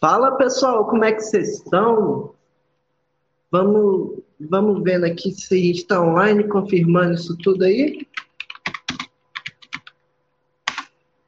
Fala 0.00 0.34
pessoal, 0.38 0.86
como 0.86 1.04
é 1.04 1.12
que 1.12 1.20
vocês 1.20 1.58
estão? 1.58 2.32
Vamos, 3.50 4.22
vamos 4.40 4.82
vendo 4.82 5.04
aqui 5.04 5.30
se 5.30 5.52
a 5.52 5.58
gente 5.58 5.80
está 5.80 6.00
online, 6.00 6.48
confirmando 6.48 7.12
isso 7.12 7.36
tudo 7.36 7.64
aí. 7.64 8.08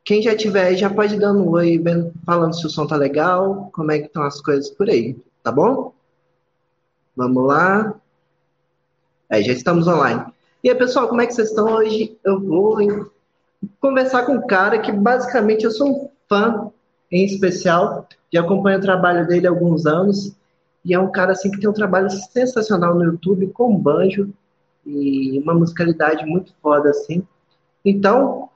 Quem 0.03 0.23
já 0.23 0.35
tiver 0.35 0.75
já 0.75 0.89
pode 0.89 1.21
dar 1.21 1.35
um 1.35 1.51
oi, 1.51 1.77
vendo, 1.77 2.15
falando 2.25 2.55
se 2.55 2.67
o 2.67 2.71
som 2.71 2.87
tá 2.87 2.97
legal, 2.97 3.69
como 3.75 3.93
é 3.93 3.99
que 3.99 4.07
estão 4.07 4.23
as 4.23 4.41
coisas 4.41 4.71
por 4.71 4.89
aí, 4.89 5.21
tá 5.43 5.53
bom? 5.53 5.93
Vamos 7.15 7.47
lá. 7.47 7.95
É, 9.29 9.43
já 9.43 9.53
estamos 9.53 9.87
online. 9.87 10.25
E 10.65 10.71
aí, 10.71 10.75
pessoal, 10.75 11.09
como 11.09 11.21
é 11.21 11.27
que 11.27 11.35
vocês 11.35 11.51
estão 11.51 11.75
hoje? 11.75 12.19
Eu 12.25 12.41
vou 12.41 12.79
conversar 13.81 14.25
com 14.25 14.33
um 14.33 14.47
cara 14.47 14.79
que 14.79 14.91
basicamente 14.91 15.65
eu 15.65 15.71
sou 15.71 15.89
um 15.91 16.11
fã 16.27 16.72
em 17.13 17.25
especial, 17.27 18.09
já 18.33 18.41
acompanho 18.41 18.79
o 18.79 18.83
trabalho 18.83 19.27
dele 19.27 19.47
há 19.47 19.51
alguns 19.51 19.85
anos, 19.85 20.35
e 20.85 20.95
é 20.95 20.99
um 20.99 21.13
cara 21.13 21.33
assim 21.33 21.51
que 21.51 21.61
tem 21.61 21.69
um 21.69 21.75
trabalho 21.75 22.11
sensacional 22.11 22.95
no 22.95 23.05
YouTube 23.05 23.49
com 23.49 23.77
banjo 23.77 24.33
e 24.85 25.39
uma 25.39 25.55
musicalidade 25.55 26.25
muito 26.25 26.53
foda 26.61 26.91
assim. 26.91 27.23
Então, 27.85 28.49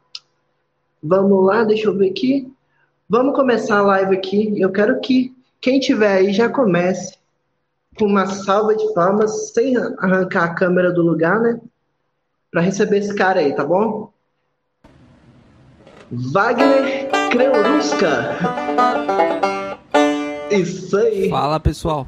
vamos 1.02 1.44
lá, 1.44 1.62
deixa 1.62 1.86
eu 1.86 1.96
ver 1.96 2.10
aqui. 2.10 2.52
Vamos 3.08 3.36
começar 3.36 3.78
a 3.78 3.82
live 3.82 4.16
aqui. 4.16 4.60
Eu 4.60 4.72
quero 4.72 5.00
que 5.00 5.36
quem 5.60 5.78
tiver 5.78 6.16
aí 6.16 6.32
já 6.32 6.48
comece 6.48 7.16
com 7.96 8.06
uma 8.06 8.26
salva 8.26 8.74
de 8.74 8.92
palmas, 8.92 9.52
sem 9.52 9.76
arrancar 9.76 10.44
a 10.44 10.54
câmera 10.54 10.92
do 10.92 11.02
lugar, 11.02 11.40
né? 11.40 11.60
Para 12.50 12.60
receber 12.60 12.98
esse 12.98 13.14
cara 13.14 13.40
aí, 13.40 13.54
tá 13.54 13.64
bom? 13.64 14.10
Wagner 16.10 17.05
Creurusca. 17.36 18.38
Isso 20.50 20.96
aí. 20.96 21.28
Fala, 21.28 21.60
pessoal. 21.60 22.06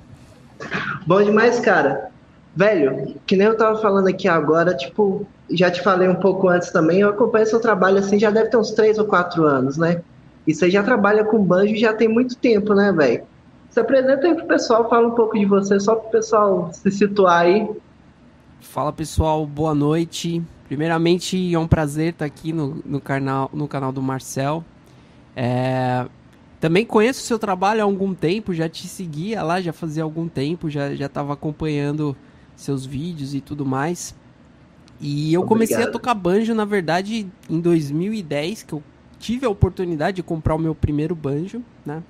Bom 1.07 1.23
demais, 1.23 1.61
cara. 1.61 2.11
Velho, 2.57 3.15
que 3.27 3.37
nem 3.37 3.47
eu 3.47 3.57
tava 3.57 3.79
falando 3.79 4.09
aqui 4.09 4.27
agora, 4.27 4.75
tipo, 4.75 5.27
já 5.51 5.71
te 5.71 5.83
falei 5.83 6.09
um 6.09 6.15
pouco 6.15 6.49
antes 6.49 6.71
também, 6.71 7.01
eu 7.01 7.11
acompanho 7.11 7.47
seu 7.47 7.61
trabalho 7.61 7.99
assim, 7.99 8.19
já 8.19 8.31
deve 8.31 8.49
ter 8.49 8.57
uns 8.57 8.71
3 8.71 8.99
ou 8.99 9.05
4 9.05 9.45
anos, 9.45 9.77
né? 9.77 10.01
E 10.47 10.55
você 10.55 10.71
já 10.71 10.83
trabalha 10.83 11.23
com 11.25 11.45
banjo 11.45 11.77
já 11.77 11.93
tem 11.93 12.09
muito 12.09 12.35
tempo, 12.35 12.75
né, 12.75 12.91
velho? 12.91 13.23
Se 13.69 13.79
apresenta 13.79 14.27
aí 14.27 14.35
pro 14.35 14.47
pessoal, 14.47 14.89
fala 14.89 15.09
um 15.09 15.15
pouco 15.15 15.39
de 15.39 15.45
você, 15.45 15.79
só 15.79 15.95
pro 15.95 16.11
pessoal 16.11 16.71
se 16.73 16.91
situar 16.91 17.43
aí. 17.43 17.69
Fala, 18.61 18.95
pessoal, 18.95 19.45
boa 19.47 19.75
noite. 19.75 20.43
Primeiramente, 20.67 21.55
é 21.55 21.59
um 21.59 21.69
prazer 21.69 22.13
estar 22.15 22.25
aqui 22.25 22.51
no, 22.51 22.83
no, 22.85 22.99
canal, 22.99 23.51
no 23.53 23.69
canal 23.69 23.93
do 23.93 24.01
Marcel. 24.01 24.65
É, 25.41 26.05
também 26.59 26.85
conheço 26.85 27.21
o 27.21 27.23
seu 27.23 27.39
trabalho 27.39 27.81
há 27.81 27.85
algum 27.85 28.13
tempo, 28.13 28.53
já 28.53 28.69
te 28.69 28.89
seguia 28.89 29.41
lá, 29.41 29.61
já 29.61 29.73
fazia 29.73 30.03
algum 30.03 30.27
tempo, 30.27 30.69
já 30.69 30.93
estava 30.93 31.33
acompanhando 31.33 32.17
seus 32.57 32.85
vídeos 32.85 33.35
e 33.35 33.41
tudo 33.41 33.65
mais. 33.65 34.17
E 35.01 35.33
eu 35.33 35.43
Obrigado. 35.43 35.49
comecei 35.49 35.85
a 35.85 35.91
tocar 35.93 36.13
banjo, 36.15 36.53
na 36.57 36.65
verdade, 36.65 37.29
em 37.49 37.61
2010, 37.61 38.65
que 38.65 38.73
eu 38.73 38.83
tive 39.21 39.47
a 39.47 39.49
oportunidade 39.49 40.17
de 40.17 40.25
comprar 40.25 40.57
o 40.57 40.59
meu 40.59 40.75
primeiro 40.75 41.15
banjo, 41.15 41.63
né? 41.87 42.03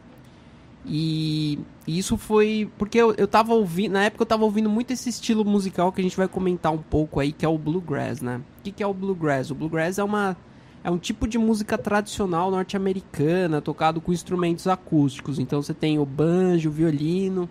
E, 0.87 1.59
isso 1.87 2.17
foi 2.17 2.70
porque 2.79 2.97
eu, 2.97 3.13
eu 3.19 3.29
tava 3.29 3.53
ouvindo, 3.53 3.92
na 3.92 4.05
época 4.05 4.23
eu 4.23 4.27
tava 4.27 4.45
ouvindo 4.45 4.70
muito 4.70 4.91
esse 4.91 5.11
estilo 5.11 5.45
musical 5.45 5.92
que 5.92 6.01
a 6.01 6.05
gente 6.05 6.17
vai 6.17 6.29
comentar 6.29 6.73
um 6.73 6.79
pouco 6.79 7.20
aí, 7.20 7.31
que 7.31 7.45
é 7.45 7.48
o 7.48 7.59
bluegrass, 7.59 8.23
né? 8.23 8.41
O 8.61 8.63
que, 8.63 8.73
que 8.73 8.83
é 8.83 8.87
o 8.87 8.95
bluegrass? 8.95 9.51
O 9.51 9.55
bluegrass 9.55 9.98
é 9.98 10.05
uma 10.05 10.35
é 10.83 10.91
um 10.91 10.98
tipo 10.98 11.27
de 11.27 11.39
música 11.39 11.77
tradicional 11.77 12.51
norte-americana, 12.51 13.61
tocado 13.61 14.01
com 14.01 14.12
instrumentos 14.12 14.67
acústicos. 14.67 15.39
Então 15.39 15.61
você 15.62 15.75
tem 15.75 15.98
o 15.98 16.07
banjo, 16.07 16.69
o 16.69 16.73
violino. 16.73 17.48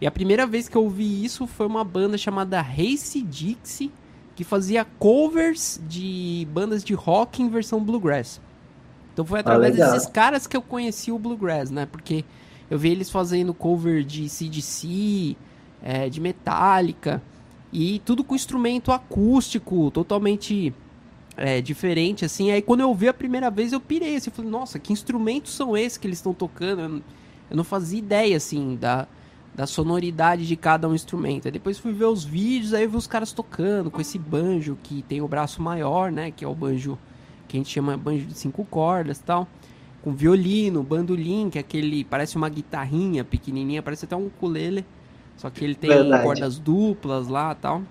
E 0.00 0.06
a 0.06 0.10
primeira 0.10 0.46
vez 0.46 0.68
que 0.68 0.76
eu 0.76 0.82
ouvi 0.82 1.24
isso 1.24 1.46
foi 1.46 1.66
uma 1.66 1.84
banda 1.84 2.18
chamada 2.18 2.60
Race 2.60 3.20
Dixie, 3.22 3.92
que 4.34 4.42
fazia 4.42 4.84
covers 4.98 5.80
de 5.86 6.46
bandas 6.50 6.82
de 6.82 6.94
rock 6.94 7.42
em 7.42 7.48
versão 7.48 7.82
bluegrass. 7.82 8.40
Então 9.12 9.24
foi 9.24 9.40
através 9.40 9.78
ah, 9.78 9.92
desses 9.92 10.08
caras 10.08 10.46
que 10.46 10.56
eu 10.56 10.62
conheci 10.62 11.12
o 11.12 11.18
bluegrass, 11.18 11.70
né? 11.70 11.86
Porque 11.86 12.24
eu 12.70 12.78
vi 12.78 12.88
eles 12.88 13.10
fazendo 13.10 13.52
cover 13.52 14.02
de 14.02 14.28
CDC, 14.28 15.36
é, 15.82 16.08
de 16.08 16.20
Metallica, 16.20 17.22
e 17.72 18.00
tudo 18.00 18.24
com 18.24 18.34
instrumento 18.34 18.90
acústico, 18.90 19.90
totalmente 19.90 20.74
é, 21.36 21.60
diferente, 21.60 22.24
assim. 22.24 22.50
Aí 22.50 22.62
quando 22.62 22.80
eu 22.80 22.94
vi 22.94 23.08
a 23.08 23.14
primeira 23.14 23.50
vez, 23.50 23.72
eu 23.72 23.80
pirei, 23.80 24.16
assim, 24.16 24.30
falei, 24.30 24.50
nossa, 24.50 24.78
que 24.78 24.92
instrumentos 24.92 25.54
são 25.54 25.76
esses 25.76 25.98
que 25.98 26.06
eles 26.06 26.18
estão 26.18 26.34
tocando? 26.34 26.80
Eu, 26.80 27.02
eu, 27.50 27.56
não 27.56 27.64
fazia 27.64 27.98
ideia, 27.98 28.36
assim, 28.36 28.76
da, 28.76 29.06
da 29.54 29.66
sonoridade 29.66 30.46
de 30.46 30.56
cada 30.56 30.88
um 30.88 30.94
instrumento. 30.94 31.46
Aí 31.46 31.52
depois 31.52 31.78
fui 31.78 31.92
ver 31.92 32.06
os 32.06 32.24
vídeos, 32.24 32.74
aí 32.74 32.84
eu 32.84 32.90
vi 32.90 32.96
os 32.96 33.06
caras 33.06 33.32
tocando 33.32 33.90
com 33.90 34.00
esse 34.00 34.18
banjo 34.18 34.78
que 34.82 35.02
tem 35.02 35.20
o 35.20 35.28
braço 35.28 35.62
maior, 35.62 36.10
né? 36.10 36.30
Que 36.30 36.44
é 36.44 36.48
o 36.48 36.54
banjo 36.54 36.98
que 37.48 37.56
a 37.56 37.60
gente 37.60 37.70
chama 37.70 37.96
banjo 37.96 38.26
de 38.26 38.34
cinco 38.34 38.64
cordas 38.64 39.18
e 39.18 39.22
tal. 39.22 39.46
Com 40.02 40.12
violino, 40.12 40.82
bandolim, 40.82 41.48
que 41.48 41.58
é 41.58 41.60
aquele, 41.60 42.02
parece 42.02 42.36
uma 42.36 42.48
guitarrinha 42.48 43.24
pequenininha, 43.24 43.82
parece 43.82 44.04
até 44.04 44.16
um 44.16 44.26
ukulele. 44.26 44.84
Só 45.36 45.48
que 45.48 45.64
ele 45.64 45.74
tem 45.74 45.90
Verdade. 45.90 46.22
cordas 46.22 46.58
duplas 46.58 47.28
lá 47.28 47.54
tal. 47.54 47.82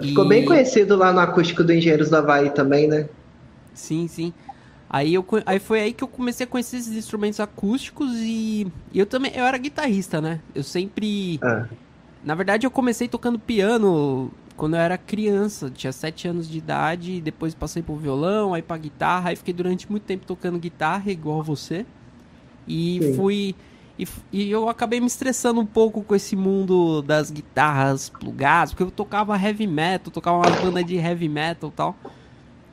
Ficou 0.00 0.24
e... 0.24 0.28
bem 0.28 0.44
conhecido 0.44 0.96
lá 0.96 1.12
no 1.12 1.20
acústico 1.20 1.62
do 1.62 1.72
Engenheiros 1.72 2.10
da 2.10 2.18
Havaí 2.18 2.50
também, 2.50 2.88
né? 2.88 3.08
Sim, 3.74 4.08
sim. 4.08 4.32
Aí, 4.90 5.14
eu, 5.14 5.24
aí 5.46 5.58
foi 5.58 5.80
aí 5.80 5.92
que 5.92 6.04
eu 6.04 6.08
comecei 6.08 6.44
a 6.44 6.46
conhecer 6.46 6.76
esses 6.76 6.94
instrumentos 6.94 7.40
acústicos 7.40 8.12
e, 8.16 8.66
e 8.92 8.98
eu 8.98 9.06
também 9.06 9.32
eu 9.34 9.44
era 9.44 9.56
guitarrista, 9.56 10.20
né? 10.20 10.40
Eu 10.54 10.62
sempre. 10.62 11.40
Ah. 11.42 11.66
Na 12.22 12.34
verdade, 12.34 12.66
eu 12.66 12.70
comecei 12.70 13.08
tocando 13.08 13.38
piano 13.38 14.30
quando 14.56 14.74
eu 14.74 14.80
era 14.80 14.98
criança, 14.98 15.70
tinha 15.70 15.92
7 15.92 16.28
anos 16.28 16.48
de 16.48 16.58
idade, 16.58 17.20
depois 17.20 17.54
passei 17.54 17.82
pro 17.82 17.96
violão, 17.96 18.52
aí 18.52 18.62
pra 18.62 18.76
guitarra, 18.76 19.30
aí 19.30 19.36
fiquei 19.36 19.54
durante 19.54 19.90
muito 19.90 20.04
tempo 20.04 20.26
tocando 20.26 20.58
guitarra, 20.58 21.10
igual 21.10 21.42
você. 21.42 21.86
E 22.68 23.00
Sim. 23.02 23.14
fui 23.14 23.54
e, 23.98 24.06
e, 24.32 24.50
eu 24.50 24.68
acabei 24.68 25.00
me 25.00 25.06
estressando 25.06 25.60
um 25.60 25.66
pouco 25.66 26.02
com 26.02 26.14
esse 26.14 26.34
mundo 26.34 27.02
das 27.02 27.30
guitarras 27.30 28.08
plugadas, 28.08 28.70
porque 28.70 28.82
eu 28.82 28.90
tocava 28.90 29.36
heavy 29.36 29.66
metal, 29.66 30.10
tocava 30.10 30.38
uma 30.38 30.50
banda 30.50 30.82
de 30.82 30.96
heavy 30.96 31.28
metal 31.28 31.68
e 31.68 31.72
tal. 31.72 31.96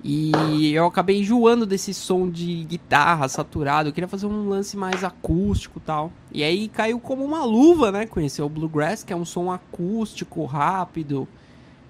E 0.01 0.73
eu 0.73 0.85
acabei 0.85 1.19
enjoando 1.19 1.65
desse 1.65 1.93
som 1.93 2.29
de 2.29 2.63
guitarra 2.63 3.27
saturado. 3.27 3.89
Eu 3.89 3.93
queria 3.93 4.07
fazer 4.07 4.27
um 4.27 4.47
lance 4.47 4.77
mais 4.77 5.03
acústico 5.03 5.77
e 5.77 5.81
tal. 5.81 6.11
E 6.31 6.41
aí 6.41 6.69
caiu 6.69 7.01
como 7.01 7.23
uma 7.25 7.43
luva, 7.43 7.91
né? 7.91 8.05
Conhecer 8.05 8.41
o 8.41 8.47
Bluegrass, 8.47 9.03
que 9.03 9.11
é 9.11 9.15
um 9.15 9.25
som 9.25 9.51
acústico, 9.51 10.45
rápido, 10.45 11.27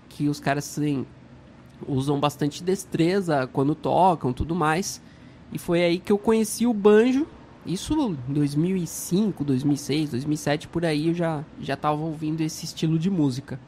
que 0.09 0.28
os 0.28 0.39
caras 0.39 0.68
assim, 0.68 1.06
usam 1.88 2.19
bastante 2.19 2.63
destreza 2.63 3.47
quando 3.53 3.75
tocam 3.75 4.34
tudo 4.34 4.56
mais. 4.56 5.00
E 5.53 5.59
foi 5.59 5.84
aí 5.84 6.00
que 6.00 6.12
eu 6.12 6.18
conheci 6.18 6.66
o 6.66 6.73
banjo 6.73 7.28
isso 7.74 8.18
em 8.28 8.34
2005, 8.34 9.44
2006, 9.44 10.12
2007, 10.12 10.68
por 10.68 10.85
aí 10.85 11.09
eu 11.09 11.13
já, 11.13 11.44
já 11.62 11.75
tava 11.75 12.02
ouvindo 12.02 12.41
esse 12.41 12.66
estilo 12.66 12.97
de 12.97 13.09
música. 13.09 13.59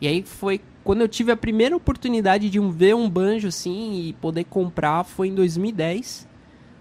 E 0.00 0.06
aí 0.06 0.22
foi 0.22 0.60
quando 0.84 1.00
eu 1.00 1.08
tive 1.08 1.32
a 1.32 1.36
primeira 1.36 1.74
oportunidade 1.74 2.50
de 2.50 2.60
ver 2.60 2.94
um 2.94 3.08
banjo 3.08 3.48
assim 3.48 4.00
e 4.00 4.12
poder 4.14 4.44
comprar 4.44 5.04
foi 5.04 5.28
em 5.28 5.34
2010. 5.34 6.28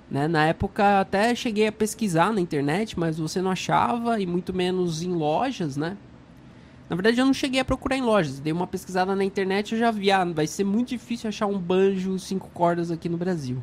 Né? 0.09 0.27
Na 0.27 0.45
época 0.45 0.99
até 0.99 1.33
cheguei 1.33 1.67
a 1.67 1.71
pesquisar 1.71 2.31
na 2.31 2.41
internet, 2.41 2.99
mas 2.99 3.17
você 3.17 3.41
não 3.41 3.49
achava 3.49 4.19
e 4.19 4.25
muito 4.25 4.53
menos 4.53 5.01
em 5.01 5.11
lojas, 5.11 5.77
né? 5.77 5.97
Na 6.87 6.95
verdade 6.95 7.19
eu 7.19 7.25
não 7.25 7.33
cheguei 7.33 7.59
a 7.59 7.65
procurar 7.65 7.97
em 7.97 8.03
lojas, 8.03 8.39
dei 8.39 8.53
uma 8.53 8.67
pesquisada 8.67 9.15
na 9.15 9.23
internet 9.23 9.73
eu 9.73 9.79
já 9.79 9.89
vi, 9.89 10.11
ah, 10.11 10.23
vai 10.23 10.45
ser 10.45 10.63
muito 10.63 10.89
difícil 10.89 11.27
achar 11.27 11.47
um 11.47 11.57
banjo 11.57 12.19
cinco 12.19 12.47
cordas 12.53 12.91
aqui 12.91 13.09
no 13.09 13.17
Brasil. 13.17 13.57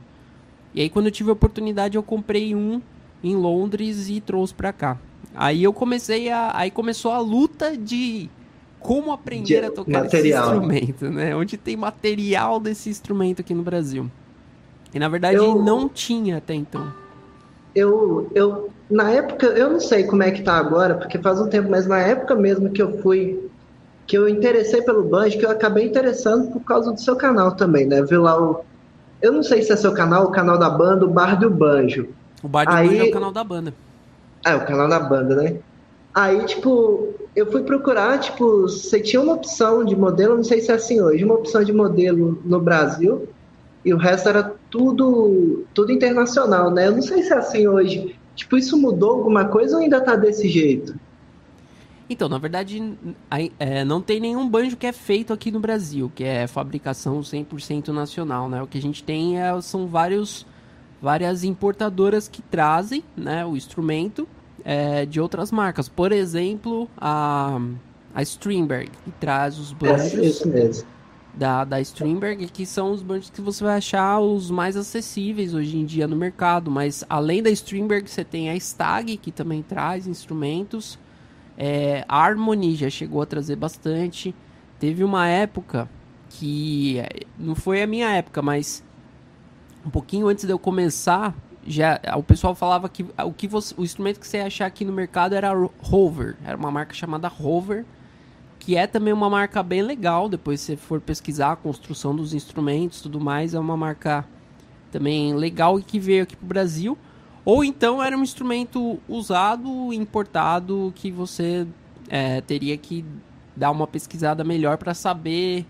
E 0.74 0.80
aí 0.80 0.90
quando 0.90 1.06
eu 1.06 1.12
tive 1.12 1.30
a 1.30 1.34
oportunidade 1.34 1.96
eu 1.96 2.02
comprei 2.02 2.52
um 2.52 2.82
em 3.22 3.36
Londres 3.36 4.08
e 4.08 4.20
trouxe 4.20 4.54
para 4.54 4.72
cá. 4.72 4.98
Aí 5.34 5.62
eu 5.62 5.72
comecei 5.72 6.30
a 6.30 6.52
aí 6.54 6.70
começou 6.70 7.12
a 7.12 7.18
luta 7.18 7.76
de 7.76 8.28
como 8.78 9.12
aprender 9.12 9.60
de 9.60 9.66
a 9.66 9.70
tocar 9.70 10.04
material. 10.04 10.44
esse 10.44 10.54
instrumento, 10.54 11.10
né? 11.10 11.34
Onde 11.36 11.56
tem 11.56 11.76
material 11.76 12.58
desse 12.58 12.90
instrumento 12.90 13.40
aqui 13.40 13.54
no 13.54 13.62
Brasil. 13.62 14.10
E 14.92 14.98
na 14.98 15.08
verdade 15.08 15.36
eu, 15.36 15.62
não 15.62 15.88
tinha 15.88 16.38
até 16.38 16.54
então. 16.54 16.92
Eu, 17.74 18.30
eu 18.34 18.70
na 18.90 19.10
época, 19.10 19.46
eu 19.46 19.70
não 19.70 19.80
sei 19.80 20.04
como 20.04 20.22
é 20.22 20.30
que 20.30 20.42
tá 20.42 20.54
agora, 20.54 20.96
porque 20.96 21.18
faz 21.18 21.40
um 21.40 21.48
tempo, 21.48 21.70
mas 21.70 21.86
na 21.86 21.98
época 21.98 22.34
mesmo 22.34 22.70
que 22.70 22.82
eu 22.82 22.98
fui 22.98 23.48
que 24.06 24.18
eu 24.18 24.28
interessei 24.28 24.82
pelo 24.82 25.04
banjo, 25.04 25.38
que 25.38 25.46
eu 25.46 25.50
acabei 25.50 25.86
interessando 25.86 26.50
por 26.50 26.60
causa 26.60 26.92
do 26.92 27.00
seu 27.00 27.16
canal 27.16 27.52
também, 27.52 27.86
né? 27.86 28.02
Vi 28.02 28.16
lá 28.16 28.38
o 28.38 28.64
eu 29.22 29.30
não 29.30 29.42
sei 29.44 29.62
se 29.62 29.72
é 29.72 29.76
seu 29.76 29.94
canal, 29.94 30.24
o 30.24 30.30
canal 30.32 30.58
da 30.58 30.68
banda, 30.68 31.04
o 31.04 31.08
Bar 31.08 31.38
do 31.38 31.48
Banjo. 31.48 32.08
O 32.42 32.48
Bar 32.48 32.66
Aí... 32.68 32.98
É 32.98 33.04
o 33.04 33.12
canal 33.12 33.32
da 33.32 33.44
banda. 33.44 33.74
É, 34.44 34.54
o 34.54 34.64
canal 34.66 34.88
da 34.88 34.98
banda, 34.98 35.36
né? 35.36 35.56
Aí, 36.14 36.44
tipo, 36.44 37.14
eu 37.34 37.50
fui 37.50 37.62
procurar, 37.62 38.18
tipo, 38.18 38.62
você 38.62 39.00
tinha 39.00 39.22
uma 39.22 39.34
opção 39.34 39.84
de 39.84 39.96
modelo, 39.96 40.36
não 40.36 40.44
sei 40.44 40.60
se 40.60 40.70
é 40.70 40.74
assim 40.74 41.00
hoje, 41.00 41.24
uma 41.24 41.34
opção 41.34 41.64
de 41.64 41.72
modelo 41.72 42.42
no 42.44 42.60
Brasil, 42.60 43.28
e 43.84 43.94
o 43.94 43.96
resto 43.96 44.28
era 44.28 44.54
tudo, 44.68 45.64
tudo 45.72 45.90
internacional, 45.90 46.70
né? 46.70 46.88
Eu 46.88 46.92
não 46.92 47.02
sei 47.02 47.22
se 47.22 47.32
é 47.32 47.36
assim 47.36 47.66
hoje. 47.66 48.16
Tipo, 48.34 48.56
isso 48.56 48.76
mudou 48.76 49.10
alguma 49.10 49.46
coisa 49.46 49.76
ou 49.76 49.82
ainda 49.82 50.00
tá 50.00 50.16
desse 50.16 50.48
jeito? 50.48 50.94
Então, 52.08 52.28
na 52.28 52.38
verdade, 52.38 52.94
é, 53.58 53.84
não 53.84 54.00
tem 54.00 54.20
nenhum 54.20 54.48
banjo 54.48 54.76
que 54.76 54.86
é 54.86 54.92
feito 54.92 55.32
aqui 55.32 55.50
no 55.50 55.60
Brasil, 55.60 56.12
que 56.14 56.22
é 56.22 56.46
fabricação 56.46 57.20
100% 57.20 57.88
nacional, 57.88 58.48
né? 58.48 58.62
O 58.62 58.66
que 58.66 58.76
a 58.76 58.82
gente 58.82 59.02
tem 59.02 59.40
é, 59.40 59.60
são 59.62 59.86
vários, 59.86 60.46
várias 61.02 61.42
importadoras 61.42 62.28
que 62.28 62.40
trazem 62.40 63.02
né, 63.16 63.44
o 63.44 63.56
instrumento 63.56 64.28
é, 64.64 65.04
de 65.04 65.20
outras 65.20 65.50
marcas. 65.50 65.88
Por 65.88 66.12
exemplo, 66.12 66.88
a, 66.96 67.60
a 68.14 68.22
Strindberg, 68.22 68.88
que 69.04 69.10
traz 69.10 69.58
os 69.58 69.72
banjos 69.72 70.46
é, 70.46 70.70
da, 71.34 71.64
da 71.64 71.80
Strindberg, 71.80 72.46
que 72.46 72.64
são 72.64 72.92
os 72.92 73.02
banjos 73.02 73.30
que 73.30 73.40
você 73.40 73.64
vai 73.64 73.78
achar 73.78 74.20
os 74.20 74.48
mais 74.48 74.76
acessíveis 74.76 75.54
hoje 75.54 75.76
em 75.76 75.84
dia 75.84 76.06
no 76.06 76.14
mercado. 76.14 76.70
Mas 76.70 77.04
além 77.08 77.42
da 77.42 77.50
Strindberg, 77.50 78.08
você 78.08 78.22
tem 78.22 78.48
a 78.48 78.56
Stag, 78.56 79.16
que 79.16 79.32
também 79.32 79.60
traz 79.60 80.06
instrumentos. 80.06 80.96
É, 81.58 82.04
a 82.08 82.24
Harmony 82.24 82.76
já 82.76 82.88
chegou 82.88 83.20
a 83.20 83.26
trazer 83.26 83.56
bastante. 83.56 84.32
Teve 84.78 85.02
uma 85.02 85.26
época 85.26 85.90
que 86.30 87.02
não 87.36 87.56
foi 87.56 87.82
a 87.82 87.86
minha 87.88 88.10
época, 88.10 88.40
mas 88.40 88.84
um 89.84 89.90
pouquinho 89.90 90.28
antes 90.28 90.44
de 90.44 90.52
eu 90.52 90.58
começar, 90.58 91.34
já 91.66 92.00
o 92.16 92.22
pessoal 92.22 92.54
falava 92.54 92.88
que 92.88 93.04
o 93.24 93.32
que 93.32 93.46
você, 93.46 93.74
o 93.76 93.84
instrumento 93.84 94.18
que 94.18 94.26
você 94.26 94.38
ia 94.38 94.46
achar 94.46 94.66
aqui 94.66 94.84
no 94.84 94.92
mercado 94.92 95.34
era 95.34 95.52
Rover, 95.80 96.36
era 96.44 96.56
uma 96.56 96.70
marca 96.70 96.94
chamada 96.94 97.28
Rover, 97.28 97.84
que 98.58 98.76
é 98.76 98.86
também 98.86 99.12
uma 99.12 99.28
marca 99.28 99.62
bem 99.62 99.82
legal. 99.82 100.28
Depois 100.28 100.60
se 100.60 100.66
você 100.66 100.76
for 100.76 101.00
pesquisar 101.00 101.52
a 101.52 101.56
construção 101.56 102.14
dos 102.14 102.34
instrumentos, 102.34 103.00
tudo 103.00 103.20
mais, 103.20 103.54
é 103.54 103.58
uma 103.58 103.76
marca 103.76 104.24
também 104.90 105.34
legal 105.34 105.78
e 105.78 105.82
que 105.82 105.98
veio 105.98 106.22
aqui 106.22 106.36
pro 106.36 106.46
Brasil. 106.46 106.96
Ou 107.44 107.64
então 107.64 108.02
era 108.02 108.16
um 108.16 108.22
instrumento 108.22 109.00
usado, 109.08 109.92
importado, 109.92 110.92
que 110.94 111.10
você 111.10 111.66
é, 112.08 112.40
teria 112.40 112.76
que 112.76 113.04
dar 113.56 113.70
uma 113.70 113.86
pesquisada 113.86 114.44
melhor 114.44 114.78
para 114.78 114.94
saber 114.94 115.66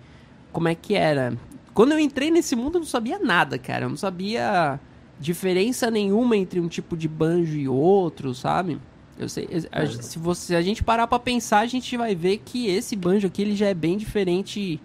como 0.53 0.69
é 0.69 0.75
que 0.75 0.95
era. 0.95 1.37
Quando 1.75 1.93
eu 1.93 1.99
entrei 1.99 2.31
nesse 2.31 2.55
mundo, 2.55 2.77
eu 2.77 2.81
não 2.81 2.87
sabia 2.87 3.19
nada, 3.19 3.59
cara. 3.59 3.87
Eu 3.87 3.91
não 3.91 3.97
sabia 3.97 4.79
diferença 5.19 5.91
nenhuma 5.91 6.37
entre 6.37 6.61
um 6.61 6.69
tipo 6.69 6.97
de 6.97 7.09
banjo 7.09 7.57
e 7.57 7.69
outro, 7.69 8.35
sabe? 8.35 8.79
Eu 9.19 9.29
sei, 9.29 9.49
a, 9.71 9.87
se, 9.87 10.19
você, 10.19 10.47
se 10.47 10.55
a 10.55 10.63
gente 10.63 10.83
parar 10.83 11.07
para 11.07 11.19
pensar, 11.19 11.61
a 11.61 11.67
gente 11.67 11.97
vai 11.97 12.15
ver 12.15 12.39
que 12.39 12.67
esse 12.67 12.97
banjo 12.97 13.27
aqui 13.27 13.43
ele 13.43 13.55
já 13.55 13.67
é 13.67 13.75
bem 13.75 13.97
diferente 13.97 14.81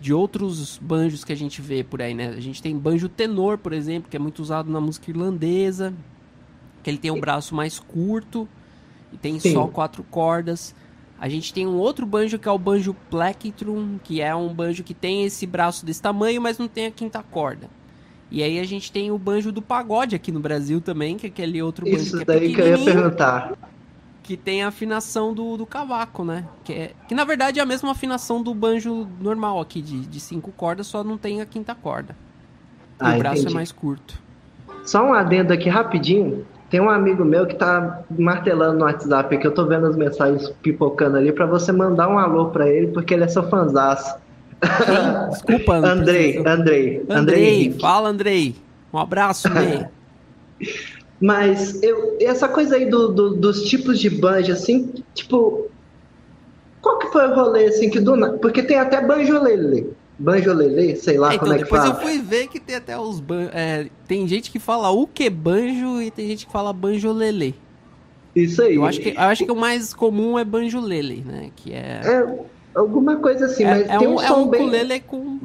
de 0.00 0.12
outros 0.12 0.78
banjos 0.78 1.24
que 1.24 1.32
a 1.32 1.36
gente 1.36 1.60
vê 1.60 1.84
por 1.84 2.00
aí, 2.00 2.14
né? 2.14 2.28
A 2.28 2.40
gente 2.40 2.62
tem 2.62 2.76
banjo 2.76 3.08
tenor, 3.08 3.58
por 3.58 3.72
exemplo, 3.72 4.10
que 4.10 4.16
é 4.16 4.20
muito 4.20 4.40
usado 4.40 4.70
na 4.70 4.80
música 4.80 5.10
irlandesa 5.10 5.94
que 6.82 6.90
ele 6.90 6.98
tem 6.98 7.10
um 7.10 7.20
braço 7.20 7.54
mais 7.54 7.78
curto 7.78 8.48
e 9.12 9.16
tem 9.16 9.38
Sim. 9.38 9.52
só 9.52 9.66
quatro 9.68 10.02
cordas. 10.02 10.74
A 11.22 11.28
gente 11.28 11.54
tem 11.54 11.68
um 11.68 11.76
outro 11.76 12.04
banjo 12.04 12.36
que 12.36 12.48
é 12.48 12.50
o 12.50 12.58
banjo 12.58 12.96
plectrum, 13.08 13.96
que 14.02 14.20
é 14.20 14.34
um 14.34 14.52
banjo 14.52 14.82
que 14.82 14.92
tem 14.92 15.24
esse 15.24 15.46
braço 15.46 15.86
desse 15.86 16.02
tamanho, 16.02 16.42
mas 16.42 16.58
não 16.58 16.66
tem 16.66 16.86
a 16.86 16.90
quinta 16.90 17.22
corda. 17.22 17.70
E 18.28 18.42
aí 18.42 18.58
a 18.58 18.64
gente 18.64 18.90
tem 18.90 19.08
o 19.12 19.16
banjo 19.16 19.52
do 19.52 19.62
pagode 19.62 20.16
aqui 20.16 20.32
no 20.32 20.40
Brasil 20.40 20.80
também, 20.80 21.16
que 21.16 21.26
é 21.26 21.28
aquele 21.28 21.62
outro 21.62 21.86
banjo 21.86 22.02
Isso 22.02 22.16
que 22.16 22.22
é 22.22 22.24
daí 22.24 22.52
que 22.52 22.60
eu 22.60 22.66
ia 22.66 22.84
perguntar. 22.84 23.52
Que 24.20 24.36
tem 24.36 24.64
a 24.64 24.68
afinação 24.68 25.32
do, 25.32 25.56
do 25.56 25.64
cavaco, 25.64 26.24
né? 26.24 26.44
Que, 26.64 26.72
é, 26.72 26.92
que 27.06 27.14
na 27.14 27.24
verdade 27.24 27.60
é 27.60 27.62
a 27.62 27.66
mesma 27.66 27.92
afinação 27.92 28.42
do 28.42 28.52
banjo 28.52 29.06
normal 29.20 29.60
aqui, 29.60 29.80
de, 29.80 30.00
de 30.00 30.18
cinco 30.18 30.50
cordas, 30.50 30.88
só 30.88 31.04
não 31.04 31.16
tem 31.16 31.40
a 31.40 31.46
quinta 31.46 31.72
corda. 31.72 32.16
Ah, 32.98 33.14
o 33.14 33.18
braço 33.18 33.36
é 33.36 33.40
entendi. 33.42 33.54
é 33.54 33.54
mais 33.54 33.70
curto. 33.70 34.20
Só 34.84 35.04
um 35.04 35.14
adendo 35.14 35.52
aqui 35.52 35.68
rapidinho. 35.68 36.44
Tem 36.72 36.80
um 36.80 36.88
amigo 36.88 37.22
meu 37.22 37.46
que 37.46 37.54
tá 37.54 38.02
martelando 38.18 38.78
no 38.78 38.86
WhatsApp 38.86 39.36
que 39.36 39.46
eu 39.46 39.52
tô 39.52 39.66
vendo 39.66 39.88
as 39.88 39.94
mensagens 39.94 40.48
pipocando 40.62 41.18
ali 41.18 41.30
para 41.30 41.44
você 41.44 41.70
mandar 41.70 42.08
um 42.08 42.18
alô 42.18 42.46
para 42.46 42.66
ele, 42.66 42.86
porque 42.86 43.12
ele 43.12 43.24
é 43.24 43.28
seu 43.28 43.42
fanzaço. 43.42 44.16
Desculpa, 45.28 45.74
Andrei, 45.84 46.38
Andrei, 46.38 46.46
Andrei. 46.46 47.10
Andrei, 47.10 47.76
fala, 47.78 48.08
Andrei. 48.08 48.56
Um 48.90 48.96
abraço, 48.96 49.48
Andrei. 49.48 49.84
Mas 51.20 51.82
eu, 51.82 52.16
essa 52.18 52.48
coisa 52.48 52.76
aí 52.76 52.88
do, 52.88 53.08
do, 53.08 53.34
dos 53.34 53.64
tipos 53.64 54.00
de 54.00 54.08
banjo, 54.08 54.50
assim, 54.50 54.94
tipo, 55.14 55.68
qual 56.80 56.98
que 56.98 57.08
foi 57.08 57.28
o 57.28 57.34
rolê, 57.34 57.66
assim, 57.66 57.90
que 57.90 58.00
do 58.00 58.38
Porque 58.38 58.62
tem 58.62 58.78
até 58.78 58.98
banjolele. 60.22 60.70
Banjolele, 60.70 60.96
sei 60.96 61.18
lá 61.18 61.32
é, 61.32 61.34
então, 61.34 61.48
como 61.48 61.58
é 61.58 61.62
que 61.62 61.68
fala. 61.68 61.84
Depois 61.84 62.02
eu 62.02 62.08
fui 62.08 62.22
ver 62.22 62.48
que 62.48 62.60
tem 62.60 62.76
até 62.76 62.98
os 62.98 63.20
banjos. 63.20 63.50
É, 63.54 63.88
tem 64.06 64.26
gente 64.26 64.50
que 64.50 64.58
fala 64.58 64.90
o 64.90 65.06
que 65.06 65.28
banjo 65.28 66.00
e 66.00 66.10
tem 66.10 66.28
gente 66.28 66.46
que 66.46 66.52
fala 66.52 66.72
banjolele. 66.72 67.54
Isso 68.34 68.62
aí. 68.62 68.76
Eu 68.76 68.84
acho 68.84 69.00
que, 69.00 69.10
eu 69.10 69.20
acho 69.20 69.44
que 69.44 69.52
o 69.52 69.56
mais 69.56 69.92
comum 69.92 70.38
é 70.38 70.44
banjolele, 70.44 71.24
né? 71.26 71.50
Que 71.54 71.72
é... 71.72 72.00
é 72.02 72.44
alguma 72.74 73.16
coisa 73.16 73.46
assim, 73.46 73.64
é, 73.64 73.70
mas 73.70 73.80
é 73.88 73.98
tem 73.98 74.08
um, 74.08 74.14
um 74.16 74.22
é 74.22 74.32
um 74.32 74.48
bem... 74.48 74.62
ukulele 74.62 75.00
com 75.00 75.38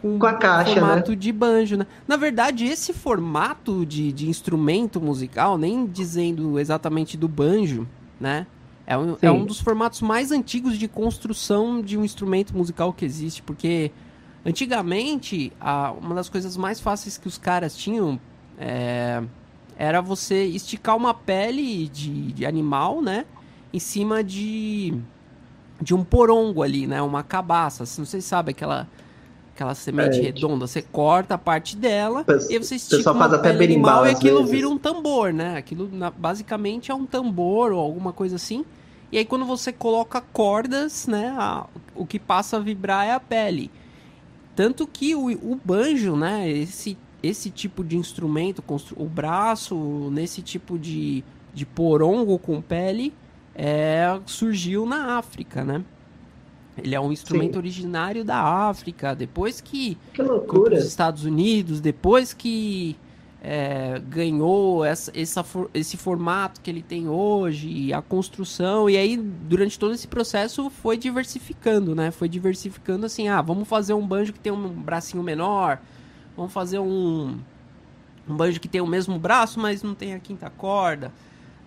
com, 0.00 0.18
com 0.18 0.26
a 0.26 0.34
caixa, 0.34 0.74
formato 0.74 1.10
né? 1.10 1.16
de 1.16 1.32
banjo, 1.32 1.76
né? 1.76 1.86
Na 2.06 2.16
verdade, 2.16 2.64
esse 2.66 2.92
formato 2.92 3.84
de, 3.84 4.12
de 4.12 4.28
instrumento 4.28 5.00
musical, 5.00 5.58
nem 5.58 5.86
dizendo 5.86 6.58
exatamente 6.58 7.16
do 7.16 7.26
banjo, 7.26 7.86
né? 8.20 8.46
É 8.86 8.96
um, 8.96 9.16
é 9.20 9.30
um 9.30 9.44
dos 9.44 9.58
formatos 9.58 10.00
mais 10.00 10.30
antigos 10.30 10.78
de 10.78 10.86
construção 10.86 11.82
de 11.82 11.98
um 11.98 12.04
instrumento 12.04 12.56
musical 12.56 12.92
que 12.92 13.04
existe, 13.04 13.42
porque 13.42 13.90
antigamente 14.44 15.52
a, 15.60 15.90
uma 15.92 16.14
das 16.14 16.28
coisas 16.28 16.56
mais 16.56 16.78
fáceis 16.78 17.18
que 17.18 17.26
os 17.26 17.36
caras 17.36 17.76
tinham 17.76 18.20
é, 18.56 19.22
era 19.76 20.00
você 20.00 20.44
esticar 20.44 20.96
uma 20.96 21.12
pele 21.12 21.88
de, 21.88 22.32
de 22.32 22.46
animal, 22.46 23.02
né? 23.02 23.26
Em 23.72 23.80
cima 23.80 24.22
de, 24.22 24.94
de 25.82 25.92
um 25.92 26.04
porongo 26.04 26.62
ali, 26.62 26.86
né? 26.86 27.02
Uma 27.02 27.24
cabaça. 27.24 27.84
Não 27.98 28.06
sei 28.06 28.20
se 28.20 28.28
sabe 28.28 28.52
aquela 28.52 28.88
aquela 29.56 29.74
semente 29.74 30.18
é, 30.18 30.22
redonda, 30.22 30.66
você 30.66 30.82
corta 30.82 31.34
a 31.34 31.38
parte 31.38 31.78
dela 31.78 32.26
e 32.50 32.58
você 32.58 32.74
estica 32.74 33.10
uma 33.10 33.26
faz 33.26 33.40
pele 33.40 33.64
animal 33.64 34.06
e 34.06 34.10
aquilo 34.10 34.40
vezes. 34.40 34.50
vira 34.50 34.68
um 34.68 34.76
tambor, 34.76 35.32
né? 35.32 35.56
Aquilo 35.56 35.88
na, 35.90 36.10
basicamente 36.10 36.90
é 36.90 36.94
um 36.94 37.06
tambor 37.06 37.72
ou 37.72 37.80
alguma 37.80 38.12
coisa 38.12 38.36
assim. 38.36 38.66
E 39.10 39.18
aí 39.18 39.24
quando 39.24 39.44
você 39.44 39.72
coloca 39.72 40.20
cordas, 40.20 41.06
né, 41.06 41.34
a, 41.38 41.66
o 41.94 42.04
que 42.06 42.18
passa 42.18 42.56
a 42.56 42.60
vibrar 42.60 43.06
é 43.06 43.12
a 43.12 43.20
pele. 43.20 43.70
Tanto 44.54 44.86
que 44.86 45.14
o, 45.14 45.26
o 45.30 45.60
banjo, 45.62 46.16
né, 46.16 46.50
esse, 46.50 46.98
esse 47.22 47.50
tipo 47.50 47.84
de 47.84 47.96
instrumento, 47.96 48.62
o 48.96 49.04
braço 49.04 50.10
nesse 50.10 50.42
tipo 50.42 50.78
de, 50.78 51.22
de 51.54 51.66
porongo 51.66 52.38
com 52.38 52.60
pele, 52.60 53.12
é, 53.54 54.18
surgiu 54.26 54.84
na 54.84 55.16
África, 55.18 55.64
né? 55.64 55.84
Ele 56.76 56.94
é 56.94 57.00
um 57.00 57.10
instrumento 57.10 57.54
Sim. 57.54 57.58
originário 57.58 58.24
da 58.24 58.38
África, 58.38 59.14
depois 59.14 59.60
que, 59.62 59.96
que 60.12 60.20
loucura. 60.20 60.76
os 60.76 60.84
Estados 60.84 61.24
Unidos, 61.24 61.80
depois 61.80 62.34
que 62.34 62.96
é, 63.48 64.02
ganhou 64.08 64.84
essa, 64.84 65.12
essa, 65.14 65.44
esse 65.72 65.96
formato 65.96 66.60
que 66.60 66.68
ele 66.68 66.82
tem 66.82 67.08
hoje, 67.08 67.92
a 67.92 68.02
construção, 68.02 68.90
e 68.90 68.96
aí 68.96 69.16
durante 69.16 69.78
todo 69.78 69.94
esse 69.94 70.08
processo 70.08 70.68
foi 70.68 70.98
diversificando, 70.98 71.94
né? 71.94 72.10
Foi 72.10 72.28
diversificando 72.28 73.06
assim, 73.06 73.28
ah, 73.28 73.40
vamos 73.40 73.68
fazer 73.68 73.94
um 73.94 74.04
banjo 74.04 74.32
que 74.32 74.40
tem 74.40 74.52
um 74.52 74.68
bracinho 74.68 75.22
menor, 75.22 75.78
vamos 76.36 76.52
fazer 76.52 76.80
um, 76.80 77.38
um 78.28 78.36
banjo 78.36 78.58
que 78.58 78.66
tem 78.66 78.80
o 78.80 78.86
mesmo 78.86 79.16
braço, 79.16 79.60
mas 79.60 79.80
não 79.80 79.94
tem 79.94 80.12
a 80.12 80.18
quinta 80.18 80.50
corda. 80.50 81.12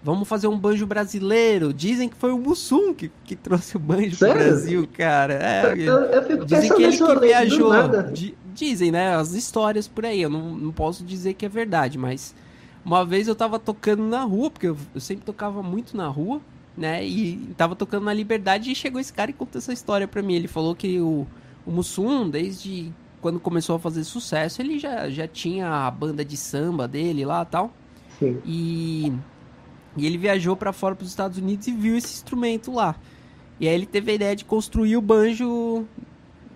Vamos 0.02 0.28
fazer 0.28 0.48
um 0.48 0.58
banjo 0.58 0.88
brasileiro. 0.88 1.74
Dizem 1.74 2.08
que 2.08 2.16
foi 2.16 2.32
o 2.32 2.38
Mussum 2.38 2.94
que, 2.94 3.12
que 3.26 3.36
trouxe 3.36 3.76
o 3.76 3.80
banjo 3.80 4.16
Sério? 4.16 4.36
pro 4.36 4.44
Brasil, 4.46 4.90
cara. 4.94 5.34
É, 5.34 5.74
eu, 5.78 6.00
eu 6.00 6.24
fico 6.24 6.46
dizem 6.46 6.74
que 6.74 6.84
ele 6.84 6.98
que 6.98 7.20
viajou. 7.20 7.72
dizem, 8.54 8.92
né? 8.92 9.16
As 9.16 9.34
histórias 9.34 9.88
por 9.88 10.06
aí. 10.06 10.22
Eu 10.22 10.30
não, 10.30 10.56
não 10.56 10.72
posso 10.72 11.04
dizer 11.04 11.34
que 11.34 11.46
é 11.46 11.50
verdade, 11.50 11.98
mas 11.98 12.34
uma 12.84 13.06
vez 13.06 13.28
eu 13.28 13.36
tava 13.36 13.60
tocando 13.60 14.04
na 14.04 14.24
rua, 14.24 14.50
porque 14.50 14.68
eu, 14.68 14.78
eu 14.96 15.02
sempre 15.02 15.26
tocava 15.26 15.62
muito 15.62 15.98
na 15.98 16.08
rua, 16.08 16.40
né? 16.78 17.06
E 17.06 17.54
tava 17.58 17.76
tocando 17.76 18.06
na 18.06 18.14
Liberdade 18.14 18.72
e 18.72 18.76
chegou 18.76 19.02
esse 19.02 19.12
cara 19.12 19.32
e 19.32 19.34
contou 19.34 19.60
essa 19.60 19.74
história 19.74 20.08
pra 20.08 20.22
mim. 20.22 20.34
Ele 20.34 20.48
falou 20.48 20.74
que 20.74 21.00
o, 21.02 21.28
o 21.66 21.72
Mussum, 21.72 22.30
desde 22.30 22.92
quando 23.20 23.38
começou 23.38 23.76
a 23.76 23.80
fazer 23.80 24.06
sucesso, 24.06 24.62
ele 24.62 24.80
já, 24.80 25.10
já 25.10 25.28
tinha 25.28 25.68
a 25.68 25.92
banda 25.92 26.24
de 26.24 26.38
samba 26.38 26.88
dele 26.88 27.26
lá 27.26 27.42
e 27.42 27.46
tal. 27.52 27.74
Sim. 28.18 28.38
E 28.46 29.14
e 29.98 30.06
ele 30.06 30.18
viajou 30.18 30.56
para 30.56 30.72
fora 30.72 30.96
para 30.96 31.04
os 31.04 31.10
Estados 31.10 31.38
Unidos 31.38 31.68
e 31.68 31.72
viu 31.72 31.98
esse 31.98 32.14
instrumento 32.14 32.72
lá. 32.72 32.96
E 33.60 33.68
aí 33.68 33.74
ele 33.74 33.86
teve 33.86 34.12
a 34.12 34.16
ideia 34.16 34.36
de 34.36 34.46
construir 34.46 34.96
o 34.96 35.02
banjo 35.02 35.86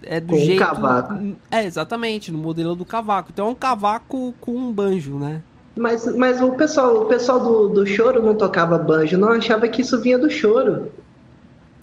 é, 0.03 0.19
do 0.19 0.27
com 0.27 0.37
jeito. 0.37 0.63
Um 0.63 0.65
cavaco. 0.65 1.35
É, 1.51 1.65
exatamente, 1.65 2.31
no 2.31 2.37
modelo 2.37 2.75
do 2.75 2.85
cavaco. 2.85 3.29
Então 3.33 3.47
é 3.47 3.49
um 3.49 3.55
cavaco 3.55 4.33
com 4.39 4.55
um 4.55 4.71
banjo, 4.71 5.17
né? 5.17 5.41
Mas, 5.75 6.05
mas 6.15 6.39
o 6.41 6.51
pessoal, 6.51 7.01
o 7.01 7.05
pessoal 7.05 7.39
do, 7.39 7.69
do 7.69 7.85
choro 7.85 8.21
não 8.21 8.35
tocava 8.35 8.77
banjo, 8.77 9.17
não 9.17 9.29
achava 9.29 9.67
que 9.67 9.81
isso 9.81 9.99
vinha 9.99 10.19
do 10.19 10.29
choro. 10.29 10.91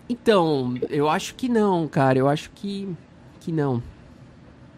Então, 0.08 0.74
eu 0.88 1.08
acho 1.08 1.34
que 1.34 1.48
não, 1.48 1.86
cara. 1.88 2.18
Eu 2.18 2.28
acho 2.28 2.50
que, 2.52 2.88
que 3.40 3.52
não. 3.52 3.82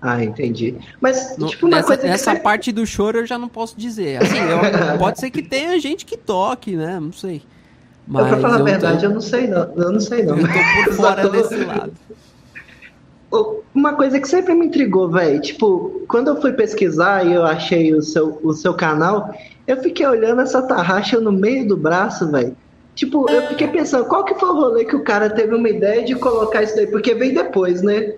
Ah, 0.03 0.23
entendi. 0.23 0.75
Mas, 1.01 1.39
no, 1.39 1.47
tipo, 1.47 1.67
uma 1.67 1.77
nessa, 1.77 1.87
coisa 1.87 2.03
Nessa 2.03 2.35
parte 2.35 2.73
do 2.73 2.85
choro 2.85 3.21
eu 3.21 3.27
já 3.27 3.39
não 3.39 3.49
posso 3.49 3.79
dizer. 3.79 4.21
Assim, 4.21 4.37
eu, 4.37 4.99
pode 4.99 5.21
ser 5.21 5.31
que 5.31 5.41
tenha 5.41 5.79
gente 5.79 6.05
que 6.05 6.17
toque, 6.17 6.75
né? 6.75 6.99
Não 6.99 7.13
sei. 7.13 7.41
Mas 8.05 8.27
pra 8.27 8.37
falar 8.39 8.57
a 8.57 8.63
verdade, 8.65 8.99
tô... 8.99 9.07
eu 9.07 9.11
não 9.11 9.21
sei 9.21 9.47
não. 9.47 9.73
Eu 9.77 9.93
não 9.93 10.01
sei 10.01 10.25
não. 10.25 10.37
Eu 10.37 10.49
tô 10.49 10.85
por 10.85 10.95
fora 10.97 11.23
tô... 11.23 11.29
desse 11.29 11.57
lado. 11.57 11.93
Uma 13.73 13.95
coisa 13.95 14.19
que 14.21 14.29
sempre 14.29 14.55
me 14.55 14.67
intrigou, 14.67 15.09
velho, 15.09 15.41
tipo, 15.41 16.03
quando 16.09 16.29
eu 16.29 16.41
fui 16.41 16.53
pesquisar 16.53 17.25
e 17.25 17.33
eu 17.33 17.45
achei 17.45 17.95
o 17.95 18.03
seu, 18.03 18.39
o 18.43 18.53
seu 18.53 18.75
canal, 18.75 19.33
eu 19.67 19.81
fiquei 19.81 20.07
olhando 20.07 20.43
essa 20.43 20.61
tarraxa 20.61 21.19
no 21.21 21.33
meio 21.33 21.67
do 21.67 21.77
braço, 21.77 22.31
velho. 22.31 22.55
Tipo, 22.95 23.31
eu 23.31 23.47
fiquei 23.49 23.69
pensando, 23.69 24.05
qual 24.05 24.25
que 24.25 24.35
foi 24.35 24.51
o 24.51 24.55
rolê 24.55 24.85
que 24.85 24.97
o 24.97 25.05
cara 25.05 25.31
teve 25.31 25.55
uma 25.55 25.69
ideia 25.69 26.05
de 26.05 26.15
colocar 26.17 26.63
isso 26.63 26.77
daí? 26.77 26.89
Porque 26.89 27.15
veio 27.15 27.35
depois, 27.35 27.81
né? 27.81 28.15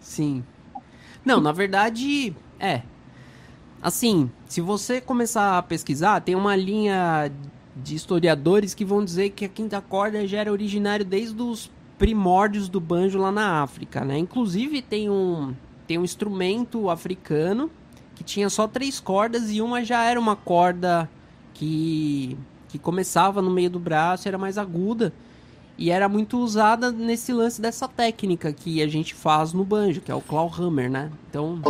Sim. 0.00 0.42
Não, 1.28 1.42
na 1.42 1.52
verdade, 1.52 2.34
é. 2.58 2.80
Assim, 3.82 4.30
se 4.46 4.62
você 4.62 4.98
começar 4.98 5.58
a 5.58 5.62
pesquisar, 5.62 6.22
tem 6.22 6.34
uma 6.34 6.56
linha 6.56 7.30
de 7.76 7.94
historiadores 7.94 8.72
que 8.72 8.82
vão 8.82 9.04
dizer 9.04 9.28
que 9.28 9.44
a 9.44 9.48
quinta 9.48 9.78
corda 9.78 10.26
já 10.26 10.38
era 10.38 10.50
originário 10.50 11.04
desde 11.04 11.42
os 11.42 11.70
primórdios 11.98 12.66
do 12.66 12.80
banjo 12.80 13.18
lá 13.18 13.30
na 13.30 13.62
África, 13.62 14.06
né? 14.06 14.16
Inclusive 14.16 14.80
tem 14.80 15.10
um 15.10 15.54
tem 15.86 15.98
um 15.98 16.04
instrumento 16.04 16.88
africano 16.88 17.70
que 18.14 18.24
tinha 18.24 18.48
só 18.48 18.66
três 18.66 18.98
cordas 18.98 19.50
e 19.50 19.60
uma 19.60 19.84
já 19.84 20.04
era 20.04 20.18
uma 20.18 20.34
corda 20.34 21.10
que 21.52 22.38
que 22.70 22.78
começava 22.78 23.42
no 23.42 23.50
meio 23.50 23.68
do 23.68 23.78
braço, 23.78 24.26
era 24.26 24.38
mais 24.38 24.56
aguda 24.56 25.12
e 25.78 25.90
era 25.90 26.08
muito 26.08 26.38
usada 26.38 26.90
nesse 26.90 27.32
lance 27.32 27.62
dessa 27.62 27.86
técnica 27.86 28.52
que 28.52 28.82
a 28.82 28.88
gente 28.88 29.14
faz 29.14 29.52
no 29.52 29.64
banjo, 29.64 30.00
que 30.00 30.10
é 30.10 30.14
o 30.14 30.20
clawhammer, 30.20 30.90
né? 30.90 31.08
Então, 31.30 31.60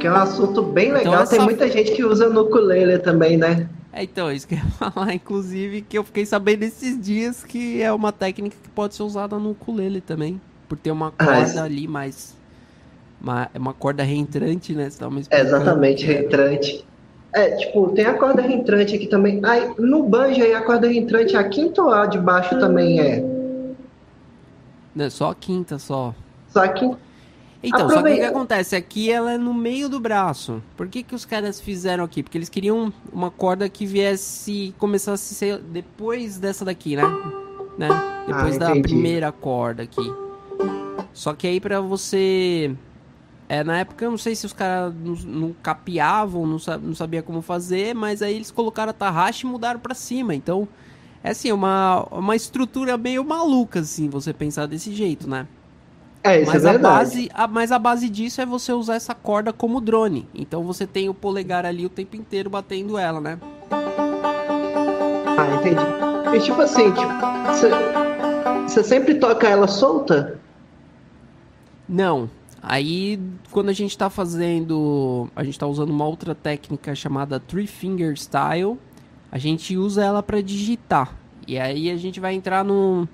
que 0.00 0.06
é 0.06 0.10
um 0.10 0.16
assunto 0.16 0.62
bem 0.62 0.88
então, 0.88 0.98
legal. 0.98 1.12
Então, 1.12 1.22
essa... 1.22 1.36
Tem 1.36 1.44
muita 1.44 1.70
gente 1.70 1.92
que 1.92 2.02
usa 2.02 2.28
no 2.30 2.40
ukulele 2.40 2.98
também, 2.98 3.36
né? 3.36 3.68
É, 3.92 4.02
então, 4.02 4.32
isso 4.32 4.48
que 4.48 4.54
eu 4.54 4.58
ia 4.58 4.64
falar, 4.90 5.14
inclusive, 5.14 5.82
que 5.82 5.98
eu 5.98 6.02
fiquei 6.02 6.24
sabendo 6.24 6.62
esses 6.62 6.98
dias 6.98 7.44
que 7.44 7.82
é 7.82 7.92
uma 7.92 8.10
técnica 8.10 8.56
que 8.60 8.68
pode 8.70 8.94
ser 8.94 9.02
usada 9.02 9.38
no 9.38 9.50
ukulele 9.50 10.00
também. 10.00 10.40
Por 10.68 10.78
ter 10.78 10.90
uma 10.90 11.12
ah, 11.18 11.24
corda 11.24 11.60
ah, 11.60 11.64
ali 11.64 11.86
mais. 11.86 12.34
Uma, 13.20 13.50
é 13.52 13.58
uma 13.58 13.74
corda 13.74 14.02
reentrante, 14.02 14.72
né? 14.72 14.88
Você 14.88 14.98
tá 14.98 15.08
é, 15.30 15.40
exatamente, 15.42 16.06
reentrante. 16.06 16.84
É, 17.34 17.56
tipo, 17.56 17.88
tem 17.90 18.04
a 18.04 18.14
corda 18.14 18.42
reentrante 18.42 18.94
aqui 18.94 19.06
também. 19.06 19.40
Aí, 19.42 19.72
no 19.78 20.02
banjo 20.02 20.42
aí, 20.42 20.52
a 20.52 20.62
corda 20.62 20.86
reentrante, 20.86 21.36
a 21.36 21.48
quinta 21.48 21.82
ou 21.82 21.90
a 21.90 22.06
de 22.06 22.18
baixo 22.18 22.58
também 22.58 23.00
é? 23.00 23.24
Não, 24.94 25.08
só 25.08 25.30
a 25.30 25.34
quinta, 25.34 25.78
só. 25.78 26.14
Só 26.48 26.62
a 26.62 26.68
quinta. 26.68 26.98
Então, 27.62 27.86
Aproveita. 27.86 28.00
só 28.00 28.02
que 28.02 28.12
o 28.12 28.16
que 28.16 28.36
acontece? 28.36 28.76
Aqui 28.76 29.10
ela 29.10 29.32
é 29.32 29.38
no 29.38 29.54
meio 29.54 29.88
do 29.88 30.00
braço. 30.00 30.60
Por 30.76 30.88
que, 30.88 31.02
que 31.02 31.14
os 31.14 31.24
caras 31.24 31.60
fizeram 31.60 32.04
aqui? 32.04 32.22
Porque 32.22 32.36
eles 32.36 32.48
queriam 32.48 32.92
uma 33.12 33.30
corda 33.30 33.68
que 33.68 33.86
viesse, 33.86 34.74
começasse 34.78 35.32
a 35.32 35.36
ser 35.36 35.58
depois 35.58 36.38
dessa 36.38 36.64
daqui, 36.64 36.96
né? 36.96 37.04
né? 37.78 37.88
Depois 38.26 38.56
ah, 38.56 38.74
da 38.74 38.80
primeira 38.80 39.30
corda 39.30 39.84
aqui. 39.84 40.12
Só 41.14 41.32
que 41.34 41.46
aí 41.46 41.60
pra 41.60 41.80
você... 41.80 42.74
É, 43.52 43.62
na 43.62 43.80
época 43.80 44.02
eu 44.02 44.10
não 44.10 44.16
sei 44.16 44.34
se 44.34 44.46
os 44.46 44.54
caras 44.54 44.94
não, 44.94 45.14
não, 45.26 45.52
capeavam, 45.62 46.46
não, 46.46 46.56
não 46.80 46.94
sabia 46.94 47.22
como 47.22 47.42
fazer, 47.42 47.94
mas 47.94 48.22
aí 48.22 48.34
eles 48.34 48.50
colocaram 48.50 48.88
a 48.88 48.94
tarraxa 48.94 49.46
e 49.46 49.50
mudaram 49.50 49.78
pra 49.78 49.94
cima. 49.94 50.34
Então, 50.34 50.66
é 51.22 51.32
assim, 51.32 51.52
uma, 51.52 52.08
uma 52.10 52.34
estrutura 52.34 52.96
meio 52.96 53.22
maluca, 53.22 53.80
assim, 53.80 54.08
você 54.08 54.32
pensar 54.32 54.64
desse 54.64 54.90
jeito, 54.94 55.28
né? 55.28 55.46
É, 56.24 56.40
isso 56.40 56.50
mas 56.50 56.64
é 56.64 56.70
a 56.70 56.78
base, 56.78 57.30
a, 57.34 57.46
mas 57.46 57.70
a 57.70 57.78
base 57.78 58.08
disso 58.08 58.40
é 58.40 58.46
você 58.46 58.72
usar 58.72 58.94
essa 58.94 59.14
corda 59.14 59.52
como 59.52 59.82
drone. 59.82 60.26
Então 60.34 60.62
você 60.62 60.86
tem 60.86 61.10
o 61.10 61.14
polegar 61.14 61.66
ali 61.66 61.84
o 61.84 61.90
tempo 61.90 62.16
inteiro 62.16 62.48
batendo 62.48 62.96
ela, 62.96 63.20
né? 63.20 63.38
Ah, 65.36 65.56
entendi. 65.56 66.36
E 66.38 66.40
tipo 66.40 66.62
assim, 66.62 66.90
tipo, 66.92 67.12
você 68.66 68.82
sempre 68.82 69.16
toca 69.16 69.46
ela 69.46 69.68
solta? 69.68 70.40
Não. 71.86 72.30
Aí 72.62 73.18
quando 73.50 73.70
a 73.70 73.72
gente 73.72 73.98
tá 73.98 74.08
fazendo, 74.08 75.28
a 75.34 75.42
gente 75.42 75.58
tá 75.58 75.66
usando 75.66 75.90
uma 75.90 76.06
outra 76.06 76.34
técnica 76.34 76.94
chamada 76.94 77.40
Three 77.40 77.66
Finger 77.66 78.16
Style, 78.16 78.78
a 79.30 79.38
gente 79.38 79.76
usa 79.76 80.04
ela 80.04 80.22
para 80.22 80.40
digitar. 80.40 81.16
E 81.46 81.58
aí 81.58 81.90
a 81.90 81.96
gente 81.96 82.20
vai 82.20 82.34
entrar 82.34 82.64
no 82.64 83.08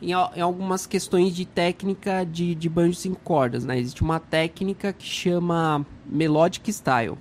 em, 0.00 0.10
em 0.10 0.40
algumas 0.40 0.86
questões 0.86 1.34
de 1.34 1.44
técnica 1.44 2.24
de, 2.24 2.54
de 2.54 2.68
banjo 2.68 2.94
cinco 2.94 3.20
cordas, 3.24 3.64
né? 3.64 3.78
Existe 3.78 4.02
uma 4.02 4.20
técnica 4.20 4.92
que 4.92 5.06
chama 5.06 5.84
Melodic 6.06 6.72
Style. 6.72 7.18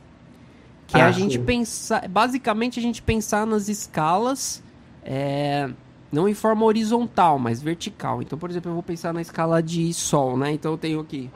Que 0.86 0.98
ah, 0.98 1.00
é 1.00 1.04
a 1.04 1.12
gente 1.12 1.40
pensar. 1.40 2.08
Basicamente 2.08 2.80
a 2.80 2.84
gente 2.84 3.02
pensar 3.02 3.48
nas 3.48 3.68
escalas. 3.68 4.62
É, 5.04 5.70
não 6.12 6.30
em 6.30 6.34
forma 6.36 6.64
horizontal, 6.66 7.40
mas 7.40 7.62
vertical. 7.62 8.22
Então, 8.22 8.38
por 8.38 8.50
exemplo, 8.50 8.70
eu 8.70 8.76
vou 8.76 8.84
pensar 8.84 9.12
na 9.12 9.22
escala 9.22 9.64
de 9.64 9.92
Sol, 9.94 10.38
né? 10.38 10.52
Então 10.52 10.74
eu 10.74 10.78
tenho 10.78 11.00
aqui. 11.00 11.32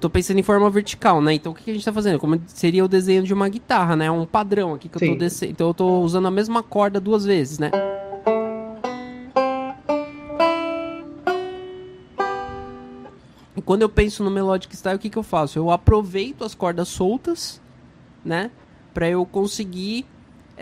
Tô 0.00 0.10
pensando 0.10 0.38
em 0.38 0.42
forma 0.42 0.68
vertical, 0.70 1.20
né? 1.20 1.34
Então 1.34 1.52
o 1.52 1.54
que, 1.54 1.70
a 1.70 1.74
gente 1.74 1.84
tá 1.84 1.92
fazendo? 1.92 2.18
Como 2.18 2.40
seria 2.46 2.84
o 2.84 2.88
desenho 2.88 3.22
de 3.22 3.34
uma 3.34 3.48
guitarra, 3.48 3.94
né? 3.94 4.10
Um 4.10 4.26
padrão 4.26 4.74
aqui 4.74 4.88
que 4.88 4.98
Sim. 4.98 5.06
eu 5.06 5.12
tô 5.12 5.18
descendo. 5.18 5.52
Então 5.52 5.68
eu 5.68 5.74
tô 5.74 6.00
usando 6.00 6.26
a 6.26 6.30
mesma 6.30 6.62
corda 6.62 6.98
duas 6.98 7.24
vezes, 7.24 7.58
né? 7.58 7.70
E 13.56 13.62
quando 13.62 13.82
eu 13.82 13.88
penso 13.88 14.24
no 14.24 14.30
melodic 14.30 14.74
style, 14.74 14.96
o 14.96 14.98
que, 14.98 15.10
que 15.10 15.18
eu 15.18 15.22
faço? 15.22 15.58
Eu 15.58 15.70
aproveito 15.70 16.44
as 16.44 16.54
cordas 16.54 16.88
soltas, 16.88 17.60
né? 18.24 18.50
Pra 18.94 19.08
eu 19.08 19.24
conseguir 19.26 20.06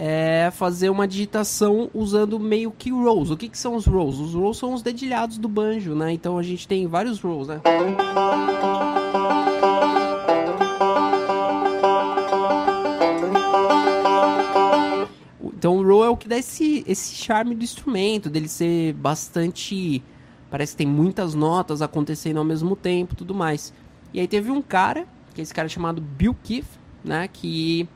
é, 0.01 0.49
fazer 0.53 0.91
uma 0.91 1.09
digitação 1.09 1.91
usando 1.93 2.39
meio 2.39 2.71
que 2.71 2.89
rolls. 2.89 3.33
O 3.33 3.37
que, 3.37 3.49
que 3.49 3.59
são 3.59 3.75
os 3.75 3.85
rolls? 3.85 4.23
Os 4.23 4.33
rolls 4.33 4.57
são 4.57 4.73
os 4.73 4.81
dedilhados 4.81 5.39
do 5.39 5.49
banjo, 5.49 5.93
né? 5.93 6.13
Então 6.13 6.39
a 6.39 6.43
gente 6.45 6.69
tem 6.69 6.87
vários 6.87 7.21
rolls, 7.21 7.49
né? 7.49 7.61
Então 15.43 15.79
o 15.79 15.83
roll 15.83 16.05
é 16.05 16.09
o 16.09 16.17
que 16.17 16.29
dá 16.29 16.39
esse, 16.39 16.85
esse 16.87 17.17
charme 17.17 17.57
do 17.57 17.65
instrumento, 17.65 18.31
dele 18.31 18.47
ser 18.47 18.93
bastante. 18.93 20.01
Parece 20.49 20.75
que 20.75 20.79
tem 20.79 20.87
muitas 20.87 21.35
notas 21.35 21.83
acontecendo 21.83 22.37
ao 22.37 22.45
mesmo 22.45 22.77
tempo 22.77 23.17
tudo 23.17 23.35
mais. 23.35 23.75
E 24.15 24.21
aí 24.21 24.29
teve 24.29 24.53
um 24.53 24.63
cara, 24.63 25.09
que 25.35 25.41
é 25.41 25.43
esse 25.43 25.53
cara 25.53 25.69
chamado 25.69 26.01
Bill 26.01 26.37
Keith, 26.45 26.69
né? 27.05 27.27
Que 27.27 27.89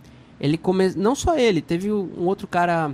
ele 0.43 0.59
come... 0.59 0.93
Não 0.97 1.15
só 1.15 1.39
ele, 1.39 1.63
teve 1.63 1.93
um 1.93 2.27
outro 2.27 2.49
cara 2.49 2.91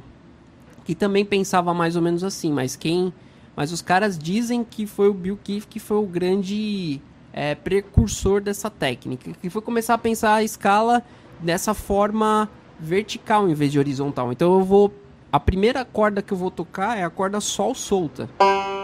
que 0.84 0.94
também 0.94 1.24
pensava 1.24 1.72
mais 1.72 1.96
ou 1.96 2.02
menos 2.02 2.22
assim, 2.22 2.52
mas 2.52 2.76
quem. 2.76 3.12
Mas 3.56 3.72
os 3.72 3.80
caras 3.80 4.18
dizem 4.18 4.62
que 4.62 4.86
foi 4.86 5.08
o 5.08 5.14
Bill 5.14 5.38
Keith 5.42 5.64
que 5.64 5.80
foi 5.80 5.96
o 5.96 6.06
grande 6.06 7.00
é, 7.32 7.54
precursor 7.54 8.42
dessa 8.42 8.68
técnica, 8.68 9.32
que 9.32 9.48
foi 9.48 9.62
começar 9.62 9.94
a 9.94 9.98
pensar 9.98 10.34
a 10.34 10.42
escala 10.42 11.02
dessa 11.40 11.72
forma 11.72 12.50
vertical 12.78 13.48
em 13.48 13.54
vez 13.54 13.72
de 13.72 13.78
horizontal. 13.78 14.30
Então 14.30 14.58
eu 14.58 14.62
vou. 14.62 14.92
A 15.32 15.40
primeira 15.40 15.84
corda 15.84 16.22
que 16.22 16.32
eu 16.32 16.38
vou 16.38 16.50
tocar 16.50 16.98
é 16.98 17.04
a 17.04 17.10
corda 17.10 17.40
Sol 17.40 17.74
solta. 17.74 18.28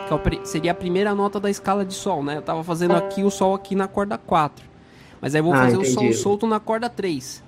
Que 0.09 0.39
é 0.39 0.45
seria 0.45 0.73
a 0.73 0.75
primeira 0.75 1.15
nota 1.15 1.39
da 1.39 1.51
escala 1.51 1.85
de 1.85 1.95
Sol, 1.95 2.23
né? 2.23 2.37
Eu 2.37 2.43
tava 2.43 2.63
fazendo 2.65 2.95
aqui 2.95 3.23
o 3.23 3.31
Sol 3.31 3.55
aqui 3.55 3.75
na 3.75 3.89
corda 3.89 4.19
4. 4.19 4.65
Mas 5.21 5.35
aí 5.35 5.41
eu 5.41 5.45
vou 5.45 5.55
ah, 5.55 5.59
fazer 5.59 5.77
entendi. 5.77 5.91
o 5.91 5.95
Sol 5.95 6.13
solto 6.13 6.47
na 6.47 6.61
corda 6.61 6.91
3. 6.91 7.43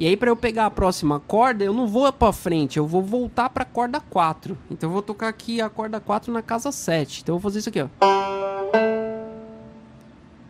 E 0.00 0.06
aí 0.06 0.16
para 0.16 0.30
eu 0.30 0.36
pegar 0.36 0.64
a 0.64 0.70
próxima 0.70 1.20
corda, 1.20 1.62
eu 1.62 1.74
não 1.74 1.86
vou 1.86 2.10
para 2.10 2.32
frente, 2.32 2.78
eu 2.78 2.86
vou 2.86 3.02
voltar 3.02 3.50
para 3.50 3.66
corda 3.66 4.00
4. 4.00 4.56
Então 4.70 4.88
eu 4.88 4.94
vou 4.94 5.02
tocar 5.02 5.28
aqui 5.28 5.60
a 5.60 5.68
corda 5.68 6.00
4 6.00 6.32
na 6.32 6.40
casa 6.40 6.72
7. 6.72 7.20
Então 7.20 7.34
eu 7.34 7.38
vou 7.38 7.50
fazer 7.50 7.58
isso 7.58 7.68
aqui, 7.68 7.82
ó. 7.82 7.88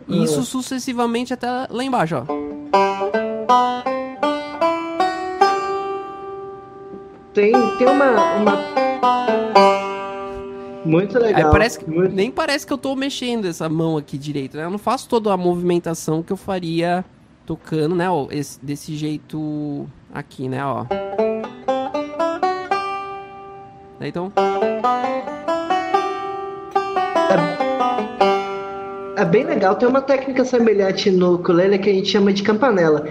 E 0.06 0.22
isso 0.22 0.44
sucessivamente 0.44 1.34
até 1.34 1.48
lá 1.68 1.82
embaixo, 1.82 2.14
ó. 2.18 2.24
Tem, 7.34 7.50
tem 7.76 7.88
uma, 7.88 8.34
uma... 8.36 8.56
Muito 10.84 11.18
legal. 11.18 11.50
parece 11.50 11.80
que, 11.80 11.90
muito... 11.90 12.14
Nem 12.14 12.30
parece 12.30 12.64
que 12.64 12.72
eu 12.72 12.78
tô 12.78 12.94
mexendo 12.94 13.46
essa 13.46 13.68
mão 13.68 13.96
aqui 13.96 14.16
direito, 14.16 14.56
né? 14.56 14.64
Eu 14.66 14.70
não 14.70 14.78
faço 14.78 15.08
toda 15.08 15.32
a 15.32 15.36
movimentação 15.36 16.22
que 16.22 16.32
eu 16.32 16.36
faria 16.36 17.04
tocando, 17.50 17.96
né? 17.96 18.08
Ó, 18.08 18.28
esse, 18.30 18.64
desse 18.64 18.94
jeito 18.94 19.84
aqui, 20.14 20.48
né? 20.48 20.64
Ó. 20.64 20.86
Então. 24.00 24.32
É, 29.16 29.22
é 29.22 29.24
bem 29.24 29.42
legal. 29.42 29.74
Tem 29.74 29.88
uma 29.88 30.00
técnica 30.00 30.44
semelhante 30.44 31.10
no 31.10 31.34
ukulele 31.34 31.76
que 31.80 31.90
a 31.90 31.92
gente 31.92 32.08
chama 32.08 32.32
de 32.32 32.44
campanela. 32.44 33.08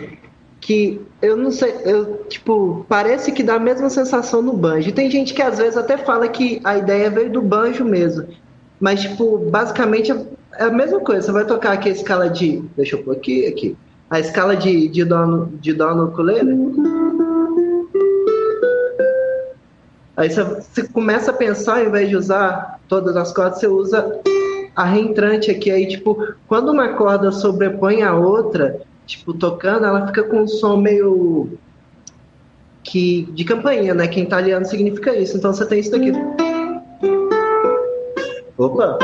Que 0.62 1.01
eu 1.22 1.36
não 1.36 1.51
sei, 1.51 1.75
eu, 1.84 2.24
tipo, 2.29 2.86
parece 2.88 3.34
que 3.34 3.43
dá 3.43 3.55
a 3.55 3.60
mesma 3.60 3.89
sensação 3.89 4.41
no 4.41 4.53
banjo. 4.53 4.93
Tem 4.93 5.12
gente 5.12 5.34
que 5.34 5.41
às 5.41 5.58
vezes 5.58 5.75
até 5.75 5.98
fala 5.98 6.29
que 6.29 6.62
a 6.63 6.77
ideia 6.77 7.10
veio 7.10 7.29
do 7.29 7.41
banjo 7.41 7.84
mesmo. 7.84 8.25
Mas, 8.79 9.01
tipo, 9.01 9.38
basicamente 9.50 10.13
é 10.13 10.63
a 10.63 10.72
mesma 10.72 11.01
coisa. 11.01 11.24
Você 11.24 11.31
vai 11.34 11.46
tocar 11.46 11.74
aqui 11.74 11.89
a 11.89 11.91
escala 11.91 12.29
de. 12.29 12.63
Deixa 12.77 12.96
eu 12.96 13.03
pôr 13.03 13.17
aqui, 13.17 13.46
aqui. 13.46 13.77
A 14.10 14.20
escala 14.20 14.56
de, 14.56 14.88
de, 14.88 15.06
dó, 15.06 15.48
de 15.60 15.74
dó 15.74 15.94
no 15.94 16.06
ukulele. 16.06 16.58
Aí 20.18 20.30
você, 20.30 20.44
você 20.44 20.88
começa 20.88 21.32
a 21.32 21.34
pensar, 21.34 21.80
ao 21.80 21.86
invés 21.86 22.10
de 22.10 22.16
usar 22.18 22.80
todas 22.89 23.16
as 23.16 23.32
cordas, 23.32 23.60
você 23.60 23.68
usa 23.68 24.20
a 24.75 24.84
reentrante 24.84 25.50
aqui. 25.51 25.72
Aí, 25.72 25.88
tipo, 25.88 26.34
quando 26.48 26.72
uma 26.72 26.89
corda 26.89 27.32
sobrepõe 27.32 28.01
a 28.01 28.16
outra, 28.16 28.82
tipo, 29.06 29.34
tocando, 29.34 29.86
ela 29.86 30.08
fica 30.08 30.24
com 30.24 30.42
um 30.42 30.48
som 30.48 30.75
meio. 30.75 31.58
que 32.84 33.30
de 33.32 33.46
campainha, 33.46 33.94
né? 33.94 34.08
Que 34.08 34.20
em 34.20 34.24
italiano 34.24 34.66
significa 34.66 35.16
isso. 35.16 35.38
Então 35.38 35.54
você 35.54 35.66
tem 35.66 35.80
isso 35.80 35.92
daqui. 35.92 36.12
Opa! 38.58 39.00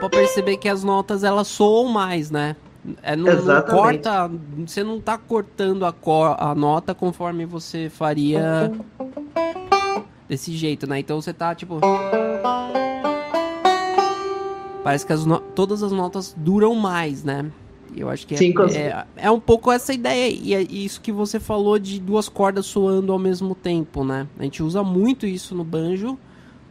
Pra 0.00 0.08
perceber 0.08 0.56
que 0.56 0.68
as 0.68 0.82
notas 0.82 1.22
elas 1.22 1.46
soam 1.46 1.88
mais, 1.88 2.30
né? 2.30 2.56
É, 3.02 3.14
não, 3.14 3.42
não, 3.42 3.62
corta, 3.62 4.30
você 4.66 4.82
não 4.82 4.98
tá 4.98 5.18
cortando 5.18 5.84
a, 5.84 5.92
cor, 5.92 6.34
a 6.38 6.54
nota 6.54 6.94
conforme 6.94 7.44
você 7.44 7.90
faria 7.90 8.72
desse 10.26 10.56
jeito, 10.56 10.88
né? 10.88 10.98
Então 10.98 11.20
você 11.20 11.34
tá 11.34 11.54
tipo. 11.54 11.78
Parece 14.82 15.04
que 15.04 15.12
as 15.12 15.26
no... 15.26 15.38
todas 15.40 15.82
as 15.82 15.92
notas 15.92 16.34
duram 16.34 16.74
mais, 16.74 17.22
né? 17.22 17.50
Eu 17.94 18.08
acho 18.08 18.26
que 18.26 18.34
é, 18.34 18.38
Sim, 18.38 18.54
é, 18.74 19.04
é, 19.16 19.30
um 19.30 19.40
pouco 19.40 19.70
essa 19.70 19.92
ideia. 19.92 20.32
E 20.32 20.54
é 20.54 20.62
isso 20.62 21.02
que 21.02 21.12
você 21.12 21.38
falou 21.38 21.78
de 21.78 22.00
duas 22.00 22.30
cordas 22.30 22.64
soando 22.64 23.12
ao 23.12 23.18
mesmo 23.18 23.54
tempo, 23.54 24.04
né? 24.04 24.26
A 24.38 24.44
gente 24.44 24.62
usa 24.62 24.82
muito 24.82 25.26
isso 25.26 25.54
no 25.54 25.64
banjo 25.64 26.16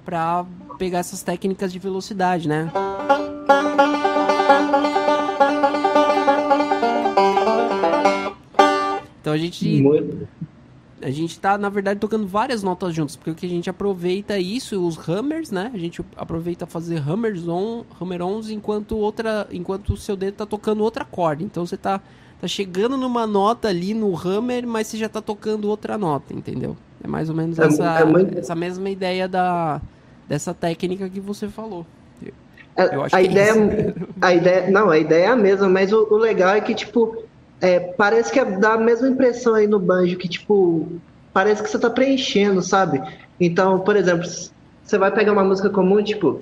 pra 0.09 0.43
pegar 0.79 0.97
essas 0.99 1.21
técnicas 1.21 1.71
de 1.71 1.77
velocidade, 1.77 2.49
né? 2.49 2.71
Então 9.21 9.33
a 9.33 9.37
gente. 9.37 9.81
Muito 9.83 10.27
a 11.01 11.09
gente 11.11 11.39
tá, 11.39 11.57
na 11.57 11.69
verdade, 11.69 11.97
tocando 11.97 12.27
várias 12.27 12.61
notas 12.61 12.93
juntas, 12.93 13.15
porque 13.15 13.45
a 13.45 13.49
gente 13.49 13.69
aproveita 13.69 14.37
isso, 14.37 14.85
os 14.85 14.97
hammers, 14.97 15.49
né? 15.49 15.71
A 15.73 15.77
gente 15.77 16.03
aproveita 16.17 16.65
fazer 16.65 16.97
hammers 16.97 17.47
on, 17.47 17.85
hammer-ons 18.01 18.49
enquanto 18.49 18.97
outra, 18.97 19.47
enquanto 19.49 19.93
o 19.93 19.97
seu 19.97 20.17
dedo 20.17 20.33
tá 20.33 20.45
tocando 20.45 20.83
outra 20.83 21.05
corda. 21.05 21.41
Então 21.41 21.65
você 21.65 21.77
tá, 21.77 22.01
tá 22.41 22.47
chegando 22.49 22.97
numa 22.97 23.25
nota 23.25 23.69
ali 23.69 23.93
no 23.93 24.13
hammer, 24.13 24.67
mas 24.67 24.87
você 24.87 24.97
já 24.97 25.07
tá 25.07 25.21
tocando 25.21 25.69
outra 25.69 25.97
nota, 25.97 26.33
entendeu? 26.33 26.75
É 27.01 27.07
mais 27.07 27.29
ou 27.29 27.35
menos 27.35 27.57
é, 27.59 27.65
essa, 27.65 27.99
é 27.99 28.03
muito... 28.03 28.37
essa 28.37 28.53
mesma 28.53 28.89
ideia 28.89 29.25
da, 29.25 29.81
dessa 30.29 30.53
técnica 30.53 31.09
que 31.09 31.19
você 31.19 31.49
falou. 31.49 31.85
É, 32.77 32.95
Eu 32.95 33.03
acho 33.03 33.15
a, 33.15 33.21
ideia, 33.21 33.51
é 33.51 33.93
a 34.21 34.33
ideia, 34.33 34.69
não, 34.69 34.89
a 34.91 34.97
ideia 34.97 35.25
é 35.25 35.27
a 35.27 35.35
mesma, 35.35 35.67
mas 35.67 35.91
o, 35.91 36.07
o 36.09 36.17
legal 36.17 36.55
é 36.55 36.61
que, 36.61 36.75
tipo, 36.75 37.23
é, 37.59 37.79
parece 37.79 38.31
que 38.31 38.43
dá 38.45 38.73
a 38.73 38.77
mesma 38.77 39.09
impressão 39.09 39.55
aí 39.55 39.67
no 39.67 39.79
banjo, 39.79 40.17
que 40.17 40.29
tipo, 40.29 40.87
parece 41.33 41.63
que 41.63 41.69
você 41.69 41.79
tá 41.79 41.89
preenchendo, 41.89 42.61
sabe? 42.61 43.01
Então, 43.39 43.79
por 43.79 43.95
exemplo, 43.95 44.25
você 44.83 44.97
vai 44.97 45.11
pegar 45.11 45.33
uma 45.33 45.43
música 45.43 45.69
comum, 45.69 46.01
tipo. 46.03 46.37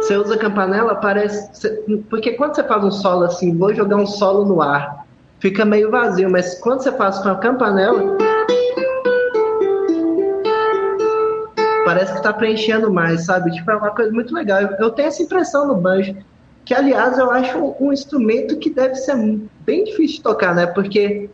Você 0.00 0.16
usa 0.16 0.36
campanela, 0.38 0.96
parece. 0.96 1.68
Porque 2.10 2.32
quando 2.32 2.56
você 2.56 2.64
faz 2.64 2.82
um 2.82 2.90
solo 2.90 3.24
assim, 3.24 3.56
vou 3.56 3.74
jogar 3.74 3.96
um 3.96 4.06
solo 4.06 4.44
no 4.44 4.60
ar, 4.60 5.06
fica 5.38 5.64
meio 5.64 5.90
vazio, 5.90 6.30
mas 6.30 6.58
quando 6.58 6.82
você 6.82 6.90
faz 6.92 7.18
com 7.18 7.28
a 7.28 7.36
campanela. 7.36 8.16
Parece 11.88 12.12
que 12.12 12.22
tá 12.22 12.34
preenchendo 12.34 12.92
mais, 12.92 13.24
sabe? 13.24 13.50
Tipo, 13.50 13.70
é 13.70 13.76
uma 13.76 13.90
coisa 13.92 14.12
muito 14.12 14.34
legal. 14.34 14.60
Eu 14.78 14.90
tenho 14.90 15.08
essa 15.08 15.22
impressão 15.22 15.66
no 15.66 15.74
banjo 15.74 16.14
que 16.62 16.74
aliás 16.74 17.16
eu 17.16 17.30
acho 17.30 17.74
um 17.80 17.90
instrumento 17.90 18.58
que 18.58 18.68
deve 18.68 18.94
ser 18.94 19.16
bem 19.60 19.84
difícil 19.84 20.18
de 20.18 20.22
tocar, 20.22 20.54
né? 20.54 20.66
Porque 20.66 21.30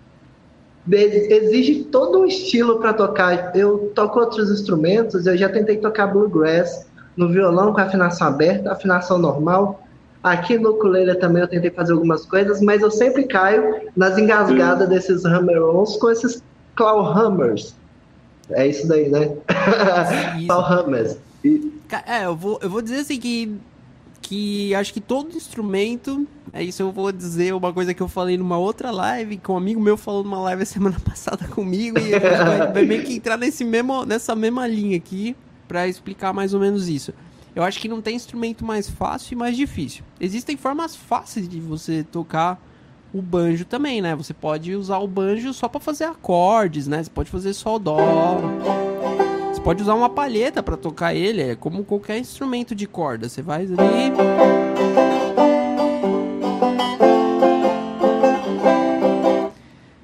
exige 0.89 1.83
todo 1.87 2.21
um 2.21 2.25
estilo 2.25 2.79
para 2.79 2.93
tocar. 2.93 3.51
Eu 3.57 3.91
toco 3.97 4.21
outros 4.21 4.49
instrumentos, 4.49 5.27
eu 5.27 5.37
já 5.37 5.49
tentei 5.49 5.79
tocar 5.79 6.07
bluegrass 6.07 6.87
no 7.17 7.29
violão 7.29 7.73
com 7.73 7.81
afinação 7.81 8.29
aberta, 8.29 8.71
afinação 8.71 9.19
normal. 9.19 9.83
Aqui 10.23 10.57
no 10.57 10.71
ukulele 10.71 11.17
também 11.17 11.43
eu 11.43 11.49
tentei 11.49 11.73
fazer 11.73 11.95
algumas 11.95 12.25
coisas, 12.25 12.61
mas 12.61 12.81
eu 12.81 12.93
sempre 12.93 13.25
caio 13.25 13.91
nas 13.97 14.17
engasgadas 14.17 14.89
desses 14.89 15.25
hammer-ons 15.25 15.97
com 15.97 16.11
esses 16.11 16.41
clawhammers. 16.77 17.75
É 18.51 18.67
isso 18.67 18.87
daí, 18.87 19.09
né? 19.09 19.37
clawhammers. 20.47 21.17
É, 22.07 22.25
eu 22.25 22.35
vou, 22.35 22.59
eu 22.61 22.69
vou 22.69 22.83
dizer 22.83 23.01
assim 23.01 23.21
que 23.21 23.61
que 24.25 24.75
acho 24.75 24.93
que 24.93 25.01
todo 25.01 25.37
instrumento, 25.37 26.27
é 26.53 26.63
isso 26.63 26.83
eu 26.83 26.91
vou 26.91 27.13
dizer 27.13 27.55
uma 27.55 27.73
coisa 27.73 27.93
que 27.93 28.03
eu 28.03 28.09
falei 28.09 28.39
numa 28.39 28.57
outra 28.57 28.91
live, 28.91 29.37
que 29.37 29.53
um 29.53 29.57
amigo 29.57 29.81
meu 29.81 29.97
falou 29.97 30.25
numa 30.25 30.41
live 30.41 30.63
a 30.63 30.67
semana 30.67 30.99
passada 31.05 31.47
comigo, 31.47 31.99
e 31.99 32.19
vai, 32.19 32.73
vai 32.73 32.85
meio 32.85 33.05
que 33.05 33.15
entrar 33.15 33.37
nesse 33.37 33.65
mesmo, 33.65 34.05
nessa 34.05 34.35
mesma 34.35 34.67
linha 34.67 34.97
aqui 34.97 35.37
para 35.69 35.87
explicar 35.87 36.33
mais 36.33 36.55
ou 36.55 36.61
menos 36.61 36.89
isso. 36.89 37.13
Eu 37.55 37.63
acho 37.63 37.79
que 37.79 37.87
não 37.87 38.01
tem 38.01 38.17
instrumento 38.17 38.65
mais 38.65 38.89
fácil 38.89 39.35
e 39.35 39.37
mais 39.37 39.57
difícil. 39.57 40.03
Existem 40.19 40.57
formas 40.57 40.97
fáceis 40.97 41.47
de 41.49 41.61
você 41.61 42.03
tocar 42.03 42.61
o 43.15 43.23
banjo 43.23 43.65
também, 43.65 44.03
né? 44.03 44.15
Você 44.17 44.35
pode 44.35 44.75
usar 44.75 44.99
o 44.99 45.07
banjo 45.07 45.55
só 45.55 45.69
para 45.69 45.81
fazer 45.81 46.05
acordes, 46.05 46.87
né? 46.87 47.03
Você 47.03 47.11
pode 47.11 47.31
fazer 47.31 47.55
o 47.65 47.79
dó 47.79 48.41
pode 49.65 49.83
usar 49.83 49.95
uma 49.95 50.11
palheta 50.11 50.63
para 50.63 50.77
tocar 50.77 51.15
ele, 51.15 51.41
é 51.41 51.57
como 51.57 51.85
qualquer 51.85 52.19
instrumento 52.19 52.75
de 52.75 52.87
corda. 52.87 53.31
Você 53.31 53.41
vai 53.41 53.63
ali. 53.63 54.13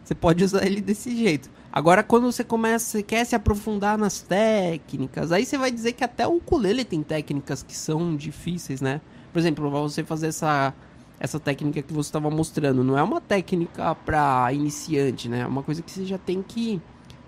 Você 0.02 0.14
pode 0.14 0.42
usar 0.42 0.64
ele 0.64 0.80
desse 0.80 1.14
jeito. 1.14 1.50
Agora, 1.70 2.02
quando 2.02 2.32
você 2.32 2.42
começa, 2.42 2.86
você 2.86 3.02
quer 3.02 3.26
se 3.26 3.36
aprofundar 3.36 3.98
nas 3.98 4.22
técnicas, 4.22 5.30
aí 5.30 5.44
você 5.44 5.58
vai 5.58 5.70
dizer 5.70 5.92
que 5.92 6.02
até 6.02 6.26
o 6.26 6.36
ukulele 6.36 6.82
tem 6.82 7.02
técnicas 7.02 7.62
que 7.62 7.76
são 7.76 8.16
difíceis, 8.16 8.80
né? 8.80 9.02
Por 9.30 9.38
exemplo, 9.38 9.70
você 9.70 10.02
fazer 10.02 10.28
essa 10.28 10.72
essa 11.20 11.38
técnica 11.38 11.82
que 11.82 11.92
você 11.92 12.08
estava 12.08 12.30
mostrando, 12.30 12.82
não 12.82 12.96
é 12.96 13.02
uma 13.02 13.20
técnica 13.20 13.94
para 13.94 14.50
iniciante, 14.54 15.28
né? 15.28 15.40
É 15.40 15.46
uma 15.46 15.62
coisa 15.62 15.82
que 15.82 15.90
você 15.90 16.06
já 16.06 16.16
tem 16.16 16.42
que 16.42 16.80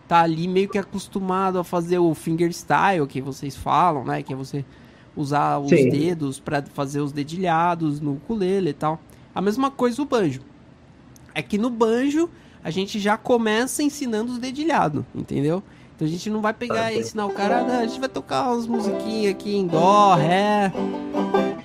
tá 0.08 0.20
ali 0.20 0.48
meio 0.48 0.68
que 0.68 0.78
acostumado 0.78 1.58
a 1.58 1.64
fazer 1.64 1.98
o 1.98 2.14
fingerstyle 2.14 3.06
que 3.06 3.20
vocês 3.20 3.54
falam, 3.54 4.04
né? 4.04 4.22
Que 4.22 4.32
é 4.32 4.36
você 4.36 4.64
usar 5.14 5.58
os 5.58 5.68
Sim. 5.68 5.90
dedos 5.90 6.40
para 6.40 6.62
fazer 6.62 7.00
os 7.00 7.12
dedilhados 7.12 8.00
no 8.00 8.14
ukulele 8.14 8.70
e 8.70 8.74
tal. 8.74 8.98
A 9.34 9.42
mesma 9.42 9.70
coisa 9.70 10.00
o 10.00 10.06
banjo. 10.06 10.40
É 11.34 11.42
que 11.42 11.58
no 11.58 11.68
banjo 11.68 12.30
a 12.64 12.70
gente 12.70 12.98
já 12.98 13.18
começa 13.18 13.82
ensinando 13.82 14.32
os 14.32 14.38
dedilhados, 14.38 15.04
entendeu? 15.14 15.62
Então 15.94 16.06
a 16.06 16.10
gente 16.10 16.30
não 16.30 16.40
vai 16.40 16.54
pegar 16.54 16.84
ah, 16.84 16.92
e 16.92 17.00
ensinar 17.00 17.26
o 17.26 17.30
cara, 17.30 17.64
a 17.78 17.86
gente 17.86 18.00
vai 18.00 18.08
tocar 18.08 18.50
umas 18.50 18.66
musiquinhas 18.66 19.32
aqui 19.32 19.54
em 19.54 19.66
dó, 19.66 20.14
ré. 20.14 20.72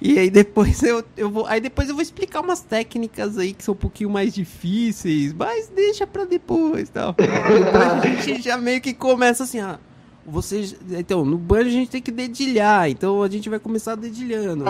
E 0.07 0.17
aí 0.17 0.29
depois 0.29 0.81
eu, 0.83 1.03
eu 1.17 1.29
vou. 1.29 1.45
Aí 1.47 1.59
depois 1.59 1.89
eu 1.89 1.93
vou 1.93 2.01
explicar 2.01 2.39
umas 2.39 2.61
técnicas 2.61 3.37
aí 3.37 3.53
que 3.53 3.61
são 3.61 3.73
um 3.73 3.77
pouquinho 3.77 4.09
mais 4.09 4.33
difíceis, 4.33 5.33
mas 5.33 5.67
deixa 5.67 6.07
pra 6.07 6.23
depois 6.23 6.87
tal. 6.87 7.11
Depois 7.11 8.15
a 8.17 8.21
gente 8.21 8.41
já 8.41 8.57
meio 8.57 8.79
que 8.79 8.93
começa 8.93 9.43
assim, 9.43 9.59
ah. 9.59 9.77
Você, 10.25 10.77
então, 10.91 11.25
no 11.25 11.37
banjo 11.37 11.67
a 11.67 11.71
gente 11.71 11.89
tem 11.89 12.01
que 12.01 12.11
dedilhar, 12.11 12.89
então 12.89 13.21
a 13.21 13.29
gente 13.29 13.49
vai 13.49 13.59
começar 13.59 13.95
dedilhando. 13.95 14.63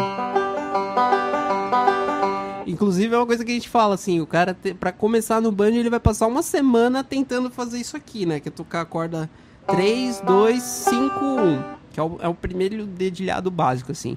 Inclusive 2.65 3.13
é 3.13 3.17
uma 3.17 3.25
coisa 3.25 3.45
que 3.45 3.51
a 3.51 3.53
gente 3.55 3.69
fala 3.69 3.95
assim, 3.95 4.19
o 4.19 4.27
cara 4.27 4.55
te, 4.55 4.73
para 4.73 4.91
começar 4.91 5.41
no 5.41 5.51
banjo 5.51 5.77
ele 5.77 5.89
vai 5.89 5.99
passar 5.99 6.27
uma 6.27 6.43
semana 6.43 7.03
tentando 7.03 7.49
fazer 7.49 7.79
isso 7.79 7.97
aqui, 7.97 8.25
né, 8.25 8.39
que 8.39 8.49
é 8.49 8.51
tocar 8.51 8.81
a 8.81 8.85
corda 8.85 9.29
3, 9.67 10.21
2, 10.21 10.61
5, 10.61 11.25
1, 11.25 11.63
que 11.91 11.99
é 11.99 12.03
o, 12.03 12.17
é 12.21 12.27
o 12.27 12.35
primeiro 12.35 12.85
dedilhado 12.85 13.49
básico 13.49 13.91
assim. 13.91 14.15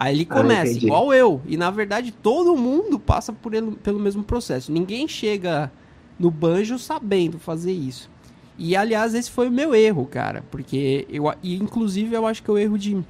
Aí 0.00 0.14
ele 0.14 0.26
ah, 0.30 0.34
começa, 0.36 0.70
ah, 0.70 0.76
igual 0.76 1.12
eu. 1.12 1.42
E 1.44 1.56
na 1.56 1.72
verdade 1.72 2.12
todo 2.12 2.56
mundo 2.56 3.00
passa 3.00 3.32
por 3.32 3.52
ele, 3.52 3.72
pelo 3.82 3.98
mesmo 3.98 4.22
processo. 4.22 4.70
Ninguém 4.70 5.08
chega 5.08 5.72
no 6.16 6.30
banjo 6.30 6.78
sabendo 6.78 7.36
fazer 7.36 7.72
isso. 7.72 8.08
E 8.56 8.76
aliás, 8.76 9.12
esse 9.12 9.28
foi 9.28 9.48
o 9.48 9.50
meu 9.50 9.74
erro, 9.74 10.06
cara. 10.06 10.44
Porque 10.52 11.04
eu. 11.10 11.24
E 11.42 11.56
inclusive 11.56 12.14
eu 12.14 12.24
acho 12.28 12.44
que 12.44 12.48
é 12.48 12.52
o 12.52 12.58
erro 12.58 12.78
de, 12.78 13.04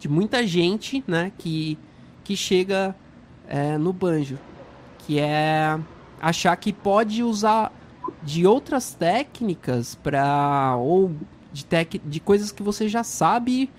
de 0.00 0.08
muita 0.08 0.44
gente, 0.44 1.04
né? 1.06 1.30
Que, 1.38 1.78
que 2.24 2.36
chega 2.36 2.96
é, 3.46 3.78
no 3.78 3.92
banjo. 3.92 4.36
Que 4.98 5.20
é 5.20 5.78
achar 6.20 6.56
que 6.56 6.72
pode 6.72 7.22
usar 7.22 7.72
de 8.20 8.44
outras 8.44 8.94
técnicas 8.94 9.94
para 9.94 10.74
ou 10.76 11.12
de, 11.52 11.64
tec, 11.64 12.00
de 12.04 12.18
coisas 12.18 12.50
que 12.50 12.64
você 12.64 12.88
já 12.88 13.04
sabe 13.04 13.70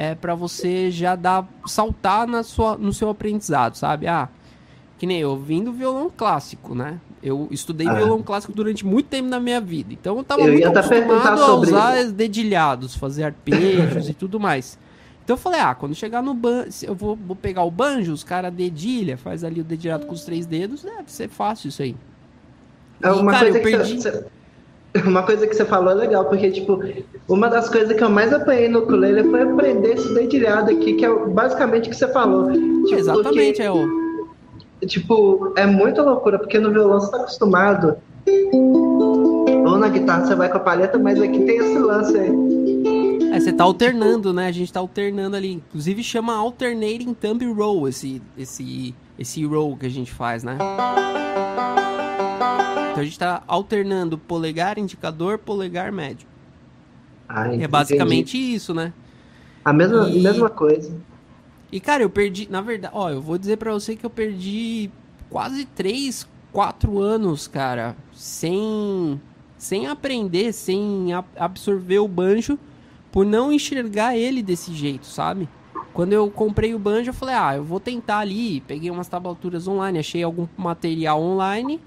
é, 0.00 0.14
para 0.14 0.34
você 0.34 0.90
já 0.90 1.14
dar 1.14 1.46
saltar 1.66 2.26
na 2.26 2.42
sua, 2.42 2.78
no 2.78 2.90
seu 2.90 3.10
aprendizado, 3.10 3.74
sabe? 3.74 4.06
Ah, 4.06 4.30
que 4.96 5.06
nem 5.06 5.18
eu 5.18 5.36
vindo 5.36 5.74
violão 5.74 6.10
clássico, 6.14 6.74
né? 6.74 6.98
Eu 7.22 7.48
estudei 7.50 7.86
ah. 7.86 7.92
violão 7.92 8.22
clássico 8.22 8.50
durante 8.50 8.86
muito 8.86 9.08
tempo 9.08 9.28
na 9.28 9.38
minha 9.38 9.60
vida. 9.60 9.92
Então 9.92 10.14
eu 10.16 10.22
estava 10.22 10.42
muito 10.42 10.66
acostumado 10.66 11.42
a 11.42 11.54
usar 11.54 12.00
isso. 12.00 12.12
dedilhados, 12.12 12.96
fazer 12.96 13.24
arpejos 13.24 14.08
e 14.08 14.14
tudo 14.14 14.40
mais. 14.40 14.78
Então 15.22 15.34
eu 15.36 15.38
falei, 15.38 15.60
ah, 15.60 15.74
quando 15.74 15.94
chegar 15.94 16.22
no 16.22 16.32
banjo, 16.32 16.70
eu 16.82 16.94
vou, 16.94 17.14
vou, 17.14 17.36
pegar 17.36 17.64
o 17.64 17.70
banjo, 17.70 18.10
os 18.10 18.24
caras 18.24 18.54
dedilha, 18.54 19.18
faz 19.18 19.44
ali 19.44 19.60
o 19.60 19.64
dedilhado 19.64 20.06
com 20.06 20.14
os 20.14 20.24
três 20.24 20.46
dedos, 20.46 20.82
deve 20.82 21.12
ser 21.12 21.28
fácil 21.28 21.68
isso 21.68 21.82
aí. 21.82 21.94
É 23.02 23.12
uma, 23.12 23.32
e, 23.32 23.34
cara, 23.34 23.50
coisa 23.50 23.62
perdi... 23.62 24.00
você, 24.00 24.24
uma 25.06 25.22
coisa 25.22 25.46
que 25.46 25.54
você 25.54 25.64
falou 25.64 25.92
é 25.92 25.94
legal, 25.94 26.24
porque, 26.24 26.50
tipo, 26.50 26.80
uma 27.28 27.48
das 27.48 27.68
coisas 27.68 27.96
que 27.96 28.02
eu 28.02 28.10
mais 28.10 28.32
apanhei 28.32 28.68
no 28.68 28.80
ukulele 28.80 29.24
foi 29.30 29.42
aprender 29.42 29.94
esse 29.94 30.12
dedilhado 30.12 30.70
aqui, 30.70 30.94
que 30.94 31.04
é 31.04 31.14
basicamente 31.28 31.88
o 31.88 31.90
que 31.90 31.96
você 31.96 32.08
falou. 32.08 32.50
Tipo, 32.50 32.94
Exatamente, 32.94 33.62
é 33.62 33.70
o... 33.70 34.00
Tipo, 34.86 35.52
é 35.56 35.66
muita 35.66 36.02
loucura, 36.02 36.38
porque 36.38 36.58
no 36.58 36.72
violão 36.72 37.00
você 37.00 37.10
tá 37.10 37.18
acostumado 37.18 37.96
ou 38.26 39.78
na 39.78 39.88
guitarra 39.88 40.26
você 40.26 40.34
vai 40.34 40.48
com 40.48 40.56
a 40.56 40.60
palheta, 40.60 40.98
mas 40.98 41.20
aqui 41.20 41.40
tem 41.40 41.58
esse 41.58 41.78
lance 41.78 42.16
aí. 42.16 42.30
É, 43.32 43.38
você 43.38 43.52
tá 43.52 43.64
alternando, 43.64 44.32
né? 44.32 44.48
A 44.48 44.52
gente 44.52 44.72
tá 44.72 44.80
alternando 44.80 45.36
ali. 45.36 45.52
Inclusive 45.52 46.02
chama 46.02 46.34
alternating 46.34 47.14
thumb 47.14 47.44
roll 47.52 47.88
esse, 47.88 48.20
esse, 48.36 48.94
esse 49.18 49.44
roll 49.44 49.76
que 49.76 49.86
a 49.86 49.90
gente 49.90 50.12
faz, 50.12 50.42
né? 50.42 50.58
Então 52.90 53.00
a 53.00 53.04
gente 53.04 53.12
está 53.12 53.42
alternando 53.46 54.18
polegar, 54.18 54.78
indicador, 54.78 55.38
polegar, 55.38 55.92
médio. 55.92 56.26
Ah, 57.28 57.54
é 57.54 57.68
basicamente 57.68 58.36
entendi. 58.36 58.54
isso, 58.54 58.74
né? 58.74 58.92
A 59.64 59.72
mesma, 59.72 60.08
e... 60.08 60.20
mesma 60.20 60.50
coisa. 60.50 60.96
E 61.70 61.78
cara, 61.78 62.02
eu 62.02 62.10
perdi, 62.10 62.48
na 62.50 62.60
verdade, 62.60 62.92
ó, 62.96 63.10
eu 63.10 63.22
vou 63.22 63.38
dizer 63.38 63.56
para 63.56 63.72
você 63.72 63.94
que 63.94 64.04
eu 64.04 64.10
perdi 64.10 64.90
quase 65.28 65.64
3, 65.64 66.26
4 66.52 66.98
anos, 66.98 67.46
cara, 67.46 67.96
sem 68.12 69.20
sem 69.56 69.86
aprender, 69.86 70.52
sem 70.52 71.10
absorver 71.36 71.98
o 71.98 72.08
banjo 72.08 72.58
por 73.12 73.24
não 73.26 73.52
enxergar 73.52 74.16
ele 74.16 74.42
desse 74.42 74.72
jeito, 74.72 75.06
sabe? 75.06 75.48
Quando 75.92 76.12
eu 76.12 76.28
comprei 76.30 76.74
o 76.74 76.78
banjo, 76.78 77.10
eu 77.10 77.14
falei: 77.14 77.34
"Ah, 77.36 77.56
eu 77.56 77.62
vou 77.64 77.78
tentar 77.78 78.18
ali". 78.18 78.60
Peguei 78.62 78.90
umas 78.90 79.06
tablaturas 79.06 79.68
online, 79.68 79.98
achei 79.98 80.22
algum 80.24 80.48
material 80.56 81.22
online 81.22 81.80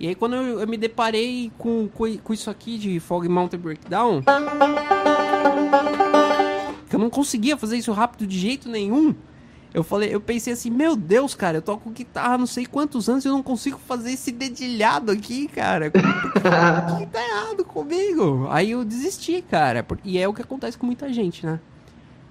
e 0.00 0.08
aí 0.08 0.14
quando 0.14 0.36
eu, 0.36 0.60
eu 0.60 0.66
me 0.66 0.76
deparei 0.76 1.50
com, 1.58 1.88
com, 1.88 2.16
com, 2.18 2.32
isso 2.32 2.50
aqui 2.50 2.78
de 2.78 3.00
Fog 3.00 3.28
Mountain 3.28 3.58
Breakdown, 3.58 4.22
que 6.88 6.94
eu 6.96 7.00
não 7.00 7.10
conseguia 7.10 7.56
fazer 7.56 7.76
isso 7.76 7.92
rápido 7.92 8.26
de 8.26 8.38
jeito 8.38 8.68
nenhum. 8.68 9.14
Eu 9.74 9.84
falei, 9.84 10.14
eu 10.14 10.20
pensei 10.20 10.54
assim, 10.54 10.70
meu 10.70 10.96
Deus, 10.96 11.34
cara, 11.34 11.58
eu 11.58 11.62
toco 11.62 11.90
guitarra 11.90 12.38
não 12.38 12.46
sei 12.46 12.64
quantos 12.64 13.08
anos 13.08 13.24
e 13.24 13.28
eu 13.28 13.32
não 13.32 13.42
consigo 13.42 13.78
fazer 13.86 14.12
esse 14.12 14.32
dedilhado 14.32 15.12
aqui, 15.12 15.46
cara. 15.48 15.92
O 16.88 16.98
que 16.98 17.06
tá 17.06 17.22
errado 17.22 17.64
comigo? 17.64 18.46
Aí 18.50 18.70
eu 18.70 18.84
desisti, 18.84 19.42
cara. 19.42 19.86
E 20.04 20.18
é 20.18 20.26
o 20.26 20.32
que 20.32 20.40
acontece 20.40 20.78
com 20.78 20.86
muita 20.86 21.12
gente, 21.12 21.44
né? 21.44 21.60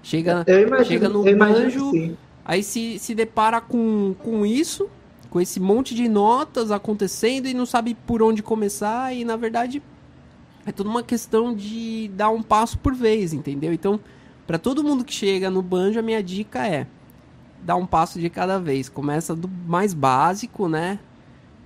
Chega, 0.01 0.45
imagino, 0.47 0.85
chega 0.85 1.09
no 1.09 1.23
banjo, 1.35 2.15
aí 2.45 2.63
se, 2.63 2.97
se 2.97 3.13
depara 3.13 3.59
com, 3.59 4.15
com 4.19 4.45
isso, 4.45 4.89
com 5.29 5.39
esse 5.39 5.59
monte 5.59 5.93
de 5.93 6.07
notas 6.07 6.71
acontecendo 6.71 7.47
e 7.47 7.53
não 7.53 7.65
sabe 7.65 7.93
por 7.93 8.21
onde 8.21 8.41
começar 8.41 9.13
e 9.13 9.23
na 9.23 9.35
verdade 9.35 9.81
é 10.65 10.71
tudo 10.71 10.89
uma 10.89 11.03
questão 11.03 11.55
de 11.55 12.11
dar 12.13 12.29
um 12.29 12.43
passo 12.43 12.77
por 12.77 12.93
vez, 12.93 13.31
entendeu? 13.31 13.71
Então, 13.71 13.99
para 14.45 14.57
todo 14.57 14.83
mundo 14.83 15.05
que 15.05 15.13
chega 15.13 15.49
no 15.49 15.61
banjo, 15.61 15.97
a 15.99 16.01
minha 16.01 16.21
dica 16.21 16.67
é 16.67 16.85
dar 17.63 17.75
um 17.75 17.85
passo 17.85 18.19
de 18.19 18.29
cada 18.29 18.59
vez. 18.59 18.89
Começa 18.89 19.33
do 19.33 19.47
mais 19.47 19.93
básico, 19.93 20.67
né? 20.67 20.99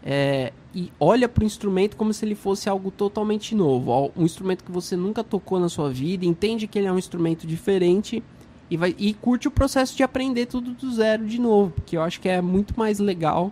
É, 0.03 0.53
e 0.73 0.91
olha 0.99 1.27
para 1.27 1.43
o 1.43 1.45
instrumento 1.45 1.97
como 1.97 2.13
se 2.13 2.25
ele 2.25 2.35
fosse 2.35 2.69
algo 2.69 2.89
totalmente 2.89 3.53
novo, 3.53 4.11
um 4.15 4.23
instrumento 4.23 4.63
que 4.63 4.71
você 4.71 4.95
nunca 4.95 5.23
tocou 5.23 5.59
na 5.59 5.69
sua 5.69 5.89
vida, 5.91 6.25
entende 6.25 6.67
que 6.67 6.79
ele 6.79 6.87
é 6.87 6.91
um 6.91 6.97
instrumento 6.97 7.45
diferente 7.45 8.23
e, 8.71 8.77
vai, 8.77 8.95
e 8.97 9.13
curte 9.13 9.49
o 9.49 9.51
processo 9.51 9.97
de 9.97 10.01
aprender 10.01 10.45
tudo 10.45 10.71
do 10.71 10.93
zero 10.93 11.25
de 11.25 11.39
novo, 11.39 11.71
porque 11.71 11.97
eu 11.97 12.01
acho 12.01 12.21
que 12.21 12.29
é 12.29 12.41
muito 12.41 12.73
mais 12.79 12.99
legal 12.99 13.51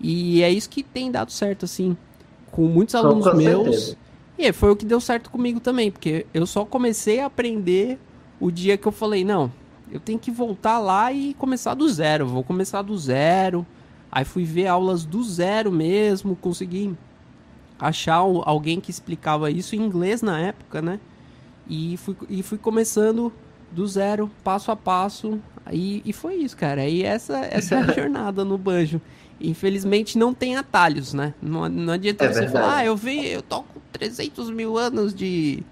e 0.00 0.40
é 0.40 0.48
isso 0.48 0.70
que 0.70 0.84
tem 0.84 1.10
dado 1.10 1.32
certo, 1.32 1.64
assim, 1.64 1.96
com 2.52 2.68
muitos 2.68 2.94
alunos 2.94 3.26
com 3.26 3.36
meus. 3.36 3.64
Certeza. 3.64 3.96
E 4.38 4.52
foi 4.52 4.70
o 4.70 4.76
que 4.76 4.84
deu 4.84 5.00
certo 5.00 5.30
comigo 5.30 5.58
também, 5.58 5.90
porque 5.90 6.26
eu 6.32 6.46
só 6.46 6.64
comecei 6.64 7.18
a 7.18 7.26
aprender 7.26 7.98
o 8.38 8.52
dia 8.52 8.76
que 8.76 8.86
eu 8.86 8.92
falei, 8.92 9.24
não, 9.24 9.52
eu 9.90 9.98
tenho 9.98 10.18
que 10.18 10.30
voltar 10.30 10.78
lá 10.78 11.12
e 11.12 11.34
começar 11.34 11.74
do 11.74 11.88
zero, 11.88 12.26
vou 12.26 12.44
começar 12.44 12.82
do 12.82 12.96
zero. 12.96 13.66
Aí 14.10 14.24
fui 14.24 14.44
ver 14.44 14.68
aulas 14.68 15.04
do 15.04 15.24
zero 15.24 15.72
mesmo, 15.72 16.36
consegui 16.36 16.94
achar 17.80 18.16
alguém 18.16 18.80
que 18.80 18.90
explicava 18.90 19.50
isso 19.50 19.74
em 19.74 19.80
inglês 19.80 20.22
na 20.22 20.38
época, 20.38 20.80
né? 20.80 21.00
E 21.68 21.96
fui, 21.96 22.16
e 22.28 22.42
fui 22.42 22.58
começando 22.58 23.32
do 23.72 23.86
zero, 23.86 24.30
passo 24.44 24.70
a 24.70 24.76
passo. 24.76 25.40
E, 25.70 26.02
e 26.04 26.12
foi 26.12 26.36
isso, 26.36 26.56
cara. 26.56 26.86
E 26.86 27.02
essa, 27.02 27.38
essa 27.38 27.76
é 27.76 27.78
a 27.78 27.92
jornada 27.92 28.44
no 28.44 28.58
banjo. 28.58 29.00
Infelizmente 29.40 30.16
não 30.16 30.32
tem 30.32 30.56
atalhos, 30.56 31.12
né? 31.12 31.34
Não, 31.42 31.68
não 31.68 31.92
adianta 31.92 32.24
é 32.24 32.28
você 32.28 32.40
verdade. 32.40 32.52
falar, 32.52 32.76
ah, 32.76 32.84
eu 32.84 32.96
vi, 32.96 33.26
eu 33.26 33.42
toco 33.42 33.80
300 33.92 34.50
mil 34.50 34.78
anos 34.78 35.12
de, 35.12 35.62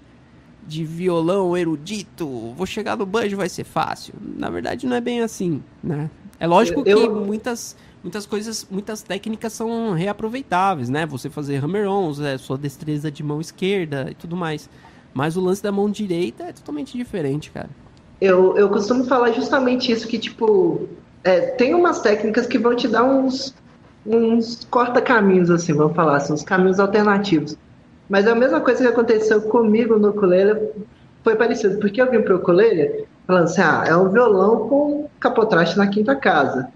de 0.67 0.83
violão 0.83 1.55
erudito, 1.55 2.53
vou 2.53 2.65
chegar 2.65 2.97
no 2.97 3.05
banjo 3.05 3.37
vai 3.37 3.47
ser 3.47 3.63
fácil. 3.63 4.13
Na 4.19 4.49
verdade 4.49 4.85
não 4.85 4.95
é 4.95 5.01
bem 5.01 5.21
assim, 5.21 5.63
né? 5.81 6.09
É 6.39 6.47
lógico 6.47 6.83
eu... 6.85 7.01
que 7.01 7.25
muitas 7.25 7.77
muitas 8.03 8.25
coisas, 8.25 8.67
muitas 8.69 9.03
técnicas 9.03 9.53
são 9.53 9.93
reaproveitáveis, 9.93 10.89
né? 10.89 11.05
Você 11.05 11.29
fazer 11.29 11.63
hammer-ons, 11.63 12.19
é, 12.19 12.37
sua 12.37 12.57
destreza 12.57 13.11
de 13.11 13.23
mão 13.23 13.39
esquerda 13.39 14.07
e 14.09 14.15
tudo 14.15 14.35
mais. 14.35 14.69
Mas 15.13 15.37
o 15.37 15.41
lance 15.41 15.61
da 15.61 15.71
mão 15.71 15.89
direita 15.89 16.45
é 16.45 16.53
totalmente 16.53 16.97
diferente, 16.97 17.51
cara. 17.51 17.69
Eu, 18.21 18.55
eu 18.55 18.69
costumo 18.69 19.03
falar 19.05 19.31
justamente 19.31 19.91
isso, 19.91 20.07
que, 20.07 20.19
tipo, 20.19 20.87
é, 21.23 21.39
tem 21.39 21.73
umas 21.73 22.01
técnicas 22.01 22.45
que 22.45 22.59
vão 22.59 22.75
te 22.75 22.87
dar 22.87 23.03
uns, 23.03 23.53
uns 24.05 24.63
corta-caminhos, 24.65 25.49
assim, 25.49 25.73
vamos 25.73 25.95
falar 25.95 26.17
assim, 26.17 26.33
uns 26.33 26.43
caminhos 26.43 26.79
alternativos. 26.79 27.57
Mas 28.07 28.27
a 28.27 28.35
mesma 28.35 28.61
coisa 28.61 28.83
que 28.83 28.89
aconteceu 28.89 29.41
comigo 29.41 29.97
no 29.97 30.09
ukulele 30.09 30.69
foi 31.23 31.35
parecido, 31.35 31.79
porque 31.79 32.01
eu 32.01 32.11
vim 32.11 32.21
pro 32.21 32.35
ukulele 32.35 33.05
falando 33.25 33.45
assim, 33.45 33.61
ah, 33.61 33.85
é 33.87 33.95
um 33.95 34.09
violão 34.09 34.67
com 34.67 35.09
capotraste 35.19 35.77
na 35.77 35.87
quinta 35.87 36.15
casa. 36.15 36.67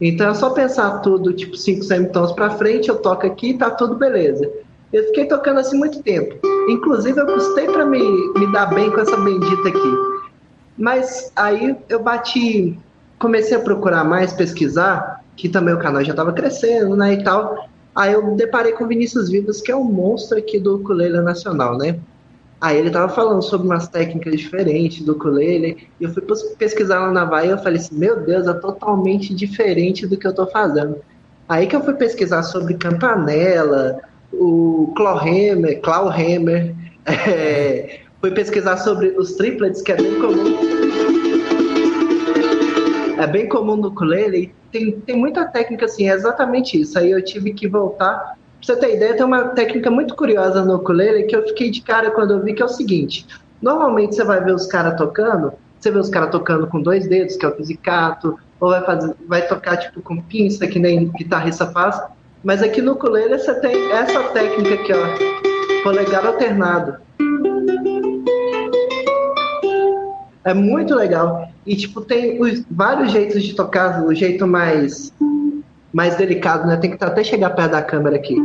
Então 0.00 0.30
é 0.30 0.34
só 0.34 0.50
pensar 0.50 0.98
tudo, 0.98 1.32
tipo, 1.32 1.56
cinco 1.56 1.84
semitons 1.84 2.32
para 2.32 2.50
frente, 2.50 2.88
eu 2.88 2.96
toco 2.96 3.26
aqui 3.26 3.50
e 3.50 3.58
tá 3.58 3.70
tudo 3.70 3.94
beleza. 3.94 4.50
Eu 4.92 5.04
fiquei 5.04 5.26
tocando 5.26 5.60
assim 5.60 5.78
muito 5.78 6.02
tempo. 6.02 6.34
Inclusive, 6.68 7.20
eu 7.20 7.26
custei 7.26 7.66
para 7.66 7.86
me, 7.86 8.00
me 8.36 8.50
dar 8.52 8.66
bem 8.66 8.90
com 8.90 9.00
essa 9.00 9.16
bendita 9.16 9.68
aqui. 9.68 10.19
Mas 10.80 11.30
aí 11.36 11.76
eu 11.90 12.02
bati, 12.02 12.78
comecei 13.18 13.54
a 13.54 13.60
procurar 13.60 14.02
mais, 14.02 14.32
pesquisar, 14.32 15.22
que 15.36 15.46
também 15.46 15.74
o 15.74 15.78
canal 15.78 16.02
já 16.02 16.12
estava 16.12 16.32
crescendo, 16.32 16.96
né, 16.96 17.12
e 17.12 17.22
tal. 17.22 17.68
Aí 17.94 18.14
eu 18.14 18.34
deparei 18.34 18.72
com 18.72 18.84
o 18.84 18.88
Vinícius 18.88 19.28
Vivas, 19.28 19.60
que 19.60 19.70
é 19.70 19.76
um 19.76 19.84
monstro 19.84 20.38
aqui 20.38 20.58
do 20.58 20.76
ukulele 20.76 21.20
nacional, 21.20 21.76
né? 21.76 22.00
Aí 22.58 22.78
ele 22.78 22.90
tava 22.90 23.12
falando 23.12 23.42
sobre 23.42 23.66
umas 23.66 23.88
técnicas 23.88 24.38
diferentes 24.38 25.02
do 25.02 25.12
ukulele, 25.12 25.86
e 26.00 26.04
eu 26.04 26.14
fui 26.14 26.22
pesquisar 26.58 27.00
lá 27.00 27.12
na 27.12 27.26
Bahia 27.26 27.52
eu 27.52 27.58
falei 27.58 27.78
assim, 27.78 27.98
meu 27.98 28.24
Deus, 28.24 28.46
é 28.46 28.54
totalmente 28.54 29.34
diferente 29.34 30.06
do 30.06 30.16
que 30.16 30.26
eu 30.26 30.34
tô 30.34 30.46
fazendo. 30.46 30.96
Aí 31.46 31.66
que 31.66 31.76
eu 31.76 31.84
fui 31.84 31.94
pesquisar 31.94 32.42
sobre 32.42 32.74
campanela, 32.74 34.00
o 34.32 34.94
clawhammer, 34.96 35.78
clawhammer, 35.82 36.74
é, 37.04 37.99
fui 38.20 38.30
pesquisar 38.30 38.76
sobre 38.76 39.08
os 39.18 39.32
triplets, 39.32 39.80
que 39.82 39.92
é 39.92 39.96
bem 39.96 40.20
comum. 40.20 40.58
É 43.18 43.26
bem 43.26 43.48
comum 43.48 43.76
no 43.76 43.88
ukulele. 43.88 44.54
Tem, 44.70 44.92
tem 45.00 45.16
muita 45.16 45.46
técnica 45.46 45.86
assim, 45.86 46.08
é 46.08 46.12
exatamente 46.12 46.80
isso. 46.80 46.98
Aí 46.98 47.10
eu 47.10 47.24
tive 47.24 47.52
que 47.52 47.66
voltar. 47.66 48.18
Pra 48.18 48.36
você 48.62 48.76
ter 48.76 48.96
ideia, 48.96 49.14
tem 49.14 49.24
uma 49.24 49.48
técnica 49.48 49.90
muito 49.90 50.14
curiosa 50.14 50.64
no 50.64 50.76
ukulele 50.76 51.24
que 51.24 51.34
eu 51.34 51.46
fiquei 51.46 51.70
de 51.70 51.80
cara 51.80 52.10
quando 52.10 52.32
eu 52.32 52.42
vi, 52.42 52.54
que 52.54 52.62
é 52.62 52.64
o 52.64 52.68
seguinte. 52.68 53.26
Normalmente 53.60 54.14
você 54.14 54.24
vai 54.24 54.42
ver 54.42 54.54
os 54.54 54.66
caras 54.66 54.96
tocando, 54.96 55.52
você 55.78 55.90
vê 55.90 55.98
os 55.98 56.08
caras 56.08 56.30
tocando 56.30 56.66
com 56.66 56.80
dois 56.80 57.08
dedos, 57.08 57.36
que 57.36 57.44
é 57.44 57.48
o 57.48 57.52
pizzicato, 57.52 58.38
ou 58.58 58.70
vai, 58.70 58.84
fazer, 58.84 59.14
vai 59.26 59.46
tocar 59.46 59.78
tipo 59.78 60.02
com 60.02 60.20
pinça, 60.22 60.66
que 60.66 60.78
nem 60.78 61.08
guitarrista 61.08 61.66
faz. 61.66 62.00
Mas 62.44 62.62
aqui 62.62 62.80
no 62.80 62.92
ukulele 62.92 63.38
você 63.38 63.54
tem 63.60 63.92
essa 63.92 64.22
técnica 64.24 64.74
aqui, 64.74 64.92
ó, 64.92 65.82
polegar 65.82 66.26
alternado. 66.26 66.96
É 70.44 70.54
muito 70.54 70.94
legal. 70.94 71.48
E, 71.66 71.76
tipo, 71.76 72.00
tem 72.00 72.40
os, 72.40 72.64
vários 72.70 73.12
jeitos 73.12 73.42
de 73.42 73.54
tocar, 73.54 74.04
o 74.04 74.14
jeito 74.14 74.46
mais, 74.46 75.12
mais 75.92 76.16
delicado, 76.16 76.66
né? 76.66 76.76
Tem 76.76 76.96
que 76.96 77.04
até 77.04 77.22
chegar 77.22 77.50
perto 77.50 77.72
da 77.72 77.82
câmera 77.82 78.16
aqui. 78.16 78.36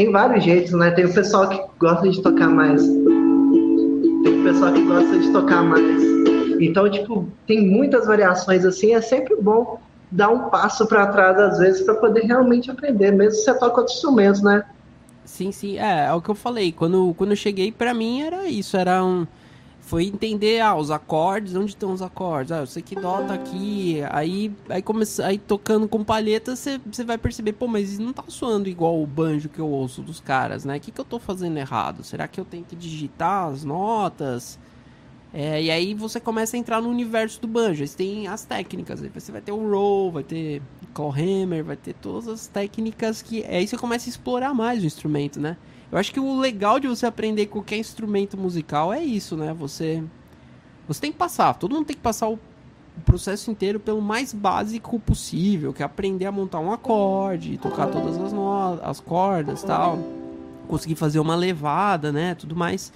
tem 0.00 0.10
vários 0.10 0.44
jeitos, 0.44 0.72
né? 0.72 0.90
Tem 0.92 1.04
o 1.04 1.12
pessoal 1.12 1.46
que 1.48 1.60
gosta 1.78 2.08
de 2.08 2.22
tocar 2.22 2.48
mais. 2.48 2.82
Tem 2.82 4.40
o 4.40 4.44
pessoal 4.44 4.72
que 4.72 4.82
gosta 4.82 5.18
de 5.18 5.30
tocar 5.30 5.62
mais. 5.62 6.02
Então, 6.58 6.90
tipo, 6.90 7.28
tem 7.46 7.66
muitas 7.66 8.06
variações 8.06 8.64
assim, 8.64 8.94
é 8.94 9.00
sempre 9.02 9.36
bom 9.36 9.78
dar 10.10 10.30
um 10.30 10.48
passo 10.48 10.86
para 10.86 11.06
trás 11.08 11.38
às 11.38 11.58
vezes 11.58 11.82
para 11.82 11.94
poder 11.94 12.22
realmente 12.22 12.70
aprender, 12.70 13.12
mesmo 13.12 13.32
se 13.32 13.44
você 13.44 13.54
toca 13.58 13.80
outros 13.80 13.96
instrumentos, 13.96 14.42
né? 14.42 14.64
Sim, 15.30 15.52
sim, 15.52 15.78
é, 15.78 16.06
é 16.06 16.12
o 16.12 16.20
que 16.20 16.28
eu 16.28 16.34
falei. 16.34 16.72
Quando, 16.72 17.14
quando 17.16 17.30
eu 17.30 17.36
cheguei, 17.36 17.70
para 17.70 17.94
mim 17.94 18.20
era 18.20 18.48
isso, 18.48 18.76
era 18.76 19.02
um 19.02 19.26
foi 19.80 20.04
entender 20.04 20.60
ah, 20.60 20.76
os 20.76 20.90
acordes, 20.90 21.54
onde 21.54 21.70
estão 21.70 21.92
os 21.92 22.02
acordes. 22.02 22.52
Ah, 22.52 22.58
eu 22.58 22.66
sei 22.66 22.82
que 22.82 22.94
dó 22.94 23.22
tá 23.22 23.34
aqui. 23.34 24.00
Aí, 24.10 24.52
aí, 24.68 24.82
comece, 24.82 25.22
aí 25.22 25.38
tocando 25.38 25.88
com 25.88 26.04
palheta, 26.04 26.54
você 26.54 27.04
vai 27.04 27.16
perceber, 27.16 27.54
pô, 27.54 27.66
mas 27.66 27.98
não 27.98 28.12
tá 28.12 28.22
soando 28.28 28.68
igual 28.68 29.00
o 29.00 29.06
banjo 29.06 29.48
que 29.48 29.58
eu 29.58 29.68
ouço 29.68 30.02
dos 30.02 30.20
caras, 30.20 30.64
né? 30.64 30.76
O 30.76 30.80
que, 30.80 30.90
que 30.90 31.00
eu 31.00 31.04
tô 31.04 31.18
fazendo 31.18 31.56
errado? 31.56 32.04
Será 32.04 32.28
que 32.28 32.40
eu 32.40 32.44
tenho 32.44 32.64
que 32.64 32.76
digitar 32.76 33.48
as 33.48 33.64
notas? 33.64 34.58
É, 35.32 35.62
e 35.62 35.70
aí 35.70 35.94
você 35.94 36.18
começa 36.18 36.56
a 36.56 36.58
entrar 36.58 36.80
no 36.82 36.88
universo 36.88 37.40
do 37.40 37.46
banjo. 37.46 37.82
Aí 37.82 37.88
tem 37.88 38.26
as 38.26 38.44
técnicas. 38.44 39.00
Você 39.00 39.30
vai 39.30 39.40
ter 39.40 39.52
o 39.52 39.70
roll, 39.70 40.10
vai 40.10 40.24
ter 40.24 40.60
clawhammer, 40.92 41.64
vai 41.64 41.76
ter 41.76 41.94
todas 41.94 42.26
as 42.26 42.46
técnicas 42.46 43.22
que. 43.22 43.44
Aí 43.44 43.66
você 43.66 43.76
começa 43.76 44.08
a 44.08 44.10
explorar 44.10 44.52
mais 44.54 44.82
o 44.82 44.86
instrumento, 44.86 45.38
né? 45.40 45.56
Eu 45.90 45.98
acho 45.98 46.12
que 46.12 46.20
o 46.20 46.38
legal 46.38 46.78
de 46.80 46.86
você 46.86 47.06
aprender 47.06 47.46
qualquer 47.46 47.76
instrumento 47.76 48.36
musical 48.36 48.92
é 48.92 49.02
isso, 49.02 49.36
né? 49.36 49.54
Você 49.54 50.02
você 50.90 51.02
tem 51.02 51.12
que 51.12 51.18
passar, 51.18 51.54
todo 51.54 51.72
mundo 51.72 51.86
tem 51.86 51.94
que 51.94 52.02
passar 52.02 52.28
o, 52.28 52.38
processo 53.04 53.50
inteiro 53.50 53.78
pelo 53.80 54.02
mais 54.02 54.34
básico 54.34 54.98
possível, 54.98 55.72
que 55.72 55.82
é 55.82 55.86
aprender 55.86 56.26
a 56.26 56.32
montar 56.32 56.58
um 56.58 56.72
acorde, 56.72 57.56
tocar 57.56 57.86
todas 57.86 58.18
as 58.18 58.32
notas, 58.32 58.84
as 58.84 59.00
cordas, 59.00 59.62
tal, 59.62 59.98
conseguir 60.68 60.96
fazer 60.96 61.18
uma 61.20 61.34
levada, 61.34 62.12
né, 62.12 62.34
tudo 62.34 62.54
mais. 62.54 62.92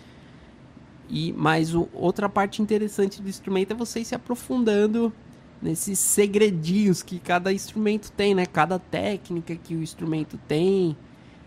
E 1.09 1.33
mas 1.33 1.75
o, 1.75 1.89
outra 1.93 2.29
parte 2.29 2.63
interessante 2.63 3.21
do 3.21 3.29
instrumento 3.29 3.73
é 3.73 3.75
você 3.75 4.01
ir 4.01 4.05
se 4.05 4.15
aprofundando 4.15 5.13
nesses 5.61 5.99
segredinhos 5.99 7.03
que 7.03 7.19
cada 7.19 7.53
instrumento 7.53 8.11
tem, 8.13 8.35
né? 8.35 8.47
Cada 8.47 8.79
técnica 8.79 9.57
que 9.57 9.75
o 9.75 9.83
instrumento 9.83 10.39
tem. 10.47 10.97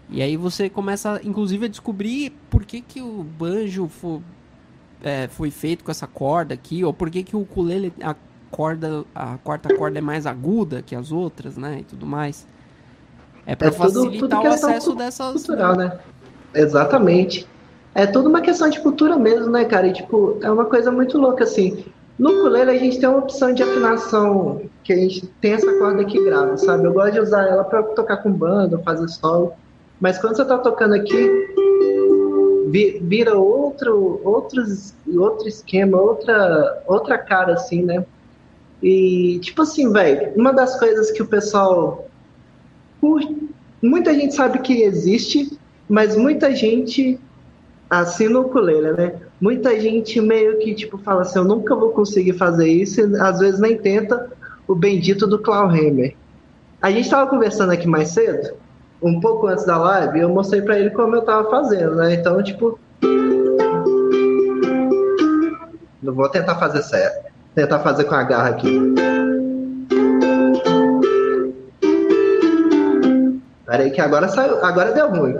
E 0.09 0.21
aí 0.21 0.37
você 0.37 0.69
começa, 0.69 1.19
inclusive, 1.23 1.65
a 1.65 1.69
descobrir 1.69 2.31
por 2.49 2.65
que, 2.65 2.81
que 2.81 3.01
o 3.01 3.23
banjo 3.23 3.87
foi, 3.87 4.21
é, 5.03 5.27
foi 5.27 5.51
feito 5.51 5.83
com 5.83 5.91
essa 5.91 6.07
corda 6.07 6.53
aqui, 6.53 6.83
ou 6.83 6.93
por 6.93 7.09
que, 7.09 7.23
que 7.23 7.35
o 7.35 7.41
ukulele, 7.41 7.93
a 8.01 8.15
corda, 8.49 9.03
a 9.13 9.37
quarta 9.37 9.75
corda 9.75 9.99
é 9.99 10.01
mais 10.01 10.25
aguda 10.25 10.81
que 10.81 10.95
as 10.95 11.11
outras, 11.11 11.57
né? 11.57 11.79
E 11.81 11.83
tudo 11.83 12.05
mais. 12.05 12.47
É 13.45 13.55
para 13.55 13.67
é 13.67 13.71
facilitar 13.71 14.19
tudo, 14.19 14.29
tudo 14.29 14.41
o 14.41 14.47
acesso 14.47 14.95
dessas. 14.95 15.33
Cultural, 15.33 15.75
né? 15.75 15.99
Exatamente. 16.53 17.47
É 17.97 18.05
tudo 18.05 18.29
uma 18.29 18.41
questão 18.41 18.69
de 18.69 18.79
cultura 18.79 19.17
mesmo, 19.17 19.49
né, 19.49 19.65
cara? 19.65 19.87
E, 19.87 19.93
tipo, 19.93 20.37
é 20.43 20.51
uma 20.51 20.65
coisa 20.65 20.91
muito 20.91 21.17
louca, 21.17 21.45
assim. 21.45 21.83
No 22.19 22.29
ukulele 22.29 22.69
a 22.69 22.77
gente 22.77 22.99
tem 22.99 23.09
uma 23.09 23.17
opção 23.17 23.51
de 23.51 23.63
afinação 23.63 24.61
que 24.83 24.93
a 24.93 24.95
gente 24.95 25.25
tem 25.41 25.53
essa 25.53 25.73
corda 25.79 26.03
aqui 26.03 26.23
grave, 26.23 26.59
sabe? 26.59 26.85
Eu 26.85 26.93
gosto 26.93 27.13
de 27.13 27.21
usar 27.21 27.47
ela 27.47 27.63
para 27.63 27.81
tocar 27.81 28.17
com 28.17 28.31
banda, 28.31 28.77
fazer 28.85 29.07
solo. 29.07 29.53
Mas 29.99 30.19
quando 30.19 30.35
você 30.35 30.43
está 30.43 30.59
tocando 30.59 30.93
aqui, 30.93 31.27
vira 33.01 33.35
outro, 33.35 34.21
outros, 34.23 34.93
outro 35.17 35.47
esquema, 35.47 35.99
outra, 35.99 36.83
outra 36.85 37.17
cara, 37.17 37.53
assim, 37.53 37.81
né? 37.81 38.05
E, 38.83 39.39
tipo 39.39 39.63
assim, 39.63 39.91
velho, 39.91 40.33
uma 40.35 40.53
das 40.53 40.77
coisas 40.77 41.09
que 41.09 41.23
o 41.23 41.27
pessoal 41.27 42.07
curte, 43.01 43.49
muita 43.81 44.13
gente 44.13 44.35
sabe 44.35 44.59
que 44.59 44.83
existe, 44.83 45.57
mas 45.89 46.15
muita 46.15 46.53
gente 46.53 47.19
assina 47.89 48.39
o 48.39 48.43
ukulele, 48.43 48.91
né? 48.93 49.13
Muita 49.39 49.79
gente 49.79 50.19
meio 50.19 50.57
que, 50.59 50.73
tipo, 50.73 50.97
fala 50.97 51.21
assim, 51.21 51.39
eu 51.39 51.45
nunca 51.45 51.75
vou 51.75 51.89
conseguir 51.89 52.33
fazer 52.33 52.67
isso, 52.67 53.01
e 53.01 53.21
às 53.21 53.39
vezes 53.39 53.59
nem 53.59 53.77
tenta 53.77 54.29
o 54.67 54.75
bendito 54.75 55.25
do 55.27 55.39
Clawhammer. 55.39 56.15
A 56.81 56.91
gente 56.91 57.05
estava 57.05 57.29
conversando 57.29 57.71
aqui 57.71 57.87
mais 57.87 58.09
cedo, 58.09 58.55
um 59.01 59.19
pouco 59.19 59.47
antes 59.47 59.65
da 59.65 59.77
live, 59.77 60.19
eu 60.19 60.29
mostrei 60.29 60.61
para 60.61 60.79
ele 60.79 60.89
como 60.89 61.15
eu 61.15 61.21
tava 61.21 61.49
fazendo, 61.49 61.95
né? 61.95 62.15
Então, 62.15 62.41
tipo. 62.43 62.79
Não 66.01 66.13
vou 66.13 66.29
tentar 66.29 66.55
fazer 66.55 66.81
certo. 66.83 67.27
Tentar 67.53 67.79
fazer 67.79 68.03
com 68.05 68.15
a 68.15 68.23
garra 68.23 68.49
aqui. 68.49 68.79
Peraí 73.65 73.91
que 73.91 73.99
agora 73.99 74.27
saiu. 74.29 74.63
Agora 74.63 74.91
deu 74.91 75.09
ruim. 75.09 75.35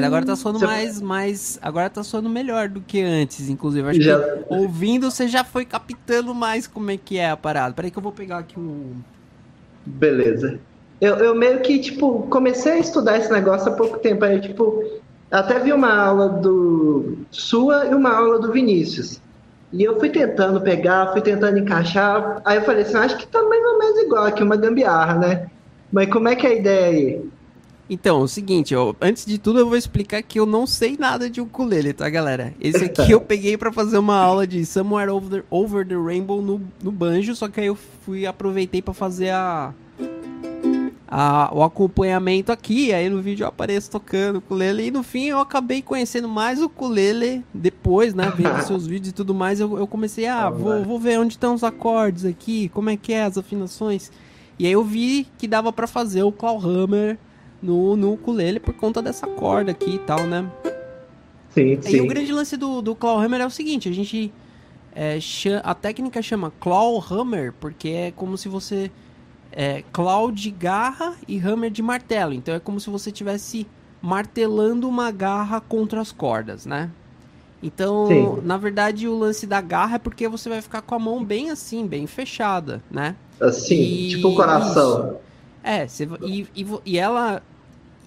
Mas 0.00 0.06
agora 0.06 0.26
tá 0.26 0.36
soando 0.36 0.60
mais, 0.60 1.00
mais. 1.00 1.58
Agora 1.62 1.90
tá 1.90 2.02
soando 2.02 2.28
melhor 2.28 2.68
do 2.68 2.80
que 2.80 3.00
antes, 3.00 3.48
inclusive. 3.48 3.88
Acho 3.88 4.00
já... 4.00 4.18
que 4.18 4.44
ouvindo 4.48 5.10
você 5.10 5.28
já 5.28 5.44
foi 5.44 5.64
captando 5.64 6.34
mais 6.34 6.66
como 6.66 6.90
é 6.90 6.96
que 6.96 7.18
é 7.18 7.30
a 7.30 7.36
parada. 7.36 7.74
Peraí 7.74 7.90
que 7.90 7.98
eu 7.98 8.02
vou 8.02 8.12
pegar 8.12 8.38
aqui 8.38 8.58
um. 8.58 8.94
Beleza. 9.84 10.58
Eu, 11.00 11.16
eu 11.16 11.34
meio 11.34 11.60
que, 11.60 11.78
tipo, 11.78 12.26
comecei 12.28 12.72
a 12.72 12.78
estudar 12.78 13.18
esse 13.18 13.32
negócio 13.32 13.72
há 13.72 13.74
pouco 13.74 13.98
tempo. 13.98 14.24
Aí, 14.24 14.40
tipo, 14.40 14.84
até 15.30 15.58
vi 15.58 15.72
uma 15.72 15.94
aula 15.94 16.28
do 16.28 17.18
sua 17.30 17.86
e 17.86 17.94
uma 17.94 18.14
aula 18.14 18.38
do 18.38 18.52
Vinícius. 18.52 19.20
E 19.72 19.84
eu 19.84 19.98
fui 20.00 20.10
tentando 20.10 20.60
pegar, 20.60 21.12
fui 21.12 21.20
tentando 21.20 21.58
encaixar. 21.58 22.42
Aí 22.44 22.58
eu 22.58 22.64
falei 22.64 22.82
assim, 22.82 22.96
acho 22.96 23.16
que 23.16 23.26
tá 23.26 23.40
mais 23.42 23.64
ou 23.64 23.78
menos 23.78 23.98
igual 24.00 24.24
aqui, 24.24 24.42
uma 24.42 24.56
gambiarra, 24.56 25.14
né? 25.14 25.46
Mas 25.92 26.10
como 26.10 26.28
é 26.28 26.34
que 26.34 26.46
é 26.46 26.50
a 26.50 26.54
ideia 26.54 26.86
aí? 26.86 27.30
Então, 27.92 28.20
é 28.20 28.22
o 28.22 28.28
seguinte, 28.28 28.72
ó, 28.76 28.94
antes 29.00 29.26
de 29.26 29.36
tudo 29.36 29.58
eu 29.58 29.66
vou 29.66 29.76
explicar 29.76 30.22
que 30.22 30.38
eu 30.38 30.46
não 30.46 30.64
sei 30.64 30.96
nada 30.96 31.28
de 31.28 31.40
ukulele, 31.40 31.92
tá, 31.92 32.08
galera? 32.08 32.54
Esse 32.60 32.84
aqui 32.86 33.10
eu 33.10 33.20
peguei 33.20 33.56
para 33.56 33.72
fazer 33.72 33.98
uma 33.98 34.16
aula 34.16 34.46
de 34.46 34.64
Somewhere 34.64 35.10
Over 35.10 35.40
the, 35.40 35.46
Over 35.50 35.84
the 35.84 35.96
Rainbow 35.96 36.40
no, 36.40 36.60
no 36.80 36.92
banjo, 36.92 37.34
só 37.34 37.48
que 37.48 37.58
aí 37.58 37.66
eu 37.66 37.74
fui 37.74 38.26
aproveitei 38.26 38.80
para 38.80 38.94
fazer 38.94 39.30
a, 39.30 39.74
a, 41.08 41.50
o 41.52 41.64
acompanhamento 41.64 42.52
aqui, 42.52 42.92
aí 42.92 43.10
no 43.10 43.20
vídeo 43.20 43.42
eu 43.42 43.48
apareço 43.48 43.90
tocando 43.90 44.36
ukulele 44.36 44.86
e 44.86 44.90
no 44.92 45.02
fim 45.02 45.24
eu 45.24 45.40
acabei 45.40 45.82
conhecendo 45.82 46.28
mais 46.28 46.62
o 46.62 46.66
ukulele 46.66 47.44
depois, 47.52 48.14
né, 48.14 48.32
vendo 48.36 48.62
seus 48.62 48.86
vídeos 48.86 49.08
e 49.08 49.12
tudo 49.12 49.34
mais, 49.34 49.58
eu, 49.58 49.76
eu 49.76 49.86
comecei, 49.88 50.28
ah, 50.28 50.48
vou, 50.48 50.84
vou 50.84 51.00
ver 51.00 51.18
onde 51.18 51.32
estão 51.32 51.54
os 51.54 51.64
acordes 51.64 52.24
aqui, 52.24 52.68
como 52.68 52.88
é 52.88 52.96
que 52.96 53.12
é 53.12 53.24
as 53.24 53.36
afinações. 53.36 54.12
E 54.60 54.66
aí 54.66 54.72
eu 54.72 54.84
vi 54.84 55.26
que 55.38 55.48
dava 55.48 55.72
para 55.72 55.88
fazer 55.88 56.22
o 56.22 56.30
Clawhammer 56.30 57.18
no, 57.62 57.96
no 57.96 58.12
ukulele 58.12 58.60
por 58.60 58.74
conta 58.74 59.02
dessa 59.02 59.26
corda 59.26 59.70
aqui 59.70 59.94
e 59.94 59.98
tal, 59.98 60.26
né? 60.26 60.50
Sim, 61.50 61.72
e 61.72 61.82
sim. 61.82 61.96
E 61.96 62.00
o 62.00 62.06
grande 62.06 62.32
lance 62.32 62.56
do, 62.56 62.80
do 62.80 62.94
clawhammer 62.94 63.40
é 63.40 63.46
o 63.46 63.50
seguinte, 63.50 63.88
a 63.88 63.92
gente... 63.92 64.32
É, 64.92 65.18
a 65.62 65.74
técnica 65.74 66.20
chama 66.20 66.52
clawhammer, 66.58 67.52
porque 67.60 67.88
é 67.88 68.10
como 68.10 68.36
se 68.36 68.48
você... 68.48 68.90
É, 69.52 69.82
claw 69.92 70.30
de 70.30 70.48
garra 70.50 71.16
e 71.26 71.38
hammer 71.38 71.70
de 71.70 71.82
martelo. 71.82 72.32
Então 72.32 72.54
é 72.54 72.60
como 72.60 72.78
se 72.78 72.88
você 72.88 73.10
estivesse 73.10 73.66
martelando 74.00 74.88
uma 74.88 75.10
garra 75.10 75.60
contra 75.60 76.00
as 76.00 76.12
cordas, 76.12 76.64
né? 76.64 76.90
Então, 77.62 78.06
Sim. 78.06 78.38
na 78.42 78.56
verdade, 78.56 79.06
o 79.06 79.18
lance 79.18 79.46
da 79.46 79.60
garra 79.60 79.96
é 79.96 79.98
porque 79.98 80.26
você 80.28 80.48
vai 80.48 80.62
ficar 80.62 80.80
com 80.80 80.94
a 80.94 80.98
mão 80.98 81.22
bem 81.22 81.50
assim, 81.50 81.86
bem 81.86 82.06
fechada, 82.06 82.82
né? 82.90 83.14
Assim, 83.38 83.74
e... 83.74 84.08
tipo 84.10 84.28
o 84.28 84.34
coração. 84.34 85.08
Isso. 85.08 85.16
É, 85.62 85.86
você, 85.86 86.08
e, 86.22 86.46
e, 86.56 86.66
e, 86.86 86.98
ela 86.98 87.42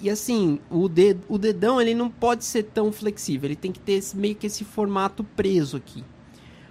e 0.04 0.10
assim, 0.10 0.60
o, 0.70 0.90
ded, 0.90 1.18
o 1.30 1.38
dedão 1.38 1.80
ele 1.80 1.96
não 1.96 2.10
pode 2.10 2.44
ser 2.44 2.64
tão 2.64 2.92
flexível, 2.92 3.48
ele 3.48 3.56
tem 3.56 3.72
que 3.72 3.80
ter 3.80 3.94
esse, 3.94 4.18
meio 4.18 4.36
que 4.36 4.48
esse 4.48 4.66
formato 4.66 5.24
preso 5.24 5.78
aqui. 5.78 6.04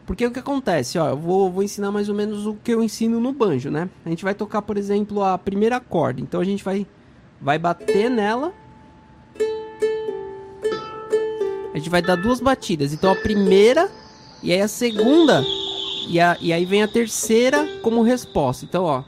Porque 0.05 0.27
o 0.27 0.31
que 0.31 0.39
acontece, 0.39 0.99
ó, 0.99 1.09
eu 1.09 1.17
vou, 1.17 1.51
vou 1.51 1.63
ensinar 1.63 1.91
mais 1.91 2.11
ou 2.11 2.15
menos 2.15 2.45
o 2.47 2.55
que 2.55 2.75
eu 2.75 2.83
ensino 2.83 3.19
no 3.19 3.33
banjo, 3.33 3.71
né? 3.71 3.89
A 4.05 4.11
gente 4.11 4.23
vai 4.23 4.35
tocar, 4.35 4.61
por 4.61 4.77
exemplo, 4.77 5.23
a 5.23 5.39
primeira 5.39 5.81
corda. 5.81 6.21
Então 6.21 6.43
a 6.43 6.45
gente 6.45 6.63
vai, 6.63 6.87
vai 7.41 7.59
bater 7.59 8.11
nela. 8.11 8.53
A 11.73 11.79
gente 11.79 11.89
vai 11.89 12.03
dar 12.03 12.17
duas 12.17 12.39
batidas. 12.39 12.93
Então 12.93 13.11
a 13.11 13.17
primeira 13.17 13.91
e 14.43 14.53
aí 14.53 14.61
a 14.61 14.69
segunda 14.69 15.43
e, 16.07 16.21
a, 16.21 16.37
e 16.39 16.53
aí 16.53 16.67
vem 16.67 16.83
a 16.83 16.89
terceira 16.89 17.67
como 17.81 18.03
resposta. 18.03 18.67
Então, 18.67 18.85
ó. 18.85 19.05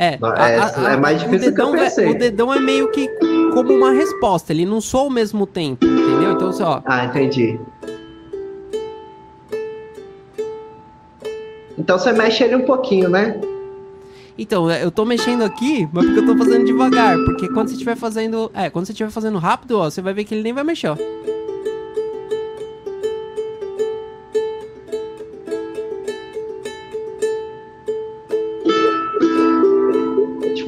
É, 0.00 0.18
a, 0.22 0.28
a, 0.28 0.88
a, 0.88 0.92
é 0.94 0.96
mais 0.96 1.20
difícil 1.20 1.54
que 1.54 1.60
eu 1.60 1.74
é, 1.74 1.78
pensei. 1.78 2.06
É, 2.06 2.10
o 2.10 2.18
dedão 2.18 2.54
é 2.54 2.58
meio 2.58 2.90
que 2.90 3.06
como 3.52 3.70
uma 3.70 3.92
resposta, 3.92 4.50
ele 4.50 4.64
não 4.64 4.80
soa 4.80 5.02
ao 5.02 5.10
mesmo 5.10 5.46
tempo, 5.46 5.84
entendeu? 5.84 6.32
Então, 6.32 6.48
assim, 6.48 6.62
ó. 6.62 6.80
Ah, 6.86 7.04
entendi. 7.04 7.60
Então 11.76 11.98
você 11.98 12.12
mexe 12.12 12.42
ele 12.42 12.56
um 12.56 12.64
pouquinho, 12.64 13.10
né? 13.10 13.38
Então, 14.38 14.70
é, 14.70 14.82
eu 14.82 14.90
tô 14.90 15.04
mexendo 15.04 15.42
aqui, 15.42 15.86
mas 15.92 16.06
porque 16.06 16.20
eu 16.20 16.26
tô 16.26 16.34
fazendo 16.34 16.64
devagar. 16.64 17.18
Porque 17.26 17.46
quando 17.48 17.68
você 17.68 17.74
estiver 17.74 17.94
fazendo. 17.94 18.50
É, 18.54 18.70
quando 18.70 18.86
você 18.86 18.92
estiver 18.92 19.10
fazendo 19.10 19.36
rápido, 19.36 19.78
ó, 19.78 19.90
você 19.90 20.00
vai 20.00 20.14
ver 20.14 20.24
que 20.24 20.34
ele 20.34 20.42
nem 20.42 20.54
vai 20.54 20.64
mexer, 20.64 20.88
ó. 20.88 20.96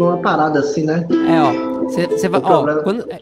Tipo 0.03 0.15
uma 0.15 0.19
parada 0.19 0.59
assim, 0.61 0.85
né? 0.85 1.07
É, 1.29 1.41
ó. 1.41 1.85
Você 1.85 2.29
vai. 2.29 2.41
Ó, 2.43 2.83
quando, 2.83 3.11
é, 3.11 3.21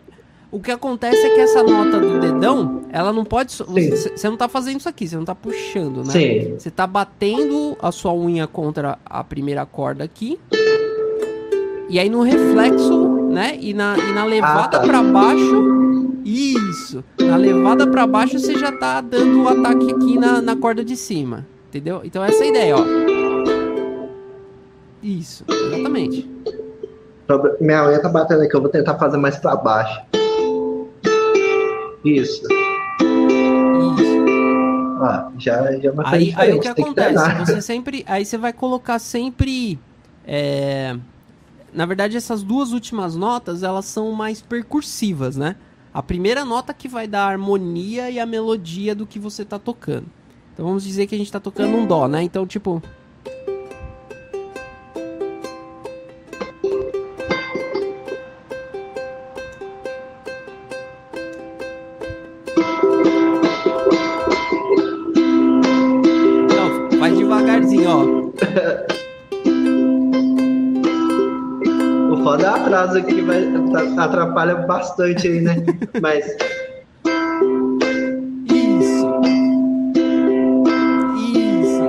o 0.51 0.59
que 0.61 0.71
acontece 0.71 1.19
é 1.19 1.35
que 1.35 1.41
essa 1.41 1.63
nota 1.63 1.99
do 2.01 2.19
dedão, 2.19 2.83
ela 2.91 3.13
não 3.13 3.25
pode. 3.25 3.53
Você 3.55 4.29
não 4.29 4.37
tá 4.37 4.49
fazendo 4.49 4.81
isso 4.81 4.89
aqui, 4.89 5.07
você 5.07 5.17
não 5.17 5.25
tá 5.25 5.35
puxando, 5.35 6.05
né? 6.05 6.55
Você 6.59 6.71
tá 6.71 6.87
batendo 6.87 7.77
a 7.81 7.93
sua 7.93 8.15
unha 8.15 8.47
contra 8.47 8.99
a 9.05 9.23
primeira 9.23 9.67
corda 9.67 10.05
aqui. 10.05 10.39
E 11.89 11.99
aí 11.99 12.09
no 12.09 12.23
reflexo, 12.23 13.29
né? 13.31 13.59
E 13.61 13.75
na, 13.75 13.99
e 13.99 14.13
na 14.13 14.25
levada 14.25 14.79
ah, 14.79 14.81
tá. 14.81 14.81
para 14.81 15.03
baixo. 15.03 16.21
Isso. 16.25 17.03
Na 17.21 17.37
levada 17.37 17.87
para 17.87 18.07
baixo 18.07 18.39
você 18.39 18.57
já 18.57 18.71
tá 18.71 19.01
dando 19.01 19.43
o 19.43 19.49
ataque 19.49 19.93
aqui 19.93 20.19
na, 20.19 20.41
na 20.41 20.57
corda 20.57 20.85
de 20.85 20.97
cima. 20.97 21.47
Entendeu? 21.69 22.03
Então 22.05 22.25
essa 22.25 22.45
é 22.45 22.47
a 22.47 22.49
ideia, 22.49 22.77
ó. 22.77 22.85
Isso, 25.03 25.45
exatamente. 25.49 26.29
Minha 27.61 27.89
unha 27.89 28.01
tá 28.01 28.09
batendo 28.09 28.43
aqui, 28.43 28.55
eu 28.55 28.61
vou 28.61 28.71
tentar 28.71 28.99
fazer 28.99 29.17
mais 29.17 29.37
para 29.37 29.57
baixo. 29.57 30.01
Isso. 32.05 32.43
Isso. 33.99 34.21
Ah, 35.03 35.31
já, 35.39 35.73
já 35.79 35.93
aí, 36.05 36.35
aí 36.37 36.53
o 36.53 36.61
que 36.61 36.69
acontece? 36.69 37.35
Que 37.37 37.47
você 37.47 37.63
sempre. 37.63 38.05
Aí 38.07 38.25
você 38.25 38.37
vai 38.37 38.53
colocar 38.53 38.99
sempre. 38.99 39.79
É, 40.27 40.97
na 41.73 41.87
verdade, 41.87 42.17
essas 42.17 42.43
duas 42.43 42.73
últimas 42.73 43.17
notas, 43.17 43.63
elas 43.63 43.87
são 43.87 44.13
mais 44.13 44.43
percursivas, 44.43 45.37
né? 45.37 45.57
A 45.93 46.03
primeira 46.03 46.45
nota 46.45 46.73
que 46.73 46.87
vai 46.87 47.07
dar 47.07 47.25
a 47.25 47.29
harmonia 47.29 48.11
e 48.11 48.21
a 48.21 48.27
melodia 48.27 48.95
do 48.95 49.07
que 49.07 49.19
você 49.19 49.45
tá 49.45 49.59
tocando. 49.59 50.07
Então 50.53 50.67
vamos 50.67 50.85
dizer 50.85 51.07
que 51.07 51.15
a 51.15 51.19
gente 51.19 51.33
tá 51.33 51.41
tocando 51.41 51.77
um 51.77 51.87
dó, 51.87 52.07
né? 52.07 52.23
Então, 52.23 52.47
tipo, 52.47 52.83
atraso 72.71 72.99
aqui 72.99 73.21
vai, 73.21 73.45
atrapalha 73.99 74.55
bastante 74.57 75.27
aí, 75.27 75.41
né? 75.41 75.57
Mas. 76.01 76.25
Isso. 78.47 79.07
Isso. 81.35 81.85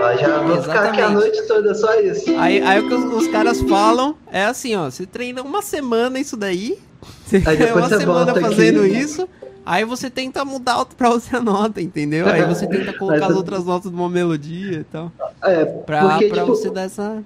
Ó, 0.00 0.16
já 0.16 0.42
vou 0.42 0.56
Exatamente. 0.56 0.62
ficar 0.62 0.84
aqui 0.84 1.00
a 1.00 1.10
noite 1.10 1.42
toda, 1.48 1.74
só 1.74 2.00
isso. 2.00 2.30
Aí, 2.38 2.62
aí 2.62 2.80
o 2.80 2.88
que 2.88 2.94
os, 2.94 3.22
os 3.22 3.28
caras 3.28 3.60
falam 3.62 4.16
é 4.30 4.44
assim, 4.44 4.76
ó. 4.76 4.90
Você 4.90 5.04
treina 5.04 5.42
uma 5.42 5.62
semana 5.62 6.18
isso 6.18 6.36
daí. 6.36 6.78
Você 7.26 7.42
aí 7.46 7.72
uma 7.72 7.88
semana 7.88 8.34
fazendo 8.34 8.82
aqui. 8.82 8.98
isso. 8.98 9.28
Aí 9.64 9.84
você 9.84 10.10
tenta 10.10 10.44
mudar 10.44 10.84
pra 10.96 11.10
outra 11.10 11.40
nota, 11.42 11.80
entendeu? 11.80 12.26
Aí 12.26 12.44
você 12.44 12.66
tenta 12.66 12.92
colocar 12.92 13.26
as 13.26 13.36
outras 13.36 13.64
notas 13.64 13.90
de 13.90 13.96
uma 13.96 14.08
melodia 14.08 14.80
e 14.80 14.84
tal. 14.84 15.12
É, 15.42 15.64
pra, 15.64 16.08
porque, 16.08 16.28
pra 16.28 16.40
tipo, 16.40 16.46
você 16.46 16.70
dar 16.70 16.82
essa. 16.82 17.22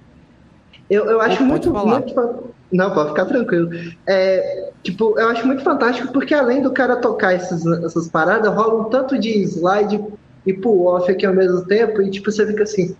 Eu, 0.90 1.06
eu 1.06 1.20
acho 1.20 1.42
muito, 1.42 1.72
muito. 1.72 2.54
Não, 2.70 2.92
pode 2.92 3.10
ficar 3.10 3.26
tranquilo. 3.26 3.70
É, 4.06 4.72
tipo, 4.82 5.18
eu 5.18 5.28
acho 5.28 5.46
muito 5.46 5.62
fantástico 5.62 6.12
porque 6.12 6.34
além 6.34 6.60
do 6.60 6.72
cara 6.72 6.96
tocar 6.96 7.34
esses, 7.34 7.64
essas 7.64 8.08
paradas, 8.08 8.52
rola 8.52 8.82
um 8.82 8.90
tanto 8.90 9.18
de 9.18 9.30
slide 9.42 10.02
e 10.44 10.52
pull-off 10.52 11.10
aqui 11.10 11.24
ao 11.24 11.34
mesmo 11.34 11.64
tempo, 11.64 12.02
e 12.02 12.10
tipo, 12.10 12.30
você 12.30 12.46
fica 12.46 12.64
assim. 12.64 12.94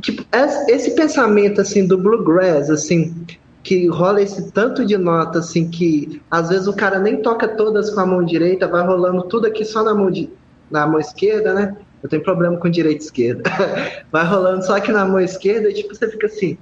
Tipo, 0.00 0.24
esse 0.68 0.94
pensamento 0.94 1.60
assim 1.60 1.86
do 1.86 1.98
bluegrass, 1.98 2.70
assim, 2.70 3.14
que 3.62 3.86
rola 3.88 4.22
esse 4.22 4.50
tanto 4.52 4.84
de 4.84 4.96
nota, 4.96 5.40
assim, 5.40 5.70
que 5.70 6.22
às 6.30 6.48
vezes 6.48 6.66
o 6.66 6.74
cara 6.74 6.98
nem 6.98 7.20
toca 7.20 7.46
todas 7.48 7.90
com 7.90 8.00
a 8.00 8.06
mão 8.06 8.24
direita, 8.24 8.66
vai 8.66 8.86
rolando 8.86 9.22
tudo 9.24 9.46
aqui 9.46 9.64
só 9.64 9.82
na 9.82 9.94
mão, 9.94 10.10
de, 10.10 10.30
na 10.70 10.86
mão 10.86 10.98
esquerda, 10.98 11.52
né? 11.52 11.76
Eu 12.02 12.08
tenho 12.08 12.22
problema 12.22 12.56
com 12.56 12.70
direita 12.70 13.02
e 13.02 13.06
esquerda. 13.06 13.42
vai 14.10 14.24
rolando 14.24 14.64
só 14.64 14.76
aqui 14.76 14.90
na 14.90 15.04
mão 15.04 15.20
esquerda, 15.20 15.68
e 15.68 15.74
tipo, 15.74 15.94
você 15.94 16.08
fica 16.08 16.26
assim 16.26 16.58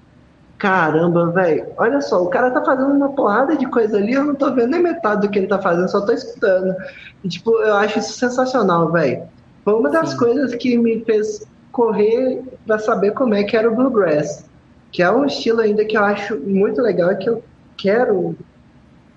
caramba, 0.58 1.30
velho, 1.30 1.68
olha 1.78 2.00
só, 2.00 2.20
o 2.22 2.28
cara 2.28 2.50
tá 2.50 2.62
fazendo 2.64 2.92
uma 2.92 3.14
porrada 3.14 3.56
de 3.56 3.66
coisa 3.70 3.96
ali, 3.96 4.12
eu 4.12 4.24
não 4.24 4.34
tô 4.34 4.52
vendo 4.52 4.70
nem 4.70 4.82
metade 4.82 5.20
do 5.20 5.30
que 5.30 5.38
ele 5.38 5.46
tá 5.46 5.62
fazendo, 5.62 5.88
só 5.88 6.04
tô 6.04 6.12
escutando. 6.12 6.74
E, 7.22 7.28
tipo, 7.28 7.50
eu 7.62 7.74
acho 7.76 8.00
isso 8.00 8.14
sensacional, 8.14 8.90
velho. 8.90 9.22
Foi 9.64 9.74
uma 9.74 9.88
das 9.88 10.10
Sim. 10.10 10.16
coisas 10.16 10.54
que 10.56 10.76
me 10.76 11.04
fez 11.04 11.46
correr 11.70 12.42
para 12.66 12.78
saber 12.78 13.12
como 13.12 13.34
é 13.34 13.44
que 13.44 13.56
era 13.56 13.70
o 13.70 13.76
bluegrass, 13.76 14.44
que 14.90 15.02
é 15.02 15.10
um 15.10 15.24
estilo 15.24 15.60
ainda 15.60 15.84
que 15.84 15.96
eu 15.96 16.04
acho 16.04 16.38
muito 16.38 16.80
legal 16.80 17.12
e 17.12 17.16
que 17.16 17.28
eu 17.28 17.42
quero 17.76 18.36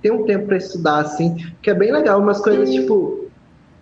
ter 0.02 0.12
um 0.12 0.26
tempo 0.26 0.48
para 0.48 0.58
estudar 0.58 1.00
assim, 1.00 1.36
que 1.62 1.70
é 1.70 1.74
bem 1.74 1.92
legal, 1.92 2.20
umas 2.20 2.42
coisas 2.42 2.70
tipo 2.70 3.30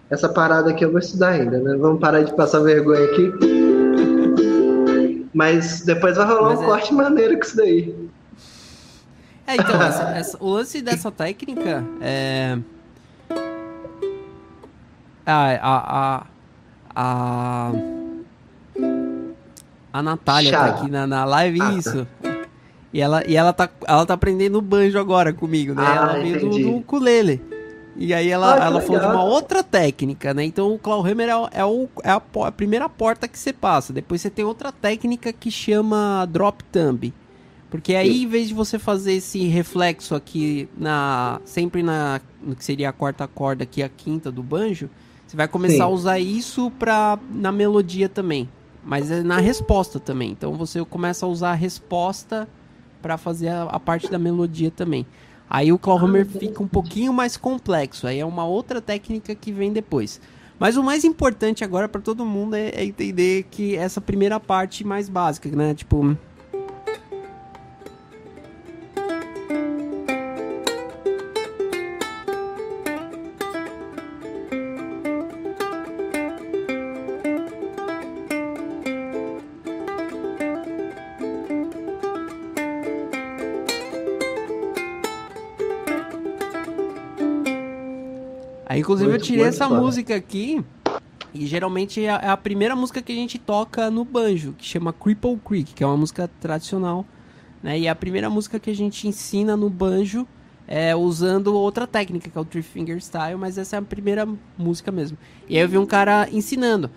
essa 0.09 0.27
parada 0.27 0.73
que 0.73 0.83
eu 0.83 0.91
vou 0.91 0.99
estudar 0.99 1.29
ainda, 1.29 1.59
né? 1.59 1.77
Vamos 1.77 1.99
parar 1.99 2.21
de 2.21 2.35
passar 2.35 2.59
vergonha 2.61 3.05
aqui. 3.05 3.31
Mas 5.33 5.81
depois 5.81 6.17
vai 6.17 6.25
rolar 6.25 6.49
Mas 6.49 6.59
um 6.59 6.63
é... 6.63 6.65
corte 6.65 6.93
maneiro 6.93 7.35
com 7.37 7.45
isso 7.45 7.55
daí. 7.55 8.09
É, 9.45 9.55
então, 9.55 9.81
essa, 9.81 10.03
essa, 10.17 10.37
o 10.39 10.49
lance 10.49 10.81
dessa 10.81 11.11
técnica 11.11 11.83
é. 12.01 12.57
A. 15.25 15.59
A. 15.61 16.25
A. 16.95 17.98
A, 19.91 20.01
Natália 20.01 20.51
tá 20.51 20.65
aqui 20.65 20.89
na, 20.89 21.07
na 21.07 21.25
live, 21.25 21.61
ah, 21.61 21.73
isso. 21.73 22.07
Tá. 22.21 22.29
E 22.91 23.01
ela, 23.01 23.23
e 23.27 23.35
ela, 23.35 23.53
tá, 23.53 23.69
ela 23.87 24.05
tá 24.05 24.13
aprendendo 24.15 24.61
banjo 24.61 24.97
agora 24.97 25.31
comigo, 25.31 25.73
né? 25.73 25.83
Ah, 25.85 25.95
ela 25.95 26.19
veio 26.19 26.39
do, 26.39 26.49
do 26.49 26.75
ukulele. 26.77 27.41
E 27.95 28.13
aí 28.13 28.29
ela, 28.29 28.55
ah, 28.55 28.65
ela 28.65 28.81
falou 28.81 28.99
de 28.99 29.05
uma 29.05 29.23
outra 29.23 29.61
técnica, 29.61 30.33
né? 30.33 30.43
Então 30.45 30.73
o 30.73 30.79
Clawhammer 30.79 31.29
é, 31.29 31.59
é, 31.59 31.65
o, 31.65 31.87
é 32.03 32.09
a, 32.09 32.21
a, 32.45 32.51
primeira 32.51 32.87
porta 32.87 33.27
que 33.27 33.37
você 33.37 33.51
passa. 33.51 33.91
Depois 33.91 34.21
você 34.21 34.29
tem 34.29 34.45
outra 34.45 34.71
técnica 34.71 35.33
que 35.33 35.51
chama 35.51 36.25
Drop 36.31 36.63
Thumb. 36.65 37.13
Porque 37.69 37.93
aí, 37.93 38.23
em 38.23 38.27
vez 38.27 38.47
de 38.47 38.53
você 38.53 38.79
fazer 38.79 39.13
esse 39.13 39.45
reflexo 39.47 40.15
aqui 40.15 40.67
na. 40.75 41.39
Sempre 41.45 41.83
na. 41.83 42.19
No 42.41 42.55
que 42.55 42.63
seria 42.63 42.89
a 42.89 42.93
quarta 42.93 43.27
corda 43.27 43.63
aqui, 43.63 43.83
a 43.83 43.89
quinta 43.89 44.31
do 44.31 44.41
banjo, 44.41 44.89
você 45.27 45.37
vai 45.37 45.47
começar 45.47 45.75
Sim. 45.75 45.81
a 45.81 45.87
usar 45.87 46.19
isso 46.19 46.71
pra, 46.79 47.19
na 47.29 47.51
melodia 47.51 48.09
também. 48.09 48.49
Mas 48.89 49.11
é 49.11 49.21
na 49.21 49.37
resposta 49.37 49.99
também. 49.99 50.31
Então 50.31 50.53
você 50.53 50.83
começa 50.83 51.23
a 51.23 51.29
usar 51.29 51.51
a 51.51 51.53
resposta 51.53 52.47
para 53.03 53.19
fazer 53.19 53.49
a, 53.49 53.65
a 53.65 53.79
parte 53.79 54.09
da 54.09 54.17
melodia 54.17 54.71
também. 54.71 55.05
Aí 55.47 55.71
o 55.71 55.77
Clawhammer 55.77 56.25
fica 56.25 56.63
um 56.63 56.67
pouquinho 56.67 57.13
mais 57.13 57.37
complexo. 57.37 58.07
Aí 58.07 58.19
é 58.19 58.25
uma 58.25 58.45
outra 58.45 58.81
técnica 58.81 59.35
que 59.35 59.51
vem 59.51 59.71
depois. 59.71 60.19
Mas 60.57 60.75
o 60.75 60.83
mais 60.83 61.03
importante 61.03 61.63
agora 61.63 61.87
para 61.87 62.01
todo 62.01 62.25
mundo 62.25 62.55
é, 62.55 62.69
é, 62.69 62.83
entender 62.83 63.45
que 63.51 63.75
essa 63.75 64.01
primeira 64.01 64.39
parte 64.39 64.83
mais 64.83 65.07
básica, 65.07 65.47
né? 65.49 65.75
Tipo, 65.75 66.17
Inclusive 88.89 89.09
muito, 89.11 89.21
eu 89.21 89.25
tirei 89.25 89.45
essa 89.45 89.69
música 89.69 90.15
aqui. 90.15 90.63
E 91.31 91.45
geralmente 91.45 92.03
é, 92.03 92.07
é 92.07 92.29
a 92.29 92.35
primeira 92.35 92.75
música 92.75 93.03
que 93.03 93.11
a 93.11 93.15
gente 93.15 93.37
toca 93.37 93.91
no 93.91 94.03
banjo, 94.03 94.55
que 94.57 94.65
chama 94.65 94.91
Cripple 94.91 95.37
Creek, 95.45 95.75
que 95.75 95.83
é 95.83 95.87
uma 95.87 95.95
música 95.95 96.27
tradicional. 96.39 97.05
Né? 97.61 97.81
E 97.81 97.87
a 97.87 97.93
primeira 97.93 98.31
música 98.31 98.59
que 98.59 98.71
a 98.71 98.75
gente 98.75 99.07
ensina 99.07 99.55
no 99.55 99.69
banjo 99.69 100.27
é, 100.67 100.95
usando 100.95 101.53
outra 101.53 101.85
técnica, 101.85 102.31
que 102.31 102.37
é 102.37 102.41
o 102.41 102.45
Three 102.45 102.63
Finger 102.63 102.99
Style, 102.99 103.37
mas 103.37 103.59
essa 103.59 103.75
é 103.75 103.79
a 103.79 103.81
primeira 103.81 104.27
música 104.57 104.91
mesmo. 104.91 105.19
E 105.47 105.55
aí 105.55 105.61
eu 105.61 105.69
vi 105.69 105.77
um 105.77 105.85
cara 105.85 106.27
ensinando. 106.31 106.89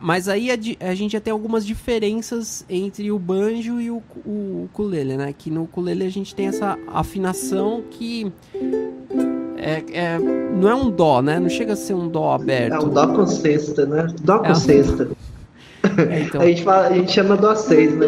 Mas 0.00 0.28
aí 0.28 0.50
a, 0.50 0.54
a 0.88 0.94
gente 0.94 1.12
já 1.12 1.20
tem 1.20 1.30
algumas 1.30 1.66
diferenças 1.66 2.64
entre 2.70 3.12
o 3.12 3.18
banjo 3.18 3.78
e 3.82 3.90
o, 3.90 4.02
o 4.24 4.64
ukulele, 4.64 5.14
né? 5.18 5.34
Que 5.36 5.50
no 5.50 5.64
ukulele 5.64 6.04
a 6.04 6.10
gente 6.10 6.34
tem 6.34 6.46
essa 6.46 6.78
afinação 6.86 7.84
que 7.90 8.32
é, 9.56 9.84
é, 9.92 10.18
não 10.18 10.68
é 10.68 10.74
um 10.74 10.90
dó, 10.90 11.22
né? 11.22 11.38
Não 11.38 11.48
chega 11.48 11.74
a 11.74 11.76
ser 11.76 11.94
um 11.94 12.08
dó 12.08 12.32
aberto. 12.32 12.74
É 12.74 12.78
um 12.80 12.88
dó 12.88 13.06
com 13.08 13.26
sexta, 13.26 13.86
né? 13.86 14.06
Dó 14.22 14.38
com 14.38 14.46
é 14.46 14.54
sexta. 14.54 15.08
É, 16.08 16.20
então... 16.22 16.40
a, 16.42 16.46
gente 16.46 16.62
fala, 16.62 16.86
a 16.88 16.92
gente 16.94 17.12
chama 17.12 17.36
dó 17.36 17.54
6, 17.54 17.96
né? 17.96 18.06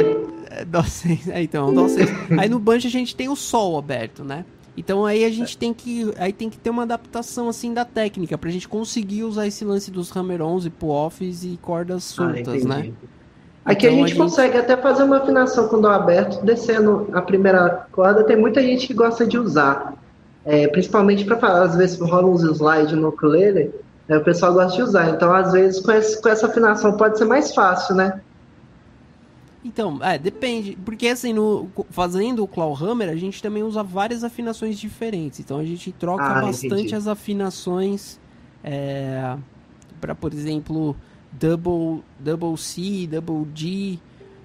É, 0.51 0.65
dó 0.65 0.83
6, 0.83 1.29
é, 1.29 1.43
então, 1.43 1.73
dó 1.73 1.89
6. 1.89 2.11
aí 2.39 2.49
no 2.49 2.59
banjo 2.59 2.89
a 2.89 2.91
gente 2.91 3.15
tem 3.15 3.29
o 3.29 3.37
sol 3.37 3.79
aberto, 3.79 4.25
né? 4.25 4.45
Então 4.77 5.07
aí 5.07 5.25
a 5.25 5.31
gente 5.31 5.57
tem 5.57 5.73
que 5.73 6.13
aí 6.19 6.33
tem 6.33 6.51
que 6.51 6.59
ter 6.59 6.69
uma 6.69 6.83
adaptação 6.83 7.49
assim 7.49 7.73
da 7.73 7.85
técnica 7.85 8.37
pra 8.37 8.51
gente 8.51 8.69
conseguir 8.69 9.25
usar 9.25 9.47
esse 9.47 9.65
lance 9.65 9.91
dos 9.91 10.11
hammer-ons 10.11 10.67
e 10.67 10.71
pull-offs 10.71 11.45
e 11.45 11.59
cordas 11.63 12.13
ah, 12.13 12.17
soltas, 12.17 12.67
ah, 12.67 12.69
né? 12.69 12.93
Aqui 13.65 13.87
então, 13.87 13.97
a, 13.97 14.01
gente 14.01 14.05
a 14.05 14.07
gente 14.09 14.17
consegue 14.19 14.59
até 14.59 14.77
fazer 14.77 15.03
uma 15.03 15.17
afinação 15.17 15.67
com 15.67 15.81
dó 15.81 15.91
aberto, 15.91 16.45
descendo 16.45 17.09
a 17.13 17.23
primeira 17.23 17.87
corda. 17.91 18.23
Tem 18.23 18.37
muita 18.37 18.63
gente 18.63 18.87
que 18.87 18.95
gosta 18.95 19.27
de 19.27 19.39
usar, 19.39 19.95
é, 20.47 20.69
principalmente 20.69 21.25
para 21.25 21.65
às 21.65 21.77
vezes 21.77 21.99
rola 21.99 22.29
uns 22.29 22.43
slides 22.43 22.93
no 22.93 23.09
ukulele, 23.09 23.75
né, 24.09 24.17
o 24.17 24.25
pessoal 24.25 24.55
gosta 24.55 24.77
de 24.77 24.83
usar. 24.83 25.11
Então, 25.11 25.35
às 25.35 25.53
vezes, 25.53 25.81
com, 25.81 25.91
esse, 25.91 26.23
com 26.23 26.29
essa 26.29 26.47
afinação 26.47 26.97
pode 26.97 27.19
ser 27.19 27.25
mais 27.25 27.53
fácil, 27.53 27.97
né? 27.97 28.21
Então, 29.65 29.99
é, 30.01 30.17
depende. 30.17 30.79
Porque 30.85 31.09
assim, 31.09 31.33
no, 31.33 31.69
fazendo 31.91 32.45
o 32.45 32.47
Clawhammer, 32.47 33.09
a 33.09 33.17
gente 33.17 33.43
também 33.43 33.65
usa 33.65 33.83
várias 33.83 34.23
afinações 34.23 34.79
diferentes. 34.79 35.41
Então 35.41 35.59
a 35.59 35.65
gente 35.65 35.91
troca 35.91 36.23
ah, 36.23 36.41
bastante 36.43 36.67
entendi. 36.67 36.95
as 36.95 37.09
afinações 37.09 38.21
é, 38.63 39.37
para, 40.01 40.15
por 40.15 40.33
exemplo, 40.33 40.95
double, 41.33 42.05
double 42.21 42.57
C, 42.57 43.09
double 43.09 43.45
D, 43.47 43.99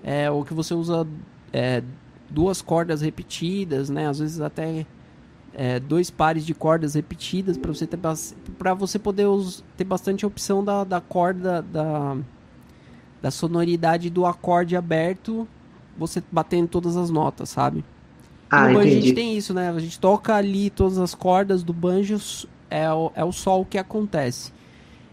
é, 0.04 0.32
ou 0.32 0.43
que 0.43 0.56
você 0.56 0.74
usa 0.74 1.06
é, 1.54 1.84
duas 2.28 2.60
cordas 2.60 3.02
repetidas, 3.02 3.91
né? 3.91 4.08
Às 4.08 4.18
vezes 4.18 4.41
até 4.41 4.88
é, 5.54 5.80
dois 5.80 6.10
pares 6.10 6.45
de 6.45 6.54
cordas 6.54 6.93
repetidas 6.93 7.58
para 7.58 7.74
você 7.74 7.86
ter 7.86 7.99
para 8.58 8.74
você 8.74 8.97
poder 8.97 9.28
ter 9.76 9.84
bastante 9.84 10.26
opção 10.26 10.64
da, 10.64 10.84
da 10.84 11.02
corda 11.02 11.62
da, 11.62 12.18
da 13.22 13.32
sonoridade 13.32 14.10
do 14.10 14.26
acorde 14.26 14.76
aberto, 14.76 15.47
você 15.97 16.24
batendo 16.32 16.68
todas 16.68 16.95
as 16.95 17.10
notas, 17.10 17.49
sabe? 17.49 17.84
Ah, 18.49 18.68
no 18.68 18.76
banjo 18.76 18.88
a 18.88 18.91
gente 18.91 19.14
tem 19.14 19.38
isso, 19.38 19.54
né? 19.54 19.70
A 19.70 19.80
gente 19.80 19.99
toca 19.99 20.36
ali 20.36 20.70
todas 20.70 20.97
as 20.97 21.16
cordas 21.16 21.64
do 21.64 21.74
banjo, 21.74 22.18
é 22.70 22.91
o, 22.91 23.12
é 23.16 23.24
o 23.24 23.32
sol 23.32 23.66
que 23.66 23.78
acontece. 23.78 24.52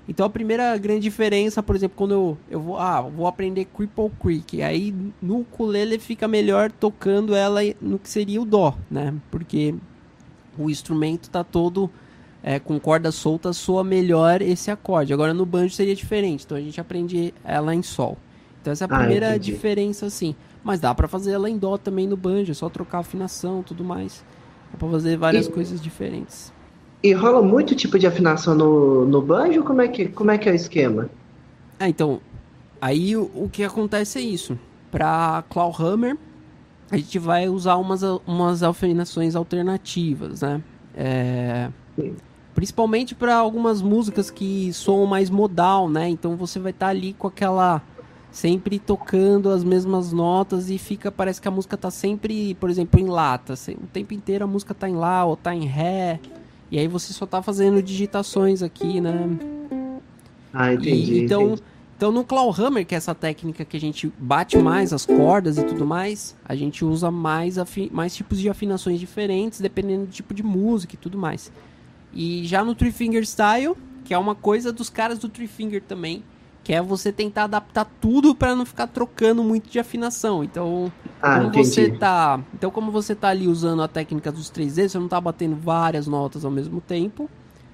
Então 0.08 0.24
a 0.24 0.30
primeira 0.30 0.76
grande 0.78 1.00
diferença, 1.00 1.62
por 1.62 1.76
exemplo, 1.76 1.96
quando 1.96 2.12
eu, 2.12 2.38
eu 2.50 2.60
vou, 2.60 2.78
ah, 2.78 3.02
vou 3.02 3.26
aprender 3.26 3.66
Cripple 3.66 4.10
Creek, 4.20 4.62
aí 4.62 4.94
no 5.20 5.40
ukulele 5.40 5.98
fica 5.98 6.26
melhor 6.26 6.72
tocando 6.72 7.34
ela 7.34 7.60
no 7.80 7.98
que 7.98 8.08
seria 8.08 8.40
o 8.40 8.44
dó, 8.46 8.74
né? 8.90 9.14
Porque 9.30 9.74
o 10.58 10.70
instrumento 10.70 11.30
tá 11.30 11.44
todo 11.44 11.90
é, 12.42 12.58
com 12.58 12.78
cordas 12.78 13.14
soltas, 13.14 13.56
soa 13.56 13.82
melhor 13.84 14.42
esse 14.42 14.70
acorde. 14.70 15.12
Agora 15.12 15.34
no 15.34 15.44
banjo 15.44 15.74
seria 15.74 15.94
diferente, 15.94 16.44
então 16.44 16.56
a 16.56 16.60
gente 16.60 16.80
aprende 16.80 17.34
ela 17.44 17.74
em 17.74 17.82
sol. 17.82 18.16
Então 18.60 18.72
essa 18.72 18.84
é 18.84 18.88
a 18.90 18.94
ah, 18.94 18.98
primeira 18.98 19.38
diferença, 19.38 20.06
assim. 20.06 20.34
Mas 20.62 20.80
dá 20.80 20.94
para 20.94 21.08
fazer 21.08 21.32
ela 21.32 21.48
em 21.48 21.56
dó 21.56 21.76
também 21.76 22.06
no 22.06 22.16
banjo, 22.16 22.50
é 22.50 22.54
só 22.54 22.68
trocar 22.68 22.98
afinação, 22.98 23.62
tudo 23.62 23.84
mais. 23.84 24.24
Dá 24.72 24.78
para 24.78 24.88
fazer 24.88 25.16
várias 25.16 25.46
e... 25.46 25.50
coisas 25.50 25.80
diferentes. 25.80 26.52
E 27.02 27.12
rola 27.12 27.40
muito 27.40 27.76
tipo 27.76 27.98
de 27.98 28.06
afinação 28.06 28.54
no, 28.54 29.04
no 29.04 29.22
banjo? 29.22 29.62
Como 29.62 29.80
é, 29.80 29.88
que, 29.88 30.08
como 30.08 30.30
é 30.30 30.38
que 30.38 30.48
é 30.48 30.52
o 30.52 30.54
esquema? 30.54 31.08
Ah, 31.78 31.88
então, 31.88 32.20
aí 32.80 33.16
o, 33.16 33.30
o 33.34 33.48
que 33.48 33.62
acontece 33.62 34.18
é 34.18 34.22
isso. 34.22 34.58
Para 34.90 35.44
Clawhammer, 35.48 36.16
a 36.90 36.96
gente 36.96 37.18
vai 37.18 37.48
usar 37.48 37.76
umas, 37.76 38.02
umas 38.26 38.62
afinações 38.62 39.36
alternativas, 39.36 40.42
né? 40.42 40.62
É, 40.96 41.68
principalmente 42.54 43.14
para 43.14 43.36
algumas 43.36 43.80
músicas 43.80 44.30
que 44.30 44.72
soam 44.72 45.06
mais 45.06 45.30
modal, 45.30 45.88
né? 45.88 46.08
Então 46.08 46.36
você 46.36 46.58
vai 46.58 46.70
estar 46.70 46.86
tá 46.86 46.90
ali 46.90 47.12
com 47.12 47.26
aquela 47.26 47.82
sempre 48.30 48.78
tocando 48.78 49.48
as 49.50 49.64
mesmas 49.64 50.12
notas 50.12 50.68
e 50.68 50.76
fica 50.76 51.10
parece 51.10 51.40
que 51.40 51.48
a 51.48 51.50
música 51.50 51.76
tá 51.76 51.90
sempre, 51.90 52.54
por 52.54 52.68
exemplo, 52.68 53.00
em 53.00 53.06
lá, 53.06 53.38
tá, 53.38 53.54
o 53.54 53.86
tempo 53.86 54.12
inteiro 54.12 54.44
a 54.44 54.46
música 54.46 54.74
tá 54.74 54.88
em 54.88 54.94
lá 54.94 55.24
ou 55.24 55.36
tá 55.36 55.54
em 55.54 55.66
ré. 55.66 56.20
E 56.70 56.78
aí 56.78 56.86
você 56.86 57.12
só 57.12 57.24
tá 57.24 57.42
fazendo 57.42 57.82
digitações 57.82 58.62
aqui, 58.62 59.00
né? 59.00 59.38
Ah, 60.52 60.74
entendi. 60.74 61.14
E, 61.14 61.24
então, 61.24 61.44
entendi. 61.44 61.62
Então 61.98 62.12
no 62.12 62.22
Clawhammer, 62.22 62.86
que 62.86 62.94
é 62.94 62.98
essa 62.98 63.12
técnica 63.12 63.64
que 63.64 63.76
a 63.76 63.80
gente 63.80 64.12
bate 64.16 64.56
mais 64.56 64.92
as 64.92 65.04
cordas 65.04 65.58
e 65.58 65.64
tudo 65.64 65.84
mais, 65.84 66.36
a 66.44 66.54
gente 66.54 66.84
usa 66.84 67.10
mais, 67.10 67.56
mais 67.90 68.14
tipos 68.14 68.38
de 68.38 68.48
afinações 68.48 69.00
diferentes, 69.00 69.60
dependendo 69.60 70.06
do 70.06 70.12
tipo 70.12 70.32
de 70.32 70.44
música 70.44 70.94
e 70.94 70.96
tudo 70.96 71.18
mais. 71.18 71.50
E 72.14 72.46
já 72.46 72.64
no 72.64 72.72
Three 72.76 72.92
Finger 72.92 73.24
Style, 73.26 73.74
que 74.04 74.14
é 74.14 74.18
uma 74.18 74.36
coisa 74.36 74.72
dos 74.72 74.88
caras 74.88 75.18
do 75.18 75.28
Three 75.28 75.48
Finger 75.48 75.82
também, 75.82 76.22
que 76.62 76.72
é 76.72 76.80
você 76.80 77.10
tentar 77.10 77.44
adaptar 77.44 77.84
tudo 78.00 78.32
para 78.32 78.54
não 78.54 78.64
ficar 78.64 78.86
trocando 78.86 79.42
muito 79.42 79.68
de 79.68 79.80
afinação. 79.80 80.44
Então, 80.44 80.92
ah, 81.20 81.40
como 81.40 81.52
você 81.52 81.90
tá, 81.90 82.40
então 82.54 82.70
como 82.70 82.92
você 82.92 83.12
tá 83.12 83.30
ali 83.30 83.48
usando 83.48 83.82
a 83.82 83.88
técnica 83.88 84.30
dos 84.30 84.50
três 84.50 84.76
dedos, 84.76 84.92
você 84.92 84.98
não 85.00 85.08
tá 85.08 85.20
batendo 85.20 85.56
várias 85.56 86.06
notas 86.06 86.44
ao 86.44 86.50
mesmo 86.52 86.80
tempo. 86.80 87.28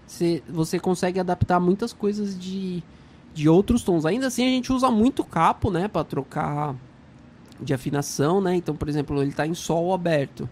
Você, 0.07 0.43
você 0.49 0.81
consegue 0.81 1.20
adaptar 1.20 1.61
muitas 1.61 1.93
coisas 1.93 2.39
de, 2.39 2.83
de 3.35 3.49
outros 3.49 3.82
tons. 3.82 4.07
Ainda 4.07 4.28
assim, 4.28 4.45
a 4.45 4.49
gente 4.49 4.72
usa 4.72 4.91
muito 4.91 5.24
capo, 5.24 5.70
né, 5.70 5.89
para 5.89 6.05
trocar 6.05 6.74
de 7.61 7.74
afinação, 7.74 8.41
né? 8.41 8.55
Então, 8.55 8.74
por 8.74 8.89
exemplo, 8.89 9.20
ele 9.20 9.32
tá 9.32 9.47
em 9.47 9.55
sol 9.55 9.93
aberto. 9.93 10.49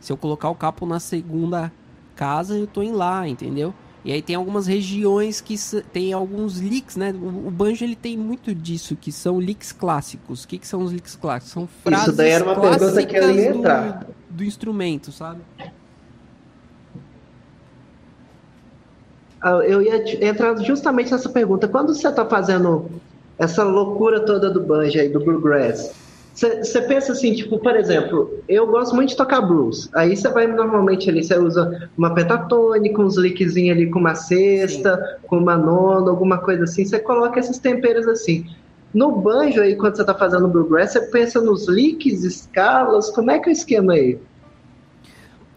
Se 0.00 0.12
eu 0.12 0.16
colocar 0.16 0.50
o 0.50 0.54
capo 0.54 0.84
na 0.84 1.00
segunda 1.00 1.72
casa, 2.14 2.56
eu 2.56 2.66
tô 2.66 2.82
em 2.82 2.92
lá, 2.92 3.26
entendeu? 3.28 3.72
E 4.04 4.12
aí 4.12 4.20
tem 4.20 4.36
algumas 4.36 4.66
regiões 4.66 5.40
que 5.40 5.56
tem 5.92 6.12
alguns 6.12 6.58
licks, 6.58 6.94
né? 6.94 7.12
O, 7.12 7.48
o, 7.48 7.50
banjo 7.50 7.84
ele 7.84 7.96
tem 7.96 8.18
muito 8.18 8.54
disso, 8.54 8.94
que 8.94 9.10
são 9.10 9.40
licks 9.40 9.72
clássicos. 9.72 10.44
O 10.44 10.48
que, 10.48 10.58
que 10.58 10.66
são 10.66 10.82
os 10.82 10.92
licks 10.92 11.16
clássicos? 11.16 11.52
São 11.52 11.66
frases 11.66 12.08
Isso 12.08 12.16
daí 12.16 12.30
era 12.30 12.44
uma 12.44 12.60
pergunta 12.60 13.06
que 13.06 13.16
eu 13.16 13.34
ia 13.34 13.48
entrar. 13.48 14.00
Do, 14.00 14.14
do 14.28 14.44
instrumento, 14.44 15.10
sabe? 15.10 15.40
Eu 19.66 19.82
ia 19.82 20.26
entrar 20.26 20.56
justamente 20.62 21.12
nessa 21.12 21.28
pergunta. 21.28 21.68
Quando 21.68 21.94
você 21.94 22.08
está 22.08 22.24
fazendo 22.24 22.86
essa 23.38 23.62
loucura 23.62 24.20
toda 24.20 24.50
do 24.50 24.60
banjo 24.60 24.98
aí, 24.98 25.08
do 25.08 25.20
bluegrass, 25.20 25.92
você 26.34 26.82
pensa 26.82 27.12
assim, 27.12 27.32
tipo, 27.32 27.58
por 27.58 27.76
exemplo, 27.76 28.40
eu 28.48 28.66
gosto 28.66 28.94
muito 28.94 29.10
de 29.10 29.16
tocar 29.16 29.40
blues. 29.40 29.88
Aí 29.94 30.16
você 30.16 30.28
vai 30.28 30.46
normalmente 30.48 31.08
ali, 31.08 31.22
você 31.22 31.38
usa 31.38 31.88
uma 31.96 32.12
pentatônica, 32.12 33.00
uns 33.00 33.16
lickzinhos 33.16 33.76
ali 33.76 33.88
com 33.88 34.00
uma 34.00 34.16
sexta, 34.16 34.96
Sim. 34.96 35.26
com 35.28 35.38
uma 35.38 35.56
nona, 35.56 36.10
alguma 36.10 36.38
coisa 36.38 36.64
assim. 36.64 36.84
Você 36.84 36.98
coloca 36.98 37.38
esses 37.38 37.58
temperos 37.58 38.08
assim. 38.08 38.46
No 38.92 39.12
banjo 39.12 39.60
aí, 39.60 39.76
quando 39.76 39.96
você 39.96 40.04
tá 40.04 40.14
fazendo 40.14 40.48
bluegrass, 40.48 40.92
você 40.92 41.00
pensa 41.02 41.40
nos 41.40 41.68
licks, 41.68 42.24
escalas, 42.24 43.10
como 43.10 43.30
é 43.30 43.38
que 43.38 43.48
é 43.48 43.52
o 43.52 43.52
esquema 43.52 43.92
aí? 43.92 44.18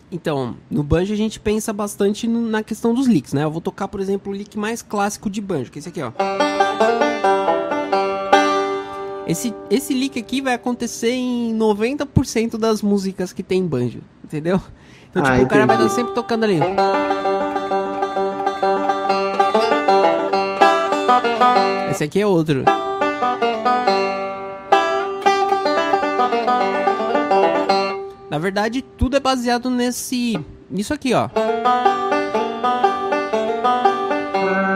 Então, 0.10 0.56
no 0.70 0.84
banjo 0.84 1.14
a 1.14 1.18
gente 1.18 1.40
pensa 1.40 1.74
bastante 1.74 2.28
na 2.28 2.64
questão 2.64 2.94
dos 2.94 3.08
licks, 3.08 3.34
né? 3.34 3.44
Eu 3.44 3.52
vou 3.52 3.60
tocar, 3.60 3.90
por 3.90 4.00
exemplo, 4.00 4.32
o 4.32 4.36
lick 4.36 4.58
mais 4.58 4.82
clássico 4.82 5.30
de 5.30 5.42
banjo, 5.42 5.70
que 5.70 5.78
é 5.78 5.82
esse 5.82 5.90
aqui, 5.90 6.02
ó. 6.02 6.12
Esse, 9.28 9.54
esse 9.70 9.94
leak 9.94 10.18
aqui 10.18 10.40
vai 10.40 10.54
acontecer 10.54 11.12
em 11.12 11.54
90% 11.58 12.58
das 12.58 12.82
músicas 12.82 13.34
que 13.34 13.44
tem 13.44 13.68
banjo, 13.68 14.00
entendeu? 14.24 14.62
Então, 15.10 15.22
tipo, 15.22 15.36
ah, 15.36 15.44
o 15.44 15.48
cara 15.48 15.66
vai 15.66 15.76
estar 15.76 15.90
sempre 15.90 16.14
tocando 16.14 16.46
ali. 16.46 16.60
Esse 21.92 22.06
aqui 22.06 22.22
é 22.22 22.28
outro. 22.28 22.64
Na 28.38 28.40
verdade, 28.40 28.84
tudo 28.84 29.18
é 29.18 29.20
baseado 29.20 29.68
nesse. 29.68 30.40
nisso 30.70 30.94
aqui, 30.94 31.12
ó. 31.12 31.28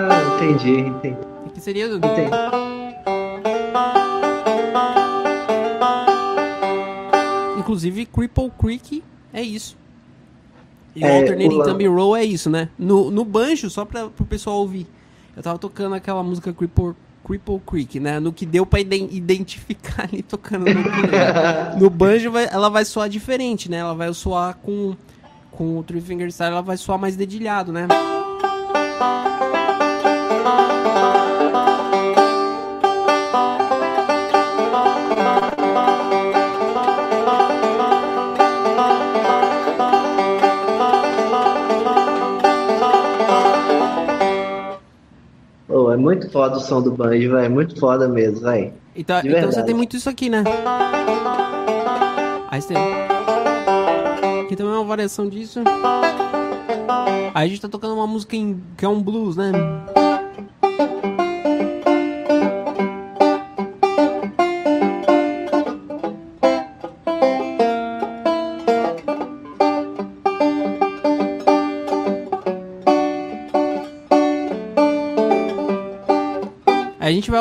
Ah, 0.09 0.33
entendi, 0.35 0.79
entendi. 0.79 1.17
Aqui 1.45 1.61
seria. 1.61 1.85
Entendi. 1.85 2.31
Inclusive, 7.59 8.07
Cripple 8.07 8.49
Creek 8.59 9.03
é 9.31 9.43
isso. 9.43 9.77
E 10.95 11.03
é, 11.03 11.19
Alternating 11.19 11.59
o 11.59 11.63
Thumb 11.63 11.87
Roll 11.87 12.15
é 12.15 12.25
isso, 12.25 12.49
né? 12.49 12.67
No, 12.79 13.11
no 13.11 13.23
banjo, 13.23 13.69
só 13.69 13.85
para 13.85 14.07
o 14.07 14.25
pessoal 14.25 14.57
ouvir. 14.57 14.87
Eu 15.37 15.43
tava 15.43 15.59
tocando 15.59 15.93
aquela 15.93 16.23
música 16.23 16.51
Cripple, 16.51 16.95
Cripple 17.25 17.61
Creek, 17.65 17.99
né? 17.99 18.19
No 18.19 18.33
que 18.33 18.45
deu 18.45 18.65
para 18.65 18.79
identificar 18.79 20.03
ali 20.11 20.21
tocando 20.21 20.65
no, 20.65 21.79
no 21.79 21.89
banjo, 21.89 22.31
vai, 22.31 22.47
ela 22.51 22.69
vai 22.69 22.85
soar 22.85 23.09
diferente, 23.09 23.69
né? 23.69 23.77
Ela 23.77 23.93
vai 23.93 24.13
soar 24.13 24.57
com, 24.61 24.95
com 25.51 25.77
o 25.77 25.83
Three 25.83 26.01
Finger 26.01 26.31
Style, 26.31 26.51
ela 26.51 26.61
vai 26.61 26.77
soar 26.77 26.97
mais 26.97 27.15
dedilhado, 27.15 27.71
né? 27.71 27.87
Muito 46.01 46.29
foda 46.29 46.57
o 46.57 46.59
som 46.59 46.81
do 46.81 46.91
banjo, 46.91 47.31
velho. 47.31 47.51
Muito 47.51 47.79
foda 47.79 48.07
mesmo, 48.07 48.41
velho. 48.41 48.73
Então, 48.95 49.21
então 49.23 49.51
você 49.51 49.63
tem 49.63 49.75
muito 49.75 49.95
isso 49.95 50.09
aqui, 50.09 50.29
né? 50.29 50.43
Aí 52.49 52.61
você 52.61 52.73
tem. 52.73 52.77
Aqui 54.43 54.55
também 54.55 54.73
é 54.73 54.75
uma 54.75 54.83
variação 54.83 55.29
disso. 55.29 55.61
Aí 57.33 57.45
a 57.45 57.47
gente 57.47 57.61
tá 57.61 57.69
tocando 57.69 57.93
uma 57.93 58.07
música 58.07 58.35
em... 58.35 58.61
que 58.75 58.83
é 58.83 58.89
um 58.89 59.01
blues, 59.01 59.37
né? 59.37 59.51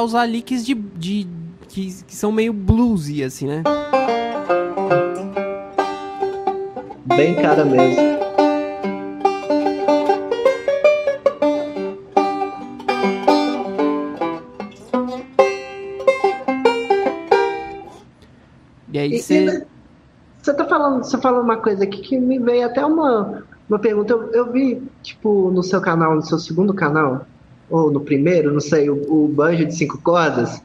Vai 0.00 0.04
usar 0.04 0.26
licks 0.26 0.64
de, 0.64 0.74
de 0.74 1.28
que, 1.68 2.02
que 2.04 2.16
são 2.16 2.32
meio 2.32 2.52
bluesy, 2.52 3.22
assim, 3.22 3.46
né? 3.46 3.62
Bem 7.04 7.34
cara 7.34 7.64
mesmo. 7.64 8.00
E 18.92 18.98
aí 18.98 19.18
você. 19.18 19.66
Você 20.42 20.54
tá 20.54 20.64
falando, 20.64 21.04
você 21.04 21.18
falou 21.18 21.42
uma 21.42 21.58
coisa 21.58 21.84
aqui 21.84 22.00
que 22.00 22.18
me 22.18 22.38
veio 22.38 22.64
até 22.64 22.82
uma, 22.82 23.44
uma 23.68 23.78
pergunta. 23.78 24.14
Eu, 24.14 24.30
eu 24.30 24.50
vi, 24.50 24.82
tipo, 25.02 25.50
no 25.50 25.62
seu 25.62 25.82
canal, 25.82 26.14
no 26.14 26.22
seu 26.22 26.38
segundo 26.38 26.72
canal, 26.72 27.26
ou 27.70 27.90
no 27.90 28.00
primeiro, 28.00 28.52
não 28.52 28.60
sei, 28.60 28.90
o, 28.90 28.96
o 29.08 29.28
banjo 29.28 29.64
de 29.64 29.74
cinco 29.74 29.98
cordas. 30.02 30.62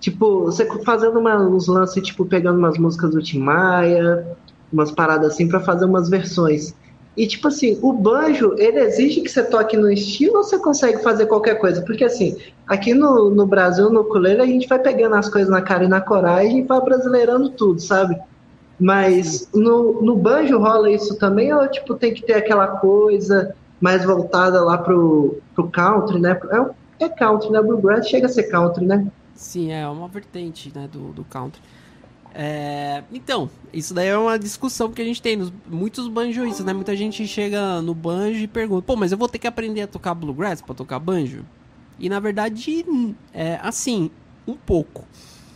Tipo, 0.00 0.44
você 0.44 0.66
fazendo 0.84 1.18
uma, 1.18 1.36
uns 1.36 1.66
lances, 1.68 2.02
tipo, 2.02 2.24
pegando 2.24 2.58
umas 2.58 2.78
músicas 2.78 3.10
do 3.10 3.22
Tim 3.22 3.40
Maia, 3.40 4.26
umas 4.72 4.90
paradas 4.90 5.32
assim, 5.32 5.48
para 5.48 5.60
fazer 5.60 5.84
umas 5.84 6.08
versões. 6.08 6.74
E, 7.16 7.26
tipo 7.26 7.48
assim, 7.48 7.78
o 7.80 7.92
banjo, 7.92 8.54
ele 8.58 8.78
exige 8.78 9.22
que 9.22 9.30
você 9.30 9.42
toque 9.42 9.76
no 9.76 9.90
estilo 9.90 10.36
ou 10.36 10.44
você 10.44 10.58
consegue 10.58 11.02
fazer 11.02 11.26
qualquer 11.26 11.54
coisa? 11.54 11.80
Porque, 11.80 12.04
assim, 12.04 12.36
aqui 12.66 12.92
no, 12.92 13.30
no 13.30 13.46
Brasil, 13.46 13.90
no 13.90 14.00
ukulele, 14.00 14.42
a 14.42 14.46
gente 14.46 14.68
vai 14.68 14.78
pegando 14.78 15.14
as 15.14 15.28
coisas 15.28 15.50
na 15.50 15.62
cara 15.62 15.84
e 15.84 15.88
na 15.88 16.00
coragem 16.00 16.58
e 16.58 16.62
vai 16.62 16.80
brasileirando 16.80 17.48
tudo, 17.50 17.80
sabe? 17.80 18.18
Mas 18.78 19.48
no, 19.54 20.02
no 20.02 20.14
banjo 20.14 20.58
rola 20.58 20.90
isso 20.90 21.16
também 21.16 21.52
ou, 21.54 21.66
tipo, 21.68 21.94
tem 21.94 22.12
que 22.12 22.22
ter 22.22 22.34
aquela 22.34 22.66
coisa 22.66 23.54
mais 23.80 24.04
voltada 24.04 24.62
lá 24.62 24.78
pro, 24.78 25.38
pro 25.54 25.68
country, 25.68 26.20
né? 26.20 26.38
É, 26.98 27.04
é 27.04 27.08
country, 27.08 27.50
né? 27.50 27.60
Bluegrass 27.60 28.08
chega 28.08 28.26
a 28.26 28.28
ser 28.28 28.44
country, 28.44 28.84
né? 28.84 29.06
Sim, 29.34 29.72
é 29.72 29.86
uma 29.86 30.08
vertente 30.08 30.72
né, 30.74 30.88
do, 30.90 31.12
do 31.12 31.24
country. 31.24 31.60
É, 32.38 33.02
então, 33.12 33.48
isso 33.72 33.94
daí 33.94 34.08
é 34.08 34.18
uma 34.18 34.38
discussão 34.38 34.92
que 34.92 35.00
a 35.00 35.04
gente 35.04 35.22
tem. 35.22 35.36
Nos, 35.36 35.52
muitos 35.66 36.06
banjoistas, 36.06 36.66
né? 36.66 36.72
Muita 36.72 36.94
gente 36.94 37.26
chega 37.26 37.80
no 37.80 37.94
banjo 37.94 38.40
e 38.40 38.46
pergunta: 38.46 38.82
pô, 38.82 38.94
mas 38.94 39.12
eu 39.12 39.18
vou 39.18 39.28
ter 39.28 39.38
que 39.38 39.46
aprender 39.46 39.82
a 39.82 39.86
tocar 39.86 40.14
bluegrass 40.14 40.60
para 40.60 40.74
tocar 40.74 40.98
banjo? 40.98 41.44
E 41.98 42.10
na 42.10 42.20
verdade, 42.20 42.84
é 43.32 43.58
assim, 43.62 44.10
um 44.46 44.54
pouco. 44.54 45.04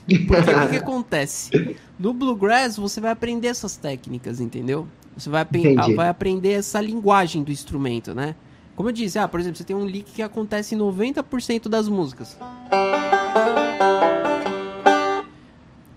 Porque 0.06 0.50
o 0.50 0.68
que, 0.70 0.76
acontece? 0.78 1.76
No 1.98 2.14
bluegrass 2.14 2.76
você 2.76 2.98
vai 2.98 3.10
aprender 3.10 3.48
essas 3.48 3.76
técnicas, 3.76 4.40
entendeu? 4.40 4.88
Você 5.16 5.28
vai, 5.28 5.44
vai 5.94 6.08
aprender 6.08 6.52
essa 6.52 6.80
linguagem 6.80 7.42
do 7.42 7.50
instrumento, 7.50 8.14
né? 8.14 8.34
Como 8.74 8.88
eu 8.88 8.92
disse, 8.92 9.18
ah, 9.18 9.28
por 9.28 9.38
exemplo, 9.40 9.58
você 9.58 9.64
tem 9.64 9.76
um 9.76 9.84
lick 9.84 10.12
que 10.12 10.22
acontece 10.22 10.74
em 10.74 10.78
90% 10.78 11.68
das 11.68 11.88
músicas. 11.88 12.38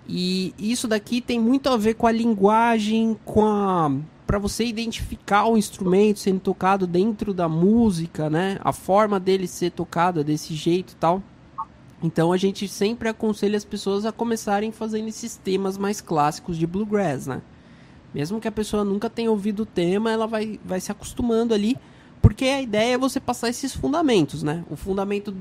E 0.07 0.53
isso 0.59 0.88
daqui 0.88 1.22
tem 1.22 1.39
muito 1.39 1.70
a 1.70 1.78
ver 1.78 1.93
com 1.93 2.07
a 2.07 2.11
linguagem, 2.11 3.18
com 3.24 3.45
a 3.45 3.91
para 4.28 4.39
você 4.39 4.66
identificar 4.66 5.45
o 5.45 5.57
instrumento 5.57 6.20
sendo 6.20 6.39
tocado 6.39 6.88
dentro 6.88 7.34
da 7.34 7.47
música, 7.47 8.30
né? 8.30 8.57
A 8.64 8.74
forma 8.74 9.20
dele 9.20 9.47
ser 9.47 9.72
tocado 9.72 10.24
desse 10.24 10.55
jeito 10.55 10.95
tal. 10.99 11.22
Então 12.01 12.34
a 12.34 12.38
gente 12.38 12.68
sempre 12.68 13.07
aconselha 13.09 13.55
as 13.55 13.64
pessoas 13.64 14.05
a 14.05 14.11
começarem 14.11 14.72
fazendo 14.72 15.07
esses 15.07 15.36
temas 15.36 15.78
mais 15.78 16.01
clássicos 16.01 16.57
de 16.57 16.66
bluegrass, 16.68 17.28
né? 17.28 17.41
Mesmo 18.14 18.39
que 18.39 18.47
a 18.47 18.51
pessoa 18.51 18.84
nunca 18.84 19.09
tenha 19.09 19.32
ouvido 19.32 19.64
o 19.64 19.66
tema, 19.66 20.11
ela 20.11 20.28
vai, 20.28 20.59
vai 20.64 20.80
se 20.80 20.91
acostumando 20.91 21.53
ali, 21.53 21.78
porque 22.22 22.45
a 22.45 22.61
ideia 22.61 22.93
é 22.93 22.97
você 22.97 23.20
passar 23.20 23.49
esses 23.49 23.74
fundamentos, 23.74 24.43
né? 24.43 24.64
O 24.70 24.76
fundamento 24.76 25.34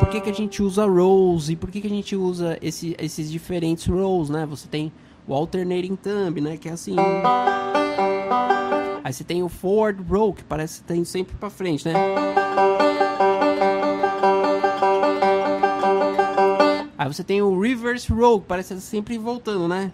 por 0.00 0.08
que, 0.08 0.20
que 0.20 0.30
a 0.30 0.34
gente 0.34 0.62
usa 0.62 0.84
rolls 0.84 1.50
e 1.50 1.56
por 1.56 1.70
que, 1.70 1.80
que 1.80 1.86
a 1.86 1.90
gente 1.90 2.16
usa 2.16 2.58
esse, 2.60 2.96
esses 2.98 3.30
diferentes 3.30 3.86
rolls, 3.86 4.30
né? 4.30 4.44
Você 4.46 4.66
tem 4.66 4.92
o 5.26 5.34
alternating 5.34 5.96
thumb, 5.96 6.40
né? 6.40 6.56
Que 6.56 6.68
é 6.68 6.72
assim. 6.72 6.96
Aí 9.04 9.12
você 9.12 9.22
tem 9.22 9.42
o 9.44 9.48
forward 9.48 10.02
roll, 10.02 10.32
que 10.32 10.42
parece 10.42 10.80
que 10.80 10.88
tá 10.88 10.96
indo 10.96 11.04
sempre 11.04 11.36
para 11.36 11.48
frente, 11.48 11.86
né? 11.86 11.94
Aí 16.98 17.06
você 17.06 17.22
tem 17.22 17.40
o 17.40 17.60
reverse 17.60 18.12
roll, 18.12 18.40
que 18.40 18.46
parece 18.46 18.80
sempre 18.80 19.16
voltando, 19.16 19.68
né? 19.68 19.92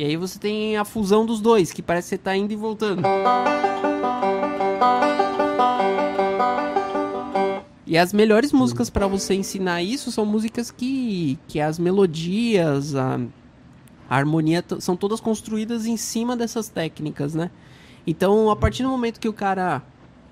E 0.00 0.02
aí 0.02 0.16
você 0.16 0.38
tem 0.38 0.78
a 0.78 0.84
fusão 0.86 1.26
dos 1.26 1.42
dois, 1.42 1.74
que 1.74 1.82
parece 1.82 2.06
que 2.06 2.16
você 2.16 2.18
tá 2.18 2.34
indo 2.34 2.50
e 2.50 2.56
voltando. 2.56 3.02
E 7.86 7.98
as 7.98 8.10
melhores 8.10 8.50
músicas 8.50 8.88
para 8.88 9.06
você 9.06 9.34
ensinar 9.34 9.82
isso 9.82 10.10
são 10.10 10.24
músicas 10.24 10.70
que, 10.70 11.38
que 11.46 11.60
as 11.60 11.78
melodias, 11.78 12.94
a, 12.94 13.20
a 14.08 14.16
harmonia 14.16 14.64
são 14.78 14.96
todas 14.96 15.20
construídas 15.20 15.84
em 15.84 15.98
cima 15.98 16.34
dessas 16.34 16.70
técnicas, 16.70 17.34
né? 17.34 17.50
Então, 18.06 18.48
a 18.48 18.56
partir 18.56 18.82
do 18.82 18.88
momento 18.88 19.20
que 19.20 19.28
o 19.28 19.34
cara 19.34 19.82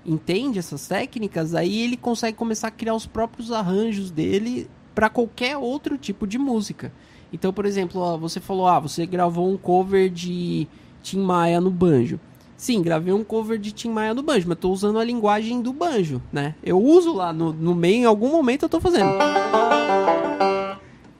entende 0.03 0.57
essas 0.57 0.87
técnicas, 0.87 1.53
aí 1.53 1.83
ele 1.83 1.95
consegue 1.95 2.35
começar 2.35 2.69
a 2.69 2.71
criar 2.71 2.95
os 2.95 3.05
próprios 3.05 3.51
arranjos 3.51 4.09
dele 4.09 4.67
para 4.95 5.09
qualquer 5.09 5.57
outro 5.57 5.95
tipo 5.95 6.25
de 6.25 6.39
música. 6.39 6.91
Então, 7.31 7.53
por 7.53 7.65
exemplo, 7.65 8.01
ó, 8.01 8.17
você 8.17 8.39
falou, 8.39 8.67
ah, 8.67 8.79
você 8.79 9.05
gravou 9.05 9.49
um 9.49 9.57
cover 9.57 10.09
de 10.09 10.67
Tim 11.01 11.19
Maia 11.19 11.61
no 11.61 11.69
banjo. 11.69 12.19
Sim, 12.57 12.81
gravei 12.81 13.13
um 13.13 13.23
cover 13.23 13.57
de 13.57 13.71
Tim 13.71 13.89
Maia 13.89 14.13
no 14.13 14.21
banjo, 14.21 14.45
mas 14.49 14.57
tô 14.57 14.69
usando 14.69 14.99
a 14.99 15.03
linguagem 15.03 15.61
do 15.61 15.71
banjo, 15.71 16.21
né? 16.31 16.55
Eu 16.63 16.77
uso 16.77 17.13
lá 17.13 17.31
no, 17.31 17.53
no 17.53 17.73
meio, 17.73 18.01
em 18.01 18.05
algum 18.05 18.29
momento 18.29 18.63
eu 18.63 18.69
tô 18.69 18.81
fazendo. 18.81 19.11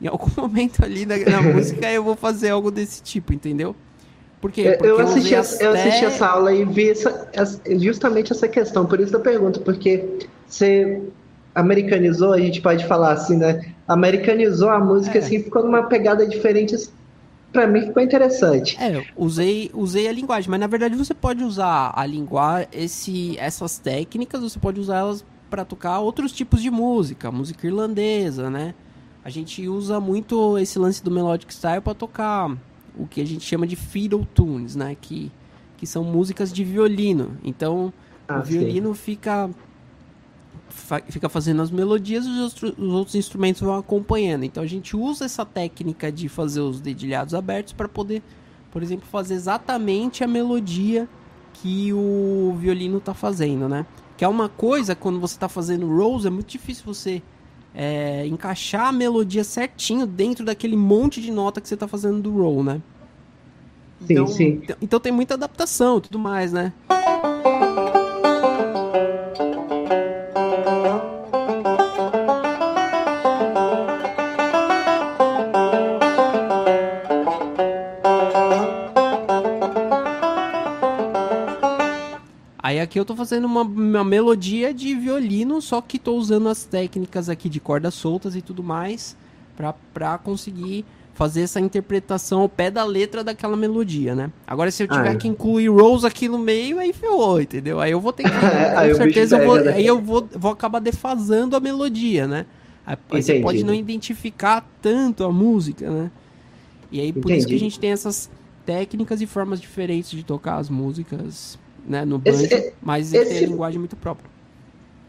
Em 0.01 0.07
algum 0.07 0.29
momento 0.35 0.83
ali 0.83 1.05
na, 1.05 1.17
na 1.17 1.41
música 1.53 1.89
eu 1.91 2.03
vou 2.03 2.15
fazer 2.15 2.49
algo 2.49 2.69
desse 2.69 3.01
tipo, 3.01 3.33
entendeu? 3.33 3.75
Por 4.41 4.51
quê? 4.51 4.71
Porque 4.71 4.85
eu, 4.85 4.99
assisti, 4.99 5.33
eu, 5.33 5.41
até... 5.41 5.65
eu 5.65 5.71
assisti 5.73 6.05
essa 6.05 6.27
aula 6.27 6.53
e 6.53 6.65
vi 6.65 6.89
essa, 6.89 7.29
justamente 7.77 8.31
essa 8.31 8.47
questão, 8.47 8.85
por 8.85 8.99
isso 8.99 9.15
eu 9.15 9.19
pergunto, 9.19 9.61
porque 9.61 10.27
você 10.47 11.01
americanizou, 11.53 12.33
a 12.33 12.39
gente 12.39 12.61
pode 12.61 12.85
falar 12.85 13.13
assim, 13.13 13.37
né? 13.37 13.73
Americanizou 13.89 14.69
a 14.69 14.79
música, 14.79 15.17
é. 15.17 15.21
assim, 15.21 15.41
ficou 15.41 15.63
numa 15.63 15.83
pegada 15.83 16.27
diferente, 16.27 16.75
para 17.51 17.65
mim 17.65 17.81
ficou 17.87 18.03
interessante. 18.03 18.77
É, 18.79 19.03
usei, 19.17 19.71
usei 19.73 20.07
a 20.07 20.11
linguagem, 20.11 20.47
mas 20.47 20.59
na 20.59 20.67
verdade 20.67 20.95
você 20.95 21.13
pode 21.13 21.43
usar 21.43 21.91
a 21.95 22.05
linguagem, 22.05 22.67
esse, 22.71 23.35
essas 23.39 23.79
técnicas, 23.79 24.41
você 24.41 24.59
pode 24.59 24.79
usar 24.79 24.97
elas 24.97 25.25
para 25.49 25.65
tocar 25.65 25.99
outros 25.99 26.31
tipos 26.31 26.61
de 26.61 26.69
música, 26.69 27.31
música 27.31 27.65
irlandesa, 27.65 28.47
né? 28.47 28.75
A 29.25 29.29
gente 29.29 29.67
usa 29.67 29.99
muito 29.99 30.57
esse 30.59 30.77
lance 30.77 31.03
do 31.03 31.09
melodic 31.09 31.51
style 31.51 31.81
para 31.81 31.95
tocar 31.95 32.55
o 32.95 33.07
que 33.07 33.19
a 33.19 33.25
gente 33.25 33.43
chama 33.43 33.65
de 33.65 33.75
fiddle 33.75 34.25
tunes, 34.35 34.75
né? 34.75 34.95
Que, 35.01 35.31
que 35.77 35.87
são 35.87 36.03
músicas 36.03 36.53
de 36.53 36.63
violino. 36.63 37.37
Então, 37.43 37.91
ah, 38.27 38.39
o 38.39 38.43
violino 38.43 38.89
sim. 38.93 39.01
fica 39.01 39.49
fica 40.69 41.29
fazendo 41.29 41.61
as 41.61 41.71
melodias 41.71 42.25
e 42.25 42.29
os, 42.29 42.53
os, 42.61 42.93
outros 42.93 43.15
instrumentos 43.15 43.61
vão 43.61 43.75
acompanhando. 43.75 44.43
Então 44.43 44.63
a 44.63 44.67
gente 44.67 44.95
usa 44.95 45.25
essa 45.25 45.45
técnica 45.45 46.11
de 46.11 46.29
fazer 46.29 46.61
os 46.61 46.79
dedilhados 46.79 47.33
abertos 47.33 47.73
para 47.73 47.87
poder, 47.87 48.21
por 48.71 48.83
exemplo, 48.83 49.07
fazer 49.09 49.35
exatamente 49.35 50.23
a 50.23 50.27
melodia 50.27 51.07
que 51.53 51.91
o 51.93 52.55
violino 52.59 52.97
está 52.97 53.13
fazendo, 53.13 53.67
né? 53.67 53.85
Que 54.17 54.23
é 54.23 54.27
uma 54.27 54.49
coisa, 54.49 54.95
quando 54.95 55.19
você 55.19 55.35
está 55.35 55.49
fazendo 55.49 55.87
rolls, 55.87 56.25
é 56.25 56.29
muito 56.29 56.47
difícil 56.47 56.83
você 56.85 57.21
é, 57.73 58.25
encaixar 58.27 58.87
a 58.87 58.91
melodia 58.91 59.43
certinho 59.43 60.05
dentro 60.05 60.45
daquele 60.45 60.75
monte 60.75 61.21
de 61.21 61.31
nota 61.31 61.61
que 61.61 61.67
você 61.67 61.73
está 61.73 61.87
fazendo 61.87 62.21
do 62.21 62.31
roll, 62.31 62.63
né? 62.63 62.81
Sim, 63.99 64.13
então, 64.13 64.27
sim. 64.27 64.59
Então, 64.63 64.77
então 64.81 64.99
tem 64.99 65.11
muita 65.11 65.33
adaptação 65.33 65.97
e 65.97 66.01
tudo 66.01 66.19
mais, 66.19 66.53
né? 66.53 66.73
Aqui 82.89 82.99
eu 82.99 83.05
tô 83.05 83.15
fazendo 83.15 83.45
uma, 83.45 83.61
uma 83.61 84.03
melodia 84.03 84.73
de 84.73 84.95
violino, 84.95 85.61
só 85.61 85.79
que 85.79 85.99
tô 85.99 86.15
usando 86.15 86.49
as 86.49 86.65
técnicas 86.65 87.29
aqui 87.29 87.47
de 87.47 87.59
cordas 87.59 87.93
soltas 87.93 88.35
e 88.35 88.41
tudo 88.41 88.63
mais 88.63 89.15
pra, 89.55 89.73
pra 89.93 90.17
conseguir 90.17 90.83
fazer 91.13 91.41
essa 91.41 91.59
interpretação 91.59 92.41
ao 92.41 92.49
pé 92.49 92.71
da 92.71 92.83
letra 92.83 93.23
daquela 93.23 93.55
melodia, 93.55 94.15
né? 94.15 94.31
Agora, 94.47 94.71
se 94.71 94.81
eu 94.81 94.87
tiver 94.87 95.11
ah, 95.11 95.15
que 95.15 95.27
incluir 95.27 95.67
rolls 95.67 96.03
aqui 96.03 96.27
no 96.27 96.39
meio, 96.39 96.79
aí 96.79 96.91
ferrou, 96.91 97.39
entendeu? 97.39 97.79
Aí 97.79 97.91
eu 97.91 98.01
vou 98.01 98.11
ter 98.11 98.23
que. 98.23 98.29
com 98.31 98.95
certeza 98.95 99.37
eu 99.37 99.45
vou, 99.45 99.61
né? 99.61 99.73
aí 99.73 99.85
eu 99.85 100.01
vou, 100.01 100.27
vou 100.31 100.51
acabar 100.51 100.79
defasando 100.79 101.55
a 101.55 101.59
melodia, 101.59 102.25
né? 102.25 102.45
Aí 102.87 103.21
você 103.21 103.39
pode 103.39 103.63
não 103.63 103.73
identificar 103.73 104.67
tanto 104.81 105.23
a 105.23 105.31
música, 105.31 105.91
né? 105.91 106.09
E 106.91 106.99
aí 106.99 107.13
por 107.13 107.19
Entendi. 107.19 107.37
isso 107.37 107.47
que 107.47 107.55
a 107.55 107.59
gente 107.59 107.79
tem 107.79 107.91
essas 107.91 108.31
técnicas 108.65 109.21
e 109.21 109.27
formas 109.27 109.61
diferentes 109.61 110.09
de 110.09 110.23
tocar 110.23 110.55
as 110.55 110.69
músicas 110.69 111.59
né, 111.87 112.05
no 112.05 112.17
banjo, 112.17 112.43
esse, 112.43 112.73
mas 112.81 113.13
esse, 113.13 113.29
tem 113.29 113.45
a 113.45 113.47
linguagem 113.47 113.79
muito 113.79 113.95
própria. 113.95 114.29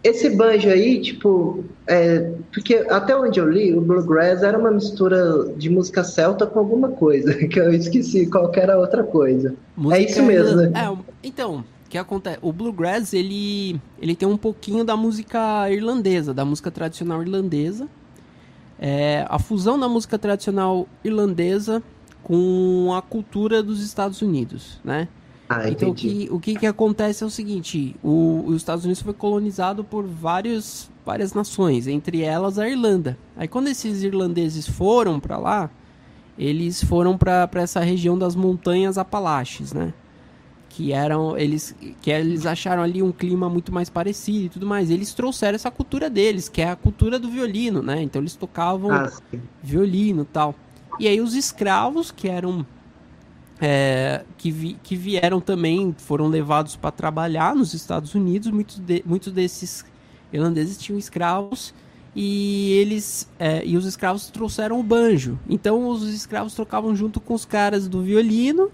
esse 0.03 0.31
banjo 0.31 0.69
aí, 0.69 1.01
tipo, 1.01 1.65
é, 1.87 2.33
porque 2.53 2.87
até 2.89 3.17
onde 3.17 3.39
eu 3.39 3.49
li, 3.49 3.75
o 3.75 3.81
bluegrass 3.81 4.43
era 4.43 4.59
uma 4.59 4.71
mistura 4.71 5.53
de 5.57 5.69
música 5.69 6.03
celta 6.05 6.47
com 6.47 6.59
alguma 6.59 6.89
coisa, 6.89 7.35
que 7.49 7.59
eu 7.59 7.73
esqueci 7.73 8.27
qualquer 8.27 8.75
outra 8.77 9.05
coisa. 9.05 9.55
Música 9.77 10.01
é 10.01 10.05
isso 10.05 10.23
mesmo, 10.23 10.57
né? 10.57 10.73
É, 10.75 10.97
então, 11.23 11.65
que 11.91 11.99
acontece? 11.99 12.39
O 12.41 12.53
bluegrass, 12.53 13.13
ele, 13.13 13.79
ele 14.01 14.15
tem 14.15 14.27
um 14.27 14.37
pouquinho 14.37 14.85
da 14.85 14.97
música 14.97 15.69
irlandesa, 15.71 16.33
da 16.33 16.45
música 16.45 16.71
tradicional 16.71 17.21
irlandesa. 17.21 17.89
É, 18.79 19.27
a 19.29 19.39
fusão 19.39 19.79
da 19.79 19.89
música 19.89 20.17
tradicional 20.19 20.89
irlandesa 21.05 21.83
com 22.23 22.95
a 22.97 23.03
cultura 23.03 23.63
dos 23.63 23.83
Estados 23.83 24.23
Unidos, 24.23 24.79
né? 24.85 25.09
Ah, 25.53 25.69
então 25.69 25.91
o 25.91 25.95
que, 25.95 26.29
o 26.31 26.39
que, 26.39 26.55
que 26.55 26.65
acontece 26.65 27.25
é 27.25 27.27
o 27.27 27.31
seguinte, 27.31 27.97
o, 28.05 28.45
os 28.47 28.55
Estados 28.55 28.85
Unidos 28.85 29.03
foi 29.03 29.13
colonizado 29.13 29.83
por 29.83 30.07
vários, 30.07 30.89
várias 31.05 31.35
nações, 31.35 31.89
entre 31.89 32.23
elas 32.23 32.57
a 32.57 32.69
Irlanda. 32.69 33.19
Aí 33.37 33.49
quando 33.49 33.67
esses 33.67 34.05
irlandeses 34.05 34.69
foram 34.69 35.19
para 35.19 35.37
lá, 35.37 35.69
eles 36.39 36.85
foram 36.85 37.19
para 37.19 37.49
essa 37.55 37.81
região 37.81 38.17
das 38.17 38.37
montanhas 38.37 38.97
Apalaches, 38.97 39.73
né? 39.73 39.93
Que 40.69 40.93
eram 40.93 41.37
eles 41.37 41.75
que 42.01 42.13
eles 42.13 42.47
acharam 42.47 42.85
ali 42.85 43.03
um 43.03 43.11
clima 43.11 43.49
muito 43.49 43.73
mais 43.73 43.91
parecido 43.91 44.45
e 44.45 44.49
tudo 44.51 44.69
mais. 44.69 44.89
Eles 44.89 45.13
trouxeram 45.13 45.57
essa 45.57 45.71
cultura 45.73 46.09
deles, 46.09 46.49
que 46.49 46.63
é 46.63 46.71
a 46.71 46.77
cultura 46.77 47.19
do 47.19 47.29
violino, 47.29 47.83
né? 47.83 48.01
Então 48.01 48.23
eles 48.23 48.37
tocavam 48.37 48.93
ah, 48.93 49.11
violino, 49.61 50.25
tal. 50.25 50.55
E 51.01 51.09
aí 51.09 51.21
os 51.21 51.35
escravos 51.35 52.13
que 52.13 52.29
eram 52.29 52.65
é, 53.61 54.25
que, 54.39 54.51
vi, 54.51 54.77
que 54.83 54.97
vieram 54.97 55.41
também, 55.41 55.95
foram 55.99 56.29
levados 56.29 56.77
para 56.77 56.91
trabalhar 56.91 57.55
nos 57.55 57.75
Estados 57.75 58.15
Unidos. 58.15 58.51
Muitos, 58.51 58.79
de, 58.79 59.03
muitos 59.05 59.33
desses 59.33 59.85
irlandeses 60.33 60.79
tinham 60.79 60.99
escravos 60.99 61.75
e 62.17 62.73
eles 62.73 63.29
é, 63.39 63.65
e 63.65 63.77
os 63.77 63.85
escravos 63.85 64.29
trouxeram 64.31 64.81
o 64.81 64.83
banjo. 64.83 65.39
Então 65.49 65.89
os 65.89 66.03
escravos 66.09 66.55
tocavam 66.55 66.97
junto 66.97 67.21
com 67.21 67.35
os 67.35 67.45
caras 67.45 67.87
do 67.87 68.03
violino 68.03 68.71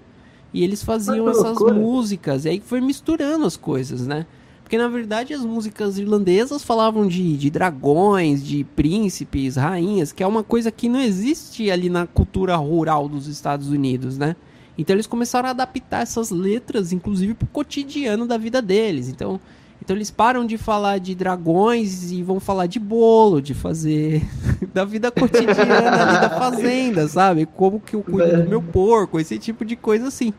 e 0.55 0.63
eles 0.63 0.83
faziam 0.83 1.29
essas 1.29 1.45
loucura. 1.45 1.75
músicas. 1.75 2.45
E 2.45 2.51
aí 2.51 2.61
foi 2.61 2.81
misturando 2.81 3.45
as 3.45 3.57
coisas, 3.57 4.07
né? 4.07 4.25
Porque 4.63 4.79
na 4.79 4.89
verdade 4.89 5.35
as 5.35 5.45
músicas 5.45 5.99
irlandesas 5.99 6.65
falavam 6.65 7.07
de, 7.07 7.37
de 7.37 7.51
dragões, 7.51 8.43
de 8.45 8.65
príncipes, 8.65 9.57
rainhas, 9.57 10.13
que 10.13 10.23
é 10.23 10.27
uma 10.27 10.43
coisa 10.43 10.71
que 10.71 10.89
não 10.89 11.01
existe 11.01 11.71
ali 11.71 11.89
na 11.89 12.07
cultura 12.07 12.57
rural 12.57 13.09
dos 13.09 13.27
Estados 13.29 13.69
Unidos, 13.69 14.17
né? 14.17 14.35
Então 14.79 14.95
eles 14.95 15.07
começaram 15.07 15.49
a 15.49 15.51
adaptar 15.51 16.03
essas 16.03 16.31
letras, 16.31 16.93
inclusive, 16.93 17.35
para 17.35 17.45
o 17.45 17.49
cotidiano 17.49 18.27
da 18.27 18.37
vida 18.37 18.61
deles. 18.61 19.09
Então, 19.09 19.41
então 19.81 19.97
eles 19.97 20.11
param 20.11 20.45
de 20.45 20.59
falar 20.59 20.99
de 20.99 21.15
dragões 21.15 22.11
e 22.11 22.23
vão 22.23 22.41
falar 22.41 22.67
de 22.67 22.79
bolo, 22.79 23.41
de 23.41 23.55
fazer 23.55 24.23
da 24.75 24.85
vida 24.85 25.11
cotidiana 25.11 25.91
ali 25.91 26.21
da 26.21 26.31
fazenda, 26.31 27.09
sabe? 27.09 27.47
Como 27.47 27.81
que 27.81 27.95
eu 27.95 28.03
cuido 28.03 28.43
do 28.43 28.49
meu 28.49 28.63
porco, 28.63 29.19
esse 29.19 29.39
tipo 29.39 29.65
de 29.65 29.77
coisa 29.77 30.09
assim. 30.09 30.33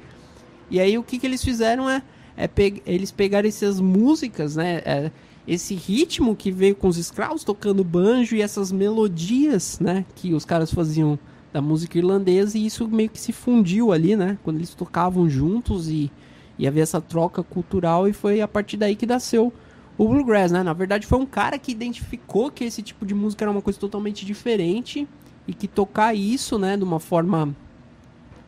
E 0.69 0.79
aí 0.79 0.97
o 0.97 1.03
que, 1.03 1.17
que 1.17 1.25
eles 1.25 1.43
fizeram 1.43 1.89
é, 1.89 2.03
é 2.35 2.47
pe 2.47 2.81
eles 2.85 3.09
pegaram 3.09 3.47
essas 3.47 3.79
músicas, 3.79 4.55
né? 4.55 4.81
É, 4.85 5.11
esse 5.47 5.73
ritmo 5.73 6.35
que 6.35 6.51
veio 6.51 6.75
com 6.75 6.89
os 6.89 6.97
escravos 6.97 7.43
tocando 7.43 7.83
banjo 7.83 8.35
e 8.35 8.41
essas 8.41 8.69
melodias, 8.71 9.79
né? 9.79 10.05
Que 10.13 10.33
os 10.33 10.43
caras 10.43 10.73
faziam 10.73 11.17
da 11.57 11.61
música 11.61 11.97
irlandesa 11.97 12.55
e 12.55 12.67
isso 12.67 12.87
meio 12.87 13.09
que 13.09 13.19
se 13.19 13.33
fundiu 13.33 13.91
ali, 13.91 14.15
né? 14.15 14.37
Quando 14.43 14.57
eles 14.57 14.75
tocavam 14.75 15.27
juntos 15.27 15.89
e, 15.89 16.11
e 16.59 16.67
havia 16.67 16.83
essa 16.83 17.01
troca 17.01 17.41
cultural 17.41 18.07
e 18.07 18.13
foi 18.13 18.41
a 18.41 18.47
partir 18.47 18.77
daí 18.77 18.95
que 18.95 19.07
nasceu 19.07 19.51
o 19.97 20.07
bluegrass, 20.07 20.51
né? 20.51 20.61
Na 20.61 20.73
verdade 20.73 21.07
foi 21.07 21.17
um 21.17 21.25
cara 21.25 21.57
que 21.57 21.71
identificou 21.71 22.51
que 22.51 22.63
esse 22.63 22.83
tipo 22.83 23.07
de 23.07 23.15
música 23.15 23.43
era 23.43 23.49
uma 23.49 23.61
coisa 23.63 23.79
totalmente 23.79 24.23
diferente 24.23 25.07
e 25.47 25.53
que 25.53 25.67
tocar 25.67 26.13
isso, 26.13 26.59
né, 26.59 26.77
de 26.77 26.83
uma 26.83 26.99
forma 26.99 27.55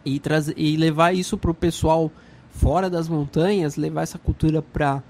e 0.06 0.20
trazer 0.20 0.54
e 0.56 0.78
levar 0.78 1.16
isso 1.16 1.36
pro 1.36 1.54
pessoal 1.54 2.12
fora 2.52 2.92
das 2.92 3.10
montanhas, 3.10 3.76
levar 3.76 4.04
essa 4.04 4.20
cultura 4.20 4.62
para 4.62 5.02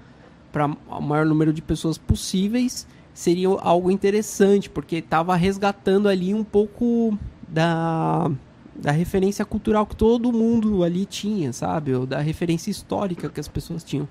para 0.50 0.66
o 0.66 1.02
maior 1.02 1.26
número 1.26 1.52
de 1.52 1.60
pessoas 1.60 1.98
possíveis 1.98 2.86
seria 3.12 3.48
algo 3.60 3.90
interessante, 3.90 4.70
porque 4.70 4.96
estava 4.96 5.36
resgatando 5.36 6.08
ali 6.08 6.32
um 6.32 6.42
pouco 6.42 7.16
da, 7.50 8.30
da 8.76 8.90
referência 8.90 9.44
cultural 9.44 9.86
que 9.86 9.96
todo 9.96 10.32
mundo 10.32 10.82
ali 10.84 11.04
tinha, 11.04 11.52
sabe? 11.52 11.94
Ou 11.94 12.06
da 12.06 12.18
referência 12.18 12.70
histórica 12.70 13.28
que 13.28 13.40
as 13.40 13.48
pessoas 13.48 13.84
tinham. 13.84 14.08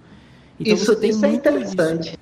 Então, 0.60 0.74
isso, 0.74 1.06
isso 1.06 1.26
é 1.26 1.32
interessante. 1.32 2.12
Disso. 2.12 2.18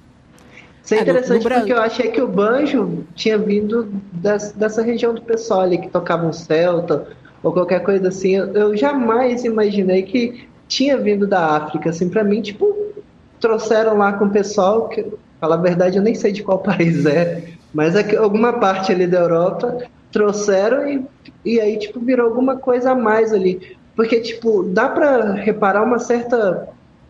Isso 0.84 0.94
é, 0.94 1.00
é 1.00 1.02
interessante 1.02 1.44
no, 1.44 1.50
no 1.50 1.56
porque 1.56 1.74
eu 1.74 1.82
achei 1.82 2.12
que 2.12 2.22
o 2.22 2.28
banjo 2.28 3.04
tinha 3.16 3.38
vindo 3.38 3.92
das, 4.14 4.54
dessa 4.54 4.82
região 4.82 5.14
do 5.14 5.22
pessoal 5.22 5.62
ali 5.62 5.80
que 5.80 5.90
tocava 5.90 6.26
um 6.26 6.32
celta 6.32 7.08
ou 7.44 7.52
qualquer 7.52 7.82
coisa 7.84 8.08
assim. 8.08 8.36
Eu, 8.36 8.54
eu 8.54 8.78
jamais 8.78 9.44
imaginei 9.44 10.04
que 10.04 10.48
tinha 10.68 10.98
vindo 10.98 11.28
da 11.28 11.58
África. 11.58 11.90
Assim, 11.90 12.08
para 12.08 12.24
mim, 12.24 12.42
tipo, 12.42 12.94
trouxeram 13.40 13.98
lá 13.98 14.14
com 14.14 14.26
o 14.26 14.30
pessoal 14.30 14.88
que, 14.88 15.06
falar 15.42 15.56
a 15.56 15.62
verdade, 15.62 15.98
eu 15.98 16.04
nem 16.04 16.16
sei 16.16 16.32
de 16.32 16.44
qual 16.44 16.60
país 16.64 17.06
é, 17.06 17.44
mas 17.74 17.96
é 17.96 18.04
que 18.04 18.16
alguma 18.16 18.54
parte 18.54 18.92
ali 18.92 19.08
da 19.08 19.20
Europa 19.20 19.78
trouxeram 20.18 20.90
e, 20.90 21.06
e 21.46 21.62
aí, 21.62 21.78
tipo, 21.78 22.00
virou 22.00 22.28
alguma 22.28 22.58
coisa 22.58 22.92
a 22.92 22.96
mais 22.96 23.32
ali. 23.32 23.78
Porque, 23.96 24.20
tipo, 24.20 24.64
dá 24.64 24.90
para 24.90 25.34
reparar 25.34 25.84
uma 25.84 26.00
certa. 26.00 26.68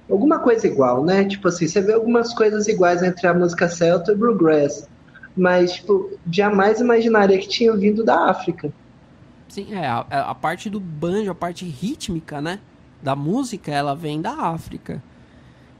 alguma 0.09 0.39
coisa 0.39 0.67
igual, 0.67 1.05
né? 1.05 1.23
Tipo 1.23 1.47
assim, 1.47 1.67
você 1.67 1.81
vê 1.81 1.93
algumas 1.93 2.33
coisas 2.33 2.67
iguais 2.67 3.01
entre 3.01 3.25
a 3.27 3.33
música 3.33 3.69
celta 3.69 4.11
e 4.11 4.15
bluegrass. 4.15 4.87
Mas, 5.35 5.73
tipo, 5.73 6.11
jamais 6.29 6.81
imaginaria 6.81 7.37
que 7.37 7.47
tinha 7.47 7.73
vindo 7.75 8.03
da 8.03 8.29
África. 8.29 8.71
Sim, 9.47 9.73
é. 9.73 9.87
A, 9.87 9.99
a 10.09 10.35
parte 10.35 10.69
do 10.69 10.79
banjo, 10.79 11.31
a 11.31 11.35
parte 11.35 11.63
rítmica, 11.63 12.41
né? 12.41 12.59
Da 13.01 13.15
música, 13.15 13.71
ela 13.71 13.95
vem 13.95 14.21
da 14.21 14.33
África. 14.33 15.01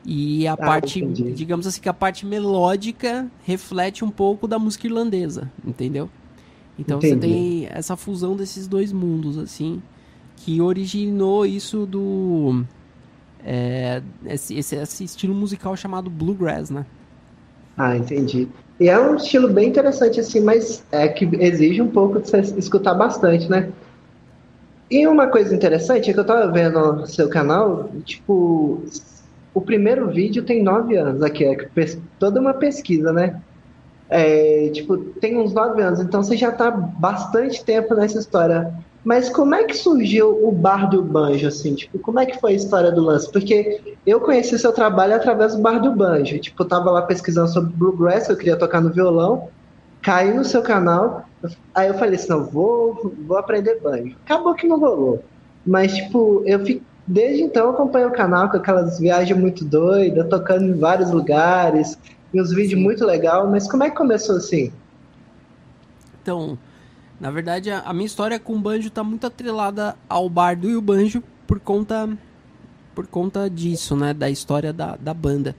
E 0.05 0.47
a 0.47 0.53
ah, 0.53 0.57
parte, 0.57 1.03
entendi. 1.03 1.33
digamos 1.33 1.67
assim, 1.67 1.81
que 1.81 1.89
a 1.89 1.93
parte 1.93 2.25
melódica 2.25 3.29
reflete 3.43 4.05
um 4.05 4.09
pouco 4.09 4.47
da 4.47 4.57
música 4.57 4.87
irlandesa, 4.87 5.51
entendeu? 5.65 6.09
Então 6.77 6.97
Entendi. 6.97 7.15
você 7.15 7.19
tem 7.19 7.69
essa 7.71 7.95
fusão 7.95 8.35
desses 8.35 8.67
dois 8.67 8.91
mundos, 8.91 9.37
assim, 9.37 9.81
que 10.35 10.61
originou 10.61 11.45
isso 11.45 11.85
do. 11.85 12.63
É, 13.43 14.01
esse, 14.25 14.57
esse, 14.57 14.75
esse, 14.75 15.03
estilo 15.03 15.33
musical 15.33 15.75
chamado 15.75 16.09
bluegrass, 16.09 16.69
né? 16.69 16.85
Ah, 17.77 17.95
entendi. 17.95 18.47
E 18.79 18.89
é 18.89 18.99
um 18.99 19.15
estilo 19.15 19.47
bem 19.47 19.69
interessante, 19.69 20.19
assim, 20.19 20.41
mas 20.41 20.83
é 20.91 21.07
que 21.07 21.25
exige 21.39 21.81
um 21.81 21.89
pouco 21.89 22.19
de 22.19 22.29
você 22.29 22.39
escutar 22.57 22.93
bastante, 22.93 23.49
né? 23.49 23.71
E 24.89 25.05
uma 25.07 25.27
coisa 25.27 25.53
interessante 25.53 26.09
é 26.09 26.13
que 26.13 26.19
eu 26.19 26.25
tava 26.25 26.51
vendo 26.51 26.93
no 26.93 27.07
seu 27.07 27.27
canal, 27.29 27.89
tipo, 28.05 28.83
o 29.53 29.61
primeiro 29.61 30.07
vídeo 30.09 30.43
tem 30.43 30.63
nove 30.63 30.95
anos 30.95 31.21
aqui, 31.23 31.43
é 31.43 31.57
toda 32.19 32.39
uma 32.39 32.53
pesquisa, 32.53 33.11
né? 33.11 33.41
É, 34.09 34.69
tipo, 34.69 34.97
tem 34.97 35.37
uns 35.37 35.53
nove 35.53 35.81
anos, 35.81 35.99
então 35.99 36.23
você 36.23 36.37
já 36.37 36.49
está 36.49 36.71
bastante 36.71 37.63
tempo 37.63 37.93
nessa 37.93 38.19
história. 38.19 38.73
Mas 39.03 39.29
como 39.29 39.55
é 39.55 39.63
que 39.63 39.73
surgiu 39.73 40.45
o 40.45 40.51
Bar 40.51 40.89
do 40.89 41.01
Banjo, 41.01 41.47
assim? 41.47 41.75
Tipo, 41.75 41.99
como 41.99 42.19
é 42.19 42.25
que 42.25 42.39
foi 42.39 42.51
a 42.51 42.55
história 42.55 42.91
do 42.91 43.01
lance? 43.01 43.31
Porque 43.31 43.95
eu 44.05 44.19
conheci 44.19 44.57
seu 44.59 44.73
trabalho 44.73 45.15
através 45.15 45.55
do 45.55 45.61
Bar 45.61 45.79
do 45.79 45.91
Banjo. 45.93 46.37
Tipo, 46.39 46.63
eu 46.63 46.67
tava 46.67 46.91
lá 46.91 47.01
pesquisando 47.01 47.47
sobre 47.47 47.73
Bluegrass, 47.73 48.27
eu 48.27 48.35
queria 48.35 48.57
tocar 48.57 48.81
no 48.81 48.91
violão, 48.91 49.49
caí 50.01 50.33
no 50.33 50.43
seu 50.43 50.61
canal, 50.61 51.25
aí 51.73 51.87
eu 51.87 51.93
falei 51.93 52.15
assim, 52.15 52.29
não, 52.29 52.43
vou, 52.45 53.13
vou 53.25 53.37
aprender 53.37 53.79
banjo. 53.81 54.15
Acabou 54.25 54.53
que 54.55 54.67
não 54.67 54.79
rolou. 54.79 55.23
Mas, 55.65 55.95
tipo, 55.95 56.43
eu 56.45 56.65
fico, 56.65 56.83
desde 57.05 57.43
então 57.43 57.65
eu 57.65 57.71
acompanho 57.71 58.07
o 58.09 58.13
canal 58.13 58.49
com 58.49 58.57
aquelas 58.57 58.99
viagens 58.99 59.37
muito 59.39 59.63
doidas, 59.65 60.27
tocando 60.29 60.65
em 60.65 60.77
vários 60.77 61.11
lugares, 61.11 61.97
e 62.33 62.41
uns 62.41 62.53
vídeos 62.53 62.79
muito 62.79 63.05
legal, 63.05 63.49
mas 63.49 63.69
como 63.69 63.83
é 63.83 63.89
que 63.89 63.95
começou 63.95 64.37
assim? 64.37 64.71
Então, 66.21 66.57
na 67.19 67.31
verdade, 67.31 67.71
a, 67.71 67.93
minha 67.93 68.05
história 68.05 68.39
com 68.39 68.55
o 68.55 68.59
banjo 68.59 68.89
tá 68.89 69.03
muito 69.03 69.25
atrelada 69.25 69.95
ao 70.09 70.29
bardo 70.29 70.69
e 70.69 70.75
o 70.75 70.81
banjo 70.81 71.23
por 71.45 71.59
conta 71.59 72.09
por 72.93 73.05
conta 73.05 73.47
disso, 73.47 73.95
né, 73.95 74.11
da 74.11 74.27
história 74.27 74.73
da, 74.73 74.95
da 74.95 75.13
banda. 75.13 75.55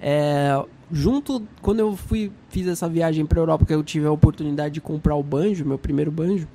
É, 0.00 0.60
junto 0.90 1.42
quando 1.60 1.80
eu 1.80 1.94
fui 1.94 2.32
fiz 2.48 2.66
essa 2.66 2.88
viagem 2.88 3.26
para 3.26 3.38
Europa 3.38 3.66
que 3.66 3.74
eu 3.74 3.82
tive 3.84 4.06
a 4.06 4.10
oportunidade 4.10 4.74
de 4.74 4.80
comprar 4.80 5.14
o 5.14 5.22
banjo, 5.22 5.64
meu 5.64 5.78
primeiro 5.78 6.10
banjo, 6.10 6.48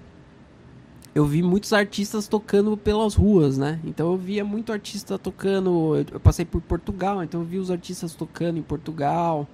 eu 1.18 1.26
vi 1.26 1.42
muitos 1.42 1.74
artistas 1.74 2.28
tocando 2.28 2.78
pelas 2.78 3.16
ruas, 3.16 3.58
né? 3.58 3.80
Então 3.84 4.12
eu 4.12 4.18
via 4.18 4.46
muito 4.46 4.72
artista 4.72 5.18
tocando. 5.18 5.96
Eu 6.12 6.20
passei 6.20 6.46
por 6.46 6.62
Portugal, 6.62 7.24
então 7.24 7.42
eu 7.42 7.46
vi 7.46 7.58
os 7.58 7.72
artistas 7.72 8.14
tocando 8.14 8.60
em 8.60 8.62
Portugal. 8.62 9.48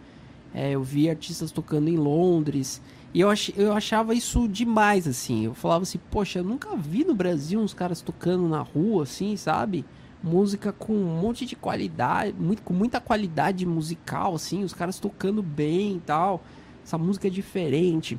É, 0.53 0.71
eu 0.71 0.83
vi 0.83 1.09
artistas 1.09 1.51
tocando 1.51 1.87
em 1.87 1.95
Londres. 1.95 2.81
E 3.13 3.21
eu, 3.21 3.29
ach, 3.29 3.53
eu 3.55 3.71
achava 3.71 4.13
isso 4.13 4.45
demais, 4.45 5.07
assim. 5.07 5.45
Eu 5.45 5.53
falava 5.53 5.83
assim, 5.83 6.01
poxa, 6.11 6.39
eu 6.39 6.43
nunca 6.43 6.75
vi 6.75 7.05
no 7.05 7.15
Brasil 7.15 7.61
uns 7.61 7.73
caras 7.73 8.01
tocando 8.01 8.45
na 8.49 8.59
rua, 8.59 9.03
assim, 9.03 9.37
sabe? 9.37 9.85
música 10.21 10.71
com 10.71 10.93
um 10.93 11.19
monte 11.19 11.45
de 11.45 11.53
qualidade, 11.53 12.33
muito, 12.39 12.61
com 12.61 12.73
muita 12.73 13.01
qualidade 13.01 13.65
musical, 13.65 14.35
assim, 14.35 14.63
os 14.63 14.73
caras 14.73 14.97
tocando 14.97 15.43
bem 15.43 15.97
e 15.97 15.99
tal. 15.99 16.41
Essa 16.83 16.97
música 16.97 17.27
é 17.27 17.29
diferente. 17.29 18.17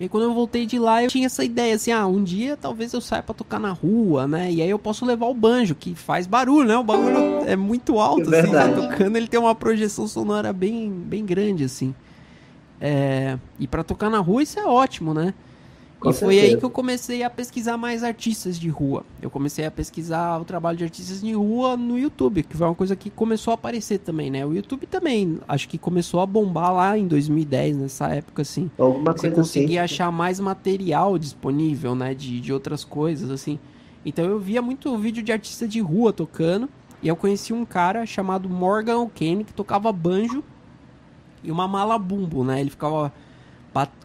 E 0.00 0.08
quando 0.08 0.24
eu 0.24 0.32
voltei 0.32 0.64
de 0.64 0.78
lá, 0.78 1.04
eu 1.04 1.08
tinha 1.08 1.26
essa 1.26 1.44
ideia 1.44 1.74
assim, 1.74 1.92
ah, 1.92 2.06
um 2.06 2.24
dia 2.24 2.56
talvez 2.56 2.94
eu 2.94 3.02
saia 3.02 3.22
para 3.22 3.34
tocar 3.34 3.60
na 3.60 3.70
rua, 3.70 4.26
né? 4.26 4.50
E 4.50 4.62
aí 4.62 4.70
eu 4.70 4.78
posso 4.78 5.04
levar 5.04 5.26
o 5.26 5.34
banjo, 5.34 5.74
que 5.74 5.94
faz 5.94 6.26
barulho, 6.26 6.66
né? 6.66 6.76
O 6.78 6.82
barulho 6.82 7.44
é 7.46 7.54
muito 7.54 7.98
alto, 7.98 8.34
é 8.34 8.40
assim, 8.40 8.50
tá 8.50 8.68
tocando, 8.68 9.16
ele 9.16 9.28
tem 9.28 9.38
uma 9.38 9.54
projeção 9.54 10.08
sonora 10.08 10.54
bem, 10.54 10.90
bem 10.90 11.26
grande, 11.26 11.64
assim. 11.64 11.94
É... 12.80 13.38
E 13.58 13.66
para 13.66 13.84
tocar 13.84 14.08
na 14.08 14.20
rua 14.20 14.42
isso 14.42 14.58
é 14.58 14.64
ótimo, 14.64 15.12
né? 15.12 15.34
Com 16.00 16.08
e 16.08 16.12
foi 16.14 16.34
certeza. 16.34 16.54
aí 16.54 16.58
que 16.58 16.64
eu 16.64 16.70
comecei 16.70 17.22
a 17.22 17.28
pesquisar 17.28 17.76
mais 17.76 18.02
artistas 18.02 18.58
de 18.58 18.70
rua. 18.70 19.04
Eu 19.20 19.28
comecei 19.28 19.66
a 19.66 19.70
pesquisar 19.70 20.40
o 20.40 20.46
trabalho 20.46 20.78
de 20.78 20.84
artistas 20.84 21.20
de 21.20 21.32
rua 21.34 21.76
no 21.76 21.98
YouTube, 21.98 22.42
que 22.42 22.56
foi 22.56 22.66
uma 22.66 22.74
coisa 22.74 22.96
que 22.96 23.10
começou 23.10 23.50
a 23.50 23.54
aparecer 23.54 23.98
também, 23.98 24.30
né? 24.30 24.44
O 24.46 24.54
YouTube 24.54 24.86
também, 24.86 25.38
acho 25.46 25.68
que 25.68 25.76
começou 25.76 26.20
a 26.20 26.26
bombar 26.26 26.72
lá 26.72 26.96
em 26.96 27.06
2010, 27.06 27.76
nessa 27.76 28.08
época, 28.08 28.40
assim. 28.40 28.70
Alguma 28.78 29.12
Você 29.12 29.30
conseguia 29.30 29.84
assim. 29.84 29.94
achar 29.94 30.10
mais 30.10 30.40
material 30.40 31.18
disponível, 31.18 31.94
né? 31.94 32.14
De, 32.14 32.40
de 32.40 32.50
outras 32.50 32.82
coisas, 32.82 33.30
assim. 33.30 33.58
Então 34.02 34.24
eu 34.24 34.38
via 34.38 34.62
muito 34.62 34.96
vídeo 34.96 35.22
de 35.22 35.30
artista 35.30 35.68
de 35.68 35.80
rua 35.80 36.12
tocando. 36.14 36.66
E 37.02 37.08
eu 37.08 37.16
conheci 37.16 37.52
um 37.52 37.64
cara 37.64 38.04
chamado 38.06 38.48
Morgan 38.48 38.98
O'Kane, 38.98 39.44
que 39.44 39.52
tocava 39.52 39.92
banjo 39.92 40.42
e 41.42 41.50
uma 41.50 41.66
mala 41.66 41.98
bumbo, 41.98 42.44
né? 42.44 42.60
Ele 42.60 42.70
ficava 42.70 43.12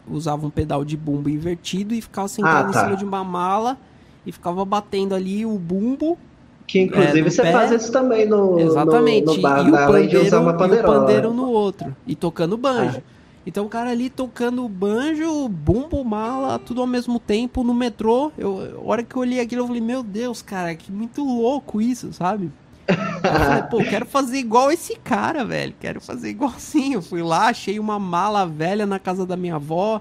usava 0.08 0.46
um 0.46 0.50
pedal 0.50 0.84
de 0.84 0.96
bumbo 0.96 1.28
invertido 1.28 1.94
e 1.94 2.00
ficava 2.00 2.28
sentado 2.28 2.70
ah, 2.70 2.72
tá. 2.72 2.80
em 2.80 2.84
cima 2.84 2.96
de 2.96 3.04
uma 3.04 3.24
mala 3.24 3.76
e 4.24 4.32
ficava 4.32 4.64
batendo 4.64 5.14
ali 5.14 5.44
o 5.46 5.58
bumbo. 5.58 6.18
Que 6.66 6.80
inclusive 6.80 7.20
é, 7.20 7.30
você 7.30 7.42
pé. 7.42 7.52
faz 7.52 7.70
isso 7.70 7.92
também 7.92 8.26
no, 8.26 8.58
Exatamente. 8.58 9.26
no, 9.26 9.34
no 9.34 9.40
bar 9.40 9.64
e, 9.64 9.68
o 9.68 9.72
pandeiro, 9.72 10.24
e 10.24 10.80
o 10.80 10.84
pandeiro 10.84 11.32
no 11.32 11.48
outro. 11.48 11.94
E 12.06 12.16
tocando 12.16 12.56
banjo. 12.56 12.98
Ah. 12.98 13.16
Então 13.46 13.64
o 13.64 13.68
cara 13.68 13.90
ali 13.90 14.10
tocando 14.10 14.68
banjo, 14.68 15.48
bumbo, 15.48 16.04
mala, 16.04 16.58
tudo 16.58 16.80
ao 16.80 16.86
mesmo 16.86 17.20
tempo 17.20 17.62
no 17.62 17.72
metrô. 17.72 18.32
Eu, 18.36 18.80
a 18.84 18.90
hora 18.90 19.04
que 19.04 19.14
eu 19.14 19.22
olhei 19.22 19.38
aquilo, 19.38 19.62
eu 19.62 19.66
falei, 19.68 19.80
meu 19.80 20.02
Deus, 20.02 20.42
cara, 20.42 20.74
que 20.74 20.90
muito 20.90 21.22
louco 21.24 21.80
isso, 21.80 22.12
sabe? 22.12 22.50
Eu 22.88 23.40
falei, 23.40 23.62
pô, 23.62 23.78
quero 23.78 24.06
fazer 24.06 24.38
igual 24.38 24.70
esse 24.70 24.96
cara, 24.96 25.44
velho. 25.44 25.74
Quero 25.80 26.00
fazer 26.00 26.30
igualzinho. 26.30 26.98
Eu 26.98 27.02
fui 27.02 27.22
lá, 27.22 27.48
achei 27.48 27.78
uma 27.78 27.98
mala 27.98 28.46
velha 28.46 28.86
na 28.86 28.98
casa 28.98 29.26
da 29.26 29.36
minha 29.36 29.56
avó, 29.56 30.00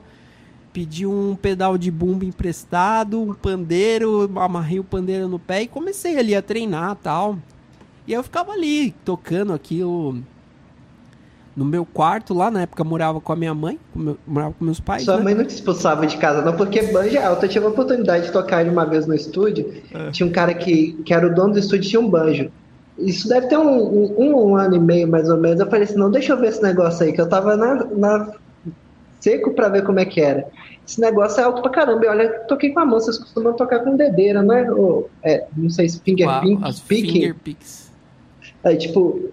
pedi 0.72 1.06
um 1.06 1.36
pedal 1.36 1.78
de 1.78 1.90
bumbo 1.90 2.26
emprestado, 2.26 3.22
um 3.22 3.34
pandeiro, 3.34 4.30
amarrei 4.36 4.80
o 4.80 4.84
pandeiro 4.84 5.28
no 5.28 5.40
pé 5.40 5.64
e 5.64 5.68
comecei 5.68 6.18
ali 6.18 6.36
a 6.36 6.42
treinar 6.42 6.96
tal. 6.96 7.38
E 8.08 8.14
eu 8.14 8.22
ficava 8.22 8.52
ali, 8.52 8.92
tocando 9.04 9.54
aquilo 9.54 10.22
no 11.56 11.64
meu 11.64 11.86
quarto 11.86 12.34
lá, 12.34 12.52
na 12.52 12.64
época 12.64 12.84
morava 12.84 13.22
com 13.22 13.32
a 13.32 13.36
minha 13.36 13.54
mãe, 13.54 13.80
com 13.94 14.00
meu, 14.00 14.18
morava 14.28 14.54
com 14.54 14.66
meus 14.66 14.80
pais. 14.80 15.04
Sua 15.04 15.18
né? 15.18 15.24
mãe 15.24 15.34
não 15.36 15.46
te 15.46 15.52
expulsava 15.52 16.06
de 16.06 16.18
casa, 16.18 16.42
não, 16.42 16.56
porque 16.56 16.82
banja 16.84 17.20
é 17.20 17.26
alta. 17.26 17.46
Eu 17.46 17.50
tive 17.50 17.66
a 17.66 17.70
oportunidade 17.70 18.26
de 18.26 18.32
tocar 18.32 18.66
uma 18.68 18.86
vez 18.86 19.08
no 19.08 19.16
estúdio. 19.16 19.74
É. 19.94 20.12
Tinha 20.12 20.28
um 20.28 20.32
cara 20.32 20.54
que, 20.54 20.94
que 21.06 21.14
era 21.14 21.26
o 21.26 21.34
dono 21.34 21.54
do 21.54 21.60
estúdio, 21.60 21.90
tinha 21.90 22.02
um 22.02 22.10
banjo. 22.10 22.52
Isso 22.98 23.28
deve 23.28 23.48
ter 23.48 23.58
um, 23.58 24.14
um, 24.18 24.52
um, 24.52 24.56
ano 24.56 24.76
e 24.76 24.80
meio, 24.80 25.08
mais 25.08 25.30
ou 25.30 25.38
menos. 25.38 25.60
Eu 25.60 25.70
falei 25.70 25.84
assim, 25.84 25.98
não, 25.98 26.10
deixa 26.10 26.34
eu 26.34 26.40
ver 26.40 26.50
esse 26.50 26.62
negócio 26.62 27.06
aí, 27.06 27.12
que 27.12 27.20
eu 27.20 27.28
tava 27.28 27.58
na, 27.58 27.84
na 27.86 28.32
seco 29.20 29.52
para 29.52 29.70
ver 29.70 29.84
como 29.84 30.00
é 30.00 30.06
que 30.06 30.22
era. 30.22 30.48
Esse 30.88 31.02
negócio 31.02 31.42
é 31.42 31.44
alto 31.44 31.62
pra 31.62 31.72
caramba. 31.72 32.06
E 32.06 32.08
olha, 32.08 32.30
toquei 32.48 32.72
com 32.72 32.80
a 32.80 32.86
mão, 32.86 33.00
vocês 33.00 33.18
costumam 33.18 33.54
tocar 33.54 33.80
com 33.80 33.98
dedeira, 33.98 34.42
né? 34.42 34.72
Ou, 34.72 35.10
é, 35.24 35.46
não 35.58 35.70
sei 35.70 35.90
se 35.90 36.00
finger 36.00 36.28
Uau, 36.28 36.42
picking. 36.88 37.12
Finger 37.12 37.36
picks. 37.36 37.92
Aí, 38.64 38.78
tipo, 38.78 39.30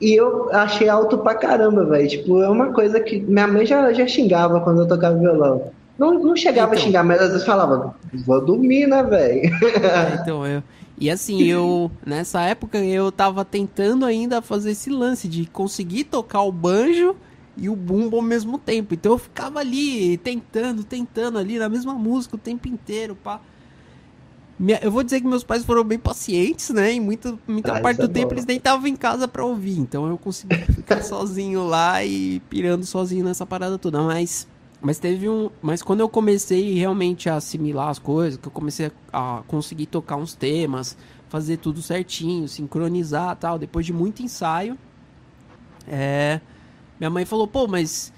e 0.00 0.14
eu 0.14 0.50
achei 0.52 0.88
alto 0.88 1.18
pra 1.18 1.34
caramba, 1.34 1.84
velho. 1.84 2.08
Tipo, 2.08 2.42
é 2.42 2.48
uma 2.48 2.72
coisa 2.72 3.00
que 3.00 3.20
minha 3.20 3.46
mãe 3.46 3.64
já, 3.64 3.92
já 3.92 4.06
xingava 4.06 4.60
quando 4.60 4.80
eu 4.80 4.88
tocava 4.88 5.16
violão. 5.16 5.70
Não, 5.98 6.14
não 6.14 6.34
chegava 6.34 6.74
então, 6.74 6.82
a 6.82 6.86
xingar, 6.86 7.04
mas 7.04 7.20
às 7.20 7.30
vezes 7.30 7.46
falava, 7.46 7.94
vou 8.26 8.40
dormir, 8.44 8.86
né, 8.86 9.02
velho? 9.02 9.42
É, 9.44 10.20
então, 10.20 10.46
eu, 10.46 10.62
e 10.98 11.10
assim, 11.10 11.42
eu 11.42 11.90
nessa 12.06 12.42
época 12.42 12.78
eu 12.78 13.10
tava 13.10 13.44
tentando 13.44 14.04
ainda 14.04 14.40
fazer 14.40 14.70
esse 14.70 14.90
lance 14.90 15.26
de 15.26 15.46
conseguir 15.46 16.04
tocar 16.04 16.42
o 16.42 16.52
banjo 16.52 17.16
e 17.56 17.68
o 17.68 17.74
bumbo 17.74 18.16
ao 18.16 18.22
mesmo 18.22 18.58
tempo. 18.58 18.94
Então 18.94 19.12
eu 19.12 19.18
ficava 19.18 19.60
ali 19.60 20.16
tentando, 20.18 20.84
tentando 20.84 21.38
ali 21.38 21.58
na 21.58 21.68
mesma 21.68 21.94
música 21.94 22.36
o 22.36 22.38
tempo 22.38 22.68
inteiro, 22.68 23.16
pá. 23.16 23.40
Eu 24.80 24.90
vou 24.90 25.02
dizer 25.02 25.20
que 25.20 25.26
meus 25.26 25.42
pais 25.42 25.64
foram 25.64 25.82
bem 25.82 25.98
pacientes, 25.98 26.70
né? 26.70 26.94
E 26.94 27.00
muita, 27.00 27.36
muita 27.46 27.76
ah, 27.76 27.80
parte 27.80 27.98
do 27.98 28.04
é 28.04 28.08
tempo 28.08 28.32
eles 28.32 28.46
nem 28.46 28.56
estavam 28.56 28.86
em 28.86 28.94
casa 28.94 29.26
para 29.26 29.44
ouvir. 29.44 29.76
Então 29.78 30.06
eu 30.06 30.16
consegui 30.16 30.54
ficar 30.72 31.02
sozinho 31.02 31.66
lá 31.66 32.04
e 32.04 32.38
pirando 32.48 32.86
sozinho 32.86 33.24
nessa 33.24 33.44
parada 33.44 33.76
toda. 33.78 34.00
Mas 34.00 34.46
mas 34.84 34.98
teve 34.98 35.30
um. 35.30 35.50
Mas 35.62 35.82
quando 35.82 36.00
eu 36.00 36.08
comecei 36.10 36.74
realmente 36.74 37.30
a 37.30 37.36
assimilar 37.36 37.88
as 37.88 37.98
coisas, 37.98 38.38
que 38.38 38.46
eu 38.46 38.52
comecei 38.52 38.92
a, 39.10 39.42
conseguir 39.48 39.86
tocar 39.86 40.16
uns 40.16 40.34
temas, 40.34 40.94
fazer 41.30 41.56
tudo 41.56 41.80
certinho, 41.80 42.46
sincronizar 42.46 43.34
tal, 43.36 43.58
depois 43.58 43.86
de 43.86 43.94
muito 43.94 44.22
ensaio, 44.22 44.78
é, 45.88 46.38
minha 47.00 47.08
mãe 47.08 47.24
falou, 47.24 47.48
pô, 47.48 47.66
mas 47.66 48.12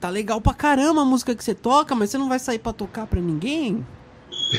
tá 0.00 0.10
legal 0.10 0.40
pra 0.40 0.52
caramba 0.52 1.02
a 1.02 1.04
música 1.04 1.32
que 1.32 1.44
você 1.44 1.54
toca, 1.54 1.94
mas 1.94 2.10
você 2.10 2.18
não 2.18 2.28
vai 2.28 2.40
sair 2.40 2.58
pra 2.58 2.72
tocar 2.72 3.06
pra 3.06 3.20
ninguém? 3.20 3.86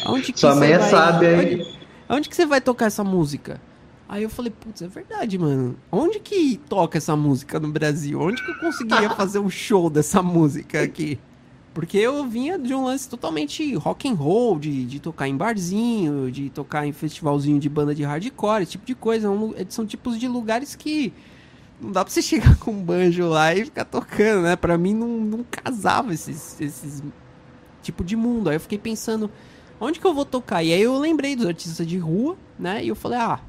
Aonde 0.05 0.31
que 0.31 0.39
Sua 0.39 0.55
mãe 0.55 0.71
é 0.71 0.79
sábia, 0.79 1.33
hein? 1.33 1.39
Onde, 1.39 1.79
onde 2.09 2.29
que 2.29 2.35
você 2.35 2.45
vai 2.45 2.61
tocar 2.61 2.85
essa 2.85 3.03
música? 3.03 3.59
Aí 4.09 4.23
eu 4.23 4.29
falei, 4.29 4.51
putz, 4.51 4.81
é 4.81 4.87
verdade, 4.87 5.37
mano. 5.37 5.77
Onde 5.91 6.19
que 6.19 6.59
toca 6.67 6.97
essa 6.97 7.15
música 7.15 7.59
no 7.59 7.71
Brasil? 7.71 8.19
Onde 8.19 8.43
que 8.43 8.49
eu 8.49 8.55
conseguiria 8.55 9.11
fazer 9.13 9.37
um 9.37 9.51
show 9.51 9.87
dessa 9.87 10.23
música 10.23 10.81
aqui? 10.81 11.19
Porque 11.75 11.99
eu 11.99 12.25
vinha 12.25 12.57
de 12.57 12.73
um 12.73 12.85
lance 12.85 13.07
totalmente 13.07 13.75
rock 13.75 14.09
and 14.09 14.15
roll, 14.15 14.57
de, 14.57 14.83
de 14.87 14.99
tocar 14.99 15.27
em 15.27 15.37
barzinho, 15.37 16.31
de 16.31 16.49
tocar 16.49 16.87
em 16.87 16.91
festivalzinho 16.91 17.59
de 17.59 17.69
banda 17.69 17.93
de 17.93 18.01
hardcore, 18.03 18.63
esse 18.63 18.71
tipo 18.71 18.85
de 18.87 18.95
coisa. 18.95 19.29
É 19.55 19.65
são 19.69 19.85
tipos 19.85 20.19
de 20.19 20.27
lugares 20.27 20.73
que 20.73 21.13
não 21.79 21.91
dá 21.91 22.03
pra 22.03 22.11
você 22.11 22.23
chegar 22.23 22.57
com 22.57 22.71
um 22.71 22.83
banjo 22.83 23.29
lá 23.29 23.53
e 23.53 23.65
ficar 23.65 23.85
tocando, 23.85 24.41
né? 24.41 24.55
Pra 24.55 24.75
mim 24.75 24.95
não, 24.95 25.07
não 25.07 25.45
casava 25.49 26.15
esses, 26.15 26.59
esses 26.59 27.03
tipo 27.83 28.03
de 28.03 28.15
mundo. 28.15 28.49
Aí 28.49 28.55
eu 28.55 28.59
fiquei 28.59 28.79
pensando, 28.79 29.29
onde 29.79 29.99
que 29.99 30.07
eu 30.07 30.15
vou 30.15 30.25
tocar? 30.25 30.63
E 30.63 30.73
aí 30.73 30.81
eu 30.81 30.97
lembrei 30.97 31.35
dos 31.35 31.45
artistas 31.45 31.85
de 31.85 31.99
rua, 31.99 32.35
né? 32.57 32.83
E 32.83 32.87
eu 32.87 32.95
falei, 32.95 33.19
ah, 33.19 33.39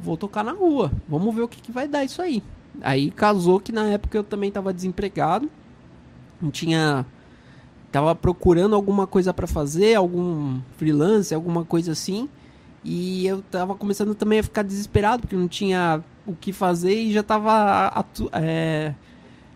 vou 0.00 0.16
tocar 0.16 0.44
na 0.44 0.52
rua. 0.52 0.92
Vamos 1.08 1.34
ver 1.34 1.42
o 1.42 1.48
que, 1.48 1.60
que 1.60 1.72
vai 1.72 1.88
dar 1.88 2.04
isso 2.04 2.22
aí. 2.22 2.42
Aí 2.80 3.10
casou 3.10 3.60
que 3.60 3.72
na 3.72 3.86
época 3.88 4.16
eu 4.16 4.24
também 4.24 4.48
estava 4.48 4.72
desempregado. 4.72 5.50
Não 6.40 6.50
tinha. 6.50 7.04
Tava 7.90 8.14
procurando 8.14 8.74
alguma 8.74 9.06
coisa 9.06 9.32
para 9.32 9.46
fazer, 9.46 9.94
algum 9.94 10.60
freelance, 10.76 11.34
alguma 11.34 11.64
coisa 11.64 11.92
assim. 11.92 12.28
E 12.84 13.26
eu 13.26 13.42
tava 13.42 13.74
começando 13.74 14.14
também 14.14 14.38
a 14.38 14.42
ficar 14.42 14.62
desesperado, 14.62 15.22
porque 15.22 15.36
não 15.36 15.48
tinha 15.48 16.02
o 16.26 16.34
que 16.34 16.52
fazer 16.52 16.94
e 16.94 17.12
já 17.12 17.22
tava. 17.22 18.04
É, 18.32 18.94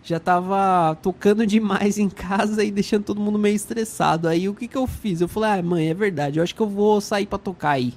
já 0.03 0.19
tava 0.19 0.95
tocando 1.01 1.47
demais 1.47 1.97
em 1.99 2.09
casa 2.09 2.63
e 2.63 2.71
deixando 2.71 3.05
todo 3.05 3.21
mundo 3.21 3.39
meio 3.39 3.55
estressado. 3.55 4.27
Aí 4.27 4.49
o 4.49 4.53
que 4.53 4.67
que 4.67 4.77
eu 4.77 4.85
fiz? 4.85 5.21
Eu 5.21 5.27
falei, 5.27 5.59
ah, 5.59 5.63
mãe, 5.63 5.89
é 5.89 5.93
verdade, 5.93 6.39
eu 6.39 6.43
acho 6.43 6.53
que 6.53 6.61
eu 6.61 6.67
vou 6.67 6.99
sair 6.99 7.25
para 7.25 7.39
tocar 7.39 7.71
aí. 7.71 7.93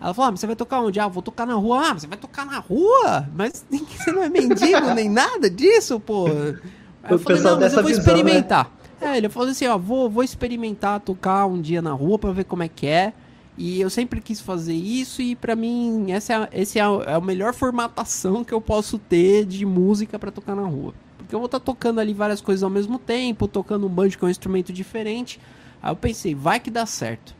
Ela 0.00 0.14
falou, 0.14 0.28
ah, 0.28 0.30
mas 0.30 0.40
você 0.40 0.46
vai 0.46 0.56
tocar 0.56 0.80
onde? 0.80 1.00
Ah, 1.00 1.08
vou 1.08 1.22
tocar 1.22 1.46
na 1.46 1.54
rua. 1.54 1.90
Ah, 1.90 1.94
você 1.94 2.06
vai 2.06 2.18
tocar 2.18 2.46
na 2.46 2.58
rua? 2.58 3.28
Mas 3.34 3.64
você 3.70 4.12
não 4.12 4.22
é 4.22 4.28
mendigo 4.28 4.80
nem 4.94 5.08
nada 5.08 5.50
disso, 5.50 5.98
pô. 5.98 6.26
Aí 6.28 7.10
eu 7.10 7.18
falei, 7.18 7.42
não, 7.42 7.58
mas 7.58 7.72
eu 7.72 7.82
vou 7.82 7.90
visão, 7.90 8.04
né? 8.04 8.12
experimentar. 8.12 8.64
Né? 9.00 9.14
É, 9.14 9.16
ele 9.16 9.28
falou 9.28 9.48
assim, 9.48 9.66
ó, 9.66 9.76
vou, 9.76 10.08
vou 10.08 10.22
experimentar 10.22 11.00
tocar 11.00 11.46
um 11.46 11.60
dia 11.60 11.82
na 11.82 11.92
rua 11.92 12.18
pra 12.18 12.30
ver 12.30 12.44
como 12.44 12.62
é 12.62 12.68
que 12.68 12.86
é. 12.86 13.12
E 13.56 13.80
eu 13.80 13.90
sempre 13.90 14.20
quis 14.20 14.40
fazer 14.40 14.74
isso 14.74 15.20
e 15.20 15.34
para 15.34 15.56
mim 15.56 16.12
essa 16.12 16.48
é, 16.52 16.60
esse 16.60 16.78
é 16.78 16.82
a, 16.82 16.88
é 17.06 17.14
a 17.14 17.20
melhor 17.20 17.52
formatação 17.52 18.44
que 18.44 18.54
eu 18.54 18.60
posso 18.60 18.98
ter 18.98 19.44
de 19.44 19.66
música 19.66 20.16
para 20.16 20.30
tocar 20.30 20.54
na 20.54 20.62
rua. 20.62 20.94
Porque 21.16 21.34
eu 21.34 21.40
vou 21.40 21.46
estar 21.46 21.58
tá 21.58 21.64
tocando 21.64 21.98
ali 22.00 22.14
várias 22.14 22.40
coisas 22.40 22.62
ao 22.62 22.70
mesmo 22.70 23.00
tempo, 23.00 23.48
tocando 23.48 23.84
um 23.84 23.90
banjo 23.90 24.16
que 24.16 24.24
é 24.24 24.28
um 24.28 24.30
instrumento 24.30 24.72
diferente. 24.72 25.40
Aí 25.82 25.90
eu 25.90 25.96
pensei, 25.96 26.36
vai 26.36 26.60
que 26.60 26.70
dá 26.70 26.86
certo, 26.86 27.34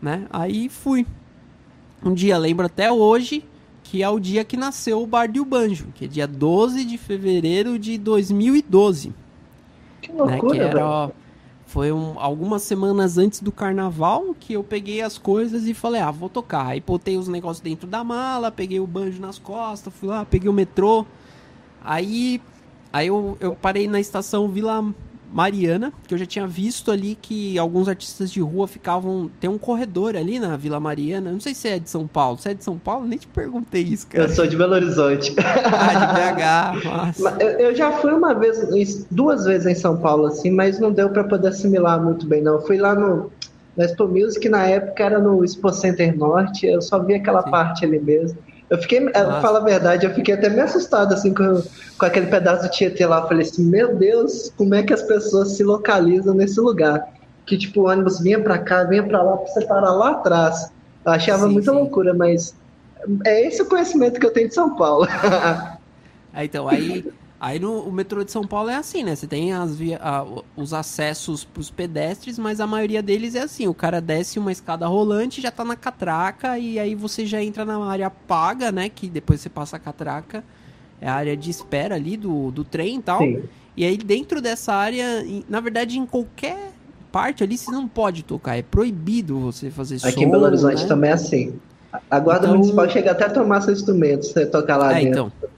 né? 0.00 0.26
Aí 0.30 0.68
fui 0.68 1.04
um 2.04 2.14
dia, 2.14 2.38
lembro 2.38 2.66
até 2.66 2.90
hoje, 2.90 3.44
que 3.82 4.02
é 4.02 4.08
o 4.08 4.20
dia 4.20 4.44
que 4.44 4.56
nasceu 4.56 5.02
o 5.02 5.06
Bar 5.06 5.30
do 5.30 5.44
Banjo, 5.44 5.88
que 5.94 6.04
é 6.04 6.08
dia 6.08 6.26
12 6.26 6.84
de 6.84 6.96
fevereiro 6.96 7.78
de 7.78 7.98
2012. 7.98 9.12
Que 10.00 10.12
loucura, 10.12 10.58
né? 10.58 10.70
que 10.70 10.76
era, 10.76 11.10
Foi 11.66 11.92
um, 11.92 12.18
algumas 12.18 12.62
semanas 12.62 13.18
antes 13.18 13.40
do 13.40 13.52
carnaval 13.52 14.34
que 14.38 14.54
eu 14.54 14.62
peguei 14.64 15.02
as 15.02 15.18
coisas 15.18 15.66
e 15.66 15.74
falei, 15.74 16.00
ah, 16.00 16.10
vou 16.10 16.28
tocar. 16.28 16.68
Aí 16.68 16.80
botei 16.80 17.16
os 17.16 17.28
negócios 17.28 17.60
dentro 17.60 17.86
da 17.86 18.02
mala, 18.02 18.50
peguei 18.50 18.80
o 18.80 18.86
banjo 18.86 19.20
nas 19.20 19.38
costas, 19.38 19.92
fui 19.92 20.08
lá, 20.08 20.24
peguei 20.24 20.48
o 20.48 20.52
metrô. 20.52 21.04
Aí, 21.82 22.40
aí 22.92 23.08
eu, 23.08 23.36
eu 23.40 23.54
parei 23.54 23.88
na 23.88 24.00
estação 24.00 24.48
Vila 24.48 24.94
Mariana, 25.32 25.92
que 26.06 26.14
eu 26.14 26.18
já 26.18 26.26
tinha 26.26 26.46
visto 26.46 26.90
ali 26.90 27.16
que 27.20 27.58
alguns 27.58 27.88
artistas 27.88 28.30
de 28.30 28.40
rua 28.40 28.66
ficavam. 28.66 29.30
Tem 29.40 29.48
um 29.48 29.58
corredor 29.58 30.16
ali 30.16 30.38
na 30.38 30.56
Vila 30.56 30.80
Mariana. 30.80 31.30
Não 31.30 31.40
sei 31.40 31.54
se 31.54 31.68
é 31.68 31.78
de 31.78 31.88
São 31.88 32.06
Paulo. 32.06 32.38
Se 32.38 32.48
é 32.50 32.54
de 32.54 32.64
São 32.64 32.76
Paulo, 32.78 33.06
nem 33.06 33.18
te 33.18 33.26
perguntei 33.28 33.82
isso, 33.82 34.06
cara. 34.06 34.24
Eu 34.24 34.28
sou 34.28 34.46
de 34.46 34.56
Belo 34.56 34.74
Horizonte. 34.74 35.34
Ah, 35.38 35.94
de 35.94 36.82
BH. 36.82 36.84
Nossa. 37.24 37.42
Eu 37.42 37.74
já 37.74 37.92
fui 37.92 38.12
uma 38.12 38.34
vez, 38.34 39.06
duas 39.10 39.44
vezes 39.44 39.66
em 39.66 39.74
São 39.74 39.96
Paulo, 39.96 40.26
assim, 40.26 40.50
mas 40.50 40.78
não 40.78 40.92
deu 40.92 41.10
para 41.10 41.24
poder 41.24 41.48
assimilar 41.48 42.02
muito 42.02 42.26
bem, 42.26 42.42
não. 42.42 42.54
Eu 42.54 42.62
fui 42.62 42.76
lá 42.78 42.94
no. 42.94 43.30
Na 43.76 43.84
Expo 43.84 44.08
Music, 44.08 44.48
na 44.48 44.66
época 44.66 45.04
era 45.04 45.18
no 45.20 45.44
Expo 45.44 45.72
Center 45.72 46.14
Norte, 46.18 46.66
eu 46.66 46.82
só 46.82 46.98
vi 46.98 47.14
aquela 47.14 47.42
Sim. 47.44 47.50
parte 47.50 47.84
ali 47.84 48.00
mesmo. 48.00 48.36
Eu 48.70 48.78
fiquei, 48.78 49.00
Nossa. 49.00 49.40
fala 49.40 49.58
a 49.58 49.64
verdade, 49.64 50.06
eu 50.06 50.14
fiquei 50.14 50.34
até 50.34 50.48
meio 50.48 50.62
assustado 50.62 51.12
assim 51.12 51.34
com, 51.34 51.60
com 51.98 52.06
aquele 52.06 52.26
pedaço 52.26 52.62
do 52.62 52.70
Tietê 52.70 53.04
lá. 53.04 53.20
Eu 53.20 53.28
falei 53.28 53.42
assim, 53.42 53.64
meu 53.64 53.96
Deus, 53.96 54.52
como 54.56 54.76
é 54.76 54.82
que 54.82 54.94
as 54.94 55.02
pessoas 55.02 55.56
se 55.56 55.64
localizam 55.64 56.34
nesse 56.34 56.60
lugar? 56.60 57.04
Que 57.44 57.58
tipo, 57.58 57.80
o 57.80 57.88
ônibus 57.88 58.20
vinha 58.20 58.40
para 58.40 58.58
cá, 58.58 58.84
vinha 58.84 59.02
para 59.02 59.22
lá, 59.22 59.36
pra 59.38 59.46
você 59.46 59.66
parar 59.66 59.90
lá 59.90 60.12
atrás. 60.12 60.70
Eu 61.04 61.12
achava 61.12 61.48
sim, 61.48 61.52
muita 61.52 61.72
sim. 61.72 61.78
loucura, 61.78 62.14
mas 62.14 62.54
é 63.26 63.48
esse 63.48 63.60
o 63.60 63.66
conhecimento 63.66 64.20
que 64.20 64.26
eu 64.26 64.32
tenho 64.32 64.48
de 64.48 64.54
São 64.54 64.76
Paulo. 64.76 65.08
é, 66.32 66.44
então, 66.44 66.68
aí 66.68 67.04
Aí 67.40 67.58
no 67.58 67.80
o 67.80 67.90
metrô 67.90 68.22
de 68.22 68.30
São 68.30 68.46
Paulo 68.46 68.68
é 68.68 68.76
assim, 68.76 69.02
né? 69.02 69.16
Você 69.16 69.26
tem 69.26 69.50
as 69.54 69.74
via, 69.74 69.98
a, 70.02 70.26
os 70.54 70.74
acessos 70.74 71.42
para 71.42 71.60
os 71.60 71.70
pedestres, 71.70 72.38
mas 72.38 72.60
a 72.60 72.66
maioria 72.66 73.02
deles 73.02 73.34
é 73.34 73.40
assim: 73.40 73.66
o 73.66 73.72
cara 73.72 73.98
desce 73.98 74.38
uma 74.38 74.52
escada 74.52 74.86
rolante, 74.86 75.40
já 75.40 75.50
tá 75.50 75.64
na 75.64 75.74
catraca, 75.74 76.58
e 76.58 76.78
aí 76.78 76.94
você 76.94 77.24
já 77.24 77.42
entra 77.42 77.64
na 77.64 77.82
área 77.82 78.10
paga, 78.10 78.70
né? 78.70 78.90
Que 78.90 79.08
depois 79.08 79.40
você 79.40 79.48
passa 79.48 79.76
a 79.76 79.78
catraca, 79.78 80.44
é 81.00 81.08
a 81.08 81.14
área 81.14 81.34
de 81.34 81.48
espera 81.48 81.94
ali 81.94 82.18
do, 82.18 82.50
do 82.50 82.62
trem 82.62 82.98
e 82.98 83.02
tal. 83.02 83.20
Sim. 83.20 83.42
E 83.74 83.86
aí 83.86 83.96
dentro 83.96 84.42
dessa 84.42 84.74
área, 84.74 85.24
na 85.48 85.60
verdade, 85.60 85.98
em 85.98 86.04
qualquer 86.04 86.72
parte 87.10 87.42
ali, 87.42 87.56
você 87.56 87.70
não 87.70 87.88
pode 87.88 88.22
tocar, 88.22 88.58
é 88.58 88.62
proibido 88.62 89.40
você 89.40 89.70
fazer 89.70 89.94
Aqui 89.94 90.02
som. 90.02 90.08
Aqui 90.08 90.24
em 90.24 90.30
Belo 90.30 90.44
Horizonte 90.44 90.82
né? 90.82 90.88
também 90.88 91.10
é 91.10 91.14
assim. 91.14 91.54
A 92.10 92.20
guarda 92.20 92.46
então... 92.46 92.56
municipal 92.58 92.88
chega 92.88 93.12
até 93.12 93.24
a 93.24 93.30
tomar 93.30 93.62
seu 93.62 93.72
instrumento, 93.72 94.26
você 94.26 94.44
tocar 94.44 94.76
lá 94.76 94.92
é, 94.92 95.04
dentro. 95.04 95.32
Então. 95.38 95.50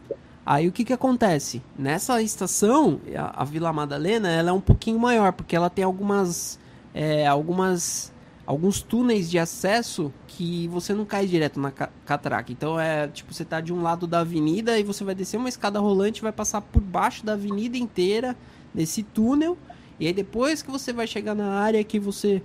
Aí 0.45 0.67
o 0.67 0.73
que 0.73 0.85
que 0.85 0.93
acontece? 0.93 1.63
Nessa 1.79 2.21
estação, 2.21 3.01
a, 3.17 3.43
a 3.43 3.45
Vila 3.45 3.73
Madalena, 3.73 4.29
ela 4.29 4.51
é 4.51 4.53
um 4.53 4.61
pouquinho 4.61 4.99
maior, 4.99 5.33
porque 5.33 5.55
ela 5.55 5.71
tem 5.71 5.85
algumas, 5.85 6.59
é, 6.93 7.27
algumas, 7.27 8.13
alguns 8.45 8.83
túneis 8.83 9.31
de 9.31 9.39
acesso 9.39 10.13
que 10.27 10.67
você 10.69 10.93
não 10.93 11.05
cai 11.05 11.27
direto 11.27 11.61
na 11.61 11.71
catraca. 11.71 12.51
Então 12.51 12.79
é 12.79 13.07
tipo, 13.07 13.33
você 13.33 13.45
tá 13.45 13.61
de 13.61 13.73
um 13.73 13.83
lado 13.83 14.07
da 14.07 14.21
avenida 14.21 14.79
e 14.79 14.83
você 14.83 15.05
vai 15.05 15.15
descer 15.15 15.37
uma 15.37 15.49
escada 15.49 15.79
rolante, 15.79 16.21
vai 16.21 16.33
passar 16.33 16.61
por 16.61 16.83
baixo 16.83 17.25
da 17.25 17.35
avenida 17.35 17.77
inteira, 17.77 18.37
nesse 18.75 19.03
túnel, 19.03 19.57
e 20.01 20.07
aí 20.07 20.13
depois 20.13 20.63
que 20.63 20.71
você 20.71 20.93
vai 20.93 21.07
chegar 21.07 21.35
na 21.35 21.61
área 21.61 21.85
que 21.85 22.01
você 22.01 22.43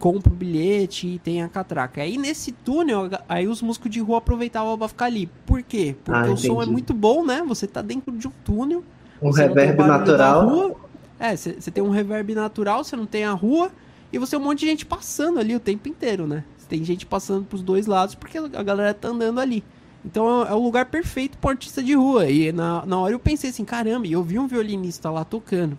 compra 0.00 0.32
o 0.32 0.34
bilhete 0.34 1.06
e 1.06 1.18
tem 1.18 1.42
a 1.42 1.48
catraca. 1.48 2.00
Aí 2.00 2.16
nesse 2.16 2.50
túnel, 2.50 3.10
aí 3.28 3.46
os 3.46 3.60
músicos 3.60 3.90
de 3.90 4.00
rua 4.00 4.18
aproveitavam 4.18 4.76
pra 4.76 4.88
ficar 4.88 5.04
ali. 5.04 5.28
Por 5.44 5.62
quê? 5.62 5.94
Porque 6.02 6.30
ah, 6.30 6.32
o 6.32 6.36
som 6.36 6.60
é 6.60 6.66
muito 6.66 6.94
bom, 6.94 7.24
né? 7.24 7.44
Você 7.46 7.66
tá 7.66 7.82
dentro 7.82 8.10
de 8.16 8.26
um 8.26 8.32
túnel. 8.42 8.82
Um 9.22 9.30
reverb 9.30 9.78
natural. 9.78 10.80
É, 11.18 11.36
você 11.36 11.70
tem 11.70 11.84
um 11.84 11.90
reverb 11.90 12.34
natural, 12.34 12.82
você 12.82 12.96
não 12.96 13.04
tem 13.04 13.24
a 13.24 13.32
rua. 13.32 13.70
E 14.10 14.18
você 14.18 14.32
tem 14.32 14.40
um 14.40 14.48
monte 14.48 14.60
de 14.60 14.66
gente 14.66 14.86
passando 14.86 15.38
ali 15.38 15.54
o 15.54 15.60
tempo 15.60 15.86
inteiro, 15.86 16.26
né? 16.26 16.42
Tem 16.66 16.82
gente 16.82 17.04
passando 17.04 17.44
pros 17.44 17.62
dois 17.62 17.86
lados 17.86 18.14
porque 18.14 18.38
a 18.38 18.62
galera 18.62 18.94
tá 18.94 19.08
andando 19.08 19.38
ali. 19.38 19.62
Então 20.04 20.46
é 20.46 20.54
o 20.54 20.58
lugar 20.58 20.86
perfeito 20.86 21.36
pro 21.36 21.50
artista 21.50 21.82
de 21.82 21.94
rua. 21.94 22.30
E 22.30 22.50
na, 22.52 22.86
na 22.86 22.98
hora 22.98 23.12
eu 23.12 23.18
pensei 23.18 23.50
assim, 23.50 23.64
caramba, 23.64 24.06
e 24.06 24.12
eu 24.12 24.22
vi 24.22 24.38
um 24.38 24.46
violinista 24.46 25.10
lá 25.10 25.24
tocando. 25.24 25.76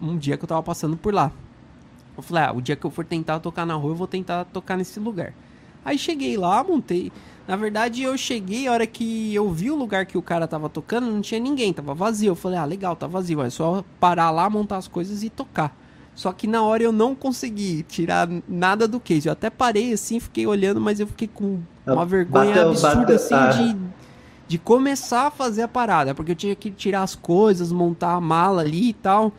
Um 0.00 0.16
dia 0.16 0.38
que 0.38 0.44
eu 0.44 0.48
tava 0.48 0.62
passando 0.62 0.96
por 0.96 1.12
lá. 1.12 1.30
Eu 2.16 2.22
falei, 2.22 2.44
ah, 2.44 2.52
o 2.52 2.60
dia 2.60 2.76
que 2.76 2.84
eu 2.84 2.90
for 2.90 3.04
tentar 3.04 3.40
tocar 3.40 3.64
na 3.64 3.74
rua, 3.74 3.92
eu 3.92 3.96
vou 3.96 4.06
tentar 4.06 4.44
tocar 4.46 4.76
nesse 4.76 5.00
lugar. 5.00 5.32
Aí 5.84 5.98
cheguei 5.98 6.36
lá, 6.36 6.62
montei. 6.62 7.10
Na 7.46 7.56
verdade, 7.56 8.02
eu 8.02 8.16
cheguei, 8.16 8.68
a 8.68 8.72
hora 8.72 8.86
que 8.86 9.34
eu 9.34 9.50
vi 9.50 9.70
o 9.70 9.74
lugar 9.74 10.06
que 10.06 10.16
o 10.16 10.22
cara 10.22 10.46
tava 10.46 10.68
tocando, 10.68 11.10
não 11.10 11.20
tinha 11.20 11.40
ninguém, 11.40 11.72
tava 11.72 11.92
vazio. 11.92 12.30
Eu 12.30 12.36
falei, 12.36 12.58
ah, 12.58 12.64
legal, 12.64 12.94
tá 12.94 13.06
vazio, 13.06 13.42
é 13.42 13.50
só 13.50 13.84
parar 13.98 14.30
lá, 14.30 14.48
montar 14.48 14.76
as 14.76 14.86
coisas 14.86 15.22
e 15.22 15.30
tocar. 15.30 15.76
Só 16.14 16.32
que 16.32 16.46
na 16.46 16.62
hora 16.62 16.82
eu 16.82 16.92
não 16.92 17.14
consegui 17.14 17.82
tirar 17.82 18.28
nada 18.46 18.86
do 18.86 19.00
case. 19.00 19.26
Eu 19.28 19.32
até 19.32 19.48
parei 19.48 19.92
assim, 19.92 20.20
fiquei 20.20 20.46
olhando, 20.46 20.80
mas 20.80 21.00
eu 21.00 21.06
fiquei 21.06 21.26
com 21.26 21.60
uma 21.86 22.04
vergonha 22.04 22.54
bateu, 22.54 22.70
absurda 22.70 22.96
bateu, 22.96 23.16
assim 23.16 23.34
ah. 23.34 23.48
de, 23.48 23.76
de 24.46 24.58
começar 24.58 25.28
a 25.28 25.30
fazer 25.30 25.62
a 25.62 25.68
parada. 25.68 26.14
Porque 26.14 26.32
eu 26.32 26.36
tinha 26.36 26.54
que 26.54 26.70
tirar 26.70 27.02
as 27.02 27.14
coisas, 27.14 27.72
montar 27.72 28.12
a 28.12 28.20
mala 28.20 28.60
ali 28.60 28.90
e 28.90 28.92
tal. 28.92 29.32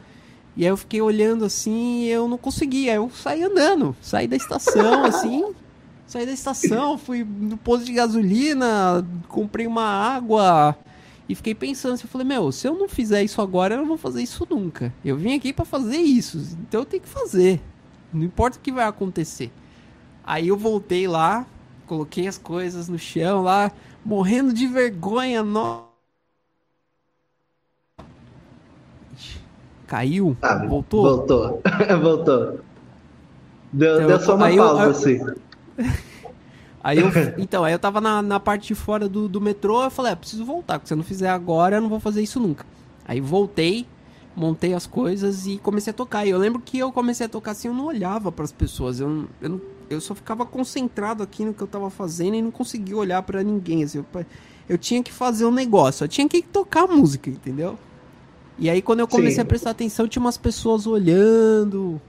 E 0.55 0.63
aí 0.63 0.69
eu 0.69 0.77
fiquei 0.77 1.01
olhando 1.01 1.45
assim 1.45 2.03
e 2.03 2.09
eu 2.09 2.27
não 2.27 2.37
conseguia. 2.37 2.91
Aí 2.91 2.97
eu 2.97 3.09
saí 3.09 3.43
andando, 3.43 3.95
saí 4.01 4.27
da 4.27 4.35
estação 4.35 5.03
assim, 5.05 5.53
saí 6.05 6.25
da 6.25 6.31
estação, 6.31 6.97
fui 6.97 7.23
no 7.23 7.57
posto 7.57 7.85
de 7.85 7.93
gasolina, 7.93 9.05
comprei 9.27 9.65
uma 9.65 9.83
água 9.83 10.77
e 11.27 11.35
fiquei 11.35 11.55
pensando 11.55 11.93
assim, 11.93 12.03
eu 12.03 12.09
falei, 12.09 12.27
meu, 12.27 12.51
se 12.51 12.67
eu 12.67 12.75
não 12.75 12.87
fizer 12.87 13.23
isso 13.23 13.41
agora, 13.41 13.75
eu 13.75 13.79
não 13.79 13.87
vou 13.87 13.97
fazer 13.97 14.21
isso 14.21 14.45
nunca. 14.49 14.93
Eu 15.03 15.17
vim 15.17 15.35
aqui 15.35 15.53
para 15.53 15.65
fazer 15.65 15.97
isso, 15.97 16.37
então 16.67 16.81
eu 16.81 16.85
tenho 16.85 17.01
que 17.01 17.09
fazer. 17.09 17.61
Não 18.13 18.23
importa 18.23 18.57
o 18.57 18.61
que 18.61 18.71
vai 18.71 18.85
acontecer. 18.85 19.51
Aí 20.23 20.49
eu 20.49 20.57
voltei 20.57 21.07
lá, 21.07 21.45
coloquei 21.87 22.27
as 22.27 22.37
coisas 22.37 22.87
no 22.87 22.99
chão 22.99 23.41
lá, 23.41 23.71
morrendo 24.05 24.53
de 24.53 24.67
vergonha, 24.67 25.41
nossa 25.43 25.92
Caiu? 29.87 30.35
Ah, 30.41 30.65
voltou? 30.65 31.03
Voltou. 31.03 31.61
voltou. 32.01 32.59
Deu, 33.71 33.95
então, 33.95 34.07
deu 34.07 34.19
só 34.19 34.35
uma 34.35 34.55
pausa, 34.55 34.83
eu, 34.83 34.91
assim. 34.91 35.19
Aí 36.83 36.99
eu, 36.99 37.07
então, 37.39 37.63
aí 37.63 37.71
eu 37.71 37.79
tava 37.79 38.01
na, 38.01 38.21
na 38.21 38.39
parte 38.39 38.67
de 38.67 38.75
fora 38.75 39.07
do, 39.07 39.29
do 39.29 39.39
metrô, 39.39 39.83
eu 39.83 39.89
falei, 39.89 40.11
é, 40.11 40.15
preciso 40.15 40.43
voltar, 40.43 40.77
porque 40.77 40.89
se 40.89 40.93
eu 40.93 40.97
não 40.97 41.03
fizer 41.03 41.29
agora, 41.29 41.77
eu 41.77 41.81
não 41.81 41.87
vou 41.87 41.99
fazer 41.99 42.21
isso 42.21 42.41
nunca. 42.41 42.65
Aí 43.07 43.21
voltei, 43.21 43.87
montei 44.35 44.73
as 44.73 44.85
coisas 44.85 45.47
e 45.47 45.57
comecei 45.57 45.91
a 45.91 45.93
tocar. 45.93 46.25
E 46.25 46.31
eu 46.31 46.37
lembro 46.37 46.61
que 46.61 46.77
eu 46.77 46.91
comecei 46.91 47.25
a 47.25 47.29
tocar 47.29 47.51
assim, 47.51 47.69
eu 47.69 47.73
não 47.73 47.85
olhava 47.85 48.31
para 48.33 48.43
as 48.43 48.51
pessoas, 48.51 48.99
eu, 48.99 49.25
eu, 49.41 49.61
eu 49.89 50.01
só 50.01 50.13
ficava 50.13 50.45
concentrado 50.45 51.23
aqui 51.23 51.45
no 51.45 51.53
que 51.53 51.61
eu 51.61 51.67
tava 51.67 51.89
fazendo 51.89 52.35
e 52.35 52.41
não 52.41 52.51
conseguia 52.51 52.97
olhar 52.97 53.23
para 53.23 53.41
ninguém. 53.41 53.85
Assim, 53.85 53.99
eu, 53.99 54.25
eu 54.67 54.77
tinha 54.77 55.01
que 55.01 55.11
fazer 55.11 55.45
um 55.45 55.51
negócio, 55.51 56.03
eu 56.03 56.09
tinha 56.09 56.27
que 56.27 56.41
tocar 56.41 56.85
música, 56.85 57.29
entendeu? 57.29 57.79
E 58.57 58.69
aí 58.69 58.81
quando 58.81 58.99
eu 59.01 59.07
comecei 59.07 59.35
Sim. 59.35 59.41
a 59.41 59.45
prestar 59.45 59.71
atenção, 59.71 60.07
tinha 60.07 60.21
umas 60.21 60.37
pessoas 60.37 60.85
olhando. 60.87 62.01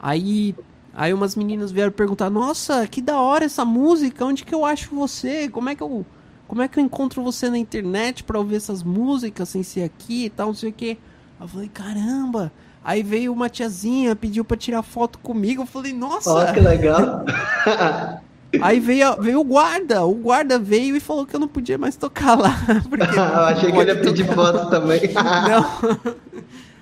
Aí 0.00 0.54
aí 0.94 1.14
umas 1.14 1.36
meninas 1.36 1.70
vieram 1.70 1.92
perguntar: 1.92 2.30
"Nossa, 2.30 2.86
que 2.86 3.00
da 3.00 3.20
hora 3.20 3.44
essa 3.44 3.64
música. 3.64 4.24
Onde 4.24 4.44
que 4.44 4.54
eu 4.54 4.64
acho 4.64 4.94
você? 4.94 5.48
Como 5.48 5.68
é 5.68 5.74
que 5.74 5.82
eu 5.82 6.04
como 6.46 6.62
é 6.62 6.68
que 6.68 6.78
eu 6.78 6.82
encontro 6.82 7.22
você 7.22 7.50
na 7.50 7.58
internet 7.58 8.24
para 8.24 8.38
ouvir 8.38 8.56
essas 8.56 8.82
músicas 8.82 9.50
sem 9.50 9.62
ser 9.62 9.82
aqui 9.82 10.24
e 10.26 10.30
tal, 10.30 10.48
não 10.48 10.54
sei 10.54 10.70
o 10.70 10.72
quê?" 10.72 10.98
Eu 11.40 11.46
falei: 11.46 11.68
"Caramba, 11.68 12.52
Aí 12.88 13.02
veio 13.02 13.34
uma 13.34 13.50
tiazinha, 13.50 14.16
pediu 14.16 14.42
para 14.42 14.56
tirar 14.56 14.82
foto 14.82 15.18
comigo. 15.18 15.60
Eu 15.60 15.66
falei, 15.66 15.92
nossa. 15.92 16.32
Oh, 16.32 16.54
que 16.54 16.60
legal. 16.60 17.22
Aí 18.62 18.80
veio, 18.80 19.20
veio 19.20 19.40
o 19.40 19.44
guarda, 19.44 20.04
o 20.04 20.14
guarda 20.14 20.58
veio 20.58 20.96
e 20.96 21.00
falou 21.00 21.26
que 21.26 21.36
eu 21.36 21.40
não 21.40 21.48
podia 21.48 21.76
mais 21.76 21.96
tocar 21.96 22.38
lá. 22.38 22.56
eu 23.16 23.44
achei 23.44 23.70
que 23.70 23.78
ele 23.78 23.90
ia 23.90 24.00
pedir 24.00 24.26
foto 24.26 24.70
também. 24.70 25.00
não. 25.12 26.00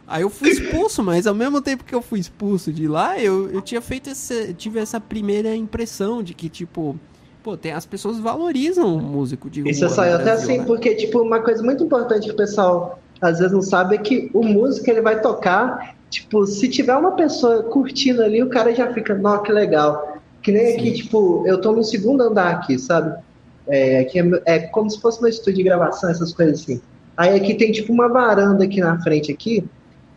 Aí 0.07 0.23
eu 0.23 0.31
fui 0.31 0.51
expulso, 0.51 1.03
mas 1.03 1.27
ao 1.27 1.35
mesmo 1.35 1.61
tempo 1.61 1.85
que 1.85 1.95
eu 1.95 2.01
fui 2.01 2.21
expulso 2.21 2.73
de 2.73 2.87
lá, 2.87 3.19
eu, 3.19 3.51
eu 3.51 3.61
tinha 3.61 3.81
feito 3.81 4.09
esse, 4.09 4.55
tive 4.55 4.79
essa 4.79 5.01
primeira 5.01 5.55
impressão 5.57 6.23
de 6.23 6.33
que, 6.33 6.49
tipo, 6.49 6.97
pô, 7.43 7.57
tem, 7.57 7.73
as 7.73 7.85
pessoas 7.85 8.21
valorizam 8.21 8.97
o 8.97 9.03
músico 9.03 9.51
de 9.51 9.62
rua. 9.62 9.71
Isso 9.71 9.89
saiu 9.89 10.14
até 10.14 10.31
assim, 10.31 10.59
né? 10.59 10.64
porque, 10.64 10.95
tipo, 10.95 11.21
uma 11.21 11.41
coisa 11.41 11.61
muito 11.62 11.83
importante 11.83 12.27
que 12.27 12.33
o 12.33 12.37
pessoal 12.37 13.01
às 13.21 13.39
vezes 13.39 13.53
não 13.53 13.62
sabe 13.62 13.97
é 13.97 13.99
que 13.99 14.31
o 14.33 14.45
músico 14.45 14.89
ele 14.89 15.01
vai 15.01 15.21
tocar, 15.21 15.97
tipo, 16.09 16.47
se 16.47 16.69
tiver 16.69 16.95
uma 16.95 17.12
pessoa 17.12 17.64
curtindo 17.64 18.23
ali, 18.23 18.43
o 18.43 18.49
cara 18.49 18.73
já 18.75 18.93
fica, 18.93 19.14
nó, 19.14 19.39
que 19.39 19.51
legal. 19.51 20.16
Que 20.47 20.53
nem 20.53 20.66
Sim. 20.66 20.78
aqui, 20.78 20.92
tipo, 20.92 21.42
eu 21.44 21.61
tô 21.61 21.72
no 21.72 21.82
segundo 21.82 22.22
andar 22.22 22.53
aqui, 22.53 22.78
sabe? 22.78 23.20
É, 23.66 23.99
aqui 23.99 24.20
é, 24.20 24.42
é, 24.44 24.59
como 24.61 24.88
se 24.88 25.01
fosse 25.01 25.20
um 25.20 25.26
estúdio 25.26 25.57
de 25.57 25.64
gravação, 25.64 26.09
essas 26.09 26.32
coisas 26.32 26.61
assim. 26.61 26.80
Aí 27.16 27.34
aqui 27.34 27.55
tem 27.55 27.72
tipo 27.72 27.92
uma 27.92 28.09
varanda 28.09 28.62
aqui 28.62 28.80
na 28.80 28.97
frente 29.03 29.32
aqui. 29.32 29.64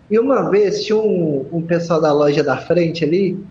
E 0.08 0.20
uma 0.20 0.52
vez 0.52 0.84
tinha 0.84 1.00
um, 1.00 1.48
um 1.52 1.64
pessoal 1.64 2.00
da 2.00 2.14
loja 2.14 2.44
da 2.44 2.58
frente 2.58 3.04
ali, 3.04 3.44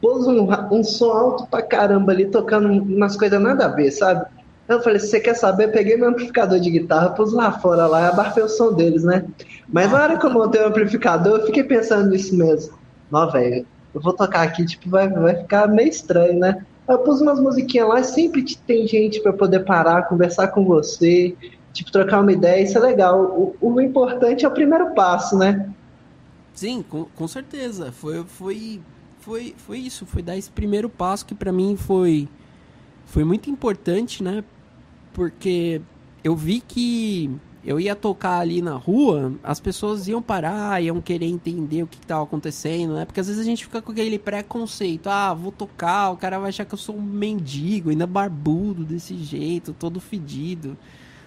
pôs 0.00 0.26
um, 0.26 0.48
um 0.72 0.82
som 0.82 1.12
alto 1.12 1.46
pra 1.46 1.62
caramba 1.62 2.10
ali, 2.10 2.26
tocando 2.26 2.72
umas 2.72 3.14
coisas 3.16 3.40
nada 3.40 3.66
a 3.66 3.68
ver, 3.68 3.92
sabe? 3.92 4.26
Eu 4.66 4.82
falei, 4.82 4.98
se 4.98 5.06
você 5.06 5.20
quer 5.20 5.34
saber, 5.34 5.68
peguei 5.68 5.96
meu 5.96 6.08
amplificador 6.08 6.58
de 6.58 6.72
guitarra, 6.72 7.10
pus 7.10 7.32
lá 7.32 7.52
fora 7.52 7.86
lá 7.86 8.02
e 8.02 8.06
abafei 8.06 8.42
o 8.42 8.48
som 8.48 8.72
deles, 8.72 9.04
né? 9.04 9.24
Mas 9.68 9.92
na 9.92 10.02
hora 10.02 10.18
que 10.18 10.26
eu 10.26 10.30
montei 10.30 10.60
o 10.60 10.66
amplificador, 10.66 11.38
eu 11.38 11.46
fiquei 11.46 11.62
pensando 11.62 12.10
nisso 12.10 12.36
mesmo. 12.36 12.76
Nó, 13.12 13.30
velho, 13.30 13.64
eu 13.96 14.02
vou 14.02 14.12
tocar 14.12 14.42
aqui, 14.42 14.62
tipo, 14.66 14.90
vai, 14.90 15.08
vai 15.08 15.36
ficar 15.36 15.66
meio 15.68 15.88
estranho, 15.88 16.38
né? 16.38 16.62
Eu 16.86 16.98
pus 16.98 17.22
umas 17.22 17.40
musiquinhas 17.40 17.88
lá, 17.88 18.02
sempre 18.02 18.44
tem 18.66 18.86
gente 18.86 19.20
para 19.20 19.32
poder 19.32 19.60
parar, 19.60 20.02
conversar 20.02 20.48
com 20.48 20.66
você, 20.66 21.34
tipo, 21.72 21.90
trocar 21.90 22.20
uma 22.20 22.30
ideia, 22.30 22.62
isso 22.62 22.76
é 22.76 22.80
legal. 22.82 23.24
O, 23.24 23.56
o 23.58 23.80
importante 23.80 24.44
é 24.44 24.48
o 24.48 24.50
primeiro 24.50 24.94
passo, 24.94 25.38
né? 25.38 25.72
Sim, 26.52 26.84
com, 26.86 27.06
com 27.06 27.26
certeza. 27.26 27.90
Foi, 27.90 28.22
foi, 28.24 28.82
foi, 29.20 29.54
foi 29.56 29.78
isso. 29.78 30.04
Foi 30.04 30.20
dar 30.20 30.36
esse 30.36 30.50
primeiro 30.50 30.90
passo 30.90 31.24
que 31.24 31.34
para 31.34 31.50
mim 31.50 31.74
foi, 31.74 32.28
foi 33.06 33.24
muito 33.24 33.48
importante, 33.48 34.22
né? 34.22 34.44
Porque 35.14 35.80
eu 36.22 36.36
vi 36.36 36.60
que 36.60 37.30
eu 37.66 37.80
ia 37.80 37.96
tocar 37.96 38.38
ali 38.38 38.62
na 38.62 38.74
rua, 38.76 39.34
as 39.42 39.58
pessoas 39.58 40.06
iam 40.06 40.22
parar, 40.22 40.80
iam 40.80 41.00
querer 41.00 41.26
entender 41.26 41.82
o 41.82 41.86
que 41.88 41.96
estava 41.96 42.22
acontecendo, 42.22 42.94
né? 42.94 43.04
Porque 43.04 43.18
às 43.18 43.26
vezes 43.26 43.42
a 43.42 43.44
gente 43.44 43.64
fica 43.64 43.82
com 43.82 43.90
aquele 43.90 44.20
preconceito, 44.20 45.08
ah, 45.08 45.34
vou 45.34 45.50
tocar, 45.50 46.10
o 46.10 46.16
cara 46.16 46.38
vai 46.38 46.50
achar 46.50 46.64
que 46.64 46.74
eu 46.74 46.78
sou 46.78 46.96
um 46.96 47.02
mendigo, 47.02 47.90
ainda 47.90 48.06
barbudo 48.06 48.84
desse 48.84 49.16
jeito, 49.16 49.72
todo 49.72 49.98
fedido. 49.98 50.76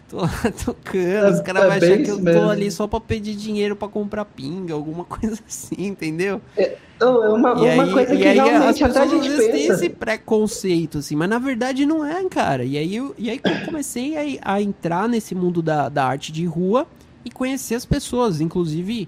Tô 0.09 0.17
lá 0.17 0.27
tocando, 0.65 1.33
os 1.33 1.41
caras 1.41 1.63
é, 1.63 1.67
vão 1.67 1.77
achar 1.77 2.03
que 2.03 2.09
eu 2.09 2.19
mesmo. 2.19 2.41
tô 2.41 2.49
ali 2.49 2.71
só 2.71 2.87
pra 2.87 2.99
pedir 2.99 3.35
dinheiro 3.35 3.75
pra 3.75 3.87
comprar 3.87 4.25
pinga, 4.25 4.73
alguma 4.73 5.05
coisa 5.05 5.39
assim, 5.47 5.75
entendeu? 5.85 6.41
É, 6.57 6.75
não, 6.99 7.23
é 7.23 7.29
uma, 7.29 7.53
uma 7.53 7.83
aí, 7.83 7.93
coisa 7.93 8.15
que 8.15 8.27
aí 8.27 8.35
realmente 8.35 8.83
até 8.83 8.99
a 8.99 9.05
gente 9.05 9.29
pensa. 9.29 9.51
tem 9.51 9.67
esse 9.67 9.89
preconceito, 9.89 10.97
assim, 10.97 11.15
mas 11.15 11.29
na 11.29 11.37
verdade 11.37 11.85
não 11.85 12.03
é, 12.03 12.27
cara. 12.27 12.65
E 12.65 12.75
aí, 12.75 12.95
eu, 12.95 13.13
e 13.19 13.29
aí 13.29 13.39
eu 13.43 13.65
comecei 13.65 14.39
a, 14.41 14.55
a 14.55 14.61
entrar 14.61 15.07
nesse 15.07 15.35
mundo 15.35 15.61
da, 15.61 15.87
da 15.89 16.05
arte 16.05 16.31
de 16.31 16.43
rua 16.43 16.87
e 17.23 17.29
conhecer 17.29 17.75
as 17.75 17.85
pessoas. 17.85 18.41
Inclusive, 18.41 19.07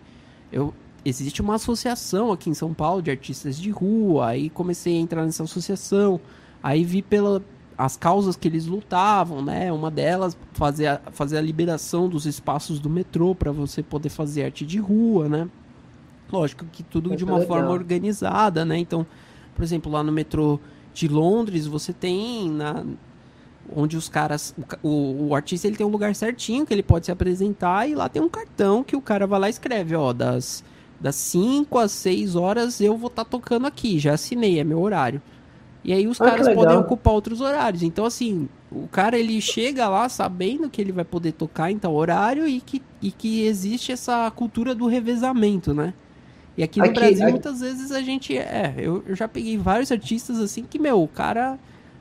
eu, 0.54 0.72
existe 1.04 1.42
uma 1.42 1.56
associação 1.56 2.32
aqui 2.32 2.48
em 2.48 2.54
São 2.54 2.76
Paulo 2.76 3.02
de 3.02 3.10
artistas 3.10 3.58
de 3.58 3.72
rua, 3.72 4.28
aí 4.28 4.52
comecei 4.52 4.96
a 4.96 5.00
entrar 5.00 5.26
nessa 5.26 5.44
associação, 5.44 6.22
aí 6.62 6.84
vi 6.84 7.02
pela, 7.02 7.42
as 7.78 7.98
causas 7.98 8.36
que 8.36 8.48
eles 8.48 8.66
lutavam, 8.66 9.42
né? 9.42 9.72
Uma 9.72 9.90
delas 9.90 10.38
fazer 10.54 10.88
a, 10.88 11.02
fazer 11.12 11.38
a 11.38 11.42
liberação 11.42 12.08
dos 12.08 12.26
espaços 12.26 12.80
do 12.80 12.90
metrô 12.90 13.34
para 13.34 13.52
você 13.52 13.82
poder 13.82 14.10
fazer 14.10 14.44
arte 14.44 14.66
de 14.66 14.80
rua, 14.80 15.28
né? 15.28 15.50
Lógico 16.32 16.66
que 16.66 16.84
tudo 16.84 17.16
de 17.16 17.24
uma 17.24 17.40
legal. 17.40 17.48
forma 17.48 17.72
organizada, 17.72 18.64
né? 18.64 18.78
Então, 18.78 19.06
por 19.56 19.64
exemplo, 19.64 19.92
lá 19.92 20.04
no 20.04 20.12
metrô 20.12 20.60
de 20.94 21.08
Londres, 21.08 21.68
você 21.68 21.92
tem 21.92 22.50
na 22.50 22.84
onde 23.74 23.96
os 23.96 24.10
caras 24.10 24.56
o, 24.82 25.28
o 25.28 25.36
artista 25.36 25.68
ele 25.68 25.78
tem 25.78 25.86
um 25.86 25.90
lugar 25.90 26.16
certinho 26.16 26.66
que 26.66 26.74
ele 26.74 26.84
pode 26.84 27.06
se 27.06 27.12
apresentar 27.12 27.88
e 27.88 27.94
lá 27.94 28.10
tem 28.10 28.22
um 28.22 28.28
cartão 28.28 28.84
que 28.84 28.96
o 28.96 29.02
cara 29.02 29.28
vai 29.28 29.40
lá 29.40 29.48
e 29.48 29.52
escreve, 29.52 29.96
ó, 29.96 30.12
das 30.12 30.64
das 31.00 31.16
5 31.16 31.80
às 31.80 31.92
6 31.92 32.36
horas 32.36 32.80
eu 32.80 32.96
vou 32.96 33.08
estar 33.08 33.24
tá 33.24 33.30
tocando 33.30 33.66
aqui, 33.66 33.98
já 33.98 34.14
assinei, 34.14 34.60
é 34.60 34.64
meu 34.64 34.80
horário. 34.80 35.22
E 35.84 35.94
aí 35.94 36.08
os 36.08 36.22
ah, 36.22 36.26
caras 36.26 36.54
podem 36.54 36.78
ocupar 36.78 37.14
outros 37.14 37.42
horários. 37.42 37.82
Então, 37.82 38.06
assim, 38.06 38.48
o 38.72 38.88
cara 38.88 39.18
ele 39.18 39.42
chega 39.42 39.90
lá 39.90 40.08
sabendo 40.08 40.70
que 40.70 40.80
ele 40.80 40.92
vai 40.92 41.04
poder 41.04 41.32
tocar 41.32 41.72
em 41.72 41.78
tal 41.78 41.94
horário 41.96 42.48
e 42.48 42.62
que, 42.62 42.82
e 43.02 43.12
que 43.12 43.44
existe 43.46 43.92
essa 43.92 44.30
cultura 44.32 44.76
do 44.76 44.86
revezamento, 44.86 45.74
né? 45.74 45.94
E 46.58 46.64
aqui 46.64 46.80
no 46.80 46.86
aqui, 46.86 46.94
Brasil, 46.94 47.24
aqui... 47.24 47.32
muitas 47.32 47.62
vezes 47.62 47.92
a 47.92 48.02
gente. 48.02 48.38
É, 48.38 48.76
eu, 48.78 49.04
eu 49.08 49.16
já 49.16 49.28
peguei 49.28 49.58
vários 49.58 49.92
artistas 49.92 50.40
assim 50.40 50.64
que, 50.64 50.78
meu, 50.78 51.02
o 51.02 51.08
cara 51.08 51.58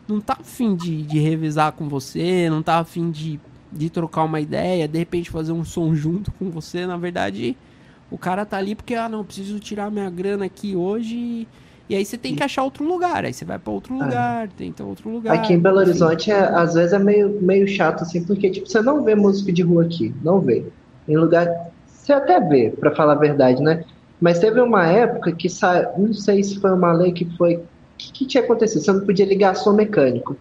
não 0.07 0.21
tá 0.21 0.37
afim 0.39 0.75
de, 0.75 1.03
de 1.03 1.19
revezar 1.19 1.73
com 1.73 1.89
você, 1.89 2.51
não 2.51 2.63
tá 2.63 2.79
afim 2.79 3.11
de, 3.11 3.41
de 3.73 3.89
trocar 3.89 4.25
uma 4.25 4.41
ideia, 4.41 4.89
de 4.89 4.99
repente 4.99 5.31
fazer 5.31 5.53
um 5.53 5.65
som 5.65 5.95
junto 5.95 6.31
com 6.33 6.51
você. 6.51 6.85
Na 6.85 6.97
verdade, 6.97 7.57
o 8.11 8.19
cara 8.19 8.45
tá 8.45 8.59
ali 8.59 8.75
porque, 8.75 8.95
ah, 8.95 9.09
não, 9.09 9.25
preciso 9.25 9.59
tirar 9.61 9.91
minha 9.91 10.11
grana 10.11 10.45
aqui 10.45 10.75
hoje. 10.75 11.47
E 11.91 11.97
aí 11.97 12.05
você 12.05 12.17
tem 12.17 12.37
que 12.37 12.43
achar 12.45 12.63
outro 12.63 12.85
lugar. 12.85 13.25
Aí 13.25 13.33
você 13.33 13.45
vai 13.45 13.59
para 13.59 13.73
outro 13.73 13.93
ah. 13.95 14.05
lugar, 14.05 14.47
ah. 14.47 14.51
tenta 14.57 14.85
outro 14.85 15.11
lugar. 15.11 15.35
Aqui 15.35 15.55
em 15.55 15.59
Belo 15.59 15.79
Horizonte, 15.79 16.31
é, 16.31 16.39
às 16.39 16.75
vezes, 16.75 16.93
é 16.93 16.99
meio, 17.01 17.37
meio 17.43 17.67
chato, 17.67 18.03
assim, 18.03 18.23
porque 18.23 18.49
tipo, 18.49 18.69
você 18.69 18.81
não 18.81 19.03
vê 19.03 19.17
música 19.17 19.53
de 19.53 19.63
rua 19.63 19.85
aqui. 19.85 20.15
Não 20.23 20.41
vê. 20.41 20.65
Em 21.09 21.17
lugar. 21.17 21.49
Você 21.89 22.13
até 22.13 22.39
vê, 22.39 22.71
para 22.71 22.95
falar 22.95 23.15
a 23.15 23.17
verdade, 23.17 23.61
né? 23.61 23.85
Mas 24.21 24.39
teve 24.39 24.61
uma 24.61 24.87
época 24.87 25.33
que 25.33 25.49
saiu. 25.49 25.89
Não 25.99 26.15
sei 26.15 26.45
se 26.45 26.61
foi 26.61 26.73
uma 26.73 26.93
lei 26.93 27.11
que 27.11 27.25
foi. 27.37 27.57
O 27.57 27.63
que, 27.99 28.13
que 28.13 28.25
tinha 28.25 28.45
acontecido? 28.45 28.83
Você 28.83 28.93
não 28.93 29.05
podia 29.05 29.27
ligar 29.27 29.57
som 29.57 29.73
mecânico. 29.73 30.37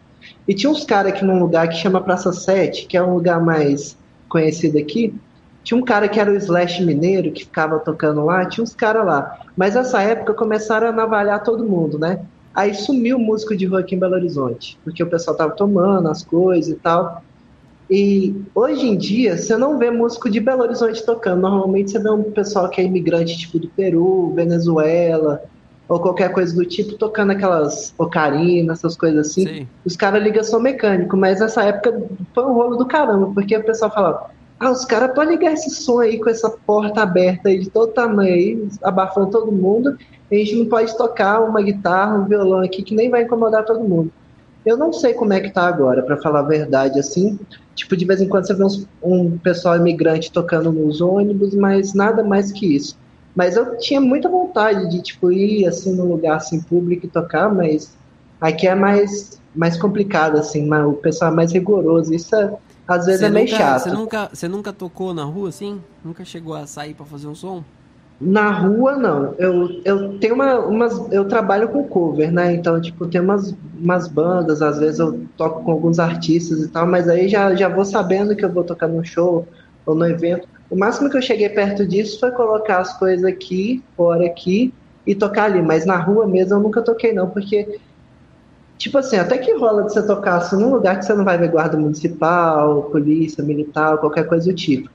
E 0.48 0.54
tinha 0.54 0.70
uns 0.70 0.86
caras 0.86 1.12
aqui 1.12 1.26
num 1.26 1.40
lugar 1.40 1.68
que 1.68 1.78
chama 1.78 2.00
Praça 2.00 2.32
7, 2.32 2.86
que 2.86 2.96
é 2.96 3.02
um 3.02 3.16
lugar 3.16 3.44
mais 3.44 3.98
conhecido 4.28 4.78
aqui, 4.78 5.16
tinha 5.64 5.78
um 5.78 5.84
cara 5.84 6.08
que 6.08 6.20
era 6.20 6.32
o 6.32 6.36
Slash 6.36 6.84
Mineiro, 6.84 7.32
que 7.32 7.44
ficava 7.44 7.80
tocando 7.80 8.24
lá, 8.26 8.46
tinha 8.46 8.64
uns 8.64 8.74
caras 8.74 9.06
lá. 9.06 9.40
Mas 9.56 9.76
nessa 9.76 10.02
época 10.02 10.34
começaram 10.34 10.88
a 10.88 10.92
navalhar 10.92 11.44
todo 11.44 11.66
mundo, 11.66 12.00
né? 12.00 12.22
Aí 12.54 12.74
sumiu 12.74 13.18
o 13.18 13.20
músico 13.20 13.56
de 13.56 13.74
aqui 13.76 13.96
em 13.96 14.00
Belo 14.00 14.16
Horizonte, 14.16 14.78
porque 14.84 15.04
o 15.04 15.10
pessoal 15.10 15.38
tava 15.38 15.52
tomando 15.52 16.10
as 16.10 16.24
coisas 16.24 16.72
e 16.74 16.76
tal. 16.76 17.24
E 17.90 18.36
hoje 18.54 18.88
em 18.88 18.98
dia, 18.98 19.38
você 19.38 19.58
não 19.58 19.78
vê 19.78 19.90
músico 19.90 20.30
de 20.30 20.40
Belo 20.40 20.64
Horizonte 20.64 21.04
tocando. 21.06 21.42
Normalmente 21.42 21.92
você 21.92 22.00
vê 22.00 22.10
um 22.10 22.24
pessoal 22.24 22.70
que 22.70 22.82
é 22.82 22.84
imigrante, 22.84 23.38
tipo 23.38 23.60
do 23.60 23.68
Peru, 23.70 24.32
Venezuela, 24.36 25.42
ou 25.88 26.00
qualquer 26.00 26.32
coisa 26.32 26.56
do 26.56 26.64
tipo, 26.66 26.94
tocando 26.94 27.32
aquelas 27.32 27.94
ocarinas, 27.98 28.80
essas 28.80 28.96
coisas 28.96 29.28
assim. 29.28 29.48
Sim. 29.48 29.68
Os 29.84 29.96
caras 29.96 30.22
ligam 30.22 30.44
som 30.44 30.60
mecânico, 30.60 31.18
mas 31.18 31.40
nessa 31.40 31.64
época 31.64 32.00
foi 32.34 32.46
um 32.46 32.54
rolo 32.54 32.76
do 32.78 32.86
caramba, 32.86 33.32
porque 33.34 33.58
o 33.58 33.64
pessoal 33.64 33.92
falava, 33.92 34.30
ah, 34.60 34.72
os 34.72 34.84
caras 34.84 35.14
podem 35.16 35.38
ligar 35.38 35.54
esse 35.54 35.70
som 35.70 36.00
aí 36.00 36.20
com 36.20 36.30
essa 36.30 36.50
porta 36.50 37.02
aberta 37.02 37.48
aí 37.48 37.60
de 37.60 37.70
todo 37.70 37.94
tamanho 37.94 38.68
abafando 38.84 39.32
todo 39.32 39.52
mundo. 39.52 39.98
a 40.30 40.36
gente 40.36 40.56
não 40.56 40.66
pode 40.66 40.98
tocar 40.98 41.40
uma 41.42 41.62
guitarra, 41.62 42.18
um 42.18 42.26
violão 42.26 42.60
aqui 42.60 42.84
que 42.84 42.94
nem 42.94 43.10
vai 43.10 43.24
incomodar 43.24 43.64
todo 43.64 43.88
mundo. 43.88 44.12
Eu 44.66 44.76
não 44.76 44.92
sei 44.92 45.14
como 45.14 45.32
é 45.32 45.40
que 45.40 45.50
tá 45.50 45.66
agora, 45.66 46.04
para 46.04 46.18
falar 46.18 46.42
a 46.42 46.44
verdade, 46.44 47.00
assim. 47.00 47.40
Tipo, 47.74 47.96
de 47.96 48.04
vez 48.04 48.22
em 48.22 48.28
quando 48.28 48.46
você 48.46 48.54
vê 48.54 48.64
uns, 48.64 48.86
um 49.02 49.38
pessoal 49.38 49.78
imigrante 49.78 50.32
tocando 50.32 50.72
nos 50.72 51.00
ônibus, 51.00 51.56
mas 51.56 51.94
nada 51.94 52.22
mais 52.24 52.52
que 52.52 52.76
isso. 52.76 52.98
Mas 53.34 53.56
eu 53.56 53.78
tinha 53.78 54.02
muita 54.02 54.28
vontade 54.28 54.90
de, 54.90 55.02
tipo, 55.02 55.32
ir, 55.32 55.66
assim, 55.66 55.96
num 55.96 56.06
lugar, 56.06 56.36
assim, 56.36 56.62
público 56.62 57.06
e 57.06 57.10
tocar, 57.10 57.54
mas 57.54 57.96
aqui 58.42 58.68
é 58.68 58.76
mais, 58.76 59.40
mais 59.56 59.78
complicado, 59.78 60.38
assim, 60.38 60.70
o 60.72 60.94
pessoal 60.94 61.32
é 61.32 61.36
mais 61.36 61.54
rigoroso. 61.54 62.14
Isso 62.14 62.36
é, 62.36 62.54
às 62.90 63.06
vezes 63.06 63.22
é 63.22 63.30
meio 63.30 63.46
nunca, 63.46 63.58
chato. 63.58 63.84
Você 63.84 63.92
nunca, 63.92 64.30
você 64.34 64.48
nunca 64.48 64.74
tocou 64.74 65.14
na 65.14 65.24
rua 65.24 65.50
assim? 65.50 65.82
Nunca 66.04 66.26
chegou 66.26 66.56
a 66.56 66.66
sair 66.66 66.94
para 66.94 67.06
fazer 67.06 67.28
um 67.28 67.36
som? 67.36 67.64
Na 68.20 68.52
rua, 68.52 68.98
não. 68.98 69.34
Eu, 69.38 69.82
eu 69.86 70.20
tenho 70.20 70.36
uma, 70.36 70.60
umas. 70.60 71.10
Eu 71.12 71.26
trabalho 71.26 71.70
com 71.70 71.84
cover, 71.86 72.32
né? 72.32 72.54
Então, 72.54 72.82
tipo, 72.82 73.08
tem 73.08 73.22
umas, 73.22 73.56
umas 73.80 74.08
bandas, 74.08 74.62
às 74.62 74.78
vezes 74.78 75.00
eu 75.00 75.22
toco 75.38 75.64
com 75.64 75.72
alguns 75.72 76.00
artistas 76.00 76.60
e 76.60 76.68
tal, 76.68 76.86
mas 76.86 77.08
aí 77.08 77.30
já, 77.30 77.56
já 77.56 77.70
vou 77.70 77.86
sabendo 77.86 78.36
que 78.36 78.44
eu 78.44 78.52
vou 78.52 78.64
tocar 78.64 78.88
no 78.88 79.06
show 79.06 79.48
ou 79.86 79.96
no 79.96 80.06
evento. 80.06 80.48
O 80.70 80.76
máximo 80.76 81.10
que 81.10 81.18
eu 81.18 81.22
cheguei 81.22 81.48
perto 81.50 81.86
disso 81.86 82.20
foi 82.20 82.32
colocar 82.32 82.80
as 82.80 82.98
coisas 83.00 83.24
aqui, 83.24 83.82
fora 83.96 84.26
aqui, 84.26 84.74
e 85.08 85.16
tocar 85.16 85.46
ali. 85.46 85.62
Mas 85.62 85.86
na 85.86 85.98
rua 85.98 86.28
mesmo 86.28 86.56
eu 86.56 86.60
nunca 86.60 86.82
toquei, 86.82 87.14
não, 87.14 87.30
porque 87.30 87.80
Tipo 88.80 88.98
assim, 88.98 89.18
até 89.18 89.38
que 89.38 89.54
rola 89.56 89.84
de 89.84 89.92
você 89.92 90.02
tocar 90.02 90.38
assim, 90.38 90.56
num 90.56 90.72
lugar 90.72 90.98
que 90.98 91.06
você 91.06 91.14
não 91.14 91.26
vai 91.26 91.38
ver 91.38 91.52
guarda 91.52 91.78
municipal, 91.78 92.84
polícia, 92.84 93.44
militar, 93.44 93.98
qualquer 93.98 94.26
coisa 94.26 94.50
do 94.50 94.56
tipo. 94.56 94.90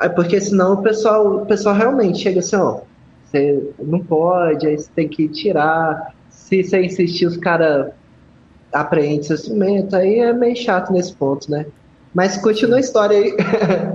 É 0.00 0.08
porque 0.08 0.40
senão 0.40 0.74
o 0.74 0.82
pessoal, 0.82 1.36
o 1.36 1.46
pessoal 1.46 1.76
realmente 1.76 2.18
chega 2.18 2.40
assim, 2.40 2.56
ó, 2.56 2.80
você 3.24 3.70
não 3.78 4.00
pode, 4.00 4.66
aí 4.66 4.76
você 4.76 4.90
tem 4.92 5.08
que 5.08 5.28
tirar. 5.28 6.14
Se 6.28 6.64
você 6.64 6.84
insistir, 6.84 7.26
os 7.26 7.36
caras 7.36 7.92
apreendem 8.72 9.22
seu 9.22 9.36
instrumento, 9.36 9.94
aí 9.94 10.18
é 10.18 10.32
meio 10.32 10.56
chato 10.56 10.92
nesse 10.92 11.14
ponto, 11.14 11.48
né? 11.48 11.64
Mas 12.12 12.36
continua 12.36 12.78
a 12.78 12.80
história 12.80 13.18
aí. 13.18 13.36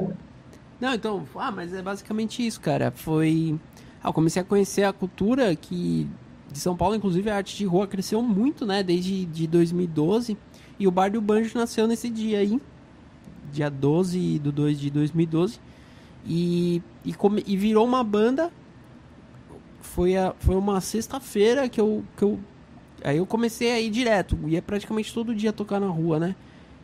não, 0.80 0.93
então, 0.93 1.24
ah, 1.36 1.51
mas 1.51 1.74
é 1.74 1.82
basicamente 1.82 2.47
isso, 2.47 2.62
cara. 2.62 2.91
Foi. 2.95 3.59
Ah, 4.01 4.07
eu 4.07 4.14
comecei 4.14 4.41
a 4.41 4.45
conhecer 4.45 4.84
a 4.84 4.93
cultura 4.93 5.53
que 5.53 6.07
de 6.52 6.60
São 6.60 6.76
Paulo, 6.76 6.95
inclusive 6.95 7.30
a 7.30 7.38
arte 7.38 7.56
de 7.58 7.66
rua 7.66 7.88
cresceu 7.88 8.22
muito, 8.22 8.66
né, 8.66 8.84
desde 8.84 9.26
de 9.26 9.47
2012. 9.47 10.38
E 10.80 10.88
o 10.88 10.91
Bar 10.91 11.12
do 11.12 11.22
Banjo 11.22 11.58
nasceu 11.58 11.88
nesse 11.88 12.10
dia 12.10 12.39
aí, 12.39 12.60
dia 13.52 13.70
12 13.70 14.39
do 14.39 14.52
2 14.52 14.80
de 14.80 14.89
2012. 14.89 15.60
E, 16.26 16.82
e, 17.04 17.14
come, 17.14 17.43
e 17.45 17.56
virou 17.56 17.86
uma 17.86 18.04
banda. 18.04 18.52
Foi, 19.80 20.16
a, 20.16 20.34
foi 20.39 20.56
uma 20.56 20.80
sexta-feira 20.82 21.68
que 21.68 21.80
eu, 21.80 22.04
que 22.16 22.24
eu. 22.24 22.39
Aí 23.04 23.18
eu 23.18 23.26
comecei 23.26 23.72
a 23.72 23.80
ir 23.80 23.89
direto. 23.89 24.38
Ia 24.47 24.62
praticamente 24.62 25.14
todo 25.14 25.34
dia 25.34 25.52
tocar 25.52 25.80
na 25.80 25.88
rua, 25.88 26.20
né? 26.20 26.36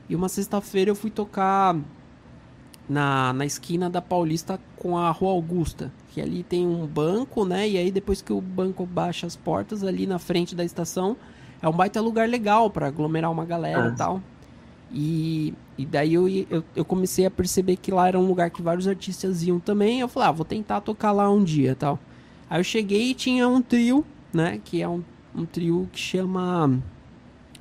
E 0.09 0.15
uma 0.15 0.29
sexta-feira 0.29 0.91
eu 0.91 0.95
fui 0.95 1.11
tocar 1.11 1.75
na, 2.87 3.33
na 3.33 3.45
esquina 3.45 3.89
da 3.89 4.01
Paulista 4.01 4.59
com 4.77 4.97
a 4.97 5.11
Rua 5.11 5.31
Augusta, 5.31 5.91
que 6.17 6.21
ali 6.21 6.41
tem 6.41 6.65
um 6.65 6.87
banco, 6.87 7.45
né? 7.45 7.69
E 7.69 7.77
aí 7.77 7.91
depois 7.91 8.23
que 8.23 8.33
o 8.33 8.41
banco 8.41 8.87
baixa 8.87 9.27
as 9.27 9.35
portas 9.35 9.83
ali 9.83 10.07
na 10.07 10.17
frente 10.17 10.55
da 10.55 10.65
estação, 10.65 11.15
é 11.61 11.69
um 11.69 11.71
baita 11.71 12.01
lugar 12.01 12.27
legal 12.27 12.71
para 12.71 12.87
aglomerar 12.87 13.31
uma 13.31 13.45
galera 13.45 13.85
ah. 13.85 13.89
e 13.89 13.95
tal. 13.95 14.21
E, 14.91 15.53
e 15.77 15.85
daí 15.85 16.15
eu, 16.15 16.27
eu, 16.27 16.63
eu, 16.75 16.83
comecei 16.83 17.27
a 17.27 17.29
perceber 17.29 17.75
que 17.75 17.91
lá 17.91 18.07
era 18.07 18.17
um 18.17 18.25
lugar 18.25 18.49
que 18.49 18.63
vários 18.63 18.87
artistas 18.87 19.43
iam 19.43 19.59
também. 19.59 19.99
Eu 19.99 20.07
falei, 20.07 20.29
ah, 20.29 20.31
vou 20.31 20.43
tentar 20.43 20.81
tocar 20.81 21.11
lá 21.11 21.29
um 21.29 21.43
dia 21.43 21.75
tal. 21.75 21.99
Aí 22.49 22.59
eu 22.59 22.63
cheguei 22.63 23.11
e 23.11 23.13
tinha 23.13 23.47
um 23.47 23.61
trio, 23.61 24.03
né? 24.33 24.59
Que 24.65 24.81
é 24.81 24.89
um, 24.89 25.03
um 25.35 25.45
trio 25.45 25.87
que 25.93 25.99
chama 25.99 26.81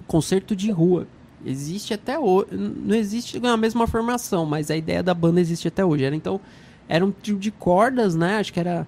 Concerto 0.07 0.57
de 0.57 0.71
Rua. 0.71 1.07
Existe 1.45 1.93
até 1.93 2.19
hoje. 2.19 2.49
Não 2.53 2.97
existe 2.97 3.39
na 3.39 3.55
mesma 3.55 3.87
formação, 3.87 4.47
mas 4.47 4.71
a 4.71 4.77
ideia 4.79 5.03
da 5.03 5.13
banda 5.13 5.43
existe 5.43 5.69
até 5.69 5.85
hoje. 5.85 6.05
Era, 6.05 6.17
então, 6.17 6.41
era 6.89 7.05
um 7.05 7.11
trio 7.11 7.39
de 7.39 7.51
cordas, 7.51 8.14
né? 8.14 8.39
Acho 8.39 8.53
que 8.53 8.61
era 8.61 8.87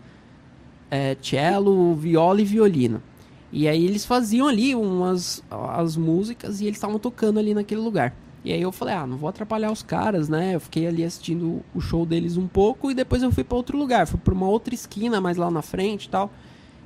é, 0.90 1.16
cello, 1.20 1.94
viola 1.94 2.40
e 2.40 2.44
violino. 2.44 3.02
E 3.50 3.66
aí 3.66 3.84
eles 3.84 4.04
faziam 4.04 4.46
ali 4.46 4.74
umas 4.74 5.42
as 5.50 5.96
músicas 5.96 6.60
e 6.60 6.64
eles 6.64 6.76
estavam 6.76 6.98
tocando 6.98 7.38
ali 7.38 7.54
naquele 7.54 7.80
lugar. 7.80 8.14
E 8.44 8.52
aí 8.52 8.62
eu 8.62 8.70
falei, 8.70 8.94
ah, 8.94 9.06
não 9.06 9.16
vou 9.16 9.28
atrapalhar 9.28 9.70
os 9.70 9.82
caras, 9.82 10.28
né? 10.28 10.54
Eu 10.54 10.60
fiquei 10.60 10.86
ali 10.86 11.04
assistindo 11.04 11.62
o 11.74 11.80
show 11.80 12.06
deles 12.06 12.36
um 12.36 12.46
pouco 12.46 12.90
e 12.90 12.94
depois 12.94 13.22
eu 13.22 13.32
fui 13.32 13.44
para 13.44 13.56
outro 13.56 13.76
lugar, 13.76 14.06
fui 14.06 14.18
para 14.18 14.34
uma 14.34 14.48
outra 14.48 14.74
esquina 14.74 15.20
mais 15.20 15.36
lá 15.36 15.50
na 15.50 15.62
frente 15.62 16.04
e 16.04 16.08
tal. 16.08 16.30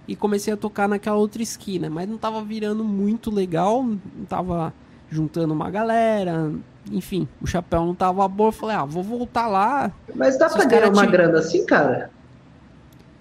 E 0.09 0.17
comecei 0.17 0.53
a 0.53 0.57
tocar 0.57 0.89
naquela 0.89 1.17
outra 1.17 1.43
esquina, 1.43 1.89
mas 1.91 2.09
não 2.09 2.19
tava 2.19 2.43
virando 2.43 2.83
muito 2.83 3.31
legal, 3.31 3.85
não 3.85 4.25
tava 4.29 4.73
juntando 5.13 5.53
uma 5.53 5.71
galera, 5.71 6.51
enfim, 6.91 7.29
o 7.41 7.47
chapéu 7.47 7.85
não 7.85 7.95
tava 7.95 8.27
bom, 8.27 8.49
eu 8.49 8.53
falei, 8.53 8.77
ah, 8.77 8.85
vou 8.85 9.03
voltar 9.03 9.47
lá. 9.47 9.93
Mas 10.15 10.39
dá 10.39 10.49
pra 10.49 10.65
ganhar 10.65 10.91
uma 10.91 11.05
grana 11.05 11.39
assim, 11.39 11.67
cara? 11.67 12.11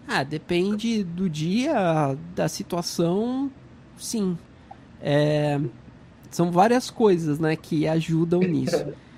Ah, 0.07 0.23
depende 0.23 1.03
do 1.03 1.29
dia, 1.29 2.17
da 2.33 2.47
situação, 2.47 3.51
sim. 3.97 4.37
É, 5.01 5.59
são 6.29 6.49
várias 6.49 6.89
coisas, 6.89 7.39
né, 7.39 7.55
que 7.55 7.87
ajudam 7.87 8.39
nisso. 8.39 8.85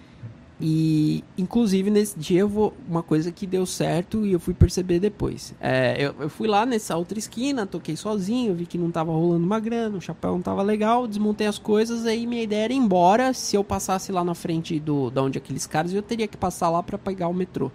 E, 0.66 1.26
inclusive, 1.38 1.92
nesse 1.92 2.18
dia, 2.18 2.40
eu 2.40 2.48
vou, 2.48 2.74
uma 2.88 3.04
coisa 3.04 3.34
que 3.34 3.46
deu 3.46 3.66
certo 3.66 4.26
e 4.26 4.32
eu 4.32 4.40
fui 4.40 4.54
perceber 4.54 4.98
depois. 4.98 5.54
É, 5.60 5.98
eu, 6.00 6.16
eu, 6.18 6.30
fui 6.30 6.48
lá 6.48 6.66
nessa 6.66 6.96
outra 6.96 7.20
esquina, 7.20 7.66
toquei 7.66 7.98
sozinho, 7.98 8.56
vi 8.56 8.66
que 8.66 8.78
não 8.78 8.90
tava 8.90 9.12
rolando 9.12 9.46
uma 9.46 9.60
grana, 9.60 9.98
o 9.98 10.02
chapéu 10.02 10.32
não 10.32 10.42
tava 10.42 10.62
legal, 10.62 11.06
desmontei 11.06 11.48
as 11.48 11.60
coisas, 11.60 12.06
aí 12.06 12.26
minha 12.26 12.42
ideia 12.42 12.64
era 12.64 12.72
ir 12.72 12.78
embora. 12.78 13.34
Se 13.34 13.58
eu 13.58 13.64
passasse 13.64 14.10
lá 14.14 14.24
na 14.24 14.34
frente 14.34 14.80
do, 14.80 15.10
da 15.10 15.22
onde 15.22 15.38
aqueles 15.38 15.68
caras, 15.68 15.94
eu 15.94 16.02
teria 16.02 16.30
que 16.30 16.38
passar 16.38 16.70
lá 16.70 16.82
para 16.82 16.98
pegar 16.98 17.28
o 17.28 17.34
metrô. 17.34 17.70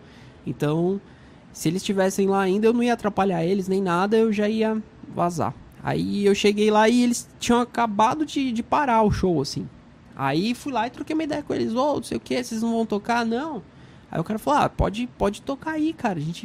Então, 0.46 0.98
se 1.52 1.68
eles 1.68 1.82
estivessem 1.82 2.26
lá 2.26 2.40
ainda, 2.40 2.68
eu 2.68 2.72
não 2.72 2.82
ia 2.82 2.94
atrapalhar 2.94 3.44
eles 3.44 3.68
nem 3.68 3.82
nada, 3.82 4.16
eu 4.16 4.32
já 4.32 4.48
ia 4.48 4.82
vazar. 5.14 5.54
Aí 5.82 6.24
eu 6.24 6.34
cheguei 6.34 6.70
lá 6.70 6.88
e 6.88 7.02
eles 7.02 7.28
tinham 7.38 7.60
acabado 7.60 8.24
de, 8.24 8.50
de 8.50 8.62
parar 8.62 9.02
o 9.02 9.10
show, 9.10 9.42
assim. 9.42 9.68
Aí 10.18 10.52
fui 10.52 10.72
lá 10.72 10.88
e 10.88 10.90
troquei 10.90 11.14
uma 11.14 11.22
ideia 11.22 11.44
com 11.44 11.54
eles, 11.54 11.72
ô, 11.72 11.92
oh, 11.92 11.96
não 11.96 12.02
sei 12.02 12.16
o 12.16 12.20
que, 12.20 12.42
vocês 12.42 12.60
não 12.60 12.72
vão 12.72 12.84
tocar? 12.84 13.24
Não. 13.24 13.62
Aí 14.10 14.20
o 14.20 14.24
cara 14.24 14.36
falou, 14.36 14.60
ah, 14.62 14.68
pode, 14.68 15.08
pode 15.16 15.42
tocar 15.42 15.72
aí, 15.72 15.92
cara. 15.92 16.18
A 16.18 16.20
gente, 16.20 16.44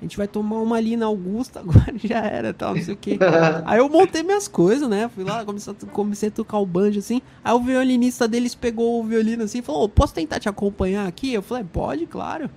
a 0.00 0.04
gente 0.04 0.16
vai 0.16 0.26
tomar 0.26 0.56
uma 0.56 0.74
ali 0.74 0.96
na 0.96 1.06
Augusta, 1.06 1.60
agora 1.64 1.94
já 1.96 2.18
era, 2.18 2.52
tal, 2.52 2.74
não 2.74 2.82
sei 2.82 2.94
o 2.94 2.96
que. 2.96 3.16
aí 3.64 3.78
eu 3.78 3.88
montei 3.88 4.24
minhas 4.24 4.48
coisas, 4.48 4.88
né? 4.88 5.08
Fui 5.14 5.22
lá, 5.22 5.44
comecei 5.44 5.72
a, 5.72 5.86
comecei 5.86 6.28
a 6.28 6.32
tocar 6.32 6.58
o 6.58 6.66
banjo 6.66 6.98
assim. 6.98 7.22
Aí 7.44 7.54
o 7.54 7.60
violinista 7.60 8.26
deles 8.26 8.56
pegou 8.56 9.00
o 9.00 9.04
violino 9.04 9.44
assim 9.44 9.58
e 9.58 9.62
falou, 9.62 9.84
oh, 9.84 9.88
posso 9.88 10.12
tentar 10.12 10.40
te 10.40 10.48
acompanhar 10.48 11.06
aqui? 11.06 11.32
Eu 11.32 11.42
falei, 11.42 11.62
pode, 11.62 12.06
claro. 12.06 12.50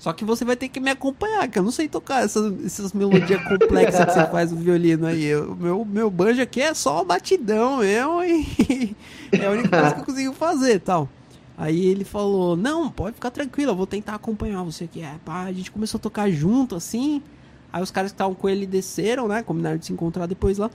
Só 0.00 0.14
que 0.14 0.24
você 0.24 0.46
vai 0.46 0.56
ter 0.56 0.70
que 0.70 0.80
me 0.80 0.90
acompanhar, 0.90 1.46
que 1.46 1.58
eu 1.58 1.62
não 1.62 1.70
sei 1.70 1.86
tocar 1.86 2.24
essas, 2.24 2.64
essas 2.64 2.94
melodias 2.94 3.44
complexas 3.44 4.06
que 4.06 4.12
você 4.14 4.26
faz 4.32 4.50
no 4.50 4.56
violino 4.56 5.06
aí. 5.06 5.36
O 5.36 5.54
meu, 5.54 5.84
meu 5.84 6.10
banjo 6.10 6.40
aqui 6.40 6.62
é 6.62 6.72
só 6.72 7.04
batidão 7.04 7.80
mesmo 7.80 8.22
e 8.24 8.96
é 9.30 9.44
a 9.44 9.50
única 9.50 9.68
coisa 9.68 9.94
que 9.94 10.00
eu 10.00 10.04
consigo 10.06 10.32
fazer 10.32 10.80
tal. 10.80 11.06
Aí 11.54 11.84
ele 11.84 12.02
falou, 12.02 12.56
não, 12.56 12.90
pode 12.90 13.16
ficar 13.16 13.30
tranquilo, 13.30 13.72
eu 13.72 13.76
vou 13.76 13.86
tentar 13.86 14.14
acompanhar 14.14 14.62
você 14.62 14.84
aqui. 14.84 15.02
É, 15.02 15.16
pá, 15.22 15.42
a 15.42 15.52
gente 15.52 15.70
começou 15.70 15.98
a 15.98 16.00
tocar 16.00 16.30
junto, 16.30 16.74
assim. 16.74 17.22
Aí 17.70 17.82
os 17.82 17.90
caras 17.90 18.10
que 18.10 18.14
estavam 18.14 18.34
com 18.34 18.48
ele 18.48 18.66
desceram, 18.66 19.28
né? 19.28 19.42
Combinaram 19.42 19.76
de 19.76 19.84
se 19.84 19.92
encontrar 19.92 20.24
depois 20.24 20.56
lá. 20.56 20.70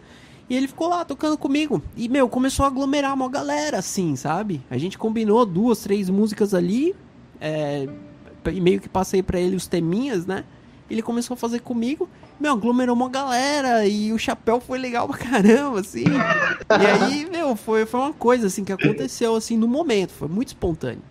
E 0.47 0.55
ele 0.55 0.67
ficou 0.67 0.87
lá 0.87 1.03
tocando 1.03 1.35
comigo. 1.35 1.81
E, 1.97 2.07
meu, 2.07 2.29
começou 2.29 2.63
a 2.63 2.67
aglomerar 2.67 3.15
uma 3.15 3.27
galera, 3.27 3.79
assim, 3.79 4.15
sabe? 4.15 4.61
A 4.69 4.77
gente 4.77 4.99
combinou 4.99 5.43
duas, 5.47 5.79
três 5.79 6.11
músicas 6.11 6.53
ali. 6.53 6.95
É, 7.41 7.89
e 8.51 8.61
meio 8.61 8.79
que 8.79 8.89
passei 8.89 9.21
para 9.23 9.39
ele 9.39 9.55
os 9.55 9.67
teminhas, 9.67 10.25
né? 10.25 10.43
Ele 10.89 11.01
começou 11.01 11.33
a 11.33 11.37
fazer 11.37 11.61
comigo, 11.61 12.07
meu, 12.39 12.53
aglomerou 12.53 12.95
uma 12.95 13.09
galera 13.09 13.87
e 13.87 14.13
o 14.13 14.19
chapéu 14.19 14.59
foi 14.59 14.77
legal 14.77 15.07
pra 15.07 15.17
caramba, 15.17 15.79
assim. 15.79 16.03
e 16.03 16.85
aí, 16.85 17.27
meu, 17.29 17.55
foi, 17.55 17.85
foi 17.85 17.99
uma 17.99 18.13
coisa, 18.13 18.47
assim, 18.47 18.63
que 18.63 18.71
aconteceu, 18.71 19.35
assim, 19.35 19.57
no 19.57 19.67
momento, 19.67 20.11
foi 20.11 20.27
muito 20.27 20.49
espontâneo. 20.49 21.01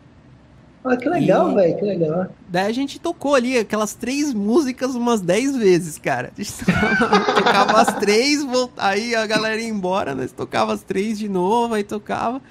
Ah, 0.84 0.98
que 0.98 1.08
legal, 1.08 1.54
velho, 1.54 1.78
que 1.78 1.82
legal. 1.82 2.26
Daí 2.46 2.66
a 2.66 2.72
gente 2.72 3.00
tocou 3.00 3.34
ali 3.34 3.58
aquelas 3.58 3.94
três 3.94 4.34
músicas 4.34 4.94
umas 4.94 5.22
dez 5.22 5.56
vezes, 5.56 5.96
cara. 5.96 6.30
A 6.36 6.42
gente 6.42 6.52
tocava, 6.62 7.32
tocava 7.32 7.80
as 7.80 7.94
três, 7.98 8.46
aí 8.76 9.14
a 9.14 9.26
galera 9.26 9.58
ia 9.58 9.68
embora, 9.68 10.14
nós 10.14 10.30
tocava 10.30 10.74
as 10.74 10.82
três 10.82 11.18
de 11.18 11.26
novo, 11.26 11.72
aí 11.72 11.82
tocava. 11.82 12.42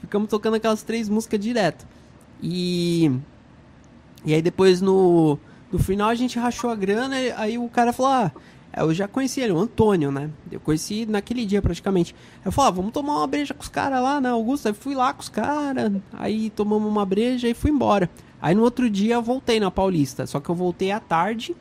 Ficamos 0.00 0.28
tocando 0.28 0.54
aquelas 0.54 0.84
três 0.84 1.08
músicas 1.08 1.40
direto. 1.40 1.84
E 2.40 3.10
e 4.24 4.34
aí 4.34 4.42
depois 4.42 4.80
no, 4.80 5.38
no 5.72 5.78
final 5.78 6.08
a 6.08 6.14
gente 6.14 6.38
rachou 6.38 6.70
a 6.70 6.74
grana, 6.74 7.16
aí 7.36 7.58
o 7.58 7.68
cara 7.68 7.92
falou, 7.92 8.12
ah, 8.12 8.32
eu 8.76 8.94
já 8.94 9.08
conheci 9.08 9.40
ele, 9.40 9.52
o 9.52 9.58
Antônio, 9.58 10.12
né? 10.12 10.30
Eu 10.50 10.60
conheci 10.60 11.04
naquele 11.04 11.44
dia 11.44 11.60
praticamente. 11.60 12.14
Eu 12.44 12.52
falei, 12.52 12.68
ah, 12.68 12.74
vamos 12.74 12.92
tomar 12.92 13.16
uma 13.16 13.26
breja 13.26 13.52
com 13.52 13.62
os 13.62 13.68
caras 13.68 14.00
lá 14.00 14.20
na 14.20 14.30
Augusta. 14.30 14.68
Aí 14.68 14.74
fui 14.74 14.94
lá 14.94 15.12
com 15.12 15.20
os 15.20 15.28
caras, 15.28 15.92
aí 16.12 16.50
tomamos 16.50 16.88
uma 16.88 17.04
breja 17.04 17.48
e 17.48 17.54
fui 17.54 17.70
embora. 17.70 18.08
Aí 18.40 18.54
no 18.54 18.62
outro 18.62 18.88
dia 18.88 19.14
eu 19.14 19.22
voltei 19.22 19.58
na 19.58 19.70
Paulista, 19.70 20.26
só 20.26 20.40
que 20.40 20.48
eu 20.48 20.54
voltei 20.54 20.92
à 20.92 21.00
tarde 21.00 21.54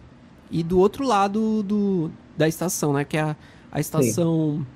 e 0.52 0.64
do 0.64 0.80
outro 0.80 1.06
lado 1.06 1.64
do, 1.64 2.12
da 2.38 2.48
estação, 2.48 2.94
né? 2.94 3.04
Que 3.04 3.18
é 3.18 3.22
a, 3.22 3.36
a 3.72 3.80
estação. 3.80 4.60
Sim. 4.60 4.68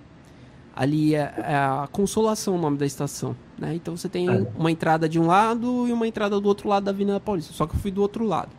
Ali 0.75 1.13
é, 1.13 1.33
é, 1.37 1.55
a 1.55 1.87
Consolação 1.91 2.55
o 2.55 2.57
nome 2.57 2.77
da 2.77 2.85
estação. 2.85 3.35
Né? 3.57 3.75
Então 3.75 3.95
você 3.95 4.09
tem 4.09 4.29
é. 4.29 4.47
uma 4.57 4.71
entrada 4.71 5.07
de 5.07 5.19
um 5.19 5.27
lado 5.27 5.87
e 5.87 5.91
uma 5.91 6.07
entrada 6.07 6.39
do 6.39 6.47
outro 6.47 6.67
lado 6.67 6.83
da 6.83 6.91
Avenida 6.91 7.19
Paulista. 7.19 7.53
Só 7.53 7.67
que 7.67 7.75
eu 7.75 7.79
fui 7.79 7.91
do 7.91 8.01
outro 8.01 8.25
lado. 8.25 8.49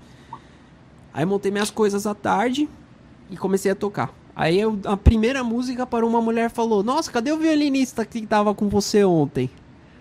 Aí 1.12 1.24
montei 1.24 1.50
minhas 1.50 1.70
coisas 1.70 2.06
à 2.06 2.14
tarde 2.14 2.68
e 3.30 3.36
comecei 3.36 3.70
a 3.70 3.74
tocar. 3.74 4.12
Aí 4.34 4.58
eu, 4.58 4.78
a 4.84 4.96
primeira 4.96 5.44
música 5.44 5.86
para 5.86 6.04
uma 6.04 6.20
mulher 6.20 6.50
falou: 6.50 6.82
Nossa, 6.82 7.10
cadê 7.10 7.30
o 7.30 7.38
violinista 7.38 8.04
que 8.04 8.26
tava 8.26 8.54
com 8.54 8.68
você 8.68 9.04
ontem? 9.04 9.48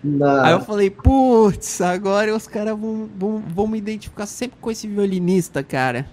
Não. 0.04 0.44
Aí 0.44 0.52
eu 0.52 0.60
falei, 0.60 0.90
putz, 0.90 1.80
agora 1.80 2.36
os 2.36 2.46
caras 2.46 2.78
vão, 2.78 3.08
vão, 3.16 3.38
vão 3.38 3.66
me 3.66 3.78
identificar 3.78 4.26
sempre 4.26 4.58
com 4.60 4.70
esse 4.70 4.86
violinista, 4.86 5.62
cara. 5.62 6.06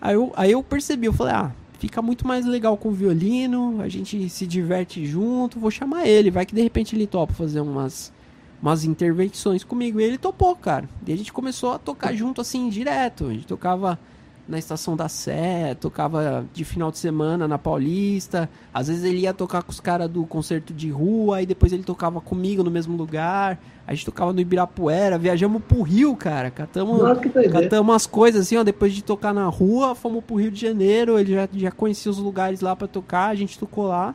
Aí 0.00 0.14
eu, 0.14 0.32
aí 0.36 0.52
eu 0.52 0.62
percebi, 0.62 1.06
eu 1.06 1.12
falei, 1.12 1.34
ah, 1.34 1.50
fica 1.78 2.00
muito 2.00 2.26
mais 2.26 2.46
legal 2.46 2.76
com 2.76 2.88
o 2.88 2.92
violino, 2.92 3.80
a 3.80 3.88
gente 3.88 4.28
se 4.28 4.46
diverte 4.46 5.04
junto, 5.06 5.60
vou 5.60 5.70
chamar 5.70 6.06
ele, 6.06 6.30
vai 6.30 6.46
que 6.46 6.54
de 6.54 6.62
repente 6.62 6.96
ele 6.96 7.06
topa 7.06 7.32
fazer 7.32 7.60
umas, 7.60 8.12
umas 8.60 8.84
intervenções 8.84 9.62
comigo. 9.64 10.00
E 10.00 10.04
ele 10.04 10.18
topou, 10.18 10.54
cara. 10.56 10.88
E 11.06 11.12
a 11.12 11.16
gente 11.16 11.32
começou 11.32 11.72
a 11.72 11.78
tocar 11.78 12.14
junto 12.14 12.40
assim, 12.40 12.68
direto. 12.68 13.26
A 13.26 13.32
gente 13.32 13.46
tocava 13.46 13.98
na 14.48 14.58
estação 14.58 14.96
da 14.96 15.08
Sé, 15.08 15.74
tocava 15.80 16.46
de 16.52 16.64
final 16.64 16.90
de 16.90 16.98
semana 16.98 17.48
na 17.48 17.58
Paulista. 17.58 18.48
Às 18.72 18.88
vezes 18.88 19.04
ele 19.04 19.18
ia 19.20 19.34
tocar 19.34 19.62
com 19.62 19.70
os 19.70 19.80
caras 19.80 20.08
do 20.08 20.24
concerto 20.24 20.72
de 20.72 20.88
rua, 20.88 21.42
e 21.42 21.46
depois 21.46 21.72
ele 21.72 21.82
tocava 21.82 22.20
comigo 22.20 22.62
no 22.62 22.70
mesmo 22.70 22.96
lugar. 22.96 23.58
A 23.86 23.94
gente 23.94 24.04
tocava 24.04 24.32
no 24.32 24.40
Ibirapuera, 24.40 25.18
viajamos 25.18 25.62
pro 25.62 25.82
Rio, 25.82 26.14
cara. 26.16 26.50
Catamos, 26.50 27.00
catamos 27.52 27.96
as 27.96 28.06
coisas 28.06 28.42
assim, 28.42 28.56
ó. 28.56 28.64
Depois 28.64 28.92
de 28.92 29.02
tocar 29.02 29.34
na 29.34 29.46
rua, 29.46 29.94
fomos 29.94 30.22
pro 30.24 30.36
Rio 30.36 30.50
de 30.50 30.60
Janeiro. 30.60 31.18
Ele 31.18 31.34
já, 31.34 31.48
já 31.52 31.70
conhecia 31.70 32.10
os 32.10 32.18
lugares 32.18 32.60
lá 32.60 32.74
para 32.74 32.86
tocar, 32.86 33.28
a 33.28 33.34
gente 33.34 33.58
tocou 33.58 33.86
lá. 33.86 34.14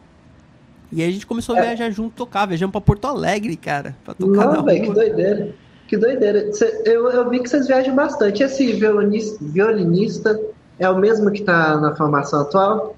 E 0.92 1.02
aí 1.02 1.10
a 1.10 1.12
gente 1.12 1.26
começou 1.26 1.56
a 1.56 1.60
é. 1.60 1.62
viajar 1.62 1.90
junto, 1.90 2.14
tocar. 2.14 2.46
Viajamos 2.46 2.72
pra 2.72 2.82
Porto 2.82 3.06
Alegre, 3.06 3.56
cara. 3.56 3.96
Pra 4.04 4.14
tocar 4.14 4.46
Não, 4.54 4.64
velho, 4.64 4.82
que 4.82 4.94
doideira. 4.94 5.56
Que 5.92 5.98
doideira. 5.98 6.54
Cê, 6.54 6.84
eu, 6.86 7.10
eu 7.10 7.30
vi 7.30 7.42
que 7.42 7.50
vocês 7.50 7.68
viajam 7.68 7.94
bastante. 7.94 8.42
Esse 8.42 8.72
violinista, 8.72 9.38
violinista 9.42 10.42
é 10.80 10.90
o 10.90 10.98
mesmo 10.98 11.30
que 11.30 11.42
tá 11.42 11.76
na 11.82 11.94
formação 11.98 12.44
atual? 12.44 12.96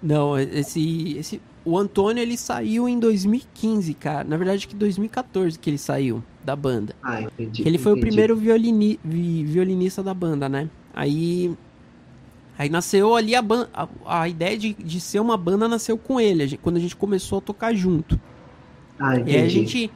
Não, 0.00 0.38
esse, 0.38 1.18
esse. 1.18 1.42
O 1.64 1.76
Antônio 1.76 2.22
ele 2.22 2.38
saiu 2.38 2.88
em 2.88 3.00
2015, 3.00 3.94
cara. 3.94 4.22
Na 4.22 4.36
verdade, 4.36 4.68
que 4.68 4.76
2014 4.76 5.58
que 5.58 5.70
ele 5.70 5.76
saiu 5.76 6.22
da 6.44 6.54
banda. 6.54 6.94
Ah, 7.02 7.20
entendi. 7.20 7.66
Ele 7.66 7.78
foi 7.78 7.90
entendi. 7.90 8.06
o 8.06 8.08
primeiro 8.08 8.36
violini, 8.36 9.00
violinista 9.02 10.00
da 10.00 10.14
banda, 10.14 10.48
né? 10.48 10.70
Aí 10.94 11.52
Aí 12.56 12.68
nasceu 12.68 13.16
ali 13.16 13.34
a, 13.34 13.42
banda, 13.42 13.68
a, 13.74 13.88
a, 14.06 14.28
ideia 14.28 14.56
de, 14.56 14.74
de 14.74 15.00
ser 15.00 15.18
uma 15.18 15.36
banda 15.36 15.66
nasceu 15.66 15.98
com 15.98 16.20
ele, 16.20 16.44
a 16.44 16.46
gente, 16.46 16.60
quando 16.60 16.76
a 16.76 16.80
gente 16.80 16.94
começou 16.94 17.38
a 17.38 17.40
tocar 17.40 17.74
junto. 17.74 18.20
Ah, 19.00 19.18
e 19.18 19.34
aí 19.34 19.46
a 19.46 19.48
gente, 19.48 19.90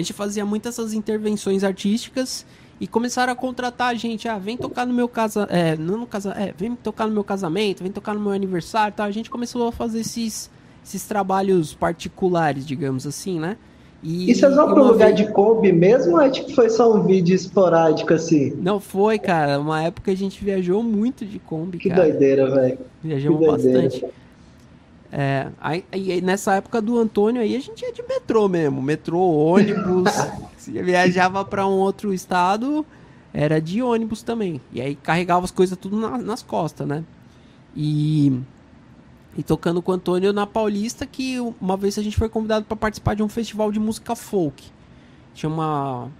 a 0.00 0.02
gente 0.02 0.12
fazia 0.12 0.44
muitas 0.44 0.78
essas 0.78 0.94
intervenções 0.94 1.62
artísticas 1.62 2.46
e 2.80 2.86
começaram 2.86 3.32
a 3.32 3.36
contratar 3.36 3.88
a 3.88 3.94
gente, 3.94 4.26
ah, 4.26 4.38
vem 4.38 4.56
tocar 4.56 4.86
no 4.86 4.94
meu 4.94 5.06
casa, 5.06 5.46
é, 5.50 5.76
não 5.76 5.98
no 5.98 6.06
casa, 6.06 6.32
é, 6.32 6.54
vem 6.56 6.74
tocar 6.74 7.06
no 7.06 7.12
meu 7.12 7.22
casamento, 7.22 7.82
vem 7.82 7.92
tocar 7.92 8.14
no 8.14 8.20
meu 8.20 8.32
aniversário, 8.32 8.94
tá? 8.96 9.04
A 9.04 9.10
gente 9.10 9.28
começou 9.28 9.68
a 9.68 9.72
fazer 9.72 10.00
esses 10.00 10.50
esses 10.82 11.04
trabalhos 11.04 11.74
particulares, 11.74 12.66
digamos 12.66 13.06
assim, 13.06 13.38
né? 13.38 13.58
E, 14.02 14.30
e 14.30 14.34
vocês 14.34 14.54
vão 14.54 14.72
pro 14.72 14.82
lugar 14.82 15.12
vez... 15.12 15.16
de 15.16 15.30
Kombi 15.30 15.70
mesmo 15.72 16.14
ou 16.14 16.22
é 16.22 16.30
tipo, 16.30 16.50
foi 16.54 16.70
só 16.70 16.90
um 16.96 17.02
vídeo 17.02 17.34
esporádico 17.36 18.14
assim? 18.14 18.56
Não 18.62 18.80
foi, 18.80 19.18
cara. 19.18 19.60
Uma 19.60 19.82
época 19.82 20.10
a 20.10 20.14
gente 20.14 20.42
viajou 20.42 20.82
muito 20.82 21.26
de 21.26 21.38
Kombi, 21.38 21.76
que 21.76 21.90
cara. 21.90 22.04
doideira, 22.04 22.50
velho. 22.50 22.78
Viajamos 23.04 23.46
bastante. 23.46 24.06
É, 25.12 25.48
aí, 25.60 25.84
aí, 25.90 26.20
nessa 26.20 26.54
época 26.54 26.80
do 26.80 26.96
Antônio 26.96 27.42
aí 27.42 27.56
a 27.56 27.60
gente 27.60 27.82
ia 27.82 27.92
de 27.92 28.02
metrô 28.02 28.48
mesmo, 28.48 28.80
metrô, 28.80 29.20
ônibus. 29.20 30.10
se 30.56 30.70
viajava 30.82 31.44
para 31.44 31.66
um 31.66 31.78
outro 31.78 32.14
estado, 32.14 32.86
era 33.32 33.60
de 33.60 33.82
ônibus 33.82 34.22
também. 34.22 34.60
E 34.72 34.80
aí 34.80 34.94
carregava 34.94 35.44
as 35.44 35.50
coisas 35.50 35.76
tudo 35.76 35.96
na, 35.96 36.18
nas 36.18 36.42
costas, 36.42 36.86
né? 36.86 37.04
E 37.74 38.40
e 39.36 39.42
tocando 39.42 39.80
com 39.80 39.92
o 39.92 39.94
Antônio 39.94 40.32
na 40.32 40.46
Paulista, 40.46 41.06
que 41.06 41.38
uma 41.60 41.76
vez 41.76 41.96
a 41.98 42.02
gente 42.02 42.16
foi 42.16 42.28
convidado 42.28 42.64
para 42.64 42.76
participar 42.76 43.14
de 43.14 43.22
um 43.22 43.28
festival 43.28 43.70
de 43.70 43.78
música 43.78 44.16
folk. 44.16 44.64
Tinha 45.34 45.48
uma, 45.48 46.10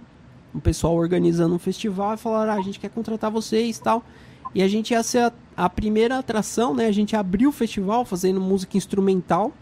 um 0.55 0.59
pessoal 0.59 0.95
organizando 0.95 1.53
um 1.53 1.59
festival 1.59 2.13
e 2.13 2.17
falaram: 2.17 2.53
ah, 2.53 2.55
a 2.55 2.61
gente 2.61 2.79
quer 2.79 2.89
contratar 2.89 3.29
vocês 3.29 3.77
e 3.77 3.81
tal. 3.81 4.03
E 4.53 4.61
a 4.61 4.67
gente 4.67 4.91
ia 4.91 5.01
ser 5.03 5.19
a, 5.19 5.33
a, 5.55 5.69
primeira 5.69 6.17
atração, 6.17 6.73
né? 6.73 6.87
A 6.87 6.91
gente 6.91 7.15
abriu 7.15 7.49
o 7.49 7.53
festival 7.53 8.03
fazendo 8.05 8.39
música 8.39 8.77
instrumental. 8.77 9.53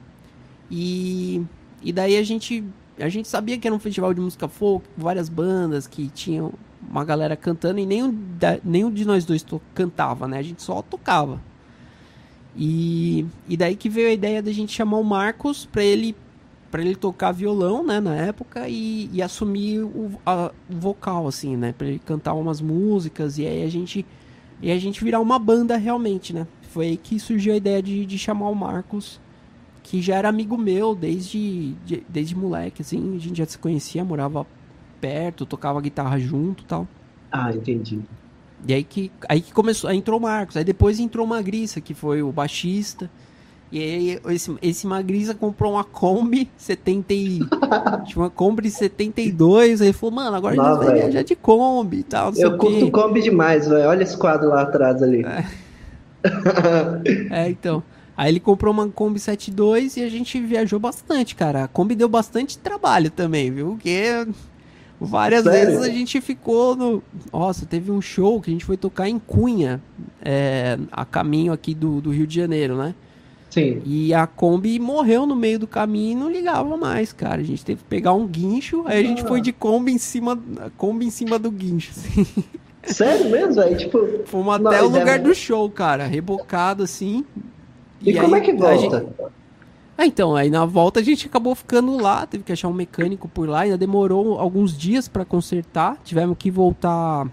E, 0.69 1.41
e 1.81 1.91
daí 1.91 2.17
a 2.17 2.23
gente, 2.23 2.63
a 2.99 3.09
gente 3.09 3.27
sabia 3.27 3.57
que 3.57 3.67
era 3.67 3.75
um 3.75 3.79
festival 3.79 4.13
de 4.13 4.21
música 4.21 4.47
folk, 4.47 4.85
várias 4.97 5.29
bandas 5.29 5.87
que 5.87 6.09
tinham 6.09 6.53
uma 6.89 7.03
galera 7.03 7.35
cantando 7.35 7.79
e 7.79 7.85
nenhum, 7.85 8.17
nenhum 8.63 8.91
de 8.91 9.05
nós 9.05 9.25
dois 9.25 9.45
cantava, 9.73 10.27
né? 10.27 10.39
A 10.39 10.43
gente 10.43 10.61
só 10.61 10.81
tocava. 10.81 11.39
E, 12.55 13.25
e 13.47 13.55
daí 13.55 13.75
que 13.75 13.89
veio 13.89 14.09
a 14.09 14.11
ideia 14.11 14.41
da 14.41 14.51
gente 14.51 14.73
chamar 14.73 14.97
o 14.97 15.03
Marcos 15.03 15.65
para 15.65 15.83
ele 15.83 16.15
para 16.71 16.81
ele 16.81 16.95
tocar 16.95 17.31
violão, 17.31 17.83
né, 17.83 17.99
na 17.99 18.15
época 18.15 18.69
e, 18.69 19.09
e 19.11 19.23
assumir 19.23 19.79
o, 19.79 20.11
a, 20.23 20.51
o 20.69 20.75
vocal 20.75 21.27
assim, 21.27 21.57
né, 21.57 21.73
para 21.75 21.87
ele 21.87 21.97
cantar 21.97 22.35
umas 22.35 22.61
músicas 22.61 23.39
e 23.39 23.47
aí 23.47 23.63
a 23.63 23.69
gente 23.69 24.05
e 24.61 24.71
a 24.71 24.77
gente 24.77 25.03
virar 25.03 25.19
uma 25.19 25.39
banda 25.39 25.77
realmente, 25.77 26.33
né? 26.33 26.47
Foi 26.69 26.87
aí 26.87 26.97
que 26.97 27.19
surgiu 27.19 27.53
a 27.53 27.57
ideia 27.57 27.81
de, 27.81 28.05
de 28.05 28.17
chamar 28.17 28.49
o 28.49 28.55
Marcos, 28.55 29.19
que 29.83 30.01
já 30.01 30.15
era 30.15 30.29
amigo 30.29 30.57
meu 30.57 30.93
desde 30.93 31.73
de, 31.85 32.03
desde 32.07 32.35
moleque, 32.35 32.81
assim, 32.81 33.15
a 33.15 33.19
gente 33.19 33.37
já 33.37 33.45
se 33.45 33.57
conhecia, 33.57 34.03
morava 34.03 34.45
perto, 35.01 35.45
tocava 35.45 35.81
guitarra 35.81 36.19
junto, 36.19 36.63
tal. 36.65 36.87
Ah, 37.31 37.51
entendi. 37.51 37.99
E 38.67 38.73
aí 38.73 38.83
que, 38.83 39.11
aí 39.27 39.41
que 39.41 39.53
começou, 39.53 39.89
aí 39.89 39.97
entrou 39.97 40.19
o 40.19 40.21
Marcos, 40.21 40.57
aí 40.57 40.63
depois 40.63 40.99
entrou 40.99 41.25
o 41.25 41.29
Magrissa, 41.29 41.79
que 41.79 41.93
foi 41.93 42.21
o 42.21 42.31
baixista. 42.31 43.09
E 43.71 43.79
aí 43.79 44.19
esse, 44.33 44.55
esse 44.61 44.87
Magrissa 44.87 45.33
comprou 45.33 45.73
uma 45.73 45.83
Kombi 45.83 46.49
70 46.57 47.13
e, 47.13 47.39
uma 48.15 48.29
Kombi 48.29 48.69
72, 48.69 49.81
aí 49.81 49.93
falou, 49.93 50.15
mano, 50.15 50.35
agora 50.35 50.59
a 50.59 50.73
gente 50.73 50.85
vai 50.85 50.95
viajar 50.95 51.21
de 51.23 51.35
Kombi 51.35 51.99
e 51.99 52.03
tal, 52.03 52.33
Eu 52.35 52.57
curto. 52.57 52.91
Kombi 52.91 53.21
demais, 53.21 53.67
velho, 53.67 53.87
olha 53.87 54.03
esse 54.03 54.17
quadro 54.17 54.49
lá 54.49 54.61
atrás 54.63 55.03
ali. 55.03 55.23
É. 55.23 55.45
é, 57.45 57.49
então... 57.49 57.83
Aí 58.17 58.33
ele 58.33 58.41
comprou 58.41 58.73
uma 58.73 58.85
Kombi 58.89 59.17
72 59.17 59.95
e 59.95 60.03
a 60.03 60.09
gente 60.09 60.41
viajou 60.41 60.77
bastante, 60.77 61.33
cara. 61.35 61.63
A 61.63 61.67
Kombi 61.69 61.95
deu 61.95 62.09
bastante 62.09 62.57
trabalho 62.57 63.09
também, 63.09 63.49
viu? 63.49 63.69
Porque 63.69 64.27
Várias 64.99 65.43
Sério? 65.43 65.67
vezes 65.67 65.81
a 65.81 65.89
gente 65.89 66.19
ficou 66.19 66.75
no. 66.75 67.01
Nossa, 67.31 67.65
teve 67.65 67.89
um 67.89 68.01
show 68.01 68.41
que 68.41 68.49
a 68.49 68.53
gente 68.53 68.65
foi 68.65 68.75
tocar 68.75 69.07
em 69.07 69.17
Cunha, 69.17 69.81
é, 70.21 70.77
a 70.91 71.05
caminho 71.05 71.53
aqui 71.53 71.73
do, 71.73 72.01
do 72.01 72.09
Rio 72.09 72.27
de 72.27 72.35
Janeiro, 72.35 72.75
né? 72.75 72.93
Sim. 73.49 73.81
E 73.83 74.13
a 74.13 74.27
Kombi 74.27 74.79
morreu 74.79 75.25
no 75.25 75.35
meio 75.35 75.57
do 75.57 75.67
caminho 75.67 76.11
e 76.11 76.15
não 76.15 76.31
ligava 76.31 76.77
mais, 76.77 77.11
cara. 77.11 77.41
A 77.41 77.43
gente 77.43 77.65
teve 77.65 77.81
que 77.81 77.87
pegar 77.89 78.13
um 78.13 78.27
guincho, 78.27 78.83
aí 78.85 78.99
a 78.99 79.07
gente 79.07 79.23
ah. 79.23 79.27
foi 79.27 79.41
de 79.41 79.51
Kombi 79.51 79.91
em 79.91 79.97
cima, 79.97 80.39
Kombi 80.77 81.05
em 81.05 81.09
cima 81.09 81.39
do 81.39 81.49
guincho. 81.49 81.91
Assim. 81.91 82.25
Sério 82.83 83.29
mesmo? 83.29 83.61
Aí, 83.61 83.75
tipo. 83.75 83.99
Fomos 84.25 84.55
até 84.55 84.81
o 84.81 84.87
lugar 84.87 85.19
do 85.19 85.33
show, 85.33 85.69
cara. 85.69 86.05
Rebocado 86.05 86.83
assim. 86.83 87.25
E, 88.01 88.11
e 88.11 88.19
como 88.19 88.35
é 88.35 88.41
que 88.41 88.53
volta? 88.53 88.99
Gente... 88.99 89.31
Ah, 89.97 90.05
então, 90.05 90.33
aí 90.33 90.49
na 90.49 90.65
volta 90.65 91.01
a 91.01 91.03
gente 91.03 91.27
acabou 91.27 91.53
ficando 91.53 91.97
lá, 92.01 92.25
teve 92.25 92.41
que 92.41 92.53
achar 92.53 92.69
um 92.69 92.73
mecânico 92.73 93.27
por 93.27 93.49
lá, 93.49 93.61
ainda 93.61 93.77
demorou 93.77 94.39
alguns 94.39 94.77
dias 94.77 95.09
para 95.09 95.25
consertar, 95.25 95.97
tivemos 96.05 96.37
que 96.39 96.49
voltar. 96.49 97.27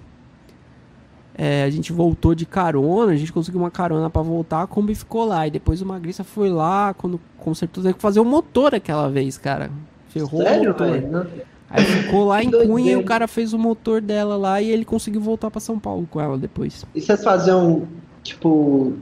É, 1.38 1.64
a 1.64 1.70
gente 1.70 1.92
voltou 1.92 2.34
de 2.34 2.46
carona, 2.46 3.12
a 3.12 3.16
gente 3.16 3.30
conseguiu 3.30 3.60
uma 3.60 3.70
carona 3.70 4.08
para 4.08 4.22
voltar, 4.22 4.62
a 4.62 4.66
Kombi 4.66 4.94
ficou 4.94 5.26
lá. 5.26 5.46
E 5.46 5.50
depois 5.50 5.82
o 5.82 5.86
Magrissa 5.86 6.24
foi 6.24 6.48
lá, 6.48 6.94
quando 6.94 7.20
consertou, 7.36 7.82
teve 7.82 7.94
que 7.94 8.00
fazer 8.00 8.20
o 8.20 8.24
motor 8.24 8.74
aquela 8.74 9.10
vez, 9.10 9.36
cara. 9.36 9.70
Ferrou 10.08 10.42
Sério, 10.42 10.70
o 10.70 10.72
motor. 10.72 10.90
Véio? 10.90 11.46
Aí 11.68 11.84
ficou 11.84 12.24
lá 12.24 12.40
em 12.42 12.50
Cunha 12.50 12.92
e 12.92 12.96
o 12.96 13.04
cara 13.04 13.28
fez 13.28 13.52
o 13.52 13.58
motor 13.58 14.00
dela 14.00 14.36
lá 14.36 14.62
e 14.62 14.70
ele 14.70 14.84
conseguiu 14.84 15.20
voltar 15.20 15.50
para 15.50 15.60
São 15.60 15.78
Paulo 15.78 16.08
com 16.10 16.18
ela 16.18 16.38
depois. 16.38 16.86
E 16.94 17.02
vocês 17.02 17.22
faziam, 17.22 17.86
tipo, 18.22 18.94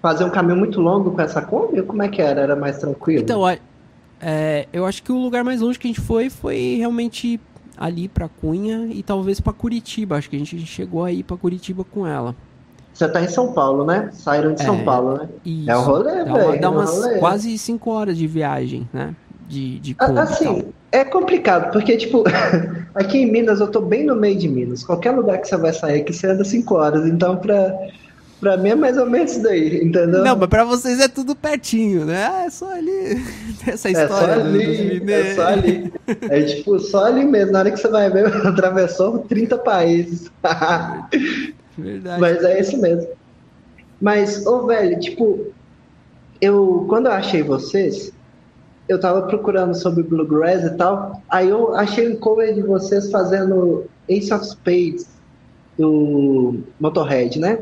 fazer 0.00 0.22
um 0.22 0.30
caminho 0.30 0.56
muito 0.56 0.80
longo 0.80 1.10
com 1.10 1.20
essa 1.20 1.42
Kombi? 1.42 1.82
Como 1.82 2.02
é 2.02 2.08
que 2.08 2.22
era? 2.22 2.40
Era 2.40 2.54
mais 2.54 2.78
tranquilo? 2.78 3.20
Então, 3.20 3.42
é, 4.20 4.66
eu 4.72 4.84
acho 4.84 5.02
que 5.02 5.12
o 5.12 5.18
lugar 5.18 5.44
mais 5.44 5.60
longe 5.60 5.78
que 5.78 5.86
a 5.86 5.90
gente 5.90 6.00
foi 6.00 6.28
foi 6.28 6.76
realmente 6.78 7.40
ali 7.78 8.08
para 8.08 8.28
Cunha 8.28 8.88
e 8.90 9.02
talvez 9.02 9.40
para 9.40 9.52
Curitiba. 9.52 10.16
Acho 10.16 10.28
que 10.28 10.36
a 10.36 10.38
gente 10.38 10.58
chegou 10.66 11.04
aí 11.04 11.22
para 11.22 11.36
Curitiba 11.36 11.84
com 11.84 12.06
ela. 12.06 12.34
Você 12.92 13.08
tá 13.08 13.22
em 13.22 13.28
São 13.28 13.52
Paulo, 13.52 13.84
né? 13.84 14.10
Saíram 14.12 14.54
de 14.54 14.62
é, 14.62 14.64
São 14.64 14.84
Paulo, 14.84 15.18
né? 15.18 15.28
Isso. 15.44 15.70
É 15.70 15.78
um 15.78 15.82
rolê, 15.82 16.24
velho. 16.24 16.60
Dá, 16.60 16.70
umas 16.70 16.90
rolê. 16.90 17.18
quase 17.18 17.56
cinco 17.56 17.92
horas 17.92 18.18
de 18.18 18.26
viagem, 18.26 18.88
né? 18.92 19.14
De, 19.46 19.78
de 19.78 19.94
Kombi 19.94 20.18
Assim, 20.18 20.64
é 20.90 21.04
complicado, 21.04 21.70
porque, 21.72 21.96
tipo, 21.96 22.24
aqui 22.94 23.18
em 23.18 23.30
Minas 23.30 23.60
eu 23.60 23.68
tô 23.68 23.80
bem 23.80 24.04
no 24.04 24.16
meio 24.16 24.36
de 24.36 24.48
Minas. 24.48 24.82
Qualquer 24.82 25.12
lugar 25.12 25.38
que 25.38 25.46
você 25.46 25.56
vai 25.56 25.72
sair 25.72 26.00
aqui, 26.00 26.12
você 26.12 26.26
anda 26.26 26.44
cinco 26.44 26.74
horas. 26.74 27.06
Então, 27.06 27.36
pra 27.36 27.72
Pra 28.40 28.56
mim 28.56 28.70
é 28.70 28.74
mais 28.74 28.96
ou 28.96 29.06
menos 29.06 29.32
isso 29.32 29.42
daí, 29.42 29.84
entendeu? 29.84 30.22
Não, 30.22 30.36
mas 30.36 30.48
pra 30.48 30.64
vocês 30.64 31.00
é 31.00 31.08
tudo 31.08 31.34
pertinho, 31.34 32.04
né? 32.04 32.24
Ah, 32.24 32.44
é 32.46 32.50
só 32.50 32.72
ali. 32.72 33.20
Essa 33.66 33.90
história. 33.90 34.32
É 34.32 34.36
só 34.36 34.40
ali. 34.40 35.00
Do... 35.00 35.10
É 35.10 35.34
só 35.34 35.46
ali. 35.46 35.92
É 36.06 36.42
tipo, 36.42 36.78
só 36.78 37.04
ali 37.06 37.24
mesmo. 37.24 37.52
Na 37.52 37.58
hora 37.60 37.70
que 37.72 37.76
você 37.76 37.88
vai 37.88 38.08
ver, 38.10 38.26
atravessou 38.46 39.18
30 39.20 39.58
países. 39.58 40.30
Verdade. 41.76 42.20
Mas 42.20 42.44
é 42.44 42.60
isso 42.60 42.80
mesmo. 42.80 43.08
Mas, 44.00 44.46
ô 44.46 44.66
velho, 44.66 45.00
tipo, 45.00 45.46
eu. 46.40 46.86
Quando 46.88 47.06
eu 47.06 47.12
achei 47.12 47.42
vocês, 47.42 48.12
eu 48.88 49.00
tava 49.00 49.22
procurando 49.22 49.74
sobre 49.74 50.04
Bluegrass 50.04 50.62
e 50.62 50.76
tal. 50.76 51.20
Aí 51.28 51.48
eu 51.48 51.74
achei 51.74 52.08
um 52.08 52.16
cover 52.16 52.54
de 52.54 52.62
vocês 52.62 53.10
fazendo 53.10 53.86
Ace 54.08 54.32
of 54.32 54.46
Spades 54.46 55.08
do 55.76 56.60
Motorhead, 56.78 57.38
né? 57.40 57.58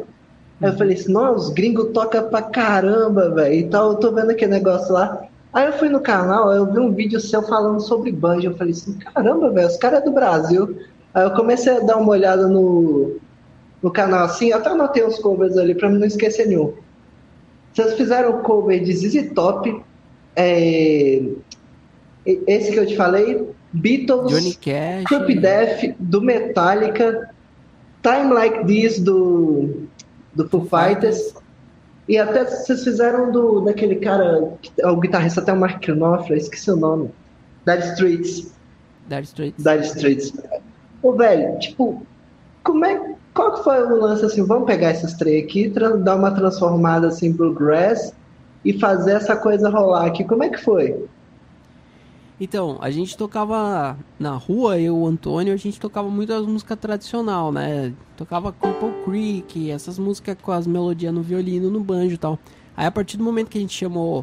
Aí 0.60 0.70
eu 0.70 0.76
falei 0.76 0.96
assim, 0.96 1.12
nossa, 1.12 1.34
os 1.34 1.50
gringos 1.50 1.90
tocam 1.92 2.28
pra 2.28 2.42
caramba, 2.42 3.30
velho. 3.30 3.54
E 3.54 3.68
tal, 3.68 3.92
eu 3.92 3.96
tô 3.96 4.12
vendo 4.12 4.30
aquele 4.30 4.52
negócio 4.52 4.92
lá. 4.92 5.22
Aí 5.52 5.66
eu 5.66 5.72
fui 5.74 5.88
no 5.88 6.00
canal, 6.00 6.52
eu 6.52 6.70
vi 6.70 6.78
um 6.78 6.92
vídeo 6.92 7.20
seu 7.20 7.42
falando 7.42 7.80
sobre 7.80 8.10
banjo. 8.10 8.48
Eu 8.48 8.56
falei 8.56 8.72
assim, 8.72 8.98
caramba, 8.98 9.50
velho, 9.50 9.68
os 9.68 9.76
caras 9.76 10.00
é 10.00 10.04
do 10.04 10.12
Brasil. 10.12 10.78
Aí 11.14 11.24
eu 11.24 11.30
comecei 11.32 11.76
a 11.76 11.80
dar 11.80 11.96
uma 11.96 12.10
olhada 12.10 12.46
no, 12.48 13.16
no 13.82 13.90
canal 13.90 14.24
assim, 14.24 14.52
até 14.52 14.70
anotei 14.70 15.04
uns 15.04 15.18
covers 15.18 15.56
ali 15.56 15.74
pra 15.74 15.88
não 15.88 16.06
esquecer 16.06 16.46
nenhum. 16.46 16.74
Vocês 17.72 17.94
fizeram 17.94 18.30
o 18.30 18.42
cover 18.42 18.82
de 18.82 18.92
ZZ 18.92 19.32
Top, 19.34 19.82
é, 20.34 21.22
esse 22.24 22.72
que 22.72 22.78
eu 22.78 22.86
te 22.86 22.96
falei, 22.96 23.48
Beatles, 23.72 24.30
Johnny 24.30 24.54
Cash, 24.54 25.04
Crup 25.04 25.34
Death, 25.34 25.94
do 25.98 26.20
Metallica, 26.22 27.30
Time 28.02 28.32
Like 28.32 28.66
This, 28.66 28.98
do 28.98 29.85
do 30.36 30.48
Foo 30.48 30.66
Fighters. 30.66 31.34
E 32.08 32.18
até 32.18 32.44
vocês 32.44 32.84
fizeram 32.84 33.32
do 33.32 33.62
daquele 33.62 33.96
cara, 33.96 34.52
é 34.78 34.86
o 34.86 34.96
guitarrista 34.96 35.40
até 35.40 35.52
o 35.52 35.56
Mark 35.56 35.84
Knopfler, 35.84 36.38
esqueci 36.38 36.70
o 36.70 36.76
nome. 36.76 37.10
Dead 37.64 37.82
Streets. 37.92 38.52
Dead 39.08 39.24
Streets. 39.24 39.64
Dead 39.64 39.84
Streets. 39.84 40.32
Ô, 41.02 41.12
velho, 41.12 41.58
tipo, 41.58 42.06
como 42.62 42.84
é, 42.84 43.14
qual 43.34 43.54
que 43.54 43.64
foi 43.64 43.82
o 43.82 43.96
lance 43.96 44.24
assim, 44.24 44.44
vamos 44.44 44.66
pegar 44.66 44.92
esses 44.92 45.14
três 45.14 45.44
aqui, 45.44 45.68
dar 45.68 46.14
uma 46.14 46.30
transformada 46.30 47.08
assim 47.08 47.32
bluegrass 47.32 48.14
e 48.64 48.78
fazer 48.78 49.12
essa 49.12 49.36
coisa 49.36 49.68
rolar 49.68 50.06
aqui. 50.06 50.22
Como 50.24 50.44
é 50.44 50.48
que 50.48 50.58
foi? 50.58 51.06
Então, 52.38 52.76
a 52.82 52.90
gente 52.90 53.16
tocava 53.16 53.98
na 54.18 54.32
rua, 54.32 54.78
eu 54.78 54.84
e 54.84 54.90
o 54.90 55.06
Antônio, 55.06 55.54
a 55.54 55.56
gente 55.56 55.80
tocava 55.80 56.10
muito 56.10 56.32
as 56.34 56.44
músicas 56.44 56.78
tradicional, 56.78 57.50
né? 57.50 57.94
Tocava 58.14 58.52
Cripple 58.52 58.92
Creek, 59.04 59.70
essas 59.70 59.98
músicas 59.98 60.36
com 60.42 60.52
as 60.52 60.66
melodias 60.66 61.14
no 61.14 61.22
violino, 61.22 61.70
no 61.70 61.80
banjo 61.80 62.14
e 62.14 62.18
tal. 62.18 62.38
Aí 62.76 62.84
a 62.84 62.90
partir 62.90 63.16
do 63.16 63.24
momento 63.24 63.48
que 63.48 63.56
a 63.56 63.60
gente 63.60 63.74
chamou 63.74 64.22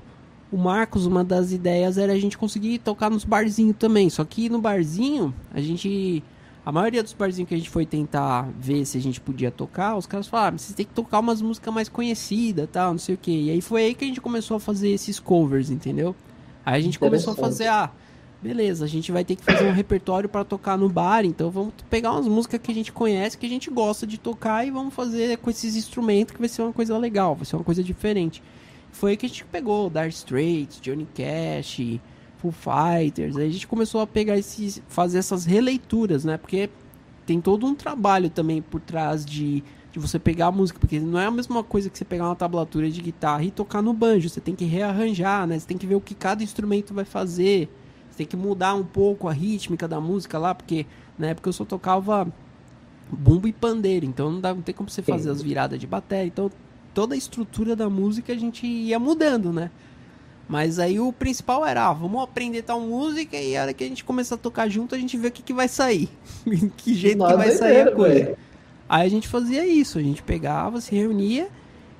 o 0.51 0.57
Marcos, 0.57 1.07
uma 1.07 1.23
das 1.23 1.51
ideias 1.51 1.97
era 1.97 2.13
a 2.13 2.19
gente 2.19 2.37
conseguir 2.37 2.77
tocar 2.77 3.09
nos 3.09 3.25
barzinhos 3.25 3.75
também. 3.77 4.07
Só 4.11 4.23
que 4.23 4.47
no 4.47 4.61
barzinho, 4.61 5.33
a 5.51 5.59
gente. 5.59 6.23
A 6.63 6.71
maioria 6.71 7.03
dos 7.03 7.11
barzinhos 7.11 7.49
que 7.49 7.55
a 7.55 7.57
gente 7.57 7.69
foi 7.69 7.85
tentar 7.85 8.47
ver 8.57 8.85
se 8.85 8.97
a 8.97 9.01
gente 9.01 9.19
podia 9.19 9.51
tocar, 9.51 9.97
os 9.97 10.05
caras 10.05 10.27
falaram, 10.27 10.55
ah, 10.55 10.59
vocês 10.59 10.73
tem 10.73 10.85
que 10.85 10.93
tocar 10.93 11.19
umas 11.19 11.41
músicas 11.41 11.73
mais 11.73 11.89
conhecidas 11.89 12.69
tal, 12.71 12.91
não 12.91 12.99
sei 12.99 13.15
o 13.15 13.17
que. 13.17 13.31
E 13.31 13.49
aí 13.49 13.59
foi 13.59 13.83
aí 13.83 13.95
que 13.95 14.05
a 14.05 14.07
gente 14.07 14.21
começou 14.21 14.55
a 14.55 14.59
fazer 14.61 14.89
esses 14.89 15.19
covers, 15.19 15.69
entendeu? 15.69 16.15
Aí 16.65 16.79
a 16.79 16.81
gente 16.81 16.97
começou 16.97 17.33
a 17.33 17.35
fazer, 17.35 17.67
ah, 17.67 17.91
beleza, 18.43 18.83
a 18.83 18.87
gente 18.87 19.09
vai 19.09 19.23
ter 19.23 19.37
que 19.37 19.43
fazer 19.43 19.65
um 19.65 19.71
repertório 19.71 20.27
para 20.27 20.43
tocar 20.43 20.77
no 20.77 20.89
bar, 20.89 21.23
então 21.23 21.49
vamos 21.49 21.73
pegar 21.89 22.11
umas 22.11 22.27
músicas 22.27 22.59
que 22.61 22.69
a 22.69 22.75
gente 22.75 22.91
conhece, 22.91 23.37
que 23.37 23.45
a 23.45 23.49
gente 23.49 23.69
gosta 23.69 24.05
de 24.05 24.17
tocar 24.17 24.67
e 24.67 24.69
vamos 24.69 24.93
fazer 24.93 25.37
com 25.37 25.49
esses 25.49 25.77
instrumentos 25.77 26.33
que 26.33 26.39
vai 26.39 26.49
ser 26.49 26.61
uma 26.61 26.73
coisa 26.73 26.97
legal, 26.97 27.35
vai 27.35 27.45
ser 27.45 27.55
uma 27.55 27.63
coisa 27.63 27.81
diferente. 27.81 28.43
Foi 28.91 29.11
aí 29.11 29.17
que 29.17 29.25
a 29.25 29.29
gente 29.29 29.45
pegou 29.45 29.89
Dark 29.89 30.09
Straits, 30.09 30.81
Johnny 30.81 31.07
Cash, 31.15 32.01
Foo 32.37 32.51
Fighters, 32.51 33.37
aí 33.37 33.47
a 33.47 33.51
gente 33.51 33.65
começou 33.65 34.01
a 34.01 34.07
pegar 34.07 34.37
esses, 34.37 34.81
fazer 34.89 35.19
essas 35.19 35.45
releituras, 35.45 36.25
né? 36.25 36.37
Porque 36.37 36.69
tem 37.25 37.39
todo 37.39 37.65
um 37.65 37.73
trabalho 37.73 38.29
também 38.29 38.61
por 38.61 38.81
trás 38.81 39.25
de 39.25 39.63
de 39.93 39.99
você 39.99 40.17
pegar 40.17 40.47
a 40.47 40.51
música, 40.51 40.79
porque 40.79 40.99
não 40.99 41.19
é 41.19 41.27
a 41.27 41.31
mesma 41.31 41.63
coisa 41.63 41.87
que 41.87 41.95
você 41.95 42.03
pegar 42.03 42.25
uma 42.25 42.35
tablatura 42.35 42.89
de 42.89 42.99
guitarra 42.99 43.43
e 43.43 43.51
tocar 43.51 43.79
no 43.79 43.93
banjo, 43.93 44.27
você 44.27 44.41
tem 44.41 44.55
que 44.55 44.65
rearranjar, 44.65 45.45
né? 45.45 45.59
Você 45.59 45.67
tem 45.67 45.77
que 45.77 45.85
ver 45.85 45.93
o 45.93 46.01
que 46.01 46.15
cada 46.15 46.43
instrumento 46.43 46.95
vai 46.95 47.05
fazer. 47.05 47.69
Você 48.13 48.17
tem 48.17 48.27
que 48.27 48.37
mudar 48.37 48.75
um 48.75 48.83
pouco 48.83 49.27
a 49.27 49.33
rítmica 49.33 49.87
da 49.87 49.99
música 49.99 50.37
lá, 50.37 50.53
porque 50.53 50.85
na 51.17 51.29
época 51.29 51.49
eu 51.49 51.53
só 51.53 51.65
tocava 51.65 52.27
bumbo 53.11 53.47
e 53.47 53.51
pandeiro, 53.51 54.05
então 54.05 54.31
não, 54.31 54.39
dá, 54.39 54.53
não 54.53 54.61
tem 54.61 54.73
como 54.73 54.87
você 54.87 55.01
fazer 55.01 55.31
as 55.31 55.41
viradas 55.41 55.79
de 55.79 55.87
bateria. 55.87 56.27
Então 56.27 56.51
toda 56.93 57.15
a 57.15 57.17
estrutura 57.17 57.75
da 57.75 57.89
música 57.89 58.31
a 58.31 58.35
gente 58.35 58.67
ia 58.67 58.99
mudando, 58.99 59.51
né? 59.51 59.71
Mas 60.47 60.77
aí 60.77 60.99
o 60.99 61.11
principal 61.11 61.65
era, 61.65 61.87
ah, 61.87 61.93
vamos 61.93 62.21
aprender 62.21 62.61
tal 62.61 62.79
música 62.79 63.35
e 63.35 63.57
a 63.57 63.63
hora 63.63 63.73
que 63.73 63.83
a 63.83 63.87
gente 63.87 64.03
começar 64.03 64.35
a 64.35 64.37
tocar 64.37 64.69
junto, 64.69 64.93
a 64.93 64.97
gente 64.99 65.17
vê 65.17 65.29
o 65.29 65.31
que, 65.31 65.41
que 65.41 65.53
vai 65.53 65.67
sair. 65.67 66.07
que 66.77 66.93
jeito 66.93 67.25
que 67.25 67.33
vai 67.33 67.51
sair 67.53 67.87
a 67.87 67.91
coisa. 67.95 68.37
Aí 68.87 69.07
a 69.07 69.09
gente 69.09 69.27
fazia 69.27 69.65
isso, 69.65 69.97
a 69.97 70.03
gente 70.03 70.21
pegava, 70.21 70.79
se 70.79 70.93
reunia 70.93 71.49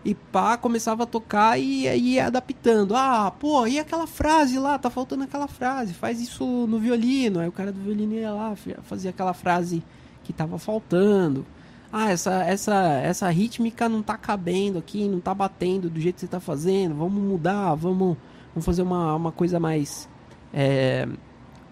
e 0.05 0.13
pá, 0.13 0.57
começava 0.57 1.03
a 1.03 1.05
tocar 1.05 1.57
e 1.57 1.87
ia 1.87 2.27
adaptando. 2.27 2.95
Ah, 2.95 3.31
pô, 3.31 3.65
e 3.65 3.79
aquela 3.79 4.05
frase 4.05 4.59
lá, 4.59 4.77
tá 4.77 4.89
faltando 4.89 5.23
aquela 5.23 5.47
frase, 5.47 5.93
faz 5.93 6.19
isso 6.19 6.45
no 6.67 6.77
violino. 6.79 7.39
Aí 7.39 7.47
o 7.47 7.51
cara 7.51 7.71
do 7.71 7.79
violino 7.79 8.13
ia 8.13 8.31
lá, 8.31 8.53
fazia 8.83 9.11
aquela 9.11 9.33
frase 9.33 9.83
que 10.23 10.33
tava 10.33 10.57
faltando. 10.59 11.45
Ah, 11.91 12.09
essa, 12.09 12.43
essa, 12.43 12.73
essa 13.03 13.29
rítmica 13.29 13.87
não 13.87 14.01
tá 14.01 14.17
cabendo 14.17 14.79
aqui, 14.79 15.07
não 15.07 15.19
tá 15.19 15.33
batendo 15.33 15.89
do 15.89 15.99
jeito 15.99 16.15
que 16.15 16.21
você 16.21 16.27
tá 16.27 16.39
fazendo, 16.39 16.95
vamos 16.95 17.21
mudar, 17.23 17.75
vamos, 17.75 18.17
vamos 18.53 18.65
fazer 18.65 18.81
uma, 18.81 19.15
uma 19.15 19.31
coisa 19.31 19.59
mais. 19.59 20.09
É, 20.53 21.07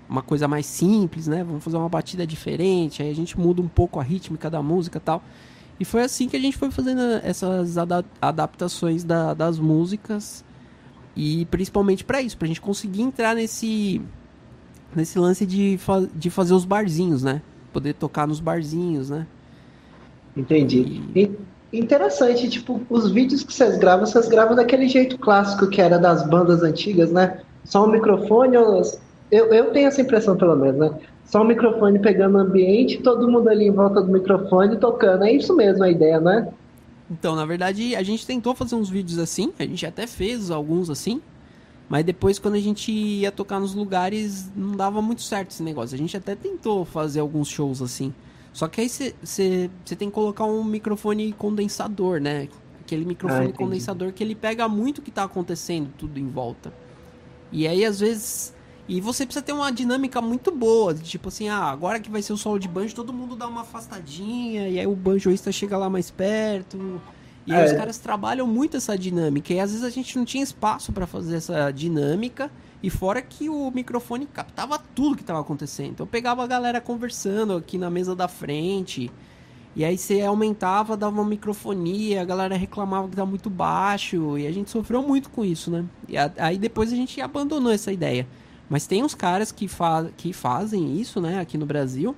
uma 0.08 0.22
coisa 0.22 0.46
mais 0.48 0.66
simples, 0.66 1.26
né? 1.26 1.44
Vamos 1.44 1.64
fazer 1.64 1.78
uma 1.78 1.88
batida 1.88 2.28
diferente, 2.28 3.02
aí 3.02 3.10
a 3.10 3.16
gente 3.16 3.40
muda 3.40 3.62
um 3.62 3.68
pouco 3.68 4.00
a 4.00 4.04
rítmica 4.04 4.50
da 4.50 4.62
música 4.62 4.98
e 4.98 5.02
tal. 5.02 5.24
E 5.82 5.86
foi 5.86 6.04
assim 6.04 6.30
que 6.30 6.38
a 6.38 6.40
gente 6.40 6.56
foi 6.56 6.70
fazendo 6.70 7.02
essas 7.24 7.76
adaptações 8.22 9.04
da, 9.04 9.34
das 9.34 9.58
músicas 9.58 10.46
e 11.16 11.46
principalmente 11.46 12.04
para 12.04 12.22
isso, 12.22 12.38
pra 12.38 12.48
gente 12.48 12.62
conseguir 12.62 13.02
entrar 13.02 13.34
nesse 13.34 14.00
nesse 14.96 15.18
lance 15.18 15.44
de, 15.44 15.80
fa 15.80 16.08
de 16.14 16.30
fazer 16.30 16.54
os 16.54 16.66
barzinhos, 16.66 17.24
né? 17.24 17.42
Poder 17.74 17.96
tocar 17.96 18.28
nos 18.28 18.40
barzinhos, 18.40 19.10
né? 19.10 19.26
Entendi. 20.38 21.02
E... 21.16 21.32
Interessante, 21.74 22.48
tipo, 22.48 22.80
os 22.88 23.10
vídeos 23.10 23.44
que 23.44 23.52
vocês 23.52 23.80
gravam, 23.80 24.06
vocês 24.06 24.28
gravam 24.28 24.56
daquele 24.56 24.88
jeito 24.88 25.18
clássico 25.18 25.68
que 25.68 25.82
era 25.82 25.98
das 25.98 26.28
bandas 26.30 26.62
antigas, 26.62 27.12
né? 27.12 27.40
Só 27.64 27.88
um 27.88 27.92
microfone, 27.92 28.56
eu, 29.32 29.54
eu 29.54 29.72
tenho 29.72 29.88
essa 29.88 30.02
impressão 30.02 30.36
pelo 30.36 30.56
menos, 30.56 30.78
né? 30.78 31.00
Só 31.26 31.42
o 31.42 31.46
microfone 31.46 31.98
pegando 32.00 32.38
o 32.38 32.42
ambiente, 32.42 32.98
todo 32.98 33.30
mundo 33.30 33.48
ali 33.48 33.68
em 33.68 33.72
volta 33.72 34.02
do 34.02 34.12
microfone 34.12 34.76
tocando. 34.78 35.24
É 35.24 35.32
isso 35.32 35.56
mesmo 35.56 35.84
a 35.84 35.90
ideia, 35.90 36.20
né? 36.20 36.52
Então, 37.10 37.36
na 37.36 37.46
verdade, 37.46 37.96
a 37.96 38.04
gente 38.04 38.28
tentou 38.28 38.54
fazer 38.54 38.76
uns 38.76 38.90
vídeos 38.90 39.18
assim, 39.18 39.54
a 39.58 39.64
gente 39.64 39.86
até 39.86 40.06
fez 40.06 40.52
alguns 40.52 40.90
assim, 40.90 41.22
mas 41.90 42.06
depois 42.06 42.40
quando 42.40 42.56
a 42.56 42.60
gente 42.60 42.92
ia 42.92 43.32
tocar 43.32 43.60
nos 43.60 43.74
lugares, 43.74 44.52
não 44.56 44.76
dava 44.76 45.02
muito 45.02 45.22
certo 45.22 45.52
esse 45.52 45.64
negócio. 45.64 45.96
A 45.96 45.98
gente 45.98 46.16
até 46.16 46.36
tentou 46.36 46.86
fazer 46.86 47.20
alguns 47.20 47.48
shows 47.48 47.82
assim. 47.82 48.14
Só 48.54 48.68
que 48.68 48.82
aí 48.82 48.90
você 48.90 49.70
tem 49.98 50.10
que 50.10 50.12
colocar 50.12 50.46
um 50.46 50.64
microfone 50.64 51.34
condensador, 51.34 52.20
né? 52.20 52.50
Aquele 52.82 53.06
microfone 53.06 53.52
ah, 53.54 53.58
condensador 53.58 54.12
que 54.12 54.24
ele 54.24 54.36
pega 54.36 54.68
muito 54.68 55.00
o 55.00 55.02
que 55.02 55.12
tá 55.12 55.24
acontecendo 55.24 55.90
tudo 55.98 56.20
em 56.20 56.28
volta. 56.28 56.74
E 57.52 57.68
aí, 57.68 57.86
às 57.86 58.00
vezes, 58.00 58.54
e 58.88 59.00
você 59.00 59.26
precisa 59.26 59.44
ter 59.44 59.54
uma 59.54 59.72
dinâmica 59.72 60.22
muito 60.22 60.52
boa. 60.52 60.94
Tipo 60.94 61.30
assim, 61.30 61.50
ah, 61.50 61.64
agora 61.66 62.00
que 62.00 62.10
vai 62.10 62.22
ser 62.22 62.34
o 62.34 62.38
solo 62.38 62.60
de 62.60 62.68
banjo, 62.68 62.96
todo 62.96 63.14
mundo 63.14 63.36
dá 63.36 63.48
uma 63.48 63.62
afastadinha, 63.62 64.68
e 64.68 64.80
aí 64.80 64.88
o 64.88 64.96
banjoista 64.96 65.52
chega 65.52 65.78
lá 65.78 65.90
mais 65.90 66.10
perto. 66.10 67.02
E 67.46 67.54
aí 67.54 67.66
os 67.66 67.72
é. 67.72 67.76
caras 67.76 67.98
trabalham 67.98 68.46
muito 68.46 68.78
essa 68.78 68.98
dinâmica. 68.98 69.54
E 69.54 69.60
às 69.60 69.72
vezes 69.72 69.86
a 69.86 69.90
gente 69.90 70.18
não 70.18 70.26
tinha 70.26 70.44
espaço 70.44 70.92
para 70.92 71.08
fazer 71.08 71.38
essa 71.38 71.72
dinâmica. 71.72 72.52
E 72.84 72.90
fora 72.90 73.22
que 73.22 73.50
o 73.50 73.70
microfone 73.72 74.26
captava 74.26 74.80
tudo 74.80 75.16
que 75.16 75.22
estava 75.22 75.40
acontecendo. 75.40 75.92
Então 75.92 76.06
eu 76.06 76.10
pegava 76.10 76.44
a 76.44 76.48
galera 76.48 76.82
conversando 76.82 77.54
aqui 77.54 77.78
na 77.78 77.90
mesa 77.90 78.16
da 78.16 78.28
frente. 78.28 79.12
E 79.76 79.86
aí 79.86 79.98
você 79.98 80.22
aumentava, 80.22 80.98
dava 80.98 81.16
uma 81.16 81.30
microfonia, 81.30 82.22
a 82.22 82.26
galera 82.26 82.56
reclamava 82.56 83.08
que 83.08 83.14
estava 83.14 83.30
muito 83.30 83.50
baixo. 83.50 84.38
E 84.38 84.46
a 84.46 84.52
gente 84.52 84.70
sofreu 84.70 85.02
muito 85.02 85.30
com 85.30 85.46
isso, 85.46 85.72
né? 85.72 85.86
E 86.08 86.16
aí 86.18 86.58
depois 86.58 86.92
a 86.92 86.96
gente 86.96 87.22
abandonou 87.22 87.72
essa 87.72 87.92
ideia. 87.92 88.28
Mas 88.72 88.88
tem 88.88 89.04
uns 89.04 89.14
caras 89.14 89.52
que, 89.52 89.68
fa 89.68 90.08
que 90.16 90.32
fazem 90.32 90.96
isso, 90.96 91.20
né, 91.20 91.42
aqui 91.42 91.58
no 91.58 91.66
Brasil. 91.66 92.16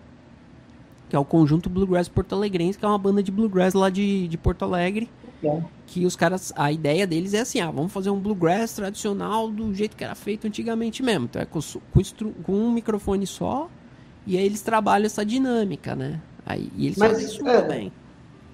Que 1.10 1.16
é 1.16 1.20
o 1.20 1.26
Conjunto 1.26 1.68
Bluegrass 1.68 2.08
Porto 2.08 2.36
Alegrense, 2.36 2.78
que 2.78 2.86
é 2.86 2.88
uma 2.88 2.98
banda 3.00 3.24
de 3.24 3.32
bluegrass 3.32 3.74
lá 3.74 3.90
de, 3.90 4.28
de 4.28 4.38
Porto 4.38 4.62
Alegre. 4.62 5.10
É. 5.44 5.62
Que 5.88 6.06
os 6.06 6.16
caras, 6.16 6.54
a 6.56 6.72
ideia 6.72 7.08
deles 7.08 7.34
é 7.34 7.40
assim, 7.40 7.60
ah, 7.60 7.72
vamos 7.72 7.92
fazer 7.92 8.12
um 8.12 8.20
bluegrass 8.20 8.74
tradicional 8.74 9.50
do 9.50 9.74
jeito 9.74 9.98
que 9.98 10.04
era 10.04 10.14
feito 10.14 10.46
antigamente 10.46 11.02
mesmo. 11.02 11.26
Então 11.26 11.42
é 11.42 11.46
com, 11.46 11.60
com, 11.60 12.34
com 12.44 12.54
um 12.54 12.72
microfone 12.72 13.26
só, 13.26 13.68
e 14.28 14.38
aí 14.38 14.46
eles 14.46 14.62
trabalham 14.62 15.08
essa 15.08 15.26
dinâmica, 15.26 15.96
né? 15.96 16.22
Aí, 16.46 16.72
e 16.76 16.86
eles 16.86 17.00
Mas, 17.00 17.14
fazem 17.14 17.26
isso 17.26 17.48
é, 17.48 17.62
também. 17.62 17.92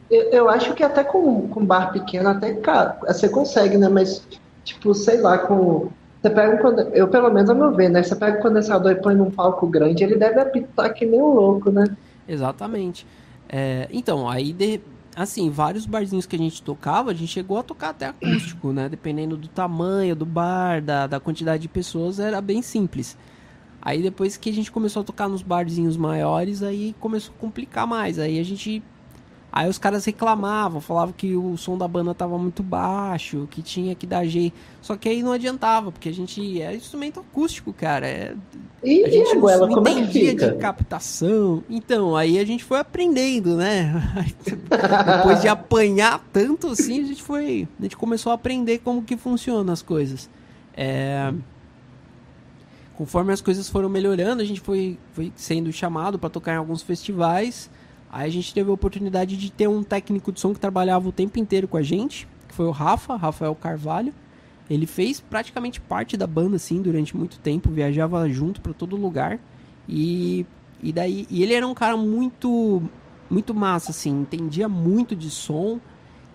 Eu, 0.10 0.22
eu, 0.32 0.50
acho 0.50 0.74
que 0.74 0.84
até 0.84 1.04
com, 1.04 1.50
com 1.50 1.66
bar 1.66 1.92
pequeno, 1.92 2.30
até, 2.30 2.54
cara, 2.54 2.98
você 3.06 3.28
consegue, 3.28 3.78
né? 3.78 3.90
Mas, 3.90 4.26
tipo, 4.64 4.94
sei 4.96 5.20
lá, 5.20 5.38
com 5.38 5.90
você 6.22 6.30
pega 6.30 6.68
um 6.68 6.80
eu 6.94 7.08
pelo 7.08 7.32
menos 7.32 7.50
ao 7.50 7.56
meu 7.56 7.74
ver, 7.74 7.90
né? 7.90 8.04
Você 8.04 8.16
pega 8.16 8.40
o 8.40 8.42
condensador 8.42 8.92
e 8.92 8.96
põe 8.96 9.16
num 9.16 9.32
palco 9.32 9.66
grande, 9.68 10.04
ele 10.04 10.16
deve 10.16 10.40
apitar 10.40 10.94
que 10.94 11.06
nem 11.06 11.22
um 11.22 11.34
louco, 11.34 11.72
né? 11.72 11.86
Exatamente. 12.28 13.08
É, 13.48 13.88
então, 13.92 14.30
aí 14.30 14.52
de, 14.52 14.82
assim, 15.16 15.50
vários 15.50 15.86
barzinhos 15.86 16.26
que 16.26 16.36
a 16.36 16.40
gente 16.40 16.62
tocava, 16.62 17.12
a 17.12 17.14
gente 17.14 17.32
chegou 17.32 17.58
a 17.58 17.64
tocar 17.64 17.90
até 17.90 18.08
acústico, 18.08 18.74
né? 18.74 18.90
Dependendo 18.90 19.38
do 19.38 19.48
tamanho 19.48 20.16
do 20.16 20.26
bar, 20.26 20.82
da, 20.82 21.08
da 21.08 21.20
quantidade 21.20 21.62
de 21.62 21.70
pessoas, 21.70 22.20
era 22.20 22.42
bem 22.42 22.62
simples. 22.62 23.18
Aí 23.82 24.02
depois 24.02 24.36
que 24.36 24.50
a 24.50 24.54
gente 24.54 24.72
começou 24.72 25.02
a 25.02 25.06
tocar 25.06 25.30
nos 25.30 25.42
barzinhos 25.42 25.96
maiores, 25.96 26.62
aí 26.62 26.94
começou 27.00 27.34
a 27.38 27.40
complicar 27.40 27.88
mais. 27.88 28.20
Aí 28.20 28.38
a 28.38 28.44
gente 28.44 28.84
Aí 29.52 29.68
os 29.68 29.80
caras 29.80 30.06
reclamavam, 30.06 30.80
falavam 30.80 31.14
que 31.16 31.36
o 31.36 31.58
som 31.58 31.78
da 31.78 31.88
banda 31.88 32.14
tava 32.14 32.38
muito 32.38 32.62
baixo, 32.62 33.48
que 33.50 33.64
tinha 33.64 33.96
que 33.96 34.06
dar 34.06 34.26
jeito. 34.26 34.56
Só 34.82 34.96
que 34.96 35.10
aí 35.10 35.24
não 35.24 35.32
adiantava, 35.32 35.92
porque 35.92 36.10
a 36.10 36.14
gente 36.14 36.62
é 36.62 36.76
instrumento 36.76 37.20
acústico, 37.20 37.74
cara. 37.74 38.08
É, 38.08 38.36
e, 38.84 39.04
a 39.04 39.10
gente 39.10 39.36
não, 39.36 39.68
não 39.68 39.82
entendia 39.82 40.32
é 40.32 40.36
de 40.36 40.52
captação. 40.58 41.64
Então, 41.68 42.16
aí 42.16 42.38
a 42.38 42.46
gente 42.46 42.64
foi 42.64 42.80
aprendendo, 42.80 43.58
né? 43.58 43.92
Depois 45.18 45.42
de 45.42 45.48
apanhar 45.48 46.24
tanto 46.32 46.68
assim, 46.68 47.02
a 47.02 47.08
gente 47.08 47.24
foi. 47.24 47.68
A 47.80 47.84
gente 47.84 47.98
começou 47.98 48.32
a 48.32 48.36
aprender 48.36 48.80
como 48.80 49.02
que 49.02 49.18
funcionam 49.18 49.74
as 49.74 49.82
coisas. 49.82 50.30
É, 50.78 51.34
conforme 52.96 53.34
as 53.34 53.42
coisas 53.42 53.68
foram 53.68 53.90
melhorando, 53.90 54.42
a 54.44 54.46
gente 54.46 54.62
foi, 54.62 54.98
foi 55.14 55.34
sendo 55.36 55.72
chamado 55.72 56.20
para 56.20 56.30
tocar 56.30 56.54
em 56.54 56.58
alguns 56.58 56.84
festivais. 56.84 57.70
Aí 58.12 58.28
a 58.28 58.32
gente 58.32 58.54
teve 58.54 58.70
a 58.70 58.74
oportunidade 58.74 59.38
de 59.38 59.52
ter 59.52 59.68
um 59.68 59.84
técnico 59.84 60.32
de 60.32 60.40
som 60.40 60.54
que 60.54 60.60
trabalhava 60.60 61.08
o 61.08 61.12
tempo 61.12 61.40
inteiro 61.40 61.68
com 61.68 61.78
a 61.78 61.84
gente, 61.84 62.28
que 62.48 62.56
foi 62.56 62.66
o 62.66 62.72
Rafa, 62.72 63.16
Rafael 63.16 63.54
Carvalho. 63.54 64.14
Ele 64.70 64.86
fez 64.86 65.20
praticamente 65.20 65.80
parte 65.80 66.18
da 66.18 66.28
banda 66.28 66.56
assim 66.56 66.82
durante 66.82 67.16
muito 67.16 67.40
tempo, 67.40 67.70
viajava 67.70 68.28
junto 68.30 68.62
para 68.62 68.74
todo 68.74 68.96
lugar. 68.96 69.40
E 69.88 70.46
e 70.82 70.94
daí 70.94 71.28
e 71.30 71.44
ele 71.44 71.54
era 71.54 71.68
um 71.68 71.74
cara 71.74 71.98
muito 71.98 72.82
muito 73.30 73.54
massa 73.54 73.92
assim, 73.92 74.22
entendia 74.22 74.68
muito 74.68 75.16
de 75.16 75.30
som. 75.30 75.80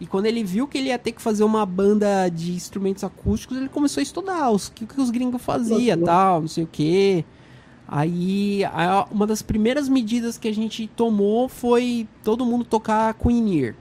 E 0.01 0.07
quando 0.07 0.27
ele 0.27 0.45
viu 0.45 0.67
que 0.67 0.79
ele 0.79 0.89
ia 0.89 0.99
ter 0.99 1.13
que 1.13 1.23
fazer 1.23 1.45
uma 1.45 1.65
banda 1.65 2.29
de 2.29 2.53
instrumentos 2.53 3.03
acústicos, 3.05 3.57
ele 3.57 3.69
começou 3.69 4.01
a 4.01 4.03
estudar 4.03 4.51
os 4.51 4.69
que, 4.69 4.87
que 4.87 5.01
os 5.01 5.11
gringos 5.11 5.41
faziam, 5.41 6.03
tal, 6.03 6.41
não 6.43 6.49
sei 6.49 6.65
o 6.65 6.69
quê. 6.71 7.25
Aí, 7.87 8.63
uma 9.11 9.27
das 9.27 9.43
primeiras 9.43 9.89
medidas 9.89 10.39
que 10.39 10.49
a 10.49 10.55
gente 10.55 10.87
tomou 10.89 11.49
foi 11.49 12.09
todo 12.23 12.45
mundo 12.45 12.65
tocar 12.65 13.13
com 13.15 13.31
in-ear, 13.31 13.75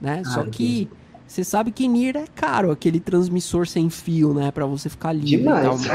né? 0.00 0.22
Ah, 0.24 0.28
Só 0.28 0.44
que 0.44 0.88
você 1.26 1.42
sabe 1.42 1.70
que 1.72 1.86
in-ear 1.86 2.16
é 2.16 2.26
caro, 2.34 2.70
aquele 2.70 3.00
transmissor 3.00 3.66
sem 3.66 3.88
fio, 3.88 4.34
né, 4.34 4.50
para 4.50 4.66
você 4.66 4.90
ficar 4.90 5.14
livre 5.14 5.46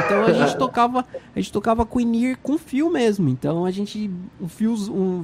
Então 0.05 0.25
a 0.25 0.33
gente 0.33 0.57
tocava, 0.57 1.05
a 1.35 1.39
gente 1.39 1.51
tocava 1.51 1.85
com 1.85 2.01
in-ear 2.01 2.39
com 2.41 2.57
fio 2.57 2.89
mesmo. 2.89 3.29
Então 3.29 3.63
a 3.63 3.69
gente 3.69 4.09
um 4.41 4.47
fio 4.47 4.73
um 4.91 5.23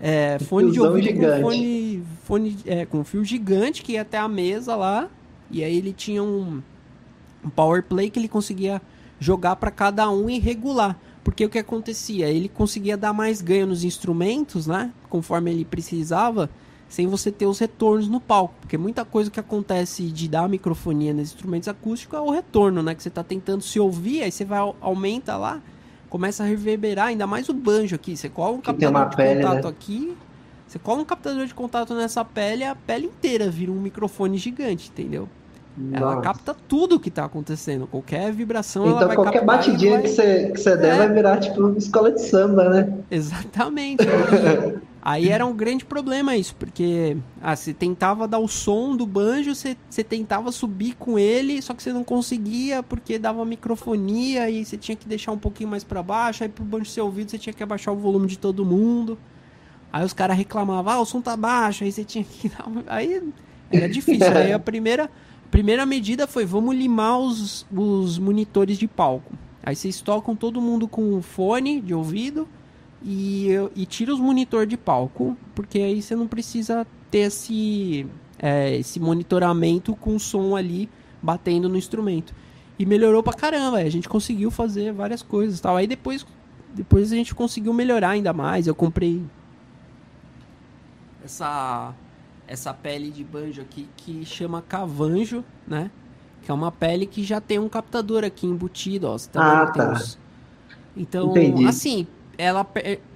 é, 0.00 0.38
fone 0.38 0.70
de 0.70 0.80
ouvido 0.80 1.04
gigante. 1.04 1.42
com 1.42 1.48
fone, 1.48 2.02
fone 2.22 2.56
é, 2.64 2.86
com 2.86 3.02
fio 3.02 3.24
gigante 3.24 3.82
que 3.82 3.94
ia 3.94 4.02
até 4.02 4.18
a 4.18 4.28
mesa 4.28 4.76
lá, 4.76 5.08
e 5.50 5.64
aí 5.64 5.76
ele 5.76 5.92
tinha 5.92 6.22
um 6.22 6.62
um 7.44 7.50
power 7.50 7.82
play 7.82 8.10
que 8.10 8.18
ele 8.18 8.28
conseguia 8.28 8.80
jogar 9.18 9.56
para 9.56 9.70
cada 9.70 10.08
um 10.10 10.30
e 10.30 10.38
regular. 10.38 10.96
Porque 11.24 11.46
o 11.46 11.48
que 11.48 11.58
acontecia? 11.58 12.28
Ele 12.28 12.50
conseguia 12.50 12.98
dar 12.98 13.14
mais 13.14 13.40
ganho 13.40 13.66
nos 13.66 13.82
instrumentos, 13.82 14.66
né? 14.66 14.92
Conforme 15.08 15.50
ele 15.50 15.64
precisava, 15.64 16.50
sem 16.86 17.06
você 17.06 17.32
ter 17.32 17.46
os 17.46 17.58
retornos 17.58 18.08
no 18.08 18.20
palco. 18.20 18.54
Porque 18.60 18.76
muita 18.76 19.06
coisa 19.06 19.30
que 19.30 19.40
acontece 19.40 20.02
de 20.04 20.28
dar 20.28 20.46
microfonia 20.48 21.14
nos 21.14 21.32
instrumentos 21.32 21.66
acústicos 21.66 22.18
é 22.18 22.20
o 22.20 22.30
retorno, 22.30 22.82
né? 22.82 22.94
Que 22.94 23.02
você 23.02 23.08
está 23.08 23.24
tentando 23.24 23.62
se 23.62 23.80
ouvir, 23.80 24.22
aí 24.22 24.30
você 24.30 24.44
vai 24.44 24.60
aumenta 24.82 25.34
lá, 25.38 25.62
começa 26.10 26.44
a 26.44 26.46
reverberar, 26.46 27.06
ainda 27.06 27.26
mais 27.26 27.48
o 27.48 27.54
banjo 27.54 27.96
aqui. 27.96 28.14
Você 28.16 28.28
coloca 28.28 28.58
um 28.58 28.60
captador 28.60 29.08
de 29.08 29.16
pele, 29.16 29.42
contato 29.42 29.64
né? 29.64 29.70
aqui, 29.70 30.16
Você 30.68 30.78
cola 30.78 31.00
um 31.00 31.04
captador 31.06 31.46
de 31.46 31.54
contato 31.54 31.94
nessa 31.94 32.22
pele, 32.22 32.64
a 32.64 32.74
pele 32.74 33.06
inteira 33.06 33.50
vira 33.50 33.72
um 33.72 33.80
microfone 33.80 34.36
gigante, 34.36 34.90
entendeu? 34.90 35.26
Nossa. 35.76 36.04
Ela 36.04 36.20
capta 36.20 36.54
tudo 36.68 36.96
o 36.96 37.00
que 37.00 37.10
tá 37.10 37.24
acontecendo. 37.24 37.86
Qualquer 37.86 38.32
vibração 38.32 38.86
então, 38.86 39.14
qualquer 39.14 39.44
batidinha 39.44 39.94
vai... 39.94 40.02
que 40.02 40.08
você, 40.08 40.50
que 40.50 40.60
você 40.60 40.76
der 40.76 40.94
é. 40.94 40.98
vai 40.98 41.12
virar 41.12 41.38
tipo 41.38 41.60
uma 41.60 41.76
escola 41.76 42.12
de 42.12 42.22
samba, 42.22 42.68
né? 42.68 42.98
Exatamente. 43.10 44.04
Aí 45.06 45.28
era 45.28 45.44
um 45.44 45.54
grande 45.54 45.84
problema 45.84 46.34
isso, 46.34 46.56
porque 46.56 47.18
ah, 47.42 47.54
você 47.54 47.74
tentava 47.74 48.26
dar 48.26 48.38
o 48.38 48.48
som 48.48 48.96
do 48.96 49.04
banjo, 49.04 49.54
você, 49.54 49.76
você 49.90 50.02
tentava 50.02 50.50
subir 50.50 50.94
com 50.94 51.18
ele, 51.18 51.60
só 51.60 51.74
que 51.74 51.82
você 51.82 51.92
não 51.92 52.02
conseguia 52.02 52.82
porque 52.82 53.18
dava 53.18 53.44
microfonia 53.44 54.48
e 54.48 54.64
você 54.64 54.78
tinha 54.78 54.96
que 54.96 55.06
deixar 55.06 55.32
um 55.32 55.38
pouquinho 55.38 55.68
mais 55.68 55.84
para 55.84 56.02
baixo, 56.02 56.42
aí 56.42 56.48
pro 56.48 56.64
banjo 56.64 56.86
ser 56.86 57.02
ouvido 57.02 57.30
você 57.30 57.36
tinha 57.36 57.52
que 57.52 57.62
abaixar 57.62 57.92
o 57.92 57.98
volume 57.98 58.26
de 58.26 58.38
todo 58.38 58.64
mundo. 58.64 59.18
Aí 59.92 60.02
os 60.02 60.14
caras 60.14 60.38
reclamavam, 60.38 60.94
ah, 60.94 61.00
o 61.00 61.04
som 61.04 61.20
tá 61.20 61.36
baixo, 61.36 61.84
aí 61.84 61.92
você 61.92 62.02
tinha 62.02 62.24
que 62.24 62.48
dar... 62.56 62.64
Aí 62.86 63.22
era 63.70 63.88
difícil. 63.88 64.34
aí 64.34 64.54
a 64.54 64.58
primeira, 64.58 65.10
primeira 65.54 65.86
medida 65.86 66.26
foi, 66.26 66.44
vamos 66.44 66.74
limar 66.74 67.16
os, 67.16 67.64
os 67.72 68.18
monitores 68.18 68.76
de 68.76 68.88
palco. 68.88 69.34
Aí 69.62 69.76
vocês 69.76 70.00
tocam 70.00 70.34
todo 70.34 70.60
mundo 70.60 70.88
com 70.88 71.22
fone 71.22 71.80
de 71.80 71.94
ouvido 71.94 72.48
e, 73.00 73.50
e 73.76 73.86
tira 73.86 74.12
os 74.12 74.18
monitor 74.18 74.66
de 74.66 74.76
palco, 74.76 75.36
porque 75.54 75.78
aí 75.78 76.02
você 76.02 76.16
não 76.16 76.26
precisa 76.26 76.84
ter 77.08 77.18
esse, 77.18 78.04
é, 78.36 78.74
esse 78.74 78.98
monitoramento 78.98 79.94
com 79.94 80.18
som 80.18 80.56
ali 80.56 80.90
batendo 81.22 81.68
no 81.68 81.78
instrumento. 81.78 82.34
E 82.76 82.84
melhorou 82.84 83.22
pra 83.22 83.32
caramba, 83.32 83.76
a 83.76 83.88
gente 83.88 84.08
conseguiu 84.08 84.50
fazer 84.50 84.92
várias 84.92 85.22
coisas 85.22 85.60
tal. 85.60 85.76
Aí 85.76 85.86
depois, 85.86 86.26
depois 86.74 87.12
a 87.12 87.14
gente 87.14 87.32
conseguiu 87.32 87.72
melhorar 87.72 88.08
ainda 88.08 88.32
mais. 88.32 88.66
Eu 88.66 88.74
comprei 88.74 89.22
essa 91.24 91.94
essa 92.46 92.72
pele 92.72 93.10
de 93.10 93.24
banjo 93.24 93.62
aqui 93.62 93.88
que 93.96 94.24
chama 94.24 94.62
cavanjo, 94.62 95.44
né? 95.66 95.90
Que 96.42 96.50
é 96.50 96.54
uma 96.54 96.70
pele 96.70 97.06
que 97.06 97.24
já 97.24 97.40
tem 97.40 97.58
um 97.58 97.68
captador 97.68 98.24
aqui 98.24 98.46
embutido, 98.46 99.08
ó. 99.08 99.16
Tá 99.18 99.62
ah, 99.62 99.66
tá. 99.66 99.92
Uns... 99.92 100.18
Então, 100.96 101.30
Entendi. 101.30 101.66
assim, 101.66 102.06
ela 102.36 102.66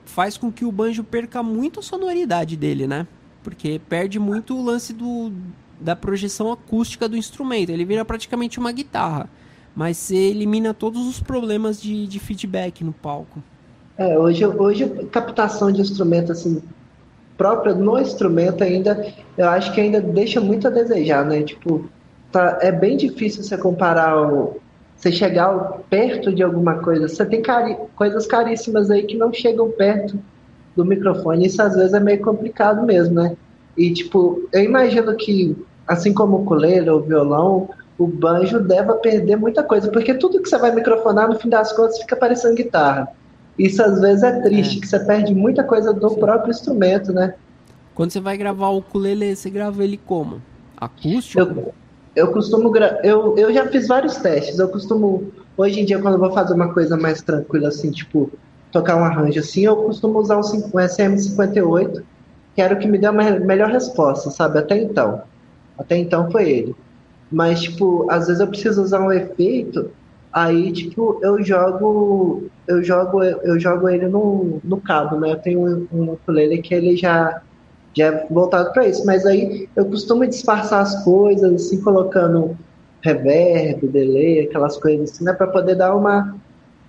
faz 0.05 0.37
com 0.37 0.51
que 0.51 0.65
o 0.65 0.73
banjo 0.73 1.05
perca 1.05 1.43
muito 1.43 1.81
a 1.81 1.83
sonoridade 1.83 2.57
dele, 2.57 2.87
né? 2.87 3.07
Porque 3.43 3.81
perde 3.89 4.19
muito 4.19 4.57
o 4.57 4.65
lance 4.65 4.93
do, 4.93 5.33
da 5.81 5.95
projeção 5.95 6.51
acústica 6.51 7.09
do 7.09 7.17
instrumento. 7.17 7.71
Ele 7.71 7.85
vira 7.85 8.05
praticamente 8.05 8.59
uma 8.59 8.73
guitarra. 8.73 9.29
Mas 9.75 9.97
você 9.97 10.17
elimina 10.17 10.75
todos 10.75 11.07
os 11.07 11.21
problemas 11.21 11.81
de, 11.81 12.07
de 12.07 12.19
feedback 12.19 12.83
no 12.83 12.93
palco. 12.93 13.43
É, 13.97 14.19
hoje, 14.19 14.45
hoje 14.45 14.89
captação 15.11 15.71
de 15.71 15.81
instrumento 15.81 16.33
assim, 16.33 16.63
própria 17.39 17.73
no 17.73 17.99
instrumento 17.99 18.65
ainda, 18.65 19.07
eu 19.39 19.49
acho 19.49 19.73
que 19.73 19.81
ainda 19.81 20.01
deixa 20.01 20.41
muito 20.41 20.67
a 20.67 20.71
desejar, 20.71 21.25
né? 21.25 21.43
Tipo, 21.43 21.89
tá, 22.33 22.59
é 22.61 22.73
bem 22.73 22.97
difícil 22.97 23.45
você 23.45 23.57
comparar 23.57 24.21
o, 24.21 24.61
você 24.97 25.13
chegar 25.13 25.79
perto 25.89 26.35
de 26.35 26.43
alguma 26.43 26.75
coisa. 26.81 27.09
Você 27.09 27.25
tem 27.25 27.41
cari 27.41 27.77
coisas 27.95 28.27
caríssimas 28.27 28.91
aí 28.91 29.05
que 29.05 29.17
não 29.17 29.33
chegam 29.33 29.71
perto 29.71 30.19
do 30.77 30.85
microfone. 30.85 31.47
Isso 31.47 31.63
às 31.63 31.77
vezes 31.77 31.95
é 31.95 32.01
meio 32.01 32.21
complicado 32.21 32.85
mesmo, 32.85 33.15
né? 33.15 33.37
E 33.77 33.93
tipo, 33.93 34.49
eu 34.53 34.63
imagino 34.65 35.15
que, 35.15 35.57
assim 35.87 36.13
como 36.13 36.39
o 36.39 36.91
ou 36.91 36.99
o 36.99 37.03
violão, 37.03 37.71
o 37.97 38.07
banjo 38.09 38.59
deva 38.61 38.95
perder 38.95 39.37
muita 39.37 39.63
coisa, 39.63 39.89
porque 39.91 40.15
tudo 40.15 40.43
que 40.43 40.49
você 40.49 40.59
vai 40.59 40.75
microfonar, 40.75 41.29
no 41.29 41.39
fim 41.39 41.49
das 41.49 41.73
contas, 41.73 41.99
fica 41.99 42.17
parecendo 42.17 42.57
guitarra. 42.57 43.09
Isso 43.59 43.83
às 43.83 44.01
vezes 44.01 44.23
é 44.23 44.41
triste, 44.41 44.79
é. 44.79 44.81
que 44.81 44.87
você 44.87 45.01
perde 45.01 45.35
muita 45.35 45.65
coisa 45.65 45.93
do 45.93 46.11
próprio 46.17 46.51
instrumento, 46.51 47.13
né? 47.13 47.35
Quando 47.95 48.13
você 48.13 48.21
vai 48.21 48.37
gravar 48.37 48.69
o 48.69 48.79
ukulele, 48.79 49.35
você 49.35 49.51
grava 49.51 49.83
ele 49.83 49.97
como? 49.97 50.41
Acústico? 50.77 51.41
Eu, 51.41 51.75
eu 52.15 52.33
costumo. 52.33 52.73
Eu, 53.03 53.37
eu 53.37 53.53
já 53.53 53.67
fiz 53.67 53.89
vários 53.89 54.17
testes. 54.17 54.59
Eu 54.59 54.69
costumo. 54.69 55.33
Hoje 55.57 55.81
em 55.81 55.85
dia, 55.85 56.01
quando 56.01 56.15
eu 56.15 56.21
vou 56.21 56.33
fazer 56.33 56.55
uma 56.55 56.73
coisa 56.73 56.97
mais 56.97 57.21
tranquila, 57.21 57.69
assim, 57.69 57.91
tipo, 57.91 58.31
tocar 58.71 58.97
um 58.97 59.05
arranjo 59.05 59.41
assim, 59.41 59.65
eu 59.65 59.75
costumo 59.75 60.21
usar 60.21 60.37
um, 60.37 60.41
um 60.41 60.79
SM58, 60.79 62.03
que 62.55 62.63
era 62.63 62.75
o 62.75 62.79
que 62.79 62.87
me 62.87 62.99
deu 62.99 63.11
a 63.11 63.13
melhor 63.13 63.71
resposta, 63.71 64.31
sabe? 64.31 64.61
Até 64.61 64.79
então. 64.81 65.23
Até 65.77 65.97
então 65.97 66.31
foi 66.31 66.49
ele. 66.49 66.77
Mas, 67.31 67.61
tipo, 67.61 68.07
às 68.11 68.27
vezes 68.27 68.41
eu 68.41 68.47
preciso 68.47 68.83
usar 68.83 69.01
um 69.01 69.13
efeito, 69.13 69.91
aí, 70.33 70.73
tipo, 70.73 71.19
eu 71.23 71.43
jogo. 71.43 72.45
Eu 72.67 72.83
jogo, 72.83 73.23
eu 73.23 73.59
jogo 73.59 73.89
ele 73.89 74.09
no, 74.09 74.61
no 74.63 74.79
cabo, 74.79 75.19
né? 75.19 75.33
Eu 75.33 75.39
tenho 75.39 75.61
um, 75.61 75.89
um 75.93 76.13
ukulele 76.13 76.61
que 76.61 76.75
ele 76.75 76.97
já 76.97 77.43
já 77.97 78.07
é 78.07 78.27
voltado 78.31 78.73
para 78.73 78.87
isso. 78.87 79.05
Mas 79.05 79.27
aí 79.27 79.69
eu 79.75 79.85
costumo 79.87 80.27
disfarçar 80.27 80.83
as 80.83 81.03
coisas, 81.05 81.53
assim, 81.53 81.81
colocando 81.81 82.57
reverb, 83.03 83.87
delay, 83.89 84.41
aquelas 84.41 84.77
coisas 84.77 85.11
assim, 85.11 85.25
né, 85.25 85.33
para 85.33 85.47
poder 85.47 85.75
dar 85.75 85.95
uma. 85.95 86.37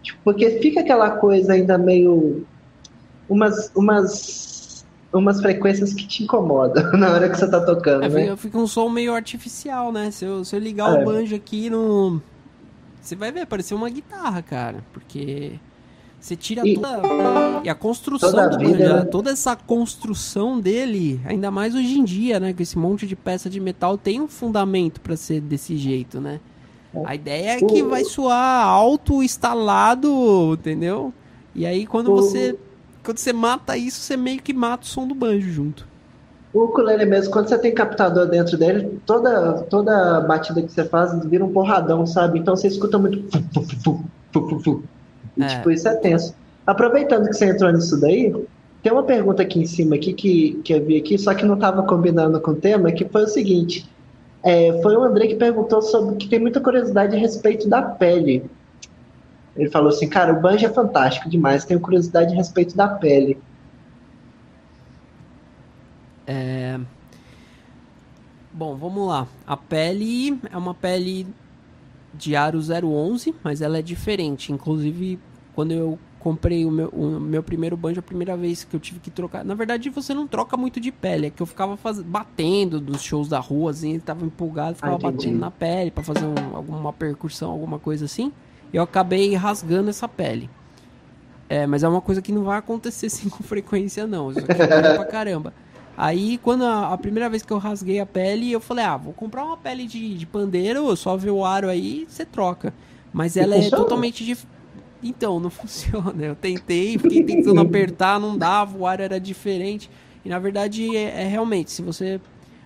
Tipo, 0.01 0.19
porque 0.23 0.49
fica 0.59 0.81
aquela 0.81 1.11
coisa 1.11 1.53
ainda 1.53 1.77
meio. 1.77 2.45
umas. 3.27 3.71
umas 3.75 4.59
umas 5.11 5.41
frequências 5.41 5.91
que 5.91 6.07
te 6.07 6.23
incomodam 6.23 6.83
na 6.93 7.09
hora 7.09 7.27
que 7.27 7.35
você 7.35 7.49
tá 7.49 7.59
tocando, 7.59 8.03
é, 8.03 8.09
né? 8.09 8.37
Fica 8.37 8.55
um 8.59 8.67
som 8.67 8.87
meio 8.89 9.15
artificial, 9.15 9.91
né? 9.91 10.11
Se 10.11 10.23
eu, 10.23 10.45
se 10.45 10.55
eu 10.55 10.59
ligar 10.59 10.95
é. 10.95 11.01
o 11.01 11.05
banjo 11.05 11.35
aqui 11.35 11.67
no... 11.67 12.21
Você 13.09 13.15
vai 13.15 13.31
ver, 13.31 13.47
parecer 13.47 13.73
uma 13.73 13.89
guitarra, 13.89 14.39
cara. 14.43 14.85
Porque 14.93 15.53
você 16.19 16.35
tira 16.35 16.61
e, 16.63 16.75
toda. 16.75 17.01
E 17.63 17.67
a 17.67 17.73
construção 17.73 18.29
toda 18.29 18.49
do 18.49 18.57
banjo, 18.59 18.77
né? 18.77 19.05
toda 19.05 19.31
essa 19.31 19.55
construção 19.55 20.59
dele, 20.59 21.19
ainda 21.25 21.49
mais 21.49 21.73
hoje 21.73 21.97
em 21.97 22.03
dia, 22.03 22.39
né? 22.39 22.53
Com 22.53 22.61
esse 22.61 22.77
monte 22.77 23.07
de 23.07 23.15
peça 23.15 23.49
de 23.49 23.59
metal, 23.59 23.97
tem 23.97 24.21
um 24.21 24.27
fundamento 24.27 25.01
para 25.01 25.17
ser 25.17 25.41
desse 25.41 25.75
jeito, 25.75 26.21
né? 26.21 26.39
A 27.03 27.15
ideia 27.15 27.57
é 27.57 27.59
que 27.59 27.81
vai 27.81 28.03
soar 28.03 28.67
alto, 28.67 29.23
instalado, 29.23 30.53
entendeu? 30.53 31.11
E 31.55 31.65
aí 31.65 31.87
quando 31.87 32.11
você. 32.11 32.55
Quando 33.03 33.17
você 33.17 33.33
mata 33.33 33.75
isso, 33.75 34.01
você 34.01 34.15
meio 34.15 34.39
que 34.39 34.53
mata 34.53 34.83
o 34.83 34.87
som 34.87 35.07
do 35.07 35.15
banjo 35.15 35.49
junto. 35.51 35.87
O 36.53 36.63
ukulele 36.63 37.05
mesmo, 37.05 37.31
quando 37.31 37.47
você 37.47 37.57
tem 37.59 37.73
captador 37.73 38.27
dentro 38.27 38.57
dele, 38.57 38.99
toda, 39.05 39.61
toda 39.69 40.21
batida 40.21 40.61
que 40.61 40.71
você 40.71 40.83
faz 40.83 41.13
vira 41.25 41.45
um 41.45 41.53
porradão, 41.53 42.05
sabe? 42.07 42.39
Então 42.39 42.55
você 42.55 42.67
escuta 42.67 42.97
muito. 42.97 43.19
E, 45.37 45.43
é. 45.43 45.47
tipo, 45.47 45.69
isso 45.69 45.87
é 45.87 45.95
tenso. 45.95 46.33
Aproveitando 46.65 47.27
que 47.27 47.33
você 47.33 47.45
entrou 47.45 47.71
nisso 47.71 47.99
daí, 47.99 48.33
tem 48.81 48.91
uma 48.91 49.03
pergunta 49.03 49.43
aqui 49.43 49.59
em 49.59 49.65
cima 49.65 49.95
aqui 49.95 50.13
que, 50.13 50.59
que 50.63 50.73
eu 50.73 50.83
vi 50.83 50.97
aqui, 50.97 51.17
só 51.17 51.33
que 51.33 51.45
não 51.45 51.55
estava 51.55 51.83
combinando 51.83 52.39
com 52.41 52.51
o 52.51 52.55
tema, 52.55 52.91
que 52.91 53.05
foi 53.05 53.23
o 53.23 53.27
seguinte. 53.27 53.87
É, 54.43 54.79
foi 54.81 54.95
o 54.95 55.03
André 55.03 55.27
que 55.27 55.35
perguntou 55.35 55.81
sobre 55.81 56.15
que 56.15 56.27
tem 56.27 56.39
muita 56.39 56.61
curiosidade 56.61 57.15
a 57.15 57.19
respeito 57.19 57.67
da 57.67 57.81
pele. 57.81 58.49
Ele 59.55 59.69
falou 59.69 59.89
assim, 59.89 60.07
cara, 60.07 60.31
o 60.31 60.39
banjo 60.39 60.65
é 60.65 60.69
fantástico 60.69 61.29
demais, 61.29 61.65
tenho 61.65 61.79
curiosidade 61.79 62.33
a 62.33 62.37
respeito 62.37 62.75
da 62.75 62.87
pele. 62.87 63.37
É... 66.29 66.79
Bom, 68.53 68.75
vamos 68.75 69.07
lá. 69.07 69.27
A 69.47 69.57
pele 69.57 70.39
é 70.51 70.57
uma 70.57 70.75
pele 70.75 71.25
de 72.13 72.35
aro 72.35 72.59
011, 72.59 73.33
mas 73.43 73.61
ela 73.61 73.79
é 73.79 73.81
diferente. 73.81 74.53
Inclusive, 74.53 75.19
quando 75.55 75.71
eu 75.71 75.97
comprei 76.19 76.65
o 76.65 76.71
meu, 76.71 76.89
o 76.89 77.19
meu 77.19 77.41
primeiro 77.41 77.75
banjo, 77.75 77.99
a 77.99 78.03
primeira 78.03 78.37
vez 78.37 78.63
que 78.63 78.75
eu 78.75 78.79
tive 78.79 78.99
que 78.99 79.09
trocar. 79.09 79.43
Na 79.43 79.55
verdade, 79.55 79.89
você 79.89 80.13
não 80.13 80.27
troca 80.27 80.55
muito 80.55 80.79
de 80.79 80.91
pele, 80.91 81.27
é 81.27 81.29
que 81.29 81.41
eu 81.41 81.45
ficava 81.45 81.77
faz... 81.77 81.99
batendo 81.99 82.79
dos 82.79 83.01
shows 83.01 83.27
da 83.27 83.39
rua, 83.39 83.71
assim, 83.71 83.97
tava 83.99 84.25
empolgado, 84.25 84.75
ficava 84.75 84.95
ah, 84.95 85.11
batendo 85.11 85.39
na 85.39 85.49
pele 85.49 85.89
para 85.89 86.03
fazer 86.03 86.25
um, 86.25 86.55
alguma 86.55 86.93
percussão, 86.93 87.49
alguma 87.49 87.79
coisa 87.79 88.05
assim. 88.05 88.31
Eu 88.71 88.83
acabei 88.83 89.33
rasgando 89.33 89.89
essa 89.89 90.07
pele. 90.07 90.49
É, 91.47 91.65
mas 91.65 91.81
é 91.81 91.87
uma 91.87 92.01
coisa 92.01 92.21
que 92.21 92.31
não 92.31 92.43
vai 92.43 92.59
acontecer 92.59 93.07
assim 93.07 93.29
com 93.29 93.41
frequência, 93.43 94.05
não. 94.05 94.29
Isso 94.29 94.39
aqui 94.41 94.61
é 94.61 94.93
pra 94.93 95.05
caramba. 95.05 95.53
Aí, 96.01 96.37
quando 96.37 96.63
a, 96.63 96.93
a, 96.93 96.97
primeira 96.97 97.29
vez 97.29 97.43
que 97.43 97.51
eu 97.51 97.57
rasguei 97.57 97.99
a 97.99 98.05
pele, 98.05 98.49
eu 98.49 98.61
falei, 98.61 98.85
ah, 98.85 98.95
vou 98.95 99.11
comprar 99.11 99.43
uma 99.43 99.57
pele 99.57 99.85
de, 99.85 100.17
de 100.17 100.25
pandeiro, 100.25 100.95
só 100.95 101.17
ver 101.17 101.31
o 101.31 101.43
aro 101.43 101.67
aí 101.67 102.05
você 102.07 102.23
troca. 102.23 102.73
Mas 103.11 103.35
ela 103.35 103.53
é 103.53 103.69
totalmente 103.69 104.23
diferente 104.23 104.59
então, 105.03 105.39
não 105.41 105.49
funciona. 105.51 106.23
Eu 106.23 106.35
tentei, 106.35 106.97
fiquei 106.97 107.23
tentando 107.23 107.59
apertar, 107.59 108.17
não 108.17 108.37
dava, 108.37 108.77
o 108.77 108.85
ar 108.85 108.99
era 108.99 109.19
diferente. 109.19 109.89
E 110.23 110.29
na 110.29 110.39
verdade 110.39 110.95
é, 110.95 111.23
é 111.23 111.27
realmente, 111.27 111.71
se 111.71 111.81
você. 111.81 112.19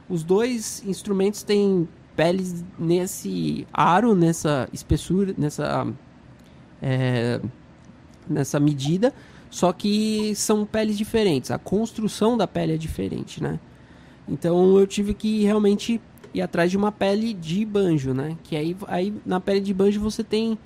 Os 0.09 0.23
dois 0.23 0.83
instrumentos 0.85 1.41
têm 1.41 1.87
peles 2.15 2.63
nesse 2.77 3.65
aro, 3.73 4.13
nessa 4.15 4.67
espessura, 4.71 5.33
nessa. 5.37 5.87
É, 6.81 7.39
nessa 8.29 8.59
medida, 8.59 9.13
só 9.53 9.71
que 9.71 10.33
são 10.33 10.65
peles 10.65 10.97
diferentes. 10.97 11.51
A 11.51 11.59
construção 11.59 12.35
da 12.35 12.47
pele 12.47 12.73
é 12.73 12.77
diferente, 12.77 13.41
né? 13.41 13.59
Então 14.27 14.79
eu 14.79 14.87
tive 14.87 15.13
que 15.13 15.43
realmente 15.43 16.01
ir 16.33 16.41
atrás 16.41 16.71
de 16.71 16.75
uma 16.75 16.91
pele 16.91 17.35
de 17.35 17.63
banjo, 17.63 18.15
né? 18.15 18.35
Que 18.41 18.55
aí, 18.55 18.75
aí 18.87 19.13
na 19.23 19.39
pele 19.39 19.61
de 19.61 19.71
banjo 19.71 20.01
você 20.01 20.23
tem 20.23 20.57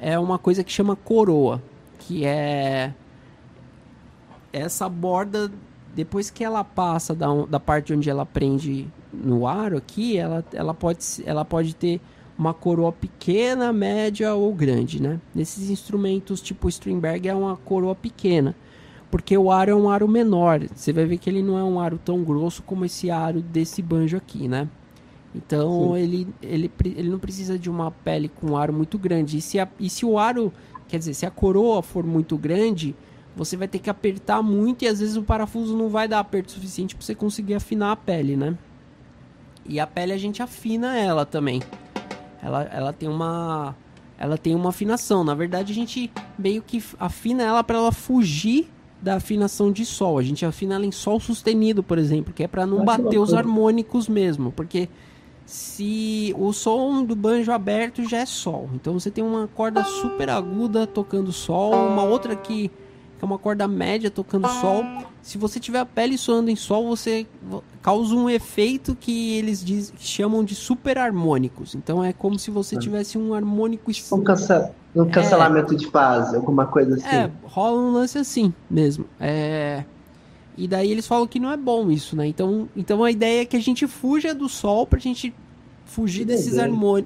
é 0.00 0.18
uma 0.18 0.38
coisa 0.38 0.64
que 0.64 0.72
chama 0.72 0.96
coroa, 0.96 1.62
que 1.98 2.24
é 2.24 2.94
essa 4.50 4.88
borda 4.88 5.52
depois 5.94 6.30
que 6.30 6.42
ela 6.42 6.64
passa 6.64 7.14
da, 7.14 7.26
da 7.44 7.60
parte 7.60 7.92
onde 7.92 8.08
ela 8.08 8.24
prende 8.24 8.88
no 9.12 9.46
aro 9.46 9.76
aqui, 9.76 10.16
ela, 10.16 10.42
ela, 10.54 10.72
pode, 10.72 11.00
ela 11.26 11.44
pode 11.44 11.76
ter 11.76 12.00
uma 12.42 12.52
coroa 12.52 12.90
pequena, 12.90 13.72
média 13.72 14.34
ou 14.34 14.52
grande, 14.52 15.00
né? 15.00 15.20
Nesses 15.32 15.70
instrumentos 15.70 16.40
tipo 16.40 16.68
Stringberg 16.68 17.28
é 17.28 17.34
uma 17.34 17.56
coroa 17.56 17.94
pequena, 17.94 18.54
porque 19.10 19.38
o 19.38 19.52
aro 19.52 19.70
é 19.70 19.74
um 19.74 19.88
aro 19.88 20.08
menor. 20.08 20.60
Você 20.74 20.92
vai 20.92 21.06
ver 21.06 21.18
que 21.18 21.30
ele 21.30 21.42
não 21.42 21.56
é 21.56 21.62
um 21.62 21.78
aro 21.78 22.00
tão 22.04 22.24
grosso 22.24 22.62
como 22.64 22.84
esse 22.84 23.10
aro 23.10 23.40
desse 23.40 23.80
banjo 23.80 24.16
aqui, 24.16 24.48
né? 24.48 24.68
Então 25.32 25.96
ele, 25.96 26.26
ele, 26.42 26.70
ele 26.84 27.08
não 27.08 27.18
precisa 27.18 27.56
de 27.56 27.70
uma 27.70 27.90
pele 27.90 28.28
com 28.28 28.56
aro 28.56 28.72
muito 28.72 28.98
grande. 28.98 29.38
E 29.38 29.40
se, 29.40 29.60
a, 29.60 29.68
e 29.78 29.88
se 29.88 30.04
o 30.04 30.18
aro, 30.18 30.52
quer 30.88 30.98
dizer, 30.98 31.14
se 31.14 31.24
a 31.24 31.30
coroa 31.30 31.80
for 31.80 32.04
muito 32.04 32.36
grande, 32.36 32.94
você 33.36 33.56
vai 33.56 33.68
ter 33.68 33.78
que 33.78 33.88
apertar 33.88 34.42
muito 34.42 34.84
e 34.84 34.88
às 34.88 34.98
vezes 34.98 35.16
o 35.16 35.22
parafuso 35.22 35.76
não 35.76 35.88
vai 35.88 36.08
dar 36.08 36.18
aperto 36.18 36.50
suficiente 36.50 36.96
para 36.96 37.04
você 37.04 37.14
conseguir 37.14 37.54
afinar 37.54 37.92
a 37.92 37.96
pele, 37.96 38.36
né? 38.36 38.58
E 39.64 39.78
a 39.78 39.86
pele 39.86 40.12
a 40.12 40.18
gente 40.18 40.42
afina 40.42 40.98
ela 40.98 41.24
também. 41.24 41.62
Ela, 42.42 42.64
ela 42.64 42.92
tem 42.92 43.08
uma 43.08 43.74
ela 44.18 44.38
tem 44.38 44.54
uma 44.54 44.68
afinação. 44.68 45.24
Na 45.24 45.34
verdade, 45.34 45.72
a 45.72 45.74
gente 45.74 46.12
meio 46.38 46.62
que 46.62 46.82
afina 47.00 47.42
ela 47.42 47.64
para 47.64 47.78
ela 47.78 47.90
fugir 47.90 48.68
da 49.00 49.16
afinação 49.16 49.72
de 49.72 49.84
sol. 49.84 50.18
A 50.18 50.22
gente 50.22 50.46
afina 50.46 50.76
ela 50.76 50.86
em 50.86 50.92
sol 50.92 51.18
sustenido, 51.18 51.82
por 51.82 51.98
exemplo, 51.98 52.32
que 52.32 52.44
é 52.44 52.46
para 52.46 52.64
não 52.64 52.84
bater 52.84 53.18
os 53.18 53.34
harmônicos 53.34 54.08
mesmo, 54.08 54.52
porque 54.52 54.88
se 55.44 56.32
o 56.38 56.52
som 56.52 57.04
do 57.04 57.16
banjo 57.16 57.50
aberto 57.50 58.08
já 58.08 58.18
é 58.18 58.26
sol. 58.26 58.70
Então 58.74 58.94
você 58.94 59.10
tem 59.10 59.24
uma 59.24 59.48
corda 59.48 59.82
super 59.82 60.30
aguda 60.30 60.86
tocando 60.86 61.32
sol, 61.32 61.74
uma 61.88 62.04
outra 62.04 62.36
que 62.36 62.70
é 63.20 63.24
uma 63.24 63.38
corda 63.38 63.66
média 63.66 64.10
tocando 64.10 64.48
sol. 64.48 64.84
Se 65.20 65.36
você 65.36 65.58
tiver 65.58 65.80
a 65.80 65.86
pele 65.86 66.16
soando 66.16 66.50
em 66.50 66.56
sol, 66.56 66.86
você 66.86 67.26
causa 67.82 68.14
um 68.14 68.30
efeito 68.30 68.96
que 68.98 69.36
eles 69.36 69.62
diz, 69.62 69.92
chamam 69.98 70.44
de 70.44 70.54
super 70.54 70.96
harmônicos. 70.96 71.74
Então 71.74 72.02
é 72.02 72.12
como 72.12 72.38
se 72.38 72.50
você 72.50 72.76
tivesse 72.76 73.18
um 73.18 73.34
harmônico 73.34 73.92
tipo 73.92 74.16
um, 74.16 74.22
cancel, 74.22 74.72
um 74.94 75.04
cancelamento 75.06 75.74
é, 75.74 75.76
de 75.76 75.86
fase, 75.88 76.36
alguma 76.36 76.66
coisa 76.66 76.94
assim. 76.94 77.06
É, 77.06 77.30
rola 77.42 77.82
um 77.82 77.92
lance 77.92 78.16
assim 78.16 78.54
mesmo. 78.70 79.04
É, 79.18 79.84
e 80.56 80.68
daí 80.68 80.90
eles 80.90 81.06
falam 81.06 81.26
que 81.26 81.40
não 81.40 81.50
é 81.50 81.56
bom 81.56 81.90
isso, 81.90 82.14
né? 82.14 82.26
Então, 82.26 82.68
então 82.76 83.02
a 83.02 83.10
ideia 83.10 83.42
é 83.42 83.44
que 83.44 83.56
a 83.56 83.60
gente 83.60 83.86
fuja 83.86 84.32
do 84.32 84.48
sol 84.48 84.86
pra 84.86 85.00
gente 85.00 85.34
fugir 85.84 86.24
desses 86.24 86.54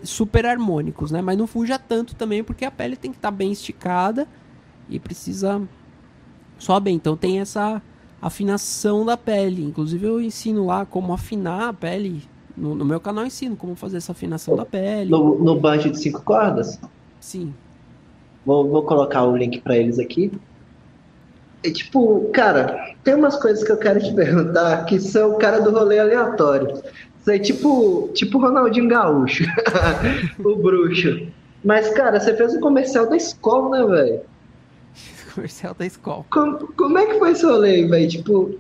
super 0.05 0.47
harmônicos, 0.47 1.11
né? 1.11 1.23
Mas 1.23 1.39
não 1.39 1.47
fuja 1.47 1.78
tanto 1.78 2.15
também, 2.15 2.44
porque 2.44 2.65
a 2.65 2.70
pele 2.70 2.97
tem 2.97 3.11
que 3.11 3.19
estar 3.19 3.31
tá 3.31 3.36
bem 3.36 3.51
esticada 3.51 4.28
e 4.90 5.01
precisa 5.01 5.62
sobe. 6.59 6.90
Então 6.90 7.16
tem 7.16 7.40
essa 7.40 7.81
afinação 8.20 9.05
da 9.05 9.16
pele. 9.16 9.64
Inclusive 9.64 10.06
eu 10.06 10.20
ensino 10.20 10.66
lá 10.66 10.84
como 10.84 11.12
afinar 11.12 11.68
a 11.68 11.72
pele. 11.72 12.22
No, 12.56 12.74
no 12.74 12.84
meu 12.84 12.98
canal 12.98 13.26
ensino 13.26 13.55
como 13.55 13.76
fazer 13.76 13.98
essa 13.98 14.12
afinação 14.12 14.56
da 14.56 14.64
pele. 14.64 15.10
No, 15.10 15.38
no 15.38 15.60
banjo 15.60 15.90
de 15.90 15.98
cinco 15.98 16.22
cordas? 16.22 16.80
Sim. 17.20 17.52
Vou, 18.44 18.68
vou 18.68 18.82
colocar 18.82 19.24
o 19.24 19.36
link 19.36 19.60
para 19.60 19.76
eles 19.76 19.98
aqui. 19.98 20.32
É 21.62 21.70
tipo, 21.70 22.30
cara, 22.32 22.94
tem 23.02 23.14
umas 23.14 23.36
coisas 23.36 23.64
que 23.64 23.72
eu 23.72 23.76
quero 23.76 24.01
te 24.01 24.12
perguntar 24.14 24.84
que 24.84 25.01
são 25.01 25.32
o 25.32 25.38
cara 25.38 25.60
do 25.60 25.70
rolê 25.70 25.98
aleatório. 25.98 26.80
Isso 27.20 27.30
aí, 27.30 27.40
tipo, 27.40 28.09
tipo 28.14 28.38
Ronaldinho 28.38 28.88
Gaúcho, 28.88 29.44
o 30.38 30.56
bruxo. 30.56 31.26
Mas, 31.64 31.88
cara, 31.90 32.20
você 32.20 32.36
fez 32.36 32.55
um 32.55 32.60
comercial 32.60 33.09
da 33.09 33.16
escola, 33.16 33.78
né, 33.78 33.84
velho? 33.84 34.20
Comercial 35.36 35.74
da 35.74 35.86
escola. 35.86 36.24
Como, 36.30 36.72
como 36.72 36.98
é 36.98 37.06
que 37.06 37.18
foi 37.18 37.32
esse 37.32 37.44
rolê, 37.44 37.86
velho? 37.86 38.08
Tipo, 38.08 38.58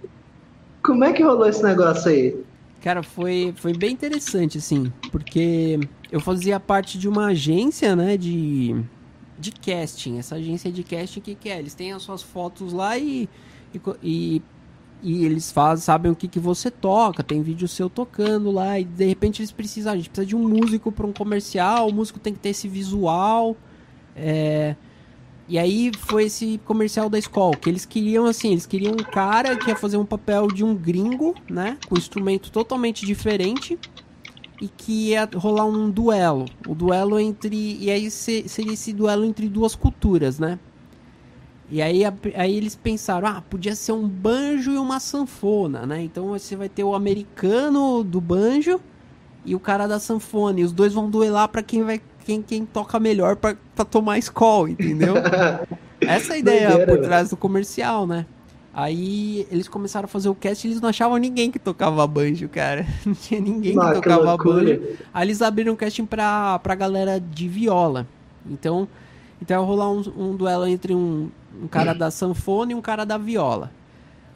como 0.82 1.04
é 1.04 1.12
que 1.12 1.22
rolou 1.22 1.48
esse 1.48 1.62
negócio 1.62 2.10
aí? 2.10 2.36
Cara, 2.82 3.02
foi, 3.02 3.52
foi 3.56 3.72
bem 3.72 3.92
interessante, 3.92 4.58
assim, 4.58 4.92
porque 5.10 5.80
eu 6.12 6.20
fazia 6.20 6.60
parte 6.60 6.98
de 6.98 7.08
uma 7.08 7.26
agência, 7.26 7.96
né, 7.96 8.16
de, 8.16 8.76
de 9.38 9.50
casting. 9.50 10.18
Essa 10.18 10.36
agência 10.36 10.70
de 10.70 10.84
casting, 10.84 11.18
o 11.18 11.22
que, 11.22 11.34
que 11.34 11.48
é? 11.48 11.58
Eles 11.58 11.74
têm 11.74 11.92
as 11.92 12.02
suas 12.02 12.22
fotos 12.22 12.72
lá 12.72 12.96
e, 12.96 13.28
e, 14.02 14.42
e 15.02 15.24
eles 15.24 15.50
fazem, 15.50 15.82
sabem 15.82 16.12
o 16.12 16.14
que, 16.14 16.28
que 16.28 16.38
você 16.38 16.70
toca, 16.70 17.24
tem 17.24 17.42
vídeo 17.42 17.66
seu 17.66 17.90
tocando 17.90 18.52
lá, 18.52 18.78
e 18.78 18.84
de 18.84 19.06
repente 19.06 19.40
eles 19.40 19.50
precisam, 19.50 19.92
a 19.92 19.96
gente 19.96 20.10
precisa 20.10 20.26
de 20.26 20.36
um 20.36 20.46
músico 20.46 20.92
para 20.92 21.06
um 21.06 21.12
comercial, 21.12 21.88
o 21.88 21.92
músico 21.92 22.20
tem 22.20 22.34
que 22.34 22.38
ter 22.38 22.50
esse 22.50 22.68
visual, 22.68 23.56
é, 24.14 24.76
e 25.48 25.58
aí 25.58 25.92
foi 25.98 26.24
esse 26.24 26.60
comercial 26.64 27.08
da 27.08 27.18
escola, 27.18 27.54
que 27.56 27.68
eles 27.68 27.84
queriam 27.84 28.26
assim, 28.26 28.50
eles 28.50 28.66
queriam 28.66 28.92
um 28.92 29.04
cara 29.04 29.56
que 29.56 29.68
ia 29.68 29.76
fazer 29.76 29.96
um 29.96 30.04
papel 30.04 30.48
de 30.48 30.64
um 30.64 30.74
gringo, 30.74 31.34
né, 31.48 31.78
com 31.88 31.94
um 31.94 31.98
instrumento 31.98 32.50
totalmente 32.50 33.06
diferente 33.06 33.78
e 34.60 34.68
que 34.68 35.10
ia 35.10 35.28
rolar 35.34 35.66
um 35.66 35.90
duelo, 35.90 36.46
o 36.66 36.74
duelo 36.74 37.18
entre 37.20 37.78
e 37.80 37.90
aí 37.90 38.10
seria 38.10 38.72
esse 38.72 38.92
duelo 38.92 39.24
entre 39.24 39.48
duas 39.48 39.74
culturas, 39.74 40.38
né? 40.38 40.58
E 41.68 41.82
aí, 41.82 42.02
aí 42.36 42.56
eles 42.56 42.76
pensaram, 42.76 43.26
ah, 43.26 43.42
podia 43.42 43.74
ser 43.74 43.90
um 43.90 44.08
banjo 44.08 44.72
e 44.72 44.78
uma 44.78 45.00
sanfona, 45.00 45.84
né? 45.84 46.00
Então 46.02 46.28
você 46.28 46.54
vai 46.54 46.68
ter 46.68 46.84
o 46.84 46.94
americano 46.94 48.04
do 48.04 48.20
banjo 48.20 48.80
e 49.44 49.54
o 49.54 49.60
cara 49.60 49.86
da 49.86 49.98
sanfona, 49.98 50.60
e 50.60 50.64
os 50.64 50.72
dois 50.72 50.92
vão 50.92 51.10
duelar 51.10 51.48
para 51.48 51.62
quem 51.62 51.82
vai 51.82 52.00
quem, 52.26 52.42
quem 52.42 52.66
toca 52.66 52.98
melhor 52.98 53.36
pra 53.36 53.54
tomar 53.88 54.18
escola, 54.18 54.68
entendeu? 54.68 55.14
Essa 56.00 56.32
é 56.32 56.36
a 56.36 56.38
ideia 56.38 56.68
Doideira, 56.70 56.92
por 56.92 57.04
trás 57.04 57.30
do 57.30 57.36
comercial, 57.36 58.06
né? 58.06 58.26
Aí 58.74 59.46
eles 59.50 59.68
começaram 59.68 60.04
a 60.04 60.08
fazer 60.08 60.28
o 60.28 60.34
cast 60.34 60.66
e 60.66 60.70
eles 60.70 60.80
não 60.82 60.90
achavam 60.90 61.16
ninguém 61.16 61.50
que 61.50 61.58
tocava 61.58 62.06
banjo, 62.06 62.46
cara. 62.48 62.84
Não 63.06 63.14
tinha 63.14 63.40
ninguém 63.40 63.72
que 63.72 63.94
tocava 63.94 64.36
banjo. 64.36 64.82
Aí 65.14 65.26
eles 65.26 65.40
abriram 65.40 65.72
o 65.72 65.76
casting 65.76 66.04
pra, 66.04 66.58
pra 66.58 66.74
galera 66.74 67.18
de 67.18 67.48
viola. 67.48 68.06
Então, 68.44 68.86
então 69.40 69.58
ia 69.58 69.66
rolar 69.66 69.90
um, 69.90 70.02
um 70.14 70.36
duelo 70.36 70.66
entre 70.66 70.94
um, 70.94 71.30
um 71.62 71.66
cara 71.68 71.94
da 71.94 72.10
sanfona 72.10 72.72
e 72.72 72.74
um 72.74 72.82
cara 72.82 73.06
da 73.06 73.16
viola. 73.16 73.70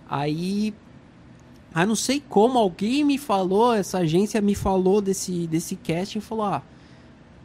Aí 0.08 0.72
ah, 1.74 1.84
não 1.84 1.94
sei 1.94 2.22
como 2.26 2.58
alguém 2.58 3.04
me 3.04 3.18
falou, 3.18 3.74
essa 3.74 3.98
agência 3.98 4.40
me 4.40 4.54
falou 4.54 5.02
desse, 5.02 5.46
desse 5.46 5.76
casting 5.76 6.18
e 6.18 6.22
falou: 6.22 6.46
ah, 6.46 6.62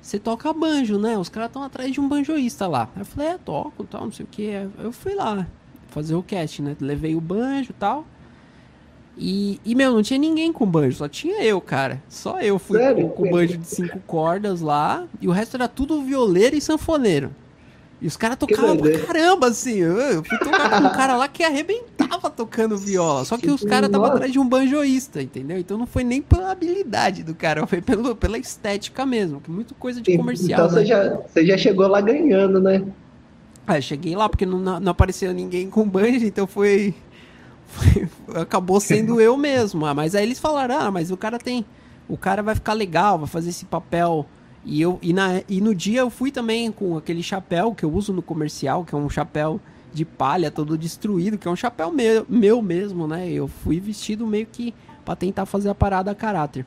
você 0.05 0.19
toca 0.19 0.53
banjo, 0.53 0.99
né? 0.99 1.17
Os 1.17 1.29
caras 1.29 1.49
estão 1.49 1.63
atrás 1.63 1.91
de 1.91 1.99
um 1.99 2.07
banjoísta 2.07 2.67
lá. 2.67 2.87
Aí 2.95 3.01
eu 3.01 3.05
falei, 3.05 3.29
é, 3.29 3.37
toco, 3.39 3.83
tal, 3.85 4.03
não 4.03 4.11
sei 4.11 4.23
o 4.23 4.27
que. 4.29 4.51
Eu 4.77 4.91
fui 4.91 5.15
lá 5.15 5.47
fazer 5.87 6.13
o 6.13 6.21
cast, 6.21 6.61
né? 6.61 6.77
Levei 6.79 7.15
o 7.15 7.21
banjo 7.21 7.71
e 7.71 7.73
tal. 7.73 8.05
E, 9.17 9.59
e, 9.65 9.73
meu, 9.73 9.91
não 9.91 10.03
tinha 10.03 10.19
ninguém 10.19 10.53
com 10.53 10.63
banjo, 10.63 10.97
só 10.97 11.07
tinha 11.07 11.43
eu, 11.43 11.59
cara. 11.59 12.03
Só 12.07 12.39
eu 12.39 12.59
fui 12.59 12.77
Sério? 12.77 13.09
com, 13.09 13.23
com 13.23 13.31
banjo 13.31 13.57
de 13.57 13.65
cinco 13.65 13.97
cordas 14.05 14.61
lá. 14.61 15.07
E 15.19 15.27
o 15.27 15.31
resto 15.31 15.57
era 15.57 15.67
tudo 15.67 16.03
violeiro 16.03 16.55
e 16.55 16.61
sanfoneiro. 16.61 17.33
E 18.01 18.07
os 18.07 18.17
caras 18.17 18.37
tocavam 18.37 18.77
pra 18.77 18.99
caramba, 18.99 19.47
assim. 19.47 19.77
Eu 19.77 20.23
fui 20.23 20.37
tocar 20.37 20.81
com 20.81 20.87
um 20.87 20.91
cara 20.91 21.15
lá 21.15 21.27
que 21.27 21.43
arrebentava 21.43 22.29
tocando 22.29 22.77
viola. 22.77 23.23
Só 23.23 23.37
que, 23.37 23.49
os 23.49 23.63
caras 23.63 23.87
estavam 23.87 24.07
atrás 24.07 24.31
de 24.31 24.37
um 24.37 24.47
banjoísta, 24.47 25.21
entendeu? 25.21 25.57
Então 25.57 25.77
não 25.77 25.87
foi 25.87 26.03
nem 26.03 26.21
pela 26.21 26.51
habilidade 26.51 27.23
do 27.23 27.33
cara, 27.33 27.65
foi 27.65 27.81
pelo, 27.81 28.15
pela 28.15 28.37
estética 28.37 29.05
mesmo. 29.05 29.39
Que 29.39 29.49
muito 29.49 29.73
coisa 29.75 30.01
de 30.01 30.17
comercial. 30.17 30.65
Então 30.65 30.75
né? 30.75 30.81
você, 30.81 30.85
já, 30.85 31.15
você 31.15 31.45
já 31.45 31.57
chegou 31.57 31.87
lá 31.87 32.01
ganhando, 32.01 32.59
né? 32.59 32.85
Ah, 33.65 33.77
eu 33.77 33.81
cheguei 33.81 34.15
lá 34.15 34.29
porque 34.29 34.45
não, 34.45 34.59
não 34.59 34.91
apareceu 34.91 35.33
ninguém 35.33 35.69
com 35.69 35.87
banjo, 35.87 36.25
então 36.25 36.45
foi, 36.45 36.93
foi. 37.65 38.07
acabou 38.35 38.79
sendo 38.79 39.19
eu 39.19 39.37
mesmo. 39.37 39.85
Ah, 39.85 39.93
mas 39.93 40.13
aí 40.13 40.23
eles 40.23 40.37
falaram: 40.37 40.77
ah, 40.77 40.91
mas 40.91 41.11
o 41.11 41.17
cara 41.17 41.39
tem. 41.39 41.65
O 42.07 42.17
cara 42.17 42.43
vai 42.43 42.53
ficar 42.53 42.73
legal, 42.73 43.17
vai 43.17 43.27
fazer 43.27 43.49
esse 43.49 43.65
papel 43.65 44.27
e, 44.65 44.81
eu, 44.81 44.97
e, 45.01 45.13
na, 45.13 45.43
e 45.47 45.61
no 45.61 45.75
dia 45.75 45.99
eu 45.99 46.09
fui 46.09 46.31
também 46.31 46.71
com 46.71 46.97
aquele 46.97 47.21
chapéu 47.21 47.75
que 47.75 47.85
eu 47.85 47.93
uso 47.93 48.11
no 48.11 48.23
comercial, 48.23 48.83
que 48.83 48.95
é 48.95 48.97
um 48.97 49.09
chapéu 49.09 49.61
de 49.93 50.03
palha 50.03 50.49
todo 50.49 50.75
destruído, 50.75 51.37
que 51.37 51.47
é 51.47 51.51
um 51.51 51.55
chapéu 51.55 51.91
meu, 51.91 52.25
meu 52.27 52.61
mesmo, 52.63 53.07
né? 53.07 53.29
Eu 53.29 53.47
fui 53.47 53.79
vestido 53.79 54.25
meio 54.25 54.47
que 54.47 54.73
para 55.05 55.15
tentar 55.15 55.45
fazer 55.45 55.69
a 55.69 55.75
parada 55.75 56.09
a 56.09 56.15
caráter. 56.15 56.65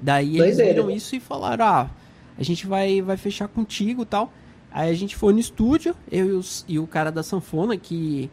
Daí 0.00 0.40
eles 0.40 0.56
viram 0.56 0.90
isso 0.90 1.14
e 1.14 1.20
falaram: 1.20 1.66
ah, 1.66 1.90
a 2.38 2.42
gente 2.42 2.66
vai, 2.66 3.02
vai 3.02 3.18
fechar 3.18 3.46
contigo 3.46 4.06
tal. 4.06 4.32
Aí 4.72 4.88
a 4.88 4.94
gente 4.94 5.14
foi 5.16 5.34
no 5.34 5.38
estúdio, 5.38 5.94
eu 6.10 6.26
e, 6.26 6.32
os, 6.32 6.64
e 6.66 6.78
o 6.78 6.86
cara 6.86 7.12
da 7.12 7.22
sanfona, 7.22 7.76
que, 7.76 8.30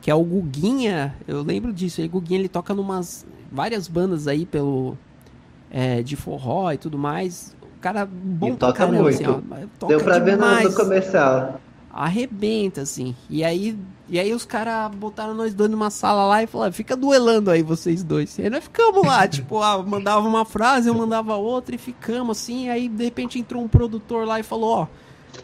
que 0.00 0.10
é 0.10 0.14
o 0.14 0.24
Guguinha, 0.24 1.14
eu 1.28 1.42
lembro 1.42 1.72
disso. 1.72 2.00
Aí, 2.00 2.08
Guguinha 2.08 2.40
ele 2.40 2.48
toca 2.48 2.72
numas 2.72 3.26
várias 3.50 3.86
bandas 3.86 4.26
aí 4.26 4.46
pelo. 4.46 4.96
É, 5.74 6.02
de 6.02 6.16
forró 6.16 6.70
e 6.70 6.76
tudo 6.76 6.98
mais 6.98 7.56
cara 7.82 8.06
bom 8.06 8.48
e 8.48 8.56
toca 8.56 8.72
caramba, 8.72 9.02
muito. 9.02 9.14
Assim, 9.14 9.26
ó, 9.26 9.66
toca 9.78 9.86
Deu 9.88 10.00
pra 10.00 10.18
demais. 10.18 10.62
ver 10.62 10.68
no, 10.70 10.74
comercial. 10.76 11.60
Arrebenta, 11.92 12.80
assim. 12.82 13.14
E 13.28 13.44
aí, 13.44 13.78
e 14.08 14.18
aí 14.18 14.32
os 14.32 14.46
caras 14.46 14.94
botaram 14.94 15.34
nós 15.34 15.52
dois 15.52 15.70
numa 15.70 15.90
sala 15.90 16.24
lá 16.26 16.42
e 16.42 16.46
falaram, 16.46 16.72
fica 16.72 16.96
duelando 16.96 17.50
aí 17.50 17.62
vocês 17.62 18.02
dois. 18.02 18.38
E 18.38 18.42
aí 18.42 18.50
nós 18.50 18.64
ficamos 18.64 19.06
lá, 19.06 19.26
tipo, 19.28 19.60
ah, 19.62 19.82
mandava 19.82 20.26
uma 20.26 20.44
frase, 20.44 20.88
eu 20.88 20.94
mandava 20.94 21.34
outra 21.36 21.74
e 21.74 21.78
ficamos 21.78 22.38
assim. 22.38 22.68
aí 22.70 22.88
de 22.88 23.04
repente 23.04 23.38
entrou 23.38 23.62
um 23.62 23.68
produtor 23.68 24.26
lá 24.26 24.40
e 24.40 24.42
falou, 24.42 24.70
ó, 24.70 24.86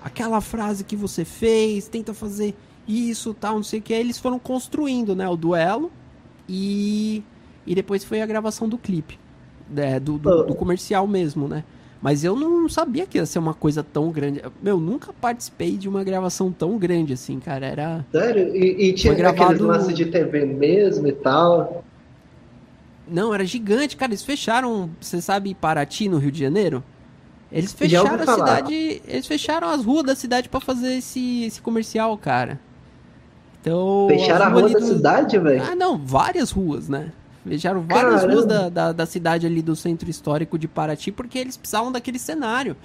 aquela 0.02 0.40
frase 0.40 0.84
que 0.84 0.96
você 0.96 1.24
fez, 1.24 1.86
tenta 1.88 2.14
fazer 2.14 2.56
isso, 2.86 3.34
tal, 3.34 3.56
não 3.56 3.62
sei 3.62 3.80
o 3.80 3.82
que. 3.82 3.92
Aí 3.92 4.00
eles 4.00 4.18
foram 4.18 4.38
construindo, 4.38 5.14
né, 5.14 5.28
o 5.28 5.36
duelo. 5.36 5.90
e, 6.48 7.22
e 7.66 7.74
depois 7.74 8.02
foi 8.02 8.22
a 8.22 8.26
gravação 8.26 8.66
do 8.66 8.78
clipe, 8.78 9.18
é, 9.76 10.00
do, 10.00 10.16
do, 10.16 10.44
do 10.44 10.54
comercial 10.54 11.06
mesmo, 11.06 11.46
né? 11.46 11.62
Mas 12.00 12.22
eu 12.22 12.36
não 12.36 12.68
sabia 12.68 13.06
que 13.06 13.18
ia 13.18 13.26
ser 13.26 13.40
uma 13.40 13.54
coisa 13.54 13.82
tão 13.82 14.10
grande. 14.10 14.40
Meu, 14.62 14.78
nunca 14.78 15.12
participei 15.12 15.76
de 15.76 15.88
uma 15.88 16.04
gravação 16.04 16.52
tão 16.52 16.78
grande 16.78 17.12
assim, 17.12 17.40
cara. 17.40 17.66
Era. 17.66 18.06
Sério? 18.12 18.54
E, 18.54 18.88
e 18.88 18.92
tinha 18.92 19.14
gravado... 19.14 19.42
aqueles 19.42 19.60
lances 19.60 19.94
de 19.94 20.06
TV 20.06 20.44
mesmo 20.44 21.08
e 21.08 21.12
tal? 21.12 21.84
Não, 23.06 23.34
era 23.34 23.44
gigante, 23.44 23.96
cara. 23.96 24.12
Eles 24.12 24.22
fecharam, 24.22 24.90
você 25.00 25.20
sabe, 25.20 25.54
Paraty, 25.54 26.08
no 26.08 26.18
Rio 26.18 26.30
de 26.30 26.38
Janeiro? 26.38 26.84
Eles 27.50 27.72
fecharam 27.72 28.14
a 28.14 28.34
cidade. 28.34 29.02
Eles 29.06 29.26
fecharam 29.26 29.68
as 29.68 29.84
ruas 29.84 30.04
da 30.04 30.14
cidade 30.14 30.48
para 30.48 30.60
fazer 30.60 30.98
esse, 30.98 31.44
esse 31.44 31.60
comercial, 31.60 32.16
cara. 32.16 32.60
Então. 33.60 34.06
Fecharam 34.08 34.44
a 34.44 34.48
rua 34.48 34.68
da 34.68 34.80
cidade, 34.80 35.38
velho? 35.38 35.62
Ah, 35.62 35.74
não, 35.74 35.98
várias 35.98 36.50
ruas, 36.50 36.88
né? 36.88 37.10
Fecharam 37.48 37.82
várias 37.82 38.20
Caramba. 38.20 38.32
ruas 38.32 38.46
da, 38.46 38.68
da, 38.68 38.92
da, 38.92 39.06
cidade 39.06 39.46
ali 39.46 39.62
do 39.62 39.74
centro 39.74 40.08
histórico 40.10 40.58
de 40.58 40.68
Paraty 40.68 41.10
porque 41.10 41.38
eles 41.38 41.56
precisavam 41.56 41.90
daquele 41.90 42.18
cenário. 42.18 42.76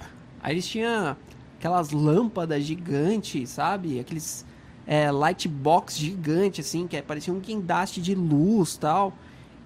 Aí 0.42 0.54
eles 0.54 0.66
tinham 0.66 1.16
aquelas 1.58 1.90
lâmpadas 1.90 2.62
gigantes, 2.64 3.50
sabe? 3.50 3.98
Aqueles 4.00 4.44
é, 4.86 5.10
light 5.10 5.48
box 5.48 5.96
gigante, 5.96 6.60
assim, 6.60 6.86
que 6.86 7.00
parecia 7.02 7.32
um 7.32 7.40
guindaste 7.40 8.00
de 8.00 8.14
luz 8.14 8.76
tal. 8.76 9.12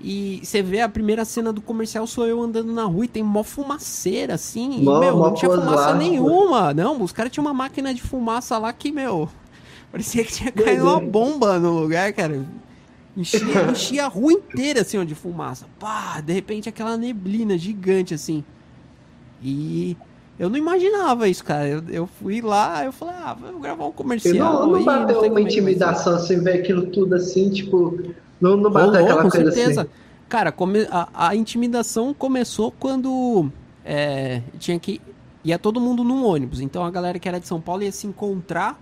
E 0.00 0.40
você 0.44 0.62
vê 0.62 0.80
a 0.80 0.88
primeira 0.88 1.24
cena 1.24 1.52
do 1.52 1.60
comercial, 1.60 2.06
sou 2.06 2.24
eu 2.24 2.40
andando 2.40 2.72
na 2.72 2.84
rua 2.84 3.04
e 3.04 3.08
tem 3.08 3.22
mó 3.22 3.42
fumaceira, 3.42 4.34
assim. 4.34 4.80
Mó, 4.80 4.98
e, 4.98 5.00
meu, 5.00 5.16
não 5.16 5.34
tinha 5.34 5.50
fumaça 5.50 5.90
lá, 5.90 5.94
nenhuma. 5.94 6.72
Não, 6.72 7.02
os 7.02 7.10
caras 7.10 7.32
tinham 7.32 7.44
uma 7.44 7.54
máquina 7.54 7.92
de 7.92 8.00
fumaça 8.00 8.56
lá 8.58 8.72
que, 8.72 8.92
meu. 8.92 9.28
Parecia 9.90 10.22
que 10.22 10.32
tinha 10.32 10.52
caído 10.52 10.84
uma 10.84 11.00
bomba 11.00 11.58
no 11.58 11.80
lugar, 11.80 12.12
cara. 12.12 12.46
Enchia, 13.16 13.40
enchia 13.70 14.04
a 14.04 14.08
rua 14.08 14.32
inteira, 14.32 14.82
assim, 14.82 14.98
ó, 14.98 15.04
de 15.04 15.14
fumaça. 15.14 15.66
Pá, 15.78 16.20
de 16.20 16.32
repente 16.32 16.68
aquela 16.68 16.96
neblina 16.96 17.58
gigante, 17.58 18.14
assim. 18.14 18.44
E 19.42 19.96
eu 20.38 20.48
não 20.48 20.56
imaginava 20.56 21.28
isso, 21.28 21.44
cara. 21.44 21.66
Eu, 21.66 21.82
eu 21.88 22.06
fui 22.06 22.40
lá, 22.40 22.84
eu 22.84 22.92
falei, 22.92 23.14
ah, 23.16 23.34
vou 23.34 23.58
gravar 23.58 23.86
um 23.86 23.92
comercial. 23.92 24.66
não, 24.66 24.72
não 24.72 24.84
bateu 24.84 25.20
aí, 25.20 25.28
não 25.28 25.34
uma 25.36 25.40
é 25.40 25.42
intimidação, 25.42 26.14
assim, 26.14 26.40
ver 26.40 26.60
aquilo 26.60 26.86
tudo 26.86 27.14
assim, 27.14 27.50
tipo. 27.50 27.98
Não, 28.40 28.56
não 28.56 28.70
bateu 28.70 28.90
Rolou, 28.90 29.04
aquela 29.04 29.22
com 29.22 29.30
coisa 29.30 29.50
certeza. 29.50 29.82
assim. 29.82 29.90
Cara, 30.28 30.52
come, 30.52 30.86
a, 30.90 31.28
a, 31.28 31.34
intimidação 31.34 32.14
começou 32.14 32.70
quando 32.70 33.50
é, 33.84 34.42
tinha 34.58 34.78
que. 34.78 35.00
ia 35.44 35.58
todo 35.58 35.80
mundo 35.80 36.04
num 36.04 36.24
ônibus. 36.24 36.60
Então 36.60 36.84
a 36.84 36.90
galera 36.90 37.18
que 37.18 37.28
era 37.28 37.40
de 37.40 37.48
São 37.48 37.60
Paulo 37.60 37.82
ia 37.82 37.90
se 37.90 38.06
encontrar 38.06 38.78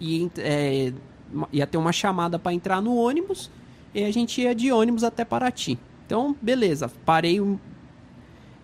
e 0.00 0.28
é, 0.38 0.92
ia 1.52 1.66
ter 1.66 1.78
uma 1.78 1.92
chamada 1.92 2.38
para 2.38 2.52
entrar 2.52 2.80
no 2.80 2.94
ônibus 2.96 3.50
e 3.94 4.04
a 4.04 4.12
gente 4.12 4.40
ia 4.40 4.54
de 4.54 4.72
ônibus 4.72 5.04
até 5.04 5.24
Paraty. 5.24 5.78
Então, 6.06 6.34
beleza, 6.40 6.90
parei, 7.04 7.40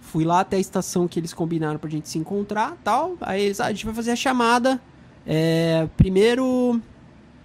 fui 0.00 0.24
lá 0.24 0.40
até 0.40 0.56
a 0.56 0.60
estação 0.60 1.06
que 1.06 1.18
eles 1.18 1.32
combinaram 1.32 1.78
pra 1.78 1.90
gente 1.90 2.08
se 2.08 2.18
encontrar, 2.18 2.76
tal. 2.82 3.16
Aí 3.20 3.42
eles, 3.42 3.60
ah, 3.60 3.66
a 3.66 3.72
gente 3.72 3.84
vai 3.84 3.94
fazer 3.94 4.12
a 4.12 4.16
chamada. 4.16 4.80
É, 5.26 5.88
primeiro, 5.96 6.80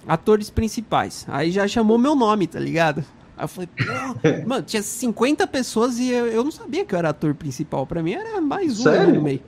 atores 0.08 0.50
principais. 0.50 1.26
Aí 1.28 1.52
já 1.52 1.68
chamou 1.68 1.98
meu 1.98 2.16
nome, 2.16 2.48
tá 2.48 2.60
ligado? 2.60 3.04
Aí 3.38 3.44
eu 3.44 3.48
falei, 3.48 3.70
mano, 4.46 4.64
tinha 4.64 4.82
50 4.82 5.46
pessoas 5.48 5.98
e 5.98 6.10
eu, 6.10 6.28
eu, 6.28 6.44
não 6.44 6.52
sabia 6.52 6.86
que 6.86 6.94
eu 6.94 7.00
era 7.00 7.10
ator 7.10 7.34
principal. 7.34 7.86
Pra 7.86 8.04
mim 8.04 8.14
era 8.14 8.40
mais 8.40 8.80
um 8.80 8.84
Sério? 8.84 9.16
no 9.16 9.22
meio. 9.22 9.42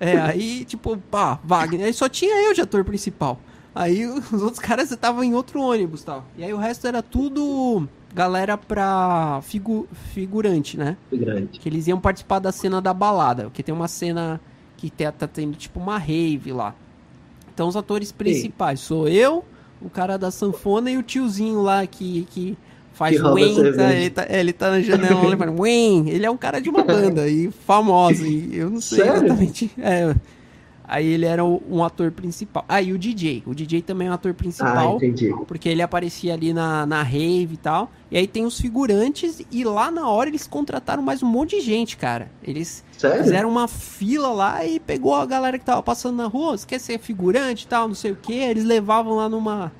É, 0.00 0.16
aí, 0.18 0.64
tipo, 0.64 0.96
pá, 0.96 1.38
Wagner. 1.44 1.86
Aí 1.86 1.92
só 1.92 2.08
tinha 2.08 2.34
eu 2.46 2.54
de 2.54 2.60
ator 2.60 2.84
principal. 2.84 3.38
Aí 3.74 4.06
os 4.06 4.42
outros 4.42 4.60
caras 4.60 4.90
estavam 4.90 5.24
em 5.24 5.34
outro 5.34 5.60
ônibus 5.60 6.04
tal. 6.04 6.24
E 6.36 6.44
aí 6.44 6.52
o 6.52 6.58
resto 6.58 6.86
era 6.86 7.02
tudo 7.02 7.88
galera 8.14 8.56
pra 8.56 9.40
figu 9.42 9.88
figurante, 10.12 10.78
né? 10.78 10.96
Figurante. 11.10 11.58
Que 11.58 11.68
eles 11.68 11.88
iam 11.88 11.98
participar 11.98 12.38
da 12.38 12.52
cena 12.52 12.80
da 12.80 12.94
balada. 12.94 13.44
Porque 13.44 13.62
tem 13.62 13.74
uma 13.74 13.88
cena 13.88 14.40
que 14.76 14.90
tá, 14.90 15.10
tá 15.10 15.26
tendo 15.26 15.56
tipo 15.56 15.80
uma 15.80 15.98
rave 15.98 16.52
lá. 16.52 16.74
Então 17.52 17.68
os 17.68 17.76
atores 17.76 18.12
principais 18.12 18.80
Sim. 18.80 18.86
sou 18.86 19.08
eu, 19.08 19.44
o 19.80 19.90
cara 19.90 20.16
da 20.16 20.30
sanfona 20.30 20.90
e 20.90 20.96
o 20.96 21.02
tiozinho 21.02 21.62
lá 21.62 21.86
que, 21.86 22.26
que 22.30 22.58
faz 22.92 23.16
que 23.16 23.22
Wayne, 23.22 23.72
tá, 23.72 23.92
ele, 23.92 24.10
tá, 24.10 24.26
é, 24.28 24.40
ele 24.40 24.52
tá 24.52 24.70
na 24.70 24.80
janela 24.80 25.36
fala, 25.36 25.52
Wayne, 25.52 26.10
ele 26.10 26.26
é 26.26 26.30
um 26.30 26.36
cara 26.36 26.60
de 26.60 26.68
uma 26.68 26.82
banda 26.82 27.28
e 27.28 27.50
famoso, 27.50 28.24
e 28.24 28.56
eu 28.56 28.70
não 28.70 28.80
sei 28.80 29.04
Sério? 29.04 29.24
exatamente. 29.24 29.70
É, 29.78 30.14
Aí 30.86 31.06
ele 31.06 31.24
era 31.24 31.42
um 31.42 31.82
ator 31.82 32.10
principal. 32.10 32.62
Ah, 32.68 32.82
e 32.82 32.92
o 32.92 32.98
DJ. 32.98 33.42
O 33.46 33.54
DJ 33.54 33.80
também 33.80 34.08
é 34.08 34.10
um 34.10 34.14
ator 34.14 34.34
principal. 34.34 34.92
Ah, 34.92 34.96
entendi. 34.96 35.34
Porque 35.46 35.66
ele 35.66 35.80
aparecia 35.80 36.34
ali 36.34 36.52
na, 36.52 36.84
na 36.84 37.02
rave 37.02 37.54
e 37.54 37.56
tal. 37.56 37.90
E 38.10 38.18
aí 38.18 38.26
tem 38.26 38.44
os 38.44 38.60
figurantes. 38.60 39.40
E 39.50 39.64
lá 39.64 39.90
na 39.90 40.08
hora 40.08 40.28
eles 40.28 40.46
contrataram 40.46 41.02
mais 41.02 41.22
um 41.22 41.26
monte 41.26 41.56
de 41.56 41.62
gente, 41.62 41.96
cara. 41.96 42.30
Eles 42.42 42.84
Sério? 42.98 43.24
fizeram 43.24 43.48
uma 43.48 43.66
fila 43.66 44.28
lá 44.28 44.64
e 44.66 44.78
pegou 44.78 45.14
a 45.14 45.24
galera 45.24 45.58
que 45.58 45.64
tava 45.64 45.82
passando 45.82 46.16
na 46.16 46.26
rua. 46.26 46.58
Você 46.58 46.66
quer 46.66 46.78
ser 46.78 46.98
figurante 46.98 47.64
e 47.64 47.68
tal, 47.68 47.88
não 47.88 47.94
sei 47.94 48.12
o 48.12 48.16
que. 48.16 48.34
Eles 48.34 48.64
levavam 48.64 49.14
lá 49.14 49.26
numa, 49.26 49.72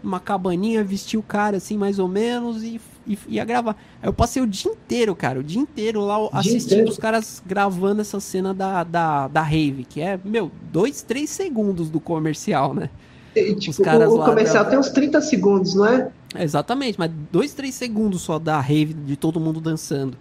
numa 0.00 0.20
cabaninha, 0.20 0.84
vestiu 0.84 1.18
o 1.18 1.24
cara 1.24 1.56
assim, 1.56 1.76
mais 1.76 1.98
ou 1.98 2.06
menos. 2.06 2.62
E 2.62 2.80
e 3.06 3.18
ia 3.28 3.44
gravar. 3.44 3.76
Aí 4.00 4.08
eu 4.08 4.12
passei 4.12 4.42
o 4.42 4.46
dia 4.46 4.70
inteiro, 4.70 5.14
cara, 5.14 5.40
o 5.40 5.42
dia 5.42 5.60
inteiro 5.60 6.00
lá 6.00 6.16
dia 6.16 6.30
assistindo 6.32 6.72
inteiro. 6.72 6.90
os 6.90 6.98
caras 6.98 7.42
gravando 7.44 8.00
essa 8.00 8.20
cena 8.20 8.54
da, 8.54 8.84
da, 8.84 9.28
da 9.28 9.42
rave, 9.42 9.84
que 9.84 10.00
é, 10.00 10.18
meu, 10.24 10.50
dois, 10.70 11.02
três 11.02 11.30
segundos 11.30 11.90
do 11.90 12.00
comercial, 12.00 12.74
né? 12.74 12.90
E, 13.34 13.54
tipo, 13.54 13.70
os 13.70 13.78
caras 13.78 14.10
o, 14.10 14.20
o 14.20 14.24
comercial 14.24 14.64
tem 14.66 14.78
uns 14.78 14.90
30 14.90 15.20
segundos, 15.22 15.74
não 15.74 15.86
é? 15.86 16.10
Exatamente, 16.38 16.98
mas 16.98 17.10
dois, 17.30 17.52
três 17.54 17.74
segundos 17.74 18.22
só 18.22 18.38
da 18.38 18.60
rave, 18.60 18.92
de 18.94 19.16
todo 19.16 19.40
mundo 19.40 19.60
dançando. 19.60 20.16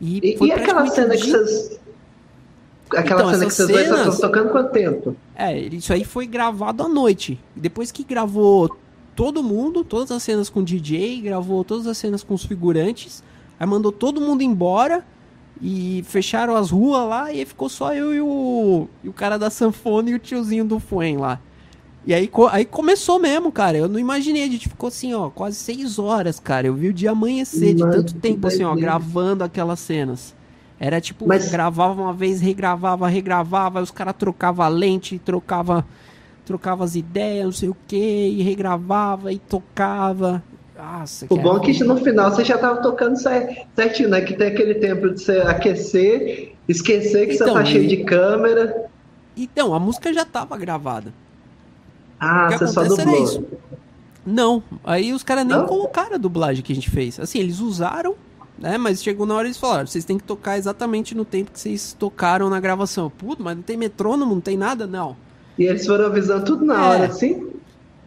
E, 0.00 0.18
e, 0.18 0.44
e 0.46 0.52
aquela 0.52 0.86
cena 0.86 1.16
que 1.16 1.30
vocês. 1.30 1.80
Aquela 2.90 3.20
então, 3.20 3.32
cena 3.32 3.46
que 3.46 3.54
vocês 3.54 3.68
cenas... 3.68 3.88
dois 3.88 4.14
estão 4.14 4.28
tocando 4.28 4.50
quanto 4.50 4.72
tempo? 4.72 5.16
É, 5.36 5.56
isso 5.58 5.92
aí 5.92 6.04
foi 6.04 6.26
gravado 6.26 6.82
à 6.82 6.88
noite. 6.88 7.38
Depois 7.54 7.92
que 7.92 8.02
gravou 8.02 8.76
todo 9.20 9.42
mundo, 9.42 9.84
todas 9.84 10.10
as 10.10 10.22
cenas 10.22 10.48
com 10.48 10.60
o 10.60 10.64
DJ, 10.64 11.20
gravou 11.20 11.62
todas 11.62 11.86
as 11.86 11.98
cenas 11.98 12.22
com 12.22 12.32
os 12.32 12.42
figurantes, 12.42 13.22
aí 13.58 13.66
mandou 13.66 13.92
todo 13.92 14.18
mundo 14.18 14.40
embora 14.42 15.04
e 15.60 16.02
fecharam 16.06 16.56
as 16.56 16.70
ruas 16.70 17.06
lá 17.06 17.30
e 17.30 17.44
ficou 17.44 17.68
só 17.68 17.92
eu 17.92 18.14
e 18.14 18.20
o, 18.22 18.88
e 19.04 19.10
o 19.10 19.12
cara 19.12 19.38
da 19.38 19.50
sanfona 19.50 20.08
e 20.08 20.14
o 20.14 20.18
tiozinho 20.18 20.64
do 20.64 20.80
Fuen 20.80 21.18
lá. 21.18 21.38
E 22.06 22.14
aí, 22.14 22.30
aí 22.50 22.64
começou 22.64 23.18
mesmo, 23.18 23.52
cara. 23.52 23.76
Eu 23.76 23.90
não 23.90 23.98
imaginei, 23.98 24.42
a 24.42 24.48
gente 24.48 24.70
ficou 24.70 24.88
assim, 24.88 25.12
ó, 25.12 25.28
quase 25.28 25.56
seis 25.56 25.98
horas, 25.98 26.40
cara. 26.40 26.68
Eu 26.68 26.74
vi 26.74 26.88
o 26.88 26.92
dia 26.94 27.10
amanhecer 27.10 27.74
de 27.74 27.82
tanto 27.82 28.14
tempo, 28.14 28.46
assim, 28.46 28.64
ó, 28.64 28.74
gravando 28.74 29.44
aquelas 29.44 29.80
cenas. 29.80 30.34
Era 30.78 30.98
tipo, 30.98 31.28
Mas... 31.28 31.50
gravava 31.50 32.00
uma 32.00 32.14
vez, 32.14 32.40
regravava, 32.40 33.06
regravava, 33.06 33.80
aí 33.80 33.82
os 33.82 33.90
caras 33.90 34.14
trocavam 34.18 34.66
lente, 34.70 35.18
trocava 35.18 35.86
trocava 36.44 36.84
as 36.84 36.94
ideias, 36.94 37.44
não 37.44 37.52
sei 37.52 37.68
o 37.68 37.76
que, 37.86 37.96
e 37.96 38.42
regravava 38.42 39.32
e 39.32 39.38
tocava. 39.38 40.42
Nossa, 40.76 41.26
o 41.28 41.36
bom 41.36 41.58
é 41.58 41.60
que 41.60 41.84
no 41.84 41.96
final 41.98 42.30
você 42.30 42.44
já 42.44 42.56
tava 42.56 42.80
tocando 42.80 43.16
certinho, 43.16 44.08
né? 44.08 44.22
Que 44.22 44.34
tem 44.34 44.48
aquele 44.48 44.74
tempo 44.74 45.10
de 45.10 45.22
você 45.22 45.38
aquecer, 45.38 46.54
esquecer 46.66 47.26
que 47.26 47.34
então, 47.34 47.48
você 47.48 47.52
tá 47.52 47.64
cheio 47.64 47.86
de 47.86 47.98
câmera. 47.98 48.88
Então, 49.36 49.74
a 49.74 49.78
música 49.78 50.12
já 50.12 50.24
tava 50.24 50.56
gravada. 50.56 51.12
Ah, 52.18 52.50
você 52.50 52.66
só 52.66 52.84
dublou. 52.84 53.24
Isso. 53.24 53.44
Não, 54.24 54.62
aí 54.84 55.12
os 55.12 55.22
caras 55.22 55.46
nem 55.46 55.56
Não? 55.56 55.66
colocaram 55.66 56.14
a 56.14 56.18
dublagem 56.18 56.62
que 56.62 56.72
a 56.72 56.74
gente 56.74 56.90
fez. 56.90 57.18
Assim, 57.18 57.38
eles 57.38 57.60
usaram, 57.60 58.14
né? 58.58 58.76
Mas 58.76 59.02
chegou 59.02 59.26
na 59.26 59.34
hora 59.34 59.46
eles 59.46 59.56
falaram: 59.56 59.86
vocês 59.86 60.04
têm 60.04 60.18
que 60.18 60.24
tocar 60.24 60.58
exatamente 60.58 61.14
no 61.14 61.24
tempo 61.24 61.50
que 61.50 61.60
vocês 61.60 61.94
tocaram 61.98 62.48
na 62.50 62.60
gravação. 62.60 63.10
Puto, 63.10 63.42
mas 63.42 63.56
não 63.56 63.62
tem 63.62 63.76
metrônomo, 63.76 64.34
não 64.34 64.40
tem 64.40 64.56
nada? 64.56 64.86
Não. 64.86 65.16
E 65.60 65.64
eles 65.64 65.86
foram 65.86 66.06
avisando 66.06 66.46
tudo 66.46 66.64
na 66.64 66.74
é. 66.74 66.88
hora, 66.88 67.04
assim? 67.04 67.50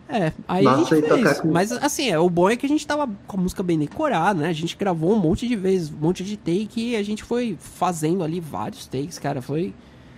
É, 0.10 0.34
aí 0.48 0.64
Nossa, 0.64 0.96
a 0.96 1.00
gente 1.00 1.08
fez. 1.08 1.40
Com... 1.40 1.52
Mas 1.52 1.72
assim, 1.72 2.10
é, 2.10 2.18
o 2.18 2.28
bom 2.28 2.50
é 2.50 2.56
que 2.56 2.66
a 2.66 2.70
gente 2.70 2.86
tava 2.86 3.08
com 3.28 3.38
a 3.38 3.42
música 3.42 3.62
bem 3.62 3.78
decorada, 3.78 4.42
né? 4.42 4.50
A 4.50 4.54
gente 4.54 4.76
gravou 4.76 5.14
um 5.14 5.20
monte 5.20 5.48
de 5.48 5.56
vezes, 5.56 5.92
um 5.92 5.98
monte 6.04 6.24
de 6.24 6.36
take 6.36 6.92
e 6.92 6.96
a 6.96 7.04
gente 7.04 7.24
foi 7.24 7.56
fazendo 7.60 8.24
ali 8.24 8.40
vários 8.40 8.88
takes, 8.88 9.20
cara. 9.20 9.40
Foi. 9.40 9.72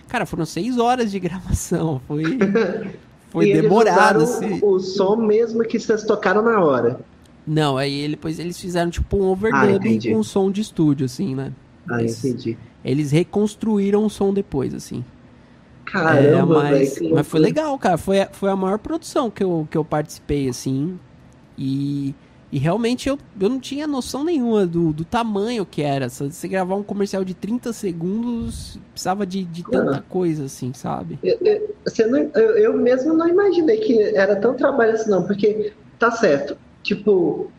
Cara, 0.08 0.24
foram 0.24 0.46
seis 0.46 0.78
horas 0.78 1.10
de 1.10 1.20
gravação. 1.20 2.00
Foi. 2.08 2.22
Foi 3.28 3.50
e 3.50 3.60
demorado. 3.60 4.20
Eles 4.20 4.30
assim. 4.30 4.60
o, 4.62 4.70
o 4.70 4.80
som 4.80 5.16
mesmo 5.16 5.62
que 5.64 5.78
vocês 5.78 6.04
tocaram 6.04 6.40
na 6.42 6.64
hora. 6.64 7.00
Não, 7.46 7.76
aí 7.76 8.08
depois 8.08 8.38
eles 8.38 8.58
fizeram 8.58 8.88
tipo 8.90 9.16
um 9.18 9.24
overdub 9.24 9.98
ah, 9.98 10.14
com 10.14 10.22
som 10.22 10.50
de 10.50 10.62
estúdio, 10.62 11.04
assim, 11.04 11.34
né? 11.34 11.52
Ah, 11.90 12.02
entendi. 12.02 12.56
Eles 12.84 13.10
reconstruíram 13.10 14.06
o 14.06 14.08
som 14.08 14.32
depois, 14.32 14.72
assim. 14.72 15.04
Caramba, 15.86 16.66
é, 16.66 16.70
mas, 16.70 16.98
véio, 16.98 17.14
mas 17.14 17.26
foi 17.26 17.40
legal, 17.40 17.78
cara. 17.78 17.96
Foi, 17.96 18.26
foi 18.32 18.50
a 18.50 18.56
maior 18.56 18.78
produção 18.78 19.30
que 19.30 19.42
eu, 19.42 19.66
que 19.70 19.78
eu 19.78 19.84
participei, 19.84 20.48
assim. 20.48 20.98
E, 21.56 22.14
e 22.50 22.58
realmente 22.58 23.08
eu, 23.08 23.16
eu 23.40 23.48
não 23.48 23.60
tinha 23.60 23.86
noção 23.86 24.24
nenhuma 24.24 24.66
do, 24.66 24.92
do 24.92 25.04
tamanho 25.04 25.64
que 25.64 25.82
era. 25.82 26.08
Se 26.08 26.28
você 26.28 26.48
gravar 26.48 26.74
um 26.74 26.82
comercial 26.82 27.24
de 27.24 27.34
30 27.34 27.72
segundos, 27.72 28.78
precisava 28.92 29.24
de, 29.24 29.44
de 29.44 29.62
tanta 29.62 29.98
ah. 29.98 30.02
coisa, 30.08 30.44
assim, 30.46 30.72
sabe? 30.74 31.18
Eu, 31.22 31.38
eu, 31.42 32.10
não, 32.10 32.18
eu, 32.34 32.58
eu 32.58 32.76
mesmo 32.76 33.14
não 33.14 33.28
imaginei 33.28 33.78
que 33.78 34.02
era 34.16 34.36
tão 34.36 34.54
trabalho 34.54 34.92
assim, 34.92 35.08
não. 35.08 35.24
Porque, 35.24 35.72
tá 35.98 36.10
certo, 36.10 36.58
tipo, 36.82 37.50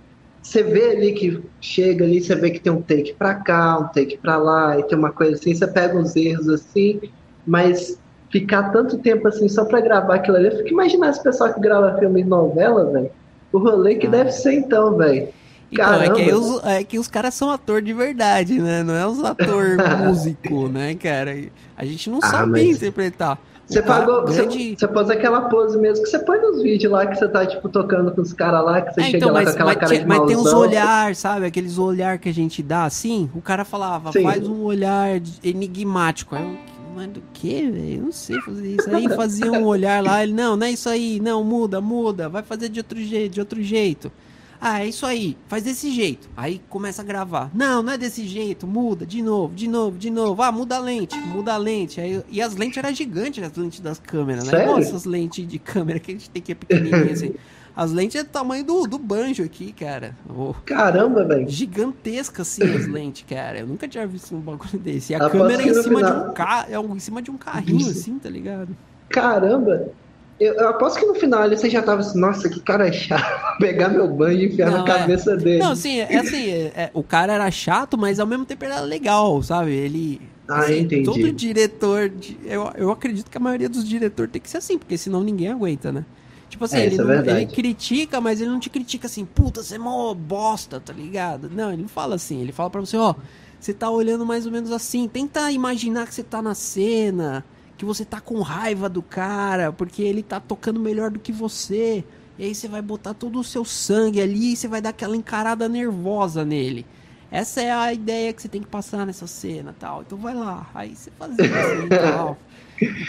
você 0.41 0.63
vê 0.63 0.91
ali 0.91 1.13
que 1.13 1.41
chega 1.61 2.03
ali, 2.03 2.21
você 2.21 2.35
vê 2.35 2.51
que 2.51 2.59
tem 2.59 2.71
um 2.71 2.81
take 2.81 3.13
pra 3.13 3.35
cá, 3.35 3.79
um 3.79 3.87
take 3.87 4.17
pra 4.17 4.37
lá, 4.37 4.77
e 4.77 4.83
tem 4.83 4.97
uma 4.97 5.11
coisa 5.11 5.33
assim, 5.33 5.53
você 5.53 5.67
pega 5.67 5.97
uns 5.97 6.15
erros 6.15 6.49
assim, 6.49 7.01
mas 7.45 7.97
ficar 8.29 8.71
tanto 8.71 8.97
tempo 8.97 9.27
assim 9.27 9.47
só 9.47 9.65
pra 9.65 9.79
gravar 9.79 10.15
aquilo 10.15 10.37
ali, 10.37 10.47
eu 10.47 10.57
fico 10.57 10.69
imaginando 10.69 11.11
esse 11.11 11.23
pessoal 11.23 11.53
que 11.53 11.59
grava 11.59 11.97
filme 11.97 12.21
e 12.21 12.23
novela, 12.23 12.85
velho. 12.91 13.11
O 13.51 13.59
rolê 13.59 13.95
que 13.95 14.07
ah. 14.07 14.11
deve 14.11 14.31
ser 14.31 14.53
então, 14.53 14.95
velho. 14.97 15.29
Então, 15.71 16.01
é 16.01 16.09
que, 16.09 16.33
os, 16.33 16.63
é 16.65 16.83
que 16.83 16.99
os 16.99 17.07
caras 17.07 17.33
são 17.33 17.49
ator 17.49 17.81
de 17.81 17.91
verdade, 17.93 18.59
né? 18.59 18.83
Não 18.83 18.95
é 18.95 19.05
os 19.05 19.21
ator 19.23 19.77
músico, 19.99 20.69
né, 20.69 20.95
cara? 20.95 21.35
A 21.75 21.83
gente 21.83 22.09
não 22.09 22.19
ah, 22.21 22.27
sabe 22.27 22.51
mas... 22.51 22.77
interpretar. 22.77 23.37
Você 23.67 23.81
pagou, 23.81 24.23
grande... 24.23 24.69
você, 24.69 24.75
você 24.77 24.87
pôs 24.87 25.09
aquela 25.09 25.41
pose 25.49 25.77
mesmo 25.77 26.01
que 26.01 26.09
você 26.09 26.19
põe 26.19 26.39
nos 26.39 26.61
vídeos 26.61 26.89
lá 26.89 27.05
que 27.05 27.17
você 27.17 27.27
tá, 27.27 27.45
tipo, 27.45 27.67
tocando 27.67 28.13
com 28.13 28.21
os 28.21 28.31
caras 28.31 28.63
lá, 28.63 28.81
que 28.81 28.93
você 28.93 29.01
é, 29.01 29.03
chega 29.03 29.17
então, 29.17 29.27
lá 29.27 29.33
mas, 29.33 29.43
com 29.43 29.55
aquela 29.55 29.69
mas, 29.71 29.77
cara 29.77 29.99
de 29.99 30.05
Mas 30.05 30.21
tem 30.21 30.37
uns 30.37 30.53
olhar, 30.53 31.15
sabe? 31.15 31.45
Aqueles 31.47 31.77
olhar 31.77 32.17
que 32.17 32.29
a 32.29 32.33
gente 32.33 32.63
dá 32.63 32.85
assim. 32.85 33.29
O 33.35 33.41
cara 33.41 33.65
falava, 33.65 34.13
Sim. 34.13 34.23
faz 34.23 34.47
um 34.47 34.63
olhar 34.63 35.21
enigmático. 35.43 36.33
Aí 36.33 36.43
eu, 36.43 36.57
mas 36.97 37.09
do 37.09 37.21
que, 37.31 37.69
velho? 37.69 37.93
Eu 37.97 38.01
não 38.01 38.11
sei 38.11 38.41
fazer 38.41 38.75
isso. 38.75 38.89
Aí 38.89 39.07
fazia 39.15 39.51
um 39.51 39.65
olhar 39.65 40.03
lá, 40.03 40.23
ele, 40.23 40.33
não, 40.33 40.57
não 40.57 40.65
é 40.65 40.71
isso 40.71 40.89
aí, 40.89 41.19
não, 41.19 41.43
muda, 41.43 41.79
muda, 41.79 42.27
vai 42.27 42.41
fazer 42.41 42.69
de 42.69 42.79
outro 42.79 42.99
jeito, 42.99 43.33
de 43.33 43.39
outro 43.39 43.61
jeito. 43.61 44.11
Ah, 44.59 44.81
é 44.83 44.87
isso 44.87 45.05
aí, 45.05 45.37
faz 45.47 45.63
desse 45.63 45.91
jeito. 45.91 46.27
Aí 46.35 46.59
começa 46.67 47.03
a 47.03 47.05
gravar. 47.05 47.51
Não, 47.53 47.83
não 47.83 47.93
é 47.93 47.97
desse 47.97 48.25
jeito, 48.25 48.65
muda, 48.65 49.05
de 49.05 49.21
novo, 49.21 49.53
de 49.53 49.67
novo, 49.67 49.99
de 49.99 50.09
novo. 50.09 50.41
Ah, 50.41 50.51
muda 50.51 50.77
a 50.77 50.79
lente, 50.79 51.15
muda 51.15 51.53
a 51.53 51.57
lente. 51.57 52.01
Aí, 52.01 52.23
e 52.27 52.41
as 52.41 52.55
lentes 52.55 52.75
eram 52.79 52.91
gigantes, 52.91 53.43
as 53.43 53.55
lentes 53.55 53.79
das 53.79 53.99
câmeras, 53.99 54.45
né? 54.45 54.49
Sério? 54.49 54.75
Nossa, 54.75 54.95
as 54.95 55.05
lentes 55.05 55.47
de 55.47 55.59
câmera 55.59 55.99
que 55.99 56.09
a 56.09 56.13
gente 56.15 56.31
tem 56.31 56.41
que 56.41 56.53
é 56.53 56.55
pequenininha 56.55 57.13
assim. 57.13 57.35
As 57.77 57.91
lentes 57.91 58.19
é 58.19 58.23
do 58.23 58.29
tamanho 58.29 58.63
do, 58.63 58.87
do 58.87 58.97
banjo 58.97 59.43
aqui, 59.43 59.71
cara. 59.71 60.15
Oh, 60.27 60.51
Caramba, 60.65 61.23
velho. 61.23 61.47
Gigantesca, 61.47 62.41
assim, 62.41 62.63
as 62.63 62.87
lentes, 62.89 63.23
cara. 63.29 63.59
Eu 63.59 63.67
nunca 63.67 63.87
tinha 63.87 64.07
visto 64.07 64.35
um 64.35 64.39
bagulho 64.39 64.79
desse. 64.79 65.13
E 65.13 65.15
a 65.15 65.29
câmera 65.29 65.61
é 65.61 65.67
em 65.67 65.73
cima, 65.75 65.99
final... 65.99 66.23
de 66.23 66.29
um 66.29 66.33
carro, 66.33 66.65
é 66.71 66.95
em 66.95 66.99
cima 66.99 67.21
de 67.21 67.29
um 67.29 67.37
carrinho, 67.37 67.87
assim, 67.91 68.17
tá 68.17 68.31
ligado? 68.31 68.75
Caramba! 69.09 69.91
Eu, 70.39 70.55
eu, 70.55 70.69
aposto 70.69 70.99
que 70.99 71.05
no 71.05 71.13
final 71.13 71.43
ali 71.43 71.55
você 71.55 71.69
já 71.69 71.83
tava 71.83 72.01
assim, 72.01 72.19
nossa, 72.19 72.49
que 72.49 72.59
cara 72.59 72.91
chato, 72.91 73.57
pegar 73.59 73.89
meu 73.89 74.07
banho 74.07 74.39
e 74.39 74.45
enfiar 74.47 74.71
não, 74.71 74.83
na 74.83 74.93
é. 74.95 74.97
cabeça 74.99 75.37
dele. 75.37 75.59
Não, 75.59 75.75
sim, 75.75 75.99
é 75.99 76.17
assim, 76.17 76.49
é, 76.49 76.71
é, 76.75 76.91
o 76.95 77.03
cara 77.03 77.33
era 77.33 77.51
chato, 77.51 77.95
mas 77.95 78.19
ao 78.19 78.25
mesmo 78.25 78.45
tempo 78.45 78.65
era 78.65 78.79
legal, 78.79 79.41
sabe? 79.43 79.71
Ele. 79.71 80.19
Ah, 80.47 80.61
assim, 80.61 80.79
entendi. 80.79 81.03
Todo 81.03 81.31
diretor. 81.31 82.09
De, 82.09 82.39
eu, 82.43 82.71
eu 82.75 82.89
acredito 82.89 83.29
que 83.29 83.37
a 83.37 83.41
maioria 83.41 83.69
dos 83.69 83.87
diretores 83.87 84.31
tem 84.31 84.41
que 84.41 84.49
ser 84.49 84.57
assim, 84.57 84.79
porque 84.79 84.97
senão 84.97 85.23
ninguém 85.23 85.49
aguenta, 85.49 85.91
né? 85.91 86.03
Tipo 86.49 86.65
assim, 86.65 86.77
é, 86.77 86.85
ele, 86.85 86.95
é 86.95 87.03
não, 87.03 87.37
ele, 87.37 87.45
critica, 87.47 88.21
mas 88.21 88.39
ele 88.39 88.49
não 88.49 88.59
te 88.59 88.69
critica 88.69 89.07
assim, 89.07 89.25
puta, 89.25 89.61
você 89.61 89.75
é 89.75 89.77
mó 89.77 90.13
bosta, 90.13 90.79
tá 90.79 90.93
ligado? 90.93 91.49
Não, 91.49 91.73
ele 91.73 91.81
não 91.81 91.89
fala 91.89 92.15
assim, 92.15 92.41
ele 92.41 92.51
fala 92.51 92.69
pra 92.69 92.79
você, 92.79 92.95
ó, 92.95 93.13
você 93.59 93.73
tá 93.73 93.89
olhando 93.89 94.25
mais 94.25 94.45
ou 94.45 94.51
menos 94.51 94.71
assim, 94.71 95.07
tenta 95.07 95.51
imaginar 95.51 96.07
que 96.07 96.13
você 96.13 96.23
tá 96.23 96.41
na 96.41 96.55
cena 96.55 97.43
que 97.77 97.85
você 97.85 98.03
tá 98.03 98.19
com 98.19 98.41
raiva 98.41 98.89
do 98.89 99.01
cara, 99.01 99.71
porque 99.71 100.01
ele 100.01 100.23
tá 100.23 100.39
tocando 100.39 100.79
melhor 100.79 101.11
do 101.11 101.19
que 101.19 101.31
você. 101.31 102.03
E 102.37 102.45
aí 102.45 102.55
você 102.55 102.67
vai 102.67 102.81
botar 102.81 103.13
todo 103.13 103.39
o 103.39 103.43
seu 103.43 103.63
sangue 103.63 104.19
ali 104.19 104.53
e 104.53 104.55
você 104.55 104.67
vai 104.67 104.81
dar 104.81 104.89
aquela 104.89 105.15
encarada 105.15 105.69
nervosa 105.69 106.43
nele. 106.43 106.85
Essa 107.29 107.61
é 107.61 107.71
a 107.71 107.93
ideia 107.93 108.33
que 108.33 108.41
você 108.41 108.47
tem 108.47 108.61
que 108.61 108.67
passar 108.67 109.05
nessa 109.05 109.27
cena, 109.27 109.75
tal. 109.77 110.01
Então 110.01 110.17
vai 110.17 110.33
lá, 110.33 110.67
aí 110.73 110.95
você 110.95 111.11
faz 111.11 111.33
isso 111.33 111.85
e 111.85 111.89
tal. 111.89 112.37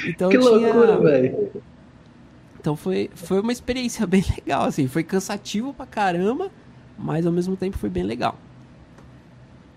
Então, 0.06 0.30
que 0.30 0.38
tinha... 0.38 0.50
loucura, 0.50 0.98
velho. 0.98 1.62
Então 2.68 2.76
foi, 2.76 3.08
foi 3.14 3.40
uma 3.40 3.50
experiência 3.50 4.04
bem 4.06 4.22
legal, 4.36 4.64
assim. 4.64 4.86
Foi 4.86 5.02
cansativo 5.02 5.72
pra 5.72 5.86
caramba, 5.86 6.50
mas 6.98 7.24
ao 7.24 7.32
mesmo 7.32 7.56
tempo 7.56 7.78
foi 7.78 7.88
bem 7.88 8.02
legal. 8.02 8.36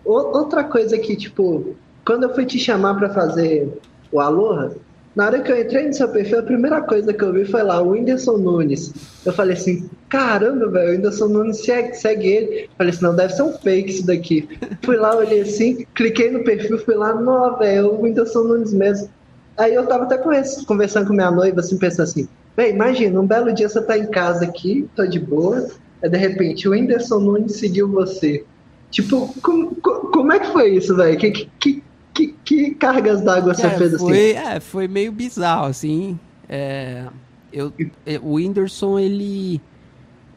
Outra 0.03 0.61
coisa 0.65 0.97
que, 0.97 1.15
tipo, 1.15 1.73
quando 2.05 2.23
eu 2.23 2.35
fui 2.35 2.45
te 2.45 2.59
chamar 2.59 2.95
para 2.95 3.09
fazer 3.13 3.79
o 4.11 4.19
Aloha, 4.19 4.75
na 5.15 5.27
hora 5.27 5.41
que 5.41 5.49
eu 5.49 5.61
entrei 5.61 5.87
no 5.87 5.93
seu 5.93 6.09
perfil, 6.09 6.39
a 6.39 6.43
primeira 6.43 6.81
coisa 6.81 7.13
que 7.13 7.23
eu 7.23 7.31
vi 7.31 7.45
foi 7.45 7.63
lá, 7.63 7.81
o 7.81 7.91
Whindersson 7.91 8.35
Nunes. 8.35 8.91
Eu 9.25 9.31
falei 9.31 9.55
assim, 9.55 9.89
caramba, 10.09 10.67
velho, 10.67 10.89
o 10.89 10.91
Whindersson 10.95 11.27
Nunes 11.27 11.63
segue, 11.63 11.93
segue 11.93 12.27
ele. 12.27 12.69
Falei 12.77 12.91
assim, 12.91 13.03
não, 13.03 13.15
deve 13.15 13.31
ser 13.31 13.43
um 13.43 13.53
fake 13.53 13.89
isso 13.89 14.05
daqui. 14.05 14.49
fui 14.83 14.97
lá, 14.97 15.15
olhei 15.15 15.41
assim, 15.41 15.85
cliquei 15.95 16.29
no 16.29 16.43
perfil, 16.43 16.77
fui 16.79 16.95
lá, 16.95 17.13
não, 17.13 17.57
velho, 17.57 17.79
é 17.79 17.83
o 17.83 18.01
Whindersson 18.01 18.43
Nunes 18.43 18.73
mesmo. 18.73 19.09
Aí 19.57 19.73
eu 19.73 19.85
tava 19.85 20.03
até 20.03 20.17
conversando 20.17 21.07
com 21.07 21.13
minha 21.13 21.31
noiva, 21.31 21.61
assim, 21.61 21.77
pensando 21.77 22.03
assim, 22.03 22.27
velho, 22.61 22.75
imagina, 22.75 23.19
um 23.19 23.25
belo 23.25 23.53
dia 23.53 23.67
você 23.67 23.81
tá 23.81 23.97
em 23.97 24.07
casa 24.07 24.45
aqui, 24.45 24.87
tô 24.95 25.05
de 25.05 25.19
boa, 25.19 25.67
aí 26.03 26.09
de 26.09 26.17
repente 26.17 26.67
o 26.67 26.71
Whindersson 26.71 27.19
Nunes 27.19 27.55
seguiu 27.55 27.89
você. 27.89 28.45
Tipo, 28.89 29.33
como, 29.41 29.75
como 29.75 30.33
é 30.33 30.39
que 30.39 30.47
foi 30.47 30.75
isso, 30.75 30.95
velho? 30.95 31.17
Que, 31.17 31.31
que, 31.31 31.83
que, 32.13 32.35
que 32.43 32.75
cargas 32.75 33.21
d'água 33.21 33.53
você 33.53 33.69
fez 33.69 33.93
assim? 33.93 34.05
Foi, 34.05 34.31
é, 34.31 34.59
foi 34.59 34.87
meio 34.87 35.11
bizarro, 35.11 35.67
assim. 35.67 36.19
É, 36.49 37.05
eu, 37.53 37.71
é, 38.05 38.19
o 38.21 38.33
Whindersson, 38.33 38.99
ele, 38.99 39.61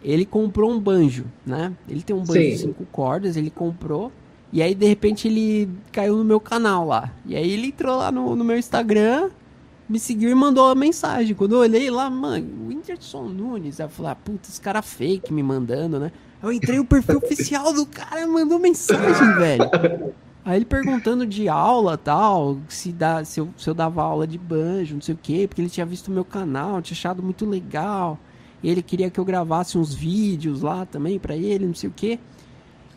ele 0.04 0.24
comprou 0.24 0.70
um 0.70 0.78
banjo, 0.78 1.24
né? 1.44 1.72
Ele 1.88 2.02
tem 2.02 2.14
um 2.14 2.20
banjo 2.20 2.32
Sim. 2.40 2.50
de 2.50 2.58
cinco 2.58 2.86
cordas, 2.92 3.36
ele 3.36 3.50
comprou. 3.50 4.12
E 4.52 4.62
aí, 4.62 4.72
de 4.72 4.86
repente, 4.86 5.26
ele 5.26 5.68
caiu 5.90 6.16
no 6.16 6.24
meu 6.24 6.38
canal 6.38 6.86
lá. 6.86 7.12
E 7.26 7.34
aí, 7.34 7.50
ele 7.50 7.66
entrou 7.68 7.96
lá 7.96 8.12
no, 8.12 8.36
no 8.36 8.44
meu 8.44 8.56
Instagram, 8.56 9.30
me 9.88 9.98
seguiu 9.98 10.30
e 10.30 10.34
mandou 10.34 10.66
uma 10.66 10.74
mensagem. 10.74 11.34
Quando 11.34 11.54
eu 11.54 11.60
olhei 11.60 11.90
lá, 11.90 12.08
mano, 12.08 12.64
o 12.64 12.68
Whindersson 12.68 13.24
Nunes. 13.24 13.80
Aí 13.80 13.86
eu 13.86 13.90
falei, 13.90 14.12
ah, 14.12 14.14
puta, 14.16 14.48
esse 14.48 14.60
cara 14.60 14.82
fake 14.82 15.32
me 15.32 15.42
mandando, 15.42 15.98
né? 15.98 16.10
Eu 16.42 16.52
entrei 16.52 16.78
no 16.78 16.84
perfil 16.84 17.18
oficial 17.24 17.72
do 17.72 17.86
cara 17.86 18.22
e 18.22 18.26
mandou 18.26 18.58
mensagem, 18.58 19.34
velho. 19.34 20.14
Aí 20.44 20.56
ele 20.56 20.64
perguntando 20.64 21.26
de 21.26 21.48
aula 21.48 21.96
tal, 21.96 22.58
se, 22.68 22.92
dá, 22.92 23.24
se, 23.24 23.40
eu, 23.40 23.48
se 23.56 23.68
eu 23.68 23.72
dava 23.72 24.02
aula 24.02 24.26
de 24.26 24.36
banjo, 24.36 24.94
não 24.94 25.00
sei 25.00 25.14
o 25.14 25.18
quê, 25.20 25.46
porque 25.48 25.62
ele 25.62 25.70
tinha 25.70 25.86
visto 25.86 26.10
meu 26.10 26.24
canal, 26.24 26.82
tinha 26.82 26.94
achado 26.94 27.22
muito 27.22 27.46
legal. 27.46 28.18
E 28.62 28.70
ele 28.70 28.82
queria 28.82 29.10
que 29.10 29.18
eu 29.18 29.24
gravasse 29.24 29.78
uns 29.78 29.94
vídeos 29.94 30.60
lá 30.60 30.84
também 30.84 31.18
para 31.18 31.34
ele, 31.34 31.66
não 31.66 31.74
sei 31.74 31.88
o 31.88 31.92
quê. 31.94 32.18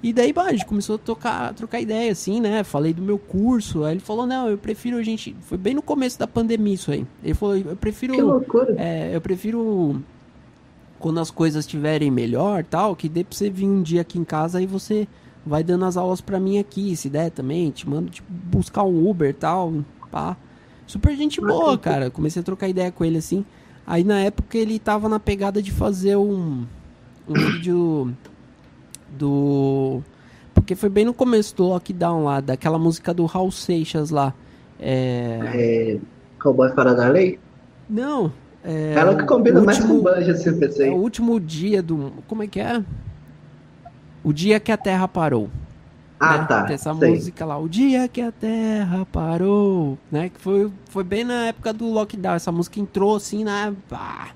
E 0.02 0.14
daí, 0.14 0.32
bah, 0.32 0.44
a 0.44 0.52
gente 0.52 0.65
começou 0.65 0.95
a 0.95 0.99
tocar, 0.99 1.49
a 1.49 1.53
trocar 1.53 1.82
ideia, 1.82 2.11
assim, 2.11 2.40
né? 2.40 2.64
Falei 2.64 2.94
do 2.94 3.02
meu 3.02 3.18
curso. 3.18 3.84
Aí 3.84 3.94
ele 3.94 3.99
falou, 3.99 4.28
não, 4.28 4.48
eu 4.48 4.57
prefiro 4.57 4.98
a 4.98 5.03
gente. 5.03 5.36
Foi 5.41 5.57
bem 5.57 5.74
no 5.74 5.82
começo 5.82 6.19
da 6.19 6.28
pandemia 6.28 6.76
isso 6.76 6.91
aí. 6.91 7.06
Ele 7.24 7.34
falou, 7.34 7.57
eu 7.57 7.76
prefiro. 7.76 8.14
Que 8.14 8.22
loucura. 8.22 8.76
É, 8.78 9.15
eu 9.15 9.22
prefiro. 9.22 10.02
Quando 10.99 11.19
as 11.19 11.30
coisas 11.30 11.65
estiverem 11.65 12.10
melhor 12.10 12.64
tal, 12.64 12.95
que 12.95 13.07
dê 13.07 13.24
pra 13.24 13.36
você 13.36 13.49
vir 13.49 13.68
um 13.68 13.84
dia 13.84 14.02
aqui 14.02 14.18
em 14.18 14.24
casa 14.24 14.61
e 14.61 14.65
você 14.65 15.07
vai 15.45 15.64
dando 15.64 15.86
as 15.86 15.95
aulas 15.95 16.22
para 16.22 16.40
mim 16.40 16.57
aqui, 16.57 16.95
se 16.95 17.07
der 17.07 17.30
também, 17.30 17.69
te 17.69 17.88
mando 17.88 18.10
tipo, 18.10 18.28
buscar 18.32 18.84
um 18.84 19.07
Uber 19.07 19.30
e 19.30 19.34
tal, 19.34 19.74
pá. 20.11 20.36
Super 20.88 21.15
gente 21.15 21.40
boa, 21.40 21.78
cara. 21.78 22.10
Comecei 22.10 22.41
a 22.41 22.44
trocar 22.44 22.68
ideia 22.68 22.91
com 22.91 23.06
ele 23.06 23.18
assim. 23.18 23.45
Aí 23.86 24.03
na 24.03 24.19
época 24.19 24.57
ele 24.57 24.80
tava 24.80 25.07
na 25.07 25.19
pegada 25.19 25.61
de 25.61 25.72
fazer 25.72 26.18
um, 26.18 26.65
um 27.28 27.34
vídeo 27.34 28.14
do. 29.18 30.02
Porque 30.53 30.76
foi 30.76 30.89
bem 30.89 31.06
no 31.06 31.14
começo 31.14 31.56
do 31.56 31.68
lockdown 31.68 32.23
lá, 32.23 32.39
daquela 32.39 32.80
música 32.80 33.14
do 33.14 33.26
Raul 33.26 33.52
Seixas 33.52 34.10
lá. 34.10 34.34
É. 34.80 35.39
é... 35.53 35.99
Cowboy 36.41 36.69
Fora 36.73 36.94
da 36.94 37.07
Lei? 37.10 37.39
Não. 37.89 38.31
É, 38.64 38.94
Ela 38.95 39.15
que 39.15 39.26
combina 39.26 39.60
último, 39.60 39.65
mais 39.65 39.80
com 39.80 39.94
o 39.94 40.02
Banjo, 40.02 40.31
assim, 40.31 40.49
eu 40.49 40.57
pensei. 40.57 40.89
É 40.89 40.91
o 40.91 40.95
último 40.95 41.39
dia 41.39 41.81
do. 41.81 42.11
Como 42.27 42.44
é 42.44 42.48
que 42.48 42.60
é? 42.60 42.84
O 44.23 44.34
Dia 44.34 44.60
que 44.60 44.72
a 44.72 44.77
Terra 44.77 45.07
Parou. 45.07 45.49
Ah, 46.19 46.39
né? 46.39 46.45
tá. 46.45 46.64
Tem 46.65 46.76
essa 46.76 46.94
sei. 46.94 47.11
música 47.11 47.45
lá, 47.45 47.57
O 47.57 47.69
Dia 47.69 48.07
que 48.07 48.19
a 48.19 48.31
Terra 48.31 49.06
Parou, 49.11 49.98
né? 50.11 50.30
Que 50.30 50.41
foi, 50.41 50.72
foi 50.89 51.03
bem 51.03 51.23
na 51.23 51.45
época 51.45 51.72
do 51.72 51.85
lockdown. 51.85 52.35
Essa 52.35 52.52
música 52.52 52.80
entrou 52.80 53.15
assim 53.15 53.44
na. 53.44 53.73
Pá. 53.88 54.31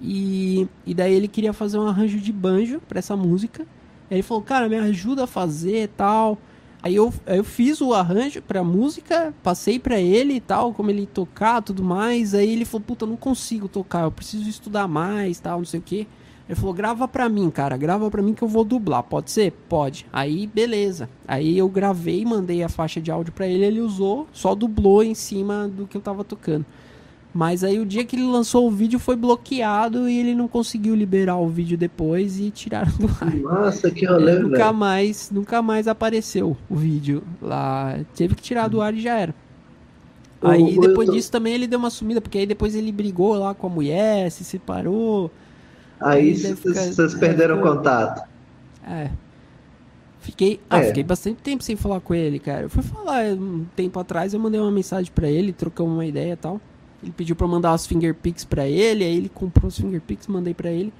E, 0.00 0.68
e 0.84 0.94
daí 0.94 1.14
ele 1.14 1.28
queria 1.28 1.52
fazer 1.52 1.78
um 1.78 1.86
arranjo 1.86 2.18
de 2.18 2.32
banjo 2.32 2.80
para 2.88 2.98
essa 2.98 3.16
música. 3.16 3.66
Aí 4.12 4.16
ele 4.16 4.22
falou, 4.22 4.42
cara, 4.42 4.68
me 4.68 4.76
ajuda 4.76 5.24
a 5.24 5.26
fazer 5.26 5.88
tal. 5.96 6.36
Aí 6.82 6.94
eu, 6.94 7.10
eu 7.24 7.42
fiz 7.42 7.80
o 7.80 7.94
arranjo 7.94 8.42
pra 8.42 8.62
música, 8.62 9.32
passei 9.42 9.78
para 9.78 9.98
ele 9.98 10.34
e 10.34 10.40
tal, 10.40 10.74
como 10.74 10.90
ele 10.90 11.06
tocar 11.06 11.62
tudo 11.62 11.82
mais. 11.82 12.34
Aí 12.34 12.52
ele 12.52 12.66
falou, 12.66 12.84
puta, 12.86 13.06
não 13.06 13.16
consigo 13.16 13.68
tocar, 13.68 14.02
eu 14.02 14.12
preciso 14.12 14.46
estudar 14.50 14.86
mais 14.86 15.40
tal, 15.40 15.60
não 15.60 15.64
sei 15.64 15.80
o 15.80 15.82
que. 15.82 16.06
Ele 16.46 16.60
falou: 16.60 16.74
grava 16.74 17.08
pra 17.08 17.26
mim, 17.26 17.48
cara, 17.50 17.74
grava 17.78 18.10
pra 18.10 18.20
mim 18.20 18.34
que 18.34 18.42
eu 18.42 18.48
vou 18.48 18.64
dublar. 18.64 19.02
Pode 19.02 19.30
ser? 19.30 19.52
Pode. 19.66 20.04
Aí, 20.12 20.46
beleza. 20.46 21.08
Aí 21.26 21.56
eu 21.56 21.66
gravei, 21.66 22.22
mandei 22.26 22.62
a 22.62 22.68
faixa 22.68 23.00
de 23.00 23.10
áudio 23.10 23.32
pra 23.32 23.46
ele, 23.46 23.64
ele 23.64 23.80
usou, 23.80 24.26
só 24.30 24.54
dublou 24.54 25.02
em 25.02 25.14
cima 25.14 25.66
do 25.66 25.86
que 25.86 25.96
eu 25.96 26.02
tava 26.02 26.22
tocando. 26.22 26.66
Mas 27.34 27.64
aí 27.64 27.78
o 27.78 27.86
dia 27.86 28.04
que 28.04 28.14
ele 28.14 28.26
lançou 28.26 28.66
o 28.66 28.70
vídeo 28.70 28.98
foi 28.98 29.16
bloqueado 29.16 30.06
e 30.08 30.18
ele 30.18 30.34
não 30.34 30.46
conseguiu 30.46 30.94
liberar 30.94 31.36
o 31.36 31.48
vídeo 31.48 31.78
depois 31.78 32.38
e 32.38 32.50
tiraram 32.50 32.92
do 32.98 33.08
ar. 33.20 33.34
Nossa, 33.36 33.90
que 33.90 34.04
rolê, 34.04 34.38
Nunca 34.38 34.56
velho. 34.58 34.74
mais, 34.74 35.30
nunca 35.30 35.62
mais 35.62 35.88
apareceu 35.88 36.56
o 36.68 36.76
vídeo 36.76 37.22
lá. 37.40 37.98
Teve 38.14 38.34
que 38.34 38.42
tirar 38.42 38.68
do 38.68 38.82
ar 38.82 38.94
e 38.94 39.00
já 39.00 39.18
era. 39.18 39.34
Aí 40.42 40.78
depois 40.78 41.10
disso 41.10 41.30
também 41.30 41.54
ele 41.54 41.66
deu 41.66 41.78
uma 41.78 41.88
sumida, 41.88 42.20
porque 42.20 42.38
aí 42.38 42.46
depois 42.46 42.74
ele 42.74 42.92
brigou 42.92 43.34
lá 43.34 43.54
com 43.54 43.66
a 43.68 43.70
mulher, 43.70 44.30
se 44.30 44.44
separou. 44.44 45.30
Aí 46.00 46.36
vocês 46.36 47.14
perderam 47.14 47.60
o 47.60 47.62
contato. 47.62 48.28
É. 48.86 49.08
Fiquei, 50.20 50.60
ah, 50.68 50.80
é. 50.80 50.84
fiquei 50.88 51.02
bastante 51.02 51.40
tempo 51.42 51.62
sem 51.64 51.76
falar 51.76 52.00
com 52.00 52.14
ele, 52.14 52.38
cara. 52.38 52.62
Eu 52.62 52.70
fui 52.70 52.82
falar 52.82 53.24
um 53.32 53.64
tempo 53.74 53.98
atrás, 53.98 54.34
eu 54.34 54.40
mandei 54.40 54.60
uma 54.60 54.70
mensagem 54.70 55.10
para 55.12 55.28
ele, 55.28 55.52
trocamos 55.52 55.94
uma 55.94 56.04
ideia 56.04 56.34
e 56.34 56.36
tal. 56.36 56.60
Ele 57.02 57.12
pediu 57.12 57.34
para 57.34 57.46
mandar 57.46 57.74
os 57.74 57.86
finger 57.86 58.14
pics 58.14 58.44
para 58.44 58.66
ele, 58.66 59.04
aí 59.04 59.16
ele 59.16 59.28
comprou 59.28 59.68
os 59.68 59.76
finger 59.76 60.00
pics, 60.00 60.26
mandei 60.26 60.54
para 60.54 60.70
ele. 60.70 60.92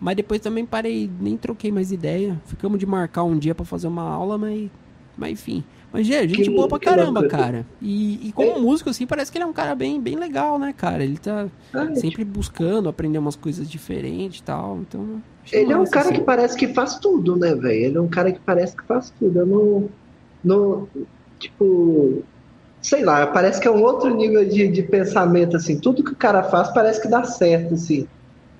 Mas 0.00 0.16
depois 0.16 0.40
também 0.40 0.64
parei, 0.64 1.10
nem 1.20 1.36
troquei 1.36 1.72
mais 1.72 1.92
ideia. 1.92 2.40
Ficamos 2.46 2.78
de 2.78 2.86
marcar 2.86 3.24
um 3.24 3.38
dia 3.38 3.54
para 3.54 3.64
fazer 3.64 3.86
uma 3.86 4.02
aula, 4.02 4.38
mas 4.38 4.70
mas 5.18 5.32
enfim. 5.32 5.64
Mas, 5.92 6.06
gente, 6.06 6.34
gente 6.34 6.50
boa 6.50 6.68
pra 6.68 6.78
caramba, 6.78 7.26
cara. 7.26 7.66
E, 7.80 8.28
e 8.28 8.32
como 8.32 8.52
é. 8.52 8.58
músico, 8.58 8.90
assim, 8.90 9.06
parece 9.06 9.32
que 9.32 9.38
ele 9.38 9.44
é 9.44 9.46
um 9.46 9.52
cara 9.52 9.74
bem, 9.74 10.00
bem 10.00 10.16
legal, 10.16 10.58
né, 10.58 10.72
cara? 10.76 11.02
Ele 11.02 11.16
tá 11.16 11.48
é. 11.74 11.94
sempre 11.94 12.24
buscando 12.24 12.88
aprender 12.88 13.18
umas 13.18 13.34
coisas 13.34 13.68
diferentes 13.68 14.38
e 14.38 14.42
tal. 14.42 14.78
Então. 14.82 15.22
Ele 15.50 15.72
é 15.72 15.76
um 15.76 15.86
cara 15.86 16.08
assim. 16.08 16.18
que 16.18 16.20
parece 16.20 16.56
que 16.56 16.68
faz 16.68 16.98
tudo, 16.98 17.36
né, 17.36 17.54
velho? 17.54 17.86
Ele 17.86 17.96
é 17.96 18.00
um 18.00 18.08
cara 18.08 18.30
que 18.30 18.38
parece 18.38 18.76
que 18.76 18.84
faz 18.84 19.12
tudo. 19.18 19.40
Eu 19.40 19.46
não. 19.46 19.88
não 20.44 20.88
tipo. 21.38 22.22
Sei 22.80 23.04
lá, 23.04 23.26
parece 23.26 23.60
que 23.60 23.68
é 23.68 23.70
um 23.70 23.82
outro 23.82 24.14
nível 24.14 24.48
de, 24.48 24.68
de 24.68 24.82
pensamento, 24.82 25.56
assim. 25.56 25.80
Tudo 25.80 26.04
que 26.04 26.12
o 26.12 26.16
cara 26.16 26.44
faz 26.44 26.72
parece 26.72 27.00
que 27.00 27.08
dá 27.08 27.24
certo, 27.24 27.74
assim. 27.74 28.06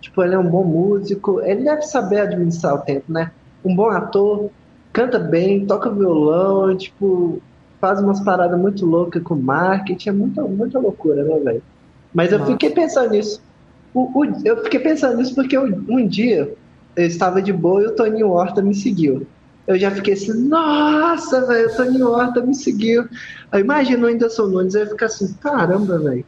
Tipo, 0.01 0.23
ele 0.23 0.35
é 0.35 0.39
um 0.39 0.51
bom 0.51 0.65
músico. 0.65 1.41
Ele 1.41 1.65
deve 1.65 1.83
saber 1.83 2.21
administrar 2.21 2.75
o 2.75 2.83
tempo, 2.83 3.13
né? 3.13 3.33
Um 3.65 3.75
bom 3.75 3.91
ator 3.91 4.51
canta 4.93 5.19
bem, 5.19 5.67
toca 5.67 5.91
violão, 5.91 6.77
tipo, 6.77 7.41
faz 7.81 8.01
umas 8.01 8.21
paradas 8.21 8.59
muito 8.59 8.85
loucas 8.85 9.23
com 9.23 9.37
marketing, 9.37 10.09
é 10.09 10.13
muita, 10.13 10.43
muita 10.43 10.79
loucura, 10.79 11.23
né, 11.23 11.39
velho? 11.39 11.63
Mas 12.13 12.33
eu 12.33 12.39
Nossa. 12.39 12.53
fiquei 12.53 12.71
pensando 12.71 13.11
nisso. 13.11 13.41
O, 13.95 14.21
o, 14.21 14.25
eu 14.45 14.63
fiquei 14.65 14.81
pensando 14.81 15.17
nisso 15.17 15.35
porque 15.35 15.57
eu, 15.57 15.65
um 15.89 16.07
dia 16.07 16.53
eu 16.97 17.07
estava 17.07 17.41
de 17.41 17.53
boa 17.53 17.83
e 17.83 17.87
o 17.87 17.95
Toninho 17.95 18.31
Horta 18.31 18.61
me 18.61 18.75
seguiu. 18.75 19.27
Eu 19.69 19.79
já 19.79 19.91
fiquei 19.93 20.15
assim, 20.15 20.33
nossa, 20.49 21.47
velho, 21.47 21.69
o 21.69 21.77
Toninho 21.77 22.09
Horta 22.09 22.41
me 22.41 22.55
seguiu. 22.55 23.09
Aí 23.53 23.61
imagina 23.61 24.05
o 24.05 24.11
Whindersson 24.11 24.47
Nunes, 24.47 24.75
eu 24.75 24.81
ia 24.81 24.89
ficar 24.89 25.07
assim, 25.07 25.33
caramba, 25.35 25.99
velho 25.99 26.25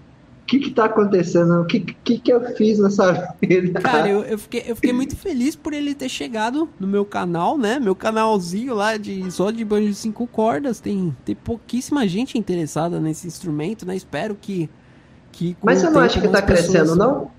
que 0.50 0.58
que 0.58 0.70
tá 0.72 0.86
acontecendo? 0.86 1.60
O 1.60 1.64
que, 1.64 1.78
que 1.78 2.18
que 2.18 2.32
eu 2.32 2.40
fiz 2.56 2.80
nessa 2.80 3.34
vida? 3.40 3.80
Cara, 3.80 4.08
eu, 4.08 4.24
eu, 4.24 4.36
fiquei, 4.36 4.64
eu 4.66 4.74
fiquei 4.74 4.92
muito 4.92 5.14
feliz 5.16 5.54
por 5.54 5.72
ele 5.72 5.94
ter 5.94 6.08
chegado 6.08 6.68
no 6.78 6.88
meu 6.88 7.04
canal, 7.04 7.56
né? 7.56 7.78
Meu 7.78 7.94
canalzinho 7.94 8.74
lá 8.74 8.96
de 8.96 9.30
só 9.30 9.52
de 9.52 9.64
banjo 9.64 9.88
de 9.88 9.94
cinco 9.94 10.26
cordas. 10.26 10.80
Tem, 10.80 11.16
tem 11.24 11.36
pouquíssima 11.36 12.06
gente 12.08 12.36
interessada 12.36 12.98
nesse 12.98 13.28
instrumento, 13.28 13.86
né? 13.86 13.94
Espero 13.94 14.34
que... 14.34 14.68
que 15.30 15.56
Mas 15.62 15.80
você 15.80 15.90
não 15.90 16.00
acha 16.00 16.20
que 16.20 16.26
tá 16.26 16.42
pessoas... 16.42 16.68
crescendo, 16.68 16.96
não? 16.96 17.30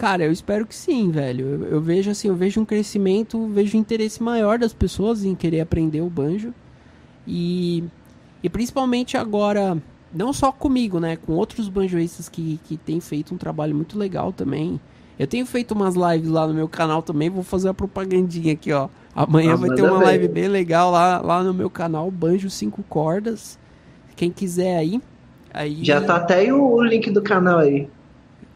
Cara, 0.00 0.24
eu 0.24 0.32
espero 0.32 0.64
que 0.64 0.74
sim, 0.74 1.10
velho. 1.10 1.46
Eu, 1.46 1.64
eu, 1.72 1.80
vejo 1.82 2.10
assim, 2.10 2.28
eu 2.28 2.34
vejo 2.34 2.58
um 2.58 2.64
crescimento, 2.64 3.46
vejo 3.48 3.76
um 3.76 3.80
interesse 3.82 4.22
maior 4.22 4.58
das 4.58 4.72
pessoas 4.72 5.26
em 5.26 5.34
querer 5.34 5.60
aprender 5.60 6.00
o 6.00 6.08
banjo. 6.08 6.54
E, 7.26 7.84
e 8.42 8.48
principalmente 8.48 9.18
agora 9.18 9.76
não 10.10 10.32
só 10.32 10.50
comigo, 10.50 10.98
né? 10.98 11.16
Com 11.16 11.34
outros 11.34 11.68
banjoistas 11.68 12.30
que, 12.30 12.58
que 12.64 12.78
têm 12.78 12.98
feito 12.98 13.34
um 13.34 13.36
trabalho 13.36 13.74
muito 13.74 13.98
legal 13.98 14.32
também. 14.32 14.80
Eu 15.18 15.26
tenho 15.26 15.44
feito 15.44 15.72
umas 15.72 15.94
lives 15.94 16.30
lá 16.30 16.46
no 16.46 16.54
meu 16.54 16.66
canal 16.66 17.02
também, 17.02 17.28
vou 17.28 17.42
fazer 17.42 17.68
a 17.68 17.74
propagandinha 17.74 18.54
aqui, 18.54 18.72
ó. 18.72 18.88
Amanhã 19.14 19.52
ah, 19.52 19.56
vai 19.56 19.68
ter 19.68 19.82
uma 19.82 19.98
bem. 19.98 20.06
live 20.06 20.28
bem 20.28 20.48
legal 20.48 20.90
lá, 20.90 21.20
lá 21.20 21.44
no 21.44 21.52
meu 21.52 21.68
canal, 21.68 22.10
Banjo 22.10 22.48
5 22.48 22.82
Cordas. 22.84 23.58
Quem 24.16 24.30
quiser 24.30 24.78
aí. 24.78 24.98
aí... 25.52 25.84
Já 25.84 26.00
tá 26.00 26.16
até 26.16 26.50
o 26.50 26.82
link 26.82 27.10
do 27.10 27.20
canal 27.20 27.58
aí. 27.58 27.86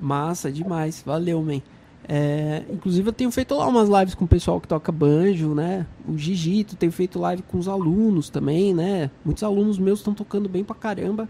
Massa, 0.05 0.53
demais. 0.53 1.03
Valeu, 1.05 1.43
man. 1.43 1.61
É, 2.07 2.63
inclusive 2.71 3.09
eu 3.09 3.13
tenho 3.13 3.31
feito 3.31 3.55
lá 3.55 3.67
umas 3.67 3.89
lives 3.89 4.15
com 4.15 4.27
o 4.27 4.29
pessoal 4.29 4.61
que 4.61 4.69
toca 4.69 4.93
banjo, 4.93 5.55
né? 5.55 5.87
O 6.07 6.19
Gigito, 6.19 6.77
tenho 6.77 6.93
feito 6.93 7.19
live 7.19 7.43
com 7.43 7.59
os 7.59 7.67
alunos 7.67 8.29
também, 8.29 8.75
né? 8.75 9.11
Muitos 9.25 9.43
alunos 9.43 9.79
meus 9.79 10.01
estão 10.01 10.13
tocando 10.13 10.49
bem 10.49 10.63
pra 10.63 10.77
caramba. 10.77 11.29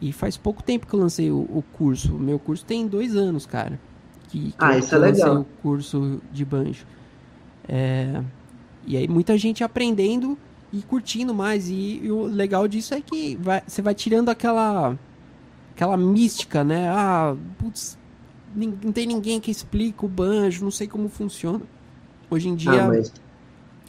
E 0.00 0.12
faz 0.12 0.36
pouco 0.36 0.62
tempo 0.62 0.86
que 0.86 0.94
eu 0.94 1.00
lancei 1.00 1.30
o, 1.30 1.38
o 1.38 1.64
curso. 1.72 2.14
O 2.16 2.18
meu 2.18 2.38
curso 2.38 2.64
tem 2.64 2.86
dois 2.86 3.16
anos, 3.16 3.46
cara. 3.46 3.80
Que, 4.28 4.50
que 4.50 4.54
ah, 4.58 4.74
eu, 4.74 4.80
isso 4.80 4.94
é 4.94 4.98
legal. 4.98 5.40
o 5.40 5.44
curso 5.62 6.20
de 6.30 6.44
banjo. 6.44 6.84
É, 7.66 8.22
e 8.86 8.96
aí 8.96 9.08
muita 9.08 9.38
gente 9.38 9.64
aprendendo 9.64 10.36
e 10.72 10.82
curtindo 10.82 11.32
mais. 11.32 11.68
E, 11.68 12.00
e 12.02 12.10
o 12.10 12.24
legal 12.24 12.68
disso 12.68 12.92
é 12.92 13.00
que 13.00 13.36
vai, 13.36 13.62
você 13.66 13.80
vai 13.80 13.94
tirando 13.94 14.28
aquela 14.28 14.98
aquela 15.74 15.96
mística, 15.96 16.62
né? 16.62 16.88
Ah, 16.90 17.34
putz, 17.58 17.96
não 18.54 18.92
tem 18.92 19.06
ninguém 19.06 19.40
que 19.40 19.50
explica 19.50 20.04
o 20.04 20.08
banjo, 20.08 20.64
não 20.64 20.70
sei 20.70 20.86
como 20.86 21.08
funciona. 21.08 21.62
Hoje 22.30 22.48
em 22.48 22.54
dia, 22.54 22.84
ah, 22.84 22.88
mas... 22.88 23.12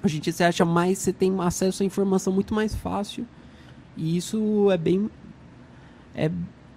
hoje 0.04 0.18
em 0.18 0.20
dia 0.20 0.34
você 0.34 0.44
acha 0.44 0.66
mais, 0.66 0.98
você 0.98 1.14
tem 1.14 1.34
acesso 1.40 1.84
à 1.84 1.86
informação 1.86 2.34
muito 2.34 2.54
mais 2.54 2.76
fácil. 2.76 3.26
E 3.96 4.18
isso 4.18 4.70
é 4.72 4.78
bem, 4.78 5.10
é, 6.16 6.30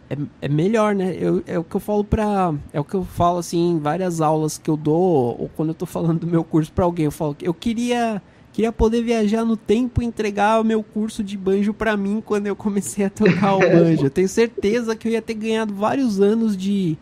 é, 0.08 0.16
é 0.42 0.48
melhor, 0.48 0.94
né? 0.94 1.16
Eu, 1.18 1.42
é 1.46 1.58
o 1.58 1.64
que 1.64 1.74
eu 1.74 1.80
falo 1.80 2.04
pra. 2.04 2.54
É 2.72 2.78
o 2.78 2.84
que 2.84 2.94
eu 2.94 3.04
falo 3.04 3.38
assim 3.38 3.72
em 3.72 3.78
várias 3.78 4.20
aulas 4.20 4.58
que 4.58 4.70
eu 4.70 4.76
dou, 4.76 5.36
ou 5.40 5.50
quando 5.56 5.70
eu 5.70 5.74
tô 5.74 5.86
falando 5.86 6.20
do 6.20 6.26
meu 6.26 6.44
curso 6.44 6.72
para 6.72 6.84
alguém, 6.84 7.06
eu 7.06 7.10
falo 7.10 7.34
que 7.34 7.46
eu 7.46 7.54
queria. 7.54 8.22
Queria 8.52 8.72
poder 8.72 9.02
viajar 9.02 9.44
no 9.44 9.54
tempo 9.54 10.00
e 10.00 10.06
entregar 10.06 10.58
o 10.62 10.64
meu 10.64 10.82
curso 10.82 11.22
de 11.22 11.36
banjo 11.36 11.74
para 11.74 11.94
mim 11.94 12.22
quando 12.24 12.46
eu 12.46 12.56
comecei 12.56 13.04
a 13.04 13.10
tocar 13.10 13.56
o 13.56 13.58
banjo. 13.60 14.06
Eu 14.06 14.10
tenho 14.10 14.28
certeza 14.28 14.96
que 14.96 15.06
eu 15.06 15.12
ia 15.12 15.20
ter 15.20 15.34
ganhado 15.34 15.74
vários 15.74 16.22
anos 16.22 16.56
de, 16.56 16.96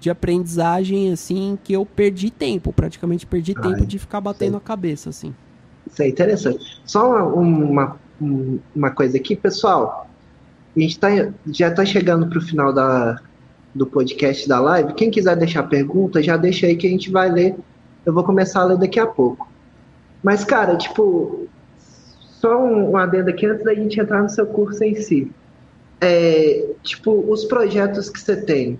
de 0.00 0.08
aprendizagem, 0.08 1.12
assim, 1.12 1.58
que 1.62 1.74
eu 1.74 1.84
perdi 1.84 2.30
tempo, 2.30 2.72
praticamente 2.72 3.26
perdi 3.26 3.54
Ai, 3.56 3.62
tempo 3.62 3.86
de 3.86 3.98
ficar 3.98 4.20
batendo 4.20 4.56
a 4.56 4.60
cabeça, 4.60 5.10
assim. 5.10 5.34
Isso 5.86 6.02
é 6.02 6.08
interessante. 6.08 6.80
Só 6.84 7.28
uma, 7.34 7.96
uma, 8.18 8.60
uma 8.74 8.90
coisa 8.90 9.18
aqui, 9.18 9.36
pessoal. 9.36 10.08
A 10.74 10.80
gente 10.80 10.98
tá, 10.98 11.08
já 11.46 11.68
está 11.68 11.84
chegando 11.84 12.26
para 12.28 12.38
o 12.38 12.42
final 12.42 12.72
da, 12.72 13.20
do 13.74 13.86
podcast 13.86 14.48
da 14.48 14.58
live. 14.58 14.94
Quem 14.94 15.10
quiser 15.10 15.36
deixar 15.36 15.64
pergunta, 15.64 16.22
já 16.22 16.36
deixa 16.36 16.66
aí 16.66 16.76
que 16.76 16.86
a 16.86 16.90
gente 16.90 17.10
vai 17.10 17.30
ler. 17.30 17.56
Eu 18.06 18.14
vou 18.14 18.24
começar 18.24 18.62
a 18.62 18.64
ler 18.64 18.78
daqui 18.78 18.98
a 18.98 19.06
pouco. 19.06 19.48
Mas, 20.22 20.44
cara, 20.44 20.76
tipo, 20.76 21.46
só 22.40 22.58
um, 22.58 22.92
um 22.92 22.96
adendo 22.96 23.28
aqui 23.28 23.44
antes 23.44 23.64
da 23.64 23.74
gente 23.74 24.00
entrar 24.00 24.22
no 24.22 24.30
seu 24.30 24.46
curso 24.46 24.82
em 24.82 24.94
si. 24.94 25.30
É, 26.00 26.68
tipo, 26.82 27.30
os 27.30 27.44
projetos 27.44 28.08
que 28.08 28.18
você 28.18 28.36
tem. 28.36 28.78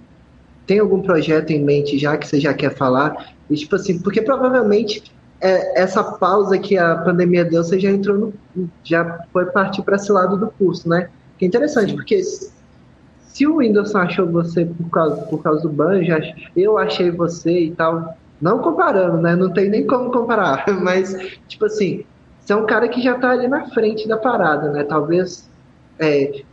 Tem 0.71 0.79
algum 0.79 1.03
projeto 1.03 1.51
em 1.51 1.65
mente 1.65 1.99
já 1.99 2.17
que 2.17 2.29
você 2.29 2.39
já 2.39 2.55
quer 2.55 2.73
falar? 2.73 3.35
E, 3.51 3.57
tipo 3.57 3.75
assim, 3.75 3.99
porque 3.99 4.23
provavelmente 4.23 5.03
é, 5.41 5.83
essa 5.83 6.01
pausa 6.01 6.57
que 6.59 6.79
a 6.79 6.95
pandemia 6.95 7.45
deu, 7.45 7.65
você 7.65 7.77
já 7.77 7.91
entrou 7.91 8.33
no. 8.55 8.71
já 8.85 9.19
foi 9.33 9.47
partir 9.47 9.83
para 9.83 9.97
esse 9.97 10.13
lado 10.13 10.37
do 10.37 10.47
curso, 10.47 10.89
né? 10.89 11.11
Que 11.37 11.45
é 11.45 11.49
interessante, 11.49 11.91
Sim. 11.91 11.97
porque 11.97 12.23
se 12.23 13.47
o 13.49 13.57
Windows 13.57 13.97
achou 13.97 14.29
você 14.31 14.65
por 14.65 14.89
causa, 14.91 15.23
por 15.23 15.43
causa 15.43 15.61
do 15.63 15.69
banjo, 15.69 16.13
eu 16.55 16.79
achei 16.79 17.11
você 17.11 17.65
e 17.65 17.71
tal. 17.73 18.17
Não 18.41 18.61
comparando, 18.61 19.21
né? 19.21 19.35
Não 19.35 19.53
tem 19.53 19.69
nem 19.69 19.85
como 19.85 20.13
comparar. 20.13 20.65
Mas, 20.81 21.13
tipo 21.49 21.65
assim, 21.65 22.05
você 22.39 22.53
é 22.53 22.57
um 22.57 22.65
cara 22.65 22.89
que 22.89 23.03
já 23.03 23.19
tá 23.19 23.31
ali 23.31 23.49
na 23.49 23.69
frente 23.71 24.07
da 24.07 24.17
parada, 24.17 24.71
né? 24.71 24.85
Talvez. 24.85 25.51
É, 25.99 26.45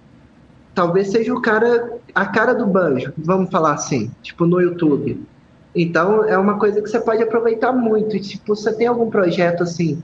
talvez 0.78 1.10
seja 1.10 1.34
o 1.34 1.42
cara. 1.42 1.98
A 2.14 2.28
cara 2.28 2.54
do 2.54 2.68
banjo, 2.68 3.12
vamos 3.18 3.50
falar 3.50 3.74
assim, 3.74 4.12
tipo, 4.22 4.46
no 4.46 4.62
YouTube. 4.62 5.20
Então 5.76 6.24
é 6.24 6.38
uma 6.38 6.60
coisa 6.60 6.82
que 6.82 6.88
você 6.88 7.00
pode 7.00 7.24
aproveitar 7.24 7.72
muito. 7.72 8.16
E, 8.16 8.20
tipo, 8.20 8.56
você 8.56 8.72
tem 8.72 8.86
algum 8.86 9.10
projeto 9.10 9.64
assim 9.64 10.00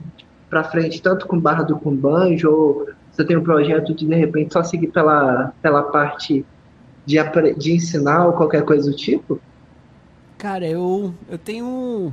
para 0.50 0.64
frente, 0.64 1.00
tanto 1.00 1.28
com 1.28 1.38
barra 1.38 1.62
do 1.62 1.76
com 1.76 1.94
banjo, 1.94 2.50
ou 2.50 2.88
você 3.10 3.24
tem 3.24 3.36
um 3.36 3.42
projeto 3.44 3.94
de 3.94 4.04
de 4.04 4.14
repente 4.16 4.52
só 4.52 4.64
seguir 4.64 4.88
pela, 4.88 5.52
pela 5.62 5.84
parte 5.84 6.44
de, 7.06 7.16
de 7.56 7.72
ensinar 7.72 8.26
ou 8.26 8.32
qualquer 8.32 8.64
coisa 8.64 8.90
do 8.90 8.96
tipo? 8.96 9.40
Cara, 10.36 10.66
eu, 10.66 11.14
eu 11.28 11.38
tenho. 11.38 12.12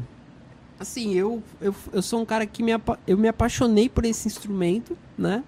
Assim, 0.80 1.16
eu, 1.16 1.42
eu, 1.60 1.74
eu 1.92 2.02
sou 2.02 2.22
um 2.22 2.26
cara 2.26 2.46
que 2.46 2.62
me, 2.62 2.72
eu 3.08 3.18
me 3.18 3.28
apaixonei 3.28 3.90
por 3.90 4.06
esse 4.06 4.28
instrumento, 4.28 4.96
né? 5.18 5.44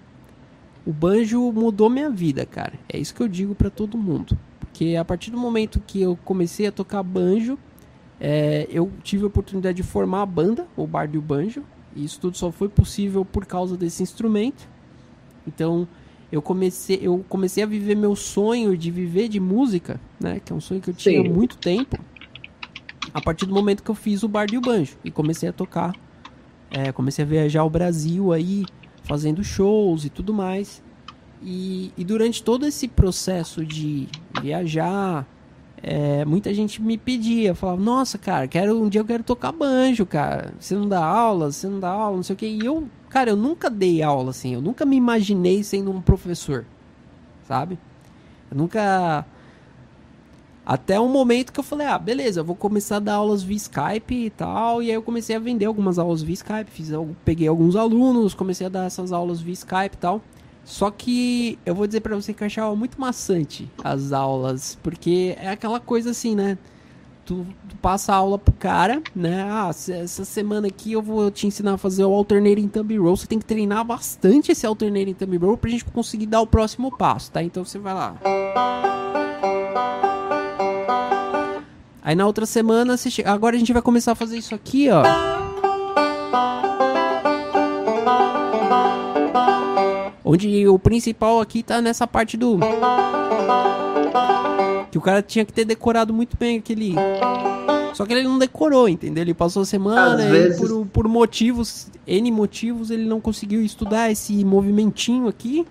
O 0.86 0.92
banjo 0.92 1.50
mudou 1.52 1.88
minha 1.88 2.10
vida, 2.10 2.44
cara. 2.44 2.74
É 2.88 2.98
isso 2.98 3.14
que 3.14 3.22
eu 3.22 3.28
digo 3.28 3.54
para 3.54 3.70
todo 3.70 3.96
mundo. 3.96 4.38
Porque 4.60 4.96
a 4.96 5.04
partir 5.04 5.30
do 5.30 5.38
momento 5.38 5.80
que 5.86 6.02
eu 6.02 6.18
comecei 6.24 6.66
a 6.66 6.72
tocar 6.72 7.02
banjo, 7.02 7.58
é, 8.20 8.66
eu 8.70 8.90
tive 9.02 9.24
a 9.24 9.26
oportunidade 9.26 9.76
de 9.76 9.82
formar 9.82 10.22
a 10.22 10.26
banda, 10.26 10.66
o 10.76 10.86
Bar 10.86 11.08
do 11.08 11.22
Banjo. 11.22 11.62
E 11.96 12.04
isso 12.04 12.20
tudo 12.20 12.36
só 12.36 12.50
foi 12.50 12.68
possível 12.68 13.24
por 13.24 13.46
causa 13.46 13.76
desse 13.76 14.02
instrumento. 14.02 14.68
Então, 15.46 15.88
eu 16.30 16.42
comecei, 16.42 16.98
eu 17.00 17.24
comecei 17.28 17.62
a 17.62 17.66
viver 17.66 17.94
meu 17.94 18.16
sonho 18.16 18.76
de 18.76 18.90
viver 18.90 19.28
de 19.28 19.38
música, 19.38 20.00
né? 20.18 20.40
Que 20.44 20.52
é 20.52 20.56
um 20.56 20.60
sonho 20.60 20.80
que 20.80 20.90
eu 20.90 20.94
tinha 20.94 21.20
há 21.20 21.24
muito 21.24 21.56
tempo. 21.56 21.96
A 23.12 23.20
partir 23.20 23.46
do 23.46 23.54
momento 23.54 23.82
que 23.82 23.90
eu 23.90 23.94
fiz 23.94 24.22
o 24.22 24.28
bar 24.28 24.46
e 24.52 24.58
o 24.58 24.60
banjo 24.60 24.96
e 25.04 25.10
comecei 25.10 25.48
a 25.48 25.52
tocar, 25.52 25.94
é, 26.70 26.90
comecei 26.90 27.24
a 27.24 27.28
viajar 27.28 27.62
o 27.62 27.70
Brasil 27.70 28.32
aí, 28.32 28.64
fazendo 29.04 29.42
shows 29.44 30.04
e 30.04 30.10
tudo 30.10 30.34
mais. 30.34 30.82
E, 31.42 31.92
e 31.96 32.04
durante 32.04 32.42
todo 32.42 32.66
esse 32.66 32.88
processo 32.88 33.64
de 33.64 34.08
viajar, 34.40 35.26
é, 35.82 36.24
muita 36.24 36.52
gente 36.54 36.80
me 36.80 36.96
pedia, 36.96 37.54
falava, 37.54 37.80
nossa, 37.80 38.16
cara, 38.16 38.48
quero, 38.48 38.82
um 38.82 38.88
dia 38.88 39.02
eu 39.02 39.04
quero 39.04 39.22
tocar 39.22 39.52
banjo, 39.52 40.06
cara. 40.06 40.54
Você 40.58 40.74
não 40.74 40.88
dá 40.88 41.04
aula, 41.04 41.52
você 41.52 41.68
não 41.68 41.78
dá 41.78 41.90
aula, 41.90 42.16
não 42.16 42.22
sei 42.22 42.34
o 42.34 42.36
que. 42.36 42.46
E 42.46 42.64
eu, 42.64 42.88
cara, 43.10 43.30
eu 43.30 43.36
nunca 43.36 43.68
dei 43.68 44.02
aula 44.02 44.30
assim, 44.30 44.54
eu 44.54 44.62
nunca 44.62 44.86
me 44.86 44.96
imaginei 44.96 45.62
sendo 45.62 45.90
um 45.90 46.00
professor, 46.00 46.64
sabe? 47.46 47.78
Eu 48.50 48.56
nunca. 48.56 49.26
Até 50.66 50.98
um 50.98 51.08
momento 51.08 51.52
que 51.52 51.60
eu 51.60 51.64
falei, 51.64 51.86
ah, 51.86 51.98
beleza, 51.98 52.40
eu 52.40 52.44
vou 52.44 52.56
começar 52.56 52.96
a 52.96 53.00
dar 53.00 53.14
aulas 53.14 53.42
via 53.42 53.56
Skype 53.56 54.14
e 54.14 54.30
tal. 54.30 54.82
E 54.82 54.88
aí 54.88 54.94
eu 54.94 55.02
comecei 55.02 55.36
a 55.36 55.38
vender 55.38 55.66
algumas 55.66 55.98
aulas 55.98 56.22
via 56.22 56.34
Skype, 56.34 56.70
fiz, 56.70 56.90
peguei 57.24 57.46
alguns 57.46 57.76
alunos, 57.76 58.32
comecei 58.32 58.66
a 58.66 58.70
dar 58.70 58.86
essas 58.86 59.12
aulas 59.12 59.40
via 59.40 59.52
Skype 59.52 59.94
e 59.94 59.98
tal. 59.98 60.22
Só 60.64 60.90
que 60.90 61.58
eu 61.66 61.74
vou 61.74 61.86
dizer 61.86 62.00
para 62.00 62.16
você 62.16 62.32
que 62.32 62.42
eu 62.42 62.46
achava 62.46 62.74
muito 62.74 62.98
maçante 62.98 63.70
as 63.82 64.12
aulas, 64.12 64.78
porque 64.82 65.36
é 65.38 65.50
aquela 65.50 65.78
coisa 65.78 66.10
assim, 66.10 66.34
né? 66.34 66.56
Tu, 67.26 67.46
tu, 67.68 67.76
passa 67.76 68.12
a 68.12 68.16
aula 68.16 68.38
pro 68.38 68.52
cara, 68.52 69.02
né? 69.14 69.42
Ah, 69.42 69.70
essa 69.70 70.24
semana 70.24 70.68
aqui 70.68 70.92
eu 70.92 71.02
vou 71.02 71.30
te 71.30 71.46
ensinar 71.46 71.74
a 71.74 71.78
fazer 71.78 72.04
o 72.04 72.12
alternating 72.12 72.68
thumb 72.68 72.96
roll. 72.98 73.16
Você 73.16 73.26
tem 73.26 73.38
que 73.38 73.46
treinar 73.46 73.84
bastante 73.84 74.52
esse 74.52 74.66
alternating 74.66 75.14
thumb 75.14 75.36
roll 75.38 75.56
pra 75.56 75.70
gente 75.70 75.84
conseguir 75.86 76.26
dar 76.26 76.40
o 76.40 76.46
próximo 76.46 76.94
passo, 76.96 77.30
tá? 77.30 77.42
Então 77.42 77.64
você 77.64 77.78
vai 77.78 77.94
lá. 77.94 79.23
Aí 82.04 82.14
na 82.14 82.26
outra 82.26 82.44
semana, 82.44 82.98
você 82.98 83.10
chega... 83.10 83.32
agora 83.32 83.56
a 83.56 83.58
gente 83.58 83.72
vai 83.72 83.80
começar 83.80 84.12
a 84.12 84.14
fazer 84.14 84.36
isso 84.36 84.54
aqui, 84.54 84.90
ó. 84.90 85.02
Onde 90.22 90.68
o 90.68 90.78
principal 90.78 91.40
aqui 91.40 91.62
tá 91.62 91.80
nessa 91.80 92.06
parte 92.06 92.36
do. 92.36 92.58
Que 94.90 94.98
o 94.98 95.00
cara 95.00 95.22
tinha 95.22 95.46
que 95.46 95.52
ter 95.52 95.64
decorado 95.64 96.12
muito 96.12 96.36
bem 96.36 96.58
aquele. 96.58 96.94
Só 97.94 98.04
que 98.04 98.12
ele 98.12 98.24
não 98.24 98.38
decorou, 98.38 98.86
entendeu? 98.86 99.22
Ele 99.22 99.32
passou 99.32 99.62
a 99.62 99.64
semana 99.64 100.28
vezes... 100.28 100.58
e 100.58 100.60
por, 100.60 100.86
por 100.86 101.08
motivos, 101.08 101.88
N 102.06 102.30
motivos, 102.30 102.90
ele 102.90 103.06
não 103.06 103.18
conseguiu 103.18 103.62
estudar 103.62 104.10
esse 104.10 104.44
movimentinho 104.44 105.26
aqui. 105.26 105.64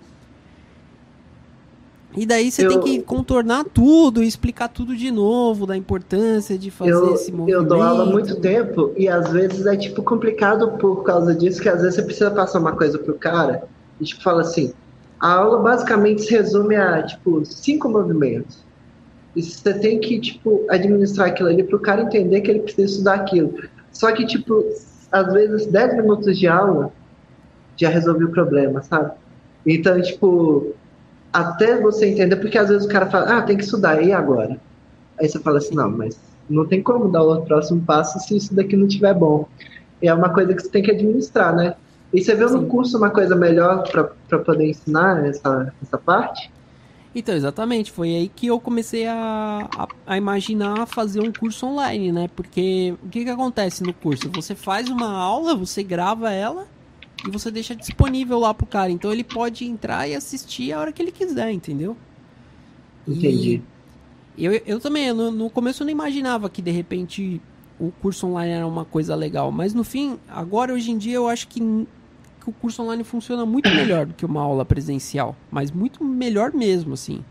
E 2.16 2.24
daí 2.24 2.50
você 2.50 2.64
eu, 2.64 2.68
tem 2.68 2.80
que 2.80 3.02
contornar 3.02 3.64
tudo 3.64 4.22
e 4.22 4.26
explicar 4.26 4.68
tudo 4.68 4.94
de 4.94 5.10
novo, 5.10 5.66
da 5.66 5.76
importância 5.76 6.56
de 6.56 6.70
fazer 6.70 6.92
eu, 6.92 7.14
esse 7.14 7.32
movimento. 7.32 7.62
Eu 7.62 7.64
dou 7.64 7.82
aula 7.82 8.04
há 8.04 8.06
muito 8.06 8.36
tempo 8.36 8.92
e 8.96 9.08
às 9.08 9.30
vezes 9.30 9.66
é 9.66 9.76
tipo 9.76 10.02
complicado 10.02 10.78
por 10.78 11.02
causa 11.02 11.34
disso, 11.34 11.60
que 11.60 11.68
às 11.68 11.80
vezes 11.80 11.96
você 11.96 12.02
precisa 12.02 12.30
passar 12.30 12.60
uma 12.60 12.72
coisa 12.72 12.98
pro 12.98 13.14
cara 13.14 13.68
a 14.00 14.04
gente 14.04 14.22
fala 14.22 14.42
assim, 14.42 14.72
a 15.20 15.32
aula 15.32 15.60
basicamente 15.60 16.22
se 16.22 16.32
resume 16.32 16.76
a, 16.76 17.02
tipo, 17.02 17.44
cinco 17.44 17.88
movimentos. 17.88 18.62
E 19.34 19.42
você 19.42 19.74
tem 19.74 20.00
que, 20.00 20.20
tipo, 20.20 20.64
administrar 20.68 21.28
aquilo 21.28 21.48
ali 21.48 21.62
para 21.62 21.76
o 21.76 21.80
cara 21.80 22.02
entender 22.02 22.40
que 22.40 22.50
ele 22.50 22.60
precisa 22.60 22.86
estudar 22.86 23.14
aquilo. 23.14 23.54
Só 23.92 24.12
que, 24.12 24.26
tipo, 24.26 24.64
às 25.10 25.32
vezes 25.32 25.66
10 25.66 25.96
minutos 25.96 26.38
de 26.38 26.46
aula 26.46 26.92
já 27.76 27.88
resolveu 27.88 28.28
o 28.28 28.32
problema, 28.32 28.82
sabe? 28.82 29.12
Então, 29.66 30.00
tipo, 30.02 30.74
até 31.34 31.80
você 31.80 32.06
entender, 32.06 32.36
porque 32.36 32.56
às 32.56 32.68
vezes 32.68 32.86
o 32.86 32.88
cara 32.88 33.06
fala, 33.06 33.38
ah, 33.38 33.42
tem 33.42 33.56
que 33.56 33.64
estudar, 33.64 34.00
e 34.00 34.12
agora? 34.12 34.56
Aí 35.18 35.28
você 35.28 35.40
fala 35.40 35.58
assim, 35.58 35.74
não, 35.74 35.90
mas 35.90 36.16
não 36.48 36.64
tem 36.64 36.80
como 36.80 37.10
dar 37.10 37.24
o 37.24 37.42
próximo 37.42 37.82
passo 37.82 38.20
se 38.20 38.36
isso 38.36 38.54
daqui 38.54 38.76
não 38.76 38.86
estiver 38.86 39.12
bom. 39.14 39.48
E 40.00 40.06
é 40.06 40.14
uma 40.14 40.28
coisa 40.28 40.54
que 40.54 40.62
você 40.62 40.68
tem 40.68 40.82
que 40.82 40.92
administrar, 40.92 41.52
né? 41.56 41.74
E 42.12 42.22
você 42.22 42.36
viu 42.36 42.48
Sim. 42.48 42.54
no 42.54 42.66
curso 42.66 42.96
uma 42.96 43.10
coisa 43.10 43.34
melhor 43.34 43.82
para 43.82 44.38
poder 44.38 44.70
ensinar 44.70 45.26
essa, 45.26 45.74
essa 45.82 45.98
parte? 45.98 46.52
Então, 47.12 47.34
exatamente. 47.34 47.90
Foi 47.90 48.08
aí 48.10 48.28
que 48.28 48.46
eu 48.46 48.60
comecei 48.60 49.06
a, 49.06 49.68
a, 49.76 49.88
a, 50.06 50.16
imaginar 50.16 50.86
fazer 50.86 51.20
um 51.20 51.32
curso 51.32 51.66
online, 51.66 52.12
né? 52.12 52.30
Porque 52.36 52.94
o 53.02 53.08
que, 53.08 53.24
que 53.24 53.30
acontece 53.30 53.82
no 53.82 53.92
curso? 53.92 54.30
Você 54.34 54.54
faz 54.54 54.88
uma 54.88 55.10
aula, 55.10 55.56
você 55.56 55.82
grava 55.82 56.30
ela 56.30 56.66
e 57.26 57.30
você 57.30 57.50
deixa 57.50 57.74
disponível 57.74 58.38
lá 58.38 58.52
pro 58.52 58.66
cara. 58.66 58.90
Então 58.90 59.12
ele 59.12 59.24
pode 59.24 59.64
entrar 59.64 60.08
e 60.08 60.14
assistir 60.14 60.72
a 60.72 60.80
hora 60.80 60.92
que 60.92 61.02
ele 61.02 61.12
quiser, 61.12 61.50
entendeu? 61.52 61.96
Entendi. 63.06 63.62
E 64.36 64.44
eu, 64.44 64.52
eu 64.66 64.80
também, 64.80 65.12
no, 65.12 65.30
no 65.30 65.50
começo 65.50 65.82
eu 65.82 65.86
não 65.86 65.92
imaginava 65.92 66.50
que 66.50 66.60
de 66.60 66.70
repente 66.70 67.40
o 67.78 67.90
curso 67.90 68.26
online 68.26 68.52
era 68.52 68.66
uma 68.66 68.84
coisa 68.84 69.14
legal. 69.14 69.50
Mas 69.50 69.74
no 69.74 69.84
fim, 69.84 70.18
agora 70.28 70.72
hoje 70.72 70.90
em 70.90 70.98
dia 70.98 71.14
eu 71.14 71.28
acho 71.28 71.48
que 71.48 71.60
que 72.44 72.50
o 72.50 72.52
curso 72.52 72.82
online 72.82 73.02
funciona 73.02 73.46
muito 73.46 73.70
melhor 73.70 74.04
do 74.04 74.12
que 74.12 74.24
uma 74.24 74.42
aula 74.42 74.66
presencial, 74.66 75.34
mas 75.50 75.70
muito 75.70 76.04
melhor 76.04 76.52
mesmo, 76.52 76.92
assim. 76.92 77.24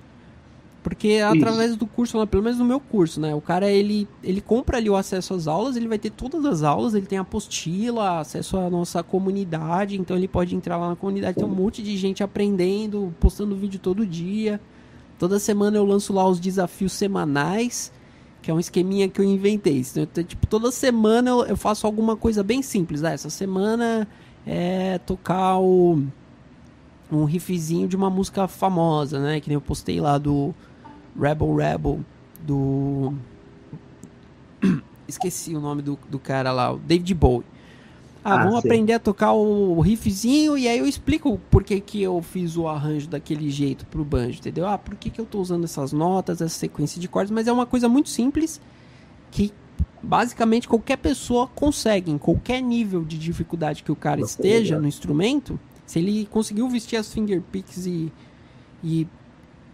Porque 0.83 1.07
é 1.07 1.23
através 1.23 1.71
Isso. 1.71 1.79
do 1.79 1.87
curso, 1.87 2.27
pelo 2.27 2.43
menos 2.43 2.59
no 2.59 2.65
meu 2.65 2.79
curso, 2.79 3.19
né? 3.21 3.33
O 3.33 3.39
cara, 3.39 3.71
ele, 3.71 4.05
ele 4.21 4.41
compra 4.41 4.77
ali 4.77 4.89
o 4.89 4.97
acesso 4.97 5.33
às 5.33 5.47
aulas, 5.47 5.77
ele 5.77 5.87
vai 5.87 5.97
ter 5.97 6.09
todas 6.09 6.45
as 6.45 6.61
aulas, 6.61 6.93
ele 6.93 7.05
tem 7.05 7.17
apostila, 7.17 8.19
acesso 8.19 8.57
à 8.57 8.69
nossa 8.69 9.01
comunidade, 9.01 9.97
então 9.97 10.17
ele 10.17 10.27
pode 10.27 10.53
entrar 10.53 10.77
lá 10.77 10.89
na 10.89 10.95
comunidade, 10.97 11.37
tem 11.37 11.45
um 11.45 11.55
monte 11.55 11.81
de 11.81 11.95
gente 11.95 12.21
aprendendo, 12.21 13.15
postando 13.17 13.55
vídeo 13.55 13.79
todo 13.79 14.05
dia. 14.05 14.59
Toda 15.17 15.39
semana 15.39 15.77
eu 15.77 15.85
lanço 15.85 16.11
lá 16.11 16.27
os 16.27 16.37
desafios 16.37 16.91
semanais, 16.91 17.89
que 18.41 18.51
é 18.51 18.53
um 18.53 18.59
esqueminha 18.59 19.07
que 19.07 19.21
eu 19.21 19.25
inventei. 19.25 19.81
Então, 19.95 20.21
tipo, 20.21 20.45
toda 20.47 20.69
semana 20.69 21.29
eu, 21.29 21.45
eu 21.45 21.55
faço 21.55 21.87
alguma 21.87 22.17
coisa 22.17 22.43
bem 22.43 22.61
simples. 22.61 23.05
Ah, 23.05 23.11
essa 23.11 23.29
semana 23.29 24.05
é 24.45 24.97
tocar 24.97 25.59
o, 25.59 26.03
um 27.09 27.23
riffzinho 27.23 27.87
de 27.87 27.95
uma 27.95 28.09
música 28.09 28.49
famosa, 28.49 29.17
né? 29.19 29.39
Que 29.39 29.47
nem 29.47 29.55
eu 29.55 29.61
postei 29.61 30.01
lá 30.01 30.17
do 30.17 30.53
Rebel 31.19 31.55
Rebel, 31.55 31.99
do. 32.41 33.13
Esqueci 35.07 35.55
o 35.55 35.59
nome 35.59 35.81
do, 35.81 35.97
do 36.09 36.19
cara 36.19 36.51
lá, 36.51 36.71
o 36.73 36.77
David 36.77 37.13
Bowie. 37.13 37.45
Ah, 38.23 38.35
ah 38.35 38.43
vamos 38.45 38.61
sim. 38.61 38.67
aprender 38.67 38.93
a 38.93 38.99
tocar 38.99 39.33
o 39.33 39.81
riffzinho 39.81 40.57
e 40.57 40.67
aí 40.67 40.79
eu 40.79 40.87
explico 40.87 41.37
por 41.51 41.63
que, 41.63 41.79
que 41.81 42.01
eu 42.01 42.21
fiz 42.21 42.55
o 42.55 42.67
arranjo 42.67 43.07
daquele 43.07 43.49
jeito 43.49 43.85
pro 43.85 44.05
banjo, 44.05 44.39
entendeu? 44.39 44.65
Ah, 44.65 44.77
por 44.77 44.95
que, 44.95 45.09
que 45.09 45.19
eu 45.19 45.25
tô 45.25 45.41
usando 45.41 45.65
essas 45.65 45.91
notas, 45.91 46.41
essa 46.41 46.57
sequência 46.57 47.01
de 47.01 47.07
cordas, 47.09 47.31
mas 47.31 47.47
é 47.47 47.51
uma 47.51 47.65
coisa 47.65 47.89
muito 47.89 48.09
simples 48.09 48.61
que 49.29 49.51
basicamente 50.01 50.67
qualquer 50.67 50.97
pessoa 50.97 51.47
consegue, 51.47 52.11
em 52.11 52.17
qualquer 52.17 52.61
nível 52.61 53.03
de 53.03 53.17
dificuldade 53.17 53.83
que 53.83 53.91
o 53.91 53.95
cara 53.95 54.21
esteja 54.21 54.79
no 54.79 54.87
instrumento, 54.87 55.59
se 55.85 55.99
ele 55.99 56.25
conseguiu 56.25 56.69
vestir 56.69 56.97
as 56.97 57.11
finger 57.11 57.41
picks 57.41 57.85
e, 57.85 58.11
e 58.83 59.07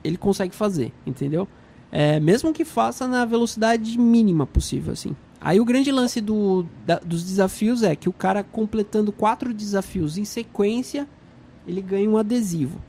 ele 0.04 0.18
consegue 0.18 0.56
fazer, 0.56 0.94
entendeu? 1.06 1.48
É, 1.92 2.20
mesmo 2.20 2.54
que 2.54 2.64
faça 2.64 3.08
na 3.08 3.26
velocidade 3.26 3.98
mínima 3.98 4.46
possível, 4.46 4.94
assim. 4.94 5.16
Aí 5.42 5.60
o 5.60 5.66
grande 5.66 5.92
lance 5.92 6.20
do, 6.20 6.66
da, 6.86 7.00
dos 7.00 7.24
desafios 7.24 7.82
é 7.82 7.96
que 7.96 8.10
o 8.10 8.14
cara 8.14 8.44
completando 8.44 9.12
quatro 9.12 9.54
desafios 9.54 10.18
em 10.18 10.26
sequência, 10.26 11.08
ele 11.68 11.82
ganha 11.82 12.10
um 12.10 12.18
adesivo. 12.18 12.80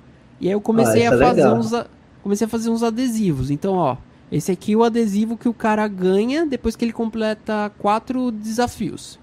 E 0.41 0.49
aí 0.49 0.53
eu 0.53 0.61
comecei 0.61 1.07
ah, 1.07 1.11
a 1.11 1.15
é 1.15 1.19
fazer 1.19 1.49
uns 1.53 1.73
comecei 2.23 2.45
a 2.45 2.49
fazer 2.49 2.71
uns 2.71 2.83
adesivos. 2.83 3.51
Então, 3.51 3.75
ó, 3.75 3.97
esse 4.31 4.53
aqui 4.53 4.73
é 4.73 4.77
o 4.77 4.85
adesivo 4.85 5.37
que 5.37 5.49
o 5.49 5.55
cara 5.55 5.87
ganha 5.89 6.45
depois 6.45 6.77
que 6.77 6.85
ele 6.85 6.93
completa 6.93 7.71
quatro 7.79 8.31
desafios. 8.31 9.19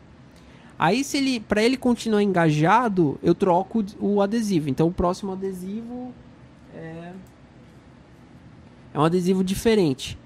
Aí 0.80 1.04
se 1.04 1.18
ele, 1.18 1.40
para 1.40 1.62
ele 1.62 1.76
continuar 1.76 2.22
engajado, 2.22 3.20
eu 3.24 3.34
troco 3.34 3.84
o 4.00 4.22
adesivo. 4.22 4.70
Então 4.70 4.88
o 4.88 4.92
próximo 4.92 5.32
adesivo 5.32 6.14
é 6.74 7.12
é 8.98 9.00
um 9.00 9.06
adesivo 9.06 9.44
diferente. 9.44 10.18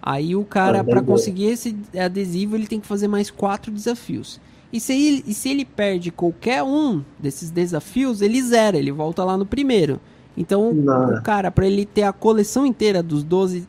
Aí 0.00 0.36
o 0.36 0.44
cara 0.44 0.80
ah, 0.80 0.84
para 0.84 1.02
conseguir 1.02 1.46
esse 1.46 1.76
adesivo, 2.00 2.56
ele 2.56 2.68
tem 2.68 2.80
que 2.80 2.86
fazer 2.86 3.08
mais 3.08 3.30
quatro 3.30 3.72
desafios. 3.72 4.40
E 4.72 4.80
se, 4.80 4.92
ele, 4.92 5.24
e 5.26 5.34
se 5.34 5.48
ele 5.48 5.64
perde 5.64 6.10
qualquer 6.10 6.62
um 6.62 7.02
desses 7.18 7.50
desafios, 7.50 8.22
ele 8.22 8.40
zera, 8.40 8.78
ele 8.78 8.92
volta 8.92 9.24
lá 9.24 9.36
no 9.36 9.44
primeiro. 9.44 10.00
Então, 10.36 10.72
Não. 10.72 11.16
o 11.16 11.22
cara, 11.22 11.50
para 11.50 11.66
ele 11.66 11.84
ter 11.84 12.04
a 12.04 12.12
coleção 12.12 12.64
inteira 12.64 13.02
dos 13.02 13.22
12 13.22 13.66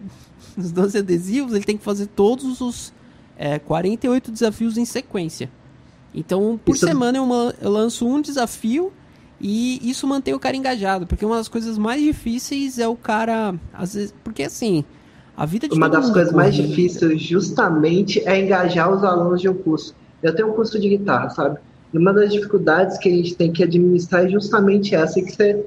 os 0.56 0.72
12 0.72 1.00
adesivos, 1.00 1.54
ele 1.56 1.66
tem 1.66 1.78
que 1.78 1.84
fazer 1.84 2.06
todos 2.06 2.62
os 2.62 2.94
é, 3.36 3.58
48 3.58 4.32
desafios 4.32 4.78
em 4.78 4.86
sequência. 4.86 5.50
Então, 6.14 6.60
por 6.64 6.76
isso... 6.76 6.86
semana 6.86 7.18
eu, 7.18 7.28
eu 7.60 7.72
lanço 7.72 8.08
um 8.08 8.22
desafio 8.22 8.94
e 9.44 9.90
isso 9.90 10.08
mantém 10.08 10.34
o 10.34 10.40
cara 10.40 10.56
engajado, 10.56 11.06
porque 11.06 11.26
uma 11.26 11.36
das 11.36 11.50
coisas 11.50 11.78
mais 11.78 12.02
difíceis 12.02 12.80
é 12.80 12.88
o 12.88 12.96
cara, 12.96 13.54
às 13.74 13.94
vezes, 13.94 14.16
porque 14.24 14.44
assim, 14.44 14.86
a 15.36 15.46
vida 15.46 15.68
de 15.68 15.76
Uma 15.76 15.90
das 15.90 16.10
coisas 16.10 16.32
mais 16.32 16.56
difíceis 16.56 17.22
justamente 17.22 18.26
é 18.26 18.40
engajar 18.40 18.90
os 18.90 19.04
alunos 19.04 19.42
de 19.42 19.50
um 19.50 19.54
curso. 19.54 19.94
Eu 20.22 20.34
tenho 20.34 20.48
um 20.48 20.54
curso 20.54 20.80
de 20.80 20.88
guitarra, 20.88 21.30
sabe? 21.30 21.60
E 21.94 21.98
uma 21.98 22.14
das 22.14 22.32
dificuldades 22.32 22.98
que 22.98 23.10
a 23.10 23.12
gente 23.12 23.36
tem 23.36 23.52
que 23.52 23.62
administrar 23.64 24.24
é 24.24 24.30
justamente 24.30 24.96
essa, 24.96 25.22
que 25.22 25.32
você 25.32 25.66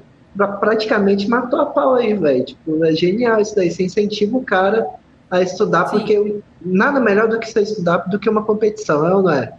praticamente 0.59 1.29
matou 1.29 1.61
a 1.61 1.67
pau 1.67 1.93
aí, 1.93 2.15
velho. 2.15 2.45
Tipo, 2.45 2.83
é 2.83 2.93
genial 2.93 3.39
isso 3.39 3.55
daí. 3.55 3.69
Você 3.69 3.83
incentiva 3.83 4.37
o 4.37 4.43
cara 4.43 4.87
a 5.29 5.41
estudar, 5.41 5.87
Sim. 5.87 5.99
porque 5.99 6.39
nada 6.65 6.99
melhor 6.99 7.27
do 7.27 7.37
que 7.39 7.47
você 7.47 7.61
estudar 7.61 7.97
do 8.09 8.17
que 8.17 8.27
uma 8.27 8.43
competição, 8.43 9.05
é 9.05 9.13
ou 9.13 9.21
não 9.21 9.31
é? 9.31 9.53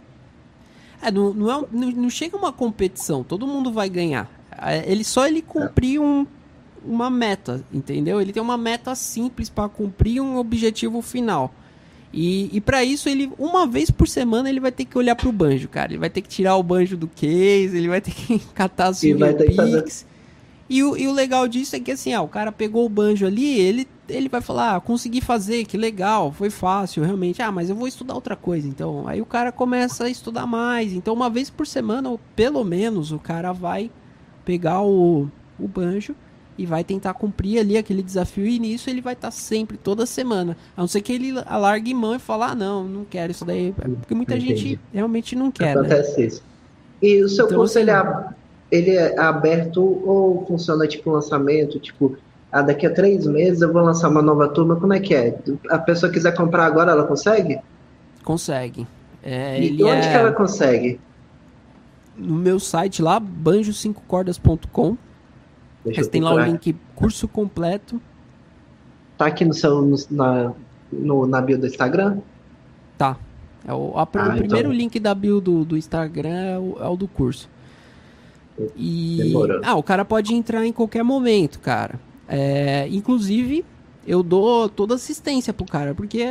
É, 1.01 1.11
não, 1.11 1.33
não, 1.33 1.51
é, 1.51 1.65
não, 1.71 1.91
não 1.91 2.09
chega 2.09 2.35
uma 2.35 2.51
competição, 2.51 3.23
todo 3.23 3.47
mundo 3.47 3.71
vai 3.71 3.89
ganhar. 3.89 4.29
É, 4.61 4.91
ele 4.91 5.03
só 5.03 5.27
ele 5.27 5.41
cumprir 5.41 5.99
um, 5.99 6.25
uma 6.83 7.09
meta, 7.09 7.63
entendeu? 7.71 8.21
Ele 8.21 8.33
tem 8.33 8.41
uma 8.41 8.57
meta 8.57 8.93
simples 8.95 9.49
para 9.49 9.69
cumprir 9.69 10.21
um 10.21 10.37
objetivo 10.37 11.01
final. 11.01 11.53
E, 12.11 12.49
e 12.51 12.59
para 12.59 12.83
isso, 12.83 13.07
ele 13.07 13.31
uma 13.37 13.67
vez 13.67 13.91
por 13.91 14.07
semana 14.07 14.49
ele 14.49 14.59
vai 14.59 14.71
ter 14.71 14.85
que 14.85 14.97
olhar 14.97 15.15
pro 15.15 15.31
banjo, 15.31 15.67
cara. 15.67 15.91
Ele 15.91 15.99
vai 15.99 16.09
ter 16.09 16.21
que 16.21 16.27
tirar 16.27 16.55
o 16.55 16.63
banjo 16.63 16.97
do 16.97 17.07
case, 17.07 17.77
ele 17.77 17.87
vai 17.87 18.01
ter 18.01 18.11
que 18.11 18.39
catar 18.53 18.89
os 18.89 18.99
fingerpicks. 18.99 20.05
E 20.69 20.83
o, 20.83 20.95
e 20.95 21.07
o 21.07 21.11
legal 21.11 21.47
disso 21.47 21.75
é 21.75 21.79
que 21.79 21.91
assim, 21.91 22.13
ah, 22.13 22.21
o 22.21 22.27
cara 22.27 22.51
pegou 22.51 22.85
o 22.85 22.89
banjo 22.89 23.25
ali, 23.25 23.59
ele, 23.59 23.87
ele 24.07 24.29
vai 24.29 24.39
falar, 24.39 24.75
ah, 24.75 24.79
consegui 24.79 25.19
fazer, 25.19 25.65
que 25.65 25.75
legal, 25.75 26.31
foi 26.31 26.51
fácil, 26.51 27.03
realmente. 27.03 27.41
Ah, 27.41 27.51
mas 27.51 27.69
eu 27.69 27.75
vou 27.75 27.87
estudar 27.87 28.13
outra 28.13 28.35
coisa, 28.35 28.67
então. 28.67 29.07
Aí 29.07 29.19
o 29.19 29.25
cara 29.25 29.51
começa 29.51 30.03
a 30.03 30.09
estudar 30.09 30.45
mais. 30.45 30.93
Então, 30.93 31.13
uma 31.13 31.29
vez 31.29 31.49
por 31.49 31.65
semana, 31.65 32.09
ou 32.09 32.19
pelo 32.35 32.63
menos, 32.63 33.11
o 33.11 33.17
cara 33.17 33.51
vai 33.51 33.89
pegar 34.45 34.83
o, 34.83 35.27
o 35.59 35.67
banjo 35.67 36.15
e 36.55 36.65
vai 36.65 36.83
tentar 36.83 37.13
cumprir 37.13 37.59
ali 37.59 37.77
aquele 37.77 38.03
desafio 38.03 38.45
e 38.45 38.59
nisso 38.59 38.89
ele 38.89 38.99
vai 38.99 39.13
estar 39.13 39.29
tá 39.29 39.31
sempre, 39.31 39.77
toda 39.77 40.05
semana. 40.05 40.55
A 40.77 40.81
não 40.81 40.87
ser 40.87 41.01
que 41.01 41.13
ele 41.13 41.33
alargue 41.45 41.93
mão 41.95 42.13
e 42.13 42.19
fale, 42.19 42.43
ah, 42.43 42.53
não, 42.53 42.83
não 42.83 43.05
quero 43.05 43.31
isso 43.31 43.45
daí. 43.45 43.73
Porque 43.73 44.13
muita 44.13 44.35
Entendi. 44.35 44.55
gente 44.55 44.79
realmente 44.93 45.35
não 45.35 45.49
quer. 45.49 45.73
Né? 45.73 45.81
Acontece 45.81 46.19
né? 46.19 46.27
isso. 46.27 46.43
E 47.01 47.23
o 47.23 47.29
seu 47.29 47.45
então, 47.45 47.57
curso, 47.57 47.79
assim, 47.79 47.87
ele, 48.71 48.91
é, 48.91 49.19
aberto 49.19 49.81
ou 49.81 50.45
funciona 50.45 50.87
tipo 50.87 51.11
lançamento, 51.11 51.79
tipo, 51.79 52.17
ah, 52.51 52.61
daqui 52.61 52.85
a 52.85 52.93
três 52.93 53.25
meses 53.25 53.61
eu 53.61 53.71
vou 53.71 53.81
lançar 53.81 54.09
uma 54.09 54.21
nova 54.21 54.47
turma, 54.47 54.75
como 54.75 54.93
é 54.93 54.99
que 54.99 55.13
é? 55.13 55.37
A 55.69 55.77
pessoa 55.77 56.11
quiser 56.11 56.33
comprar 56.35 56.65
agora, 56.65 56.91
ela 56.91 57.03
consegue? 57.03 57.59
Consegue. 58.23 58.87
É, 59.23 59.61
e 59.61 59.83
onde 59.83 60.07
é... 60.07 60.11
que 60.11 60.17
ela 60.17 60.31
consegue? 60.31 60.99
No 62.17 62.35
meu 62.35 62.59
site 62.59 63.01
lá, 63.01 63.19
banjo5cordas.com 63.19 64.97
Deixa 65.83 66.01
Mas 66.01 66.07
tem 66.09 66.21
lá 66.21 66.33
o 66.33 66.39
link 66.39 66.75
curso 66.95 67.27
completo. 67.27 68.01
Tá 69.17 69.27
aqui 69.27 69.45
no 69.45 69.53
seu 69.53 69.81
no, 69.81 69.97
na, 70.11 70.53
no, 70.91 71.25
na 71.25 71.41
bio 71.41 71.57
do 71.57 71.65
Instagram? 71.65 72.17
Tá. 72.97 73.17
É 73.65 73.73
o, 73.73 73.93
a, 73.95 74.01
ah, 74.01 74.03
o 74.03 74.07
então. 74.07 74.35
primeiro 74.35 74.71
link 74.71 74.99
da 74.99 75.13
bio 75.13 75.39
do, 75.39 75.63
do 75.63 75.77
Instagram 75.77 76.29
é 76.29 76.59
o, 76.59 76.77
é 76.79 76.87
o 76.87 76.95
do 76.95 77.07
curso. 77.07 77.49
E. 78.75 79.33
Ah, 79.63 79.75
o 79.75 79.83
cara 79.83 80.03
pode 80.03 80.33
entrar 80.33 80.65
em 80.65 80.71
qualquer 80.71 81.03
momento, 81.03 81.59
cara. 81.59 81.99
É, 82.27 82.87
inclusive, 82.91 83.65
eu 84.05 84.21
dou 84.21 84.69
toda 84.69 84.95
assistência 84.95 85.53
pro 85.53 85.65
cara, 85.65 85.95
porque, 85.95 86.25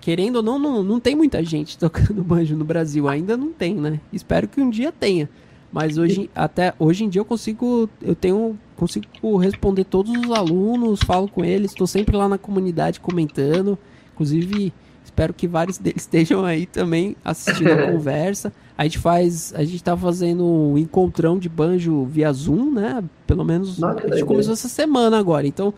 querendo 0.00 0.36
ou 0.36 0.42
não, 0.42 0.58
não, 0.58 0.82
não 0.82 1.00
tem 1.00 1.14
muita 1.16 1.42
gente 1.44 1.76
tocando 1.78 2.22
banjo 2.22 2.56
no 2.56 2.64
Brasil. 2.64 3.08
Ainda 3.08 3.36
não 3.36 3.52
tem, 3.52 3.74
né? 3.74 4.00
Espero 4.12 4.48
que 4.48 4.60
um 4.60 4.70
dia 4.70 4.92
tenha. 4.92 5.28
Mas 5.72 5.98
hoje, 5.98 6.30
até 6.34 6.72
hoje 6.78 7.04
em 7.04 7.08
dia 7.08 7.20
eu 7.20 7.24
consigo, 7.24 7.88
eu 8.00 8.14
tenho, 8.14 8.58
consigo 8.76 9.36
responder 9.36 9.84
todos 9.84 10.10
os 10.16 10.30
alunos, 10.30 11.00
falo 11.04 11.28
com 11.28 11.44
eles, 11.44 11.72
estou 11.72 11.86
sempre 11.86 12.16
lá 12.16 12.28
na 12.28 12.38
comunidade 12.38 13.00
comentando. 13.00 13.76
Inclusive, 14.14 14.72
espero 15.04 15.34
que 15.34 15.46
vários 15.46 15.76
deles 15.78 16.02
estejam 16.02 16.44
aí 16.44 16.66
também 16.66 17.16
assistindo 17.24 17.72
a 17.72 17.86
conversa. 17.92 18.52
A 18.76 18.84
gente 18.84 18.98
faz, 18.98 19.54
a 19.56 19.64
gente 19.64 19.82
tá 19.82 19.96
fazendo 19.96 20.44
um 20.44 20.76
encontrão 20.76 21.38
de 21.38 21.48
banjo 21.48 22.04
via 22.04 22.32
Zoom, 22.32 22.72
né? 22.72 23.02
Pelo 23.26 23.44
menos 23.44 23.78
Nossa, 23.78 24.06
a 24.06 24.16
gente 24.16 24.24
começou 24.24 24.52
essa 24.52 24.68
semana 24.68 25.18
agora. 25.18 25.46
Então, 25.46 25.72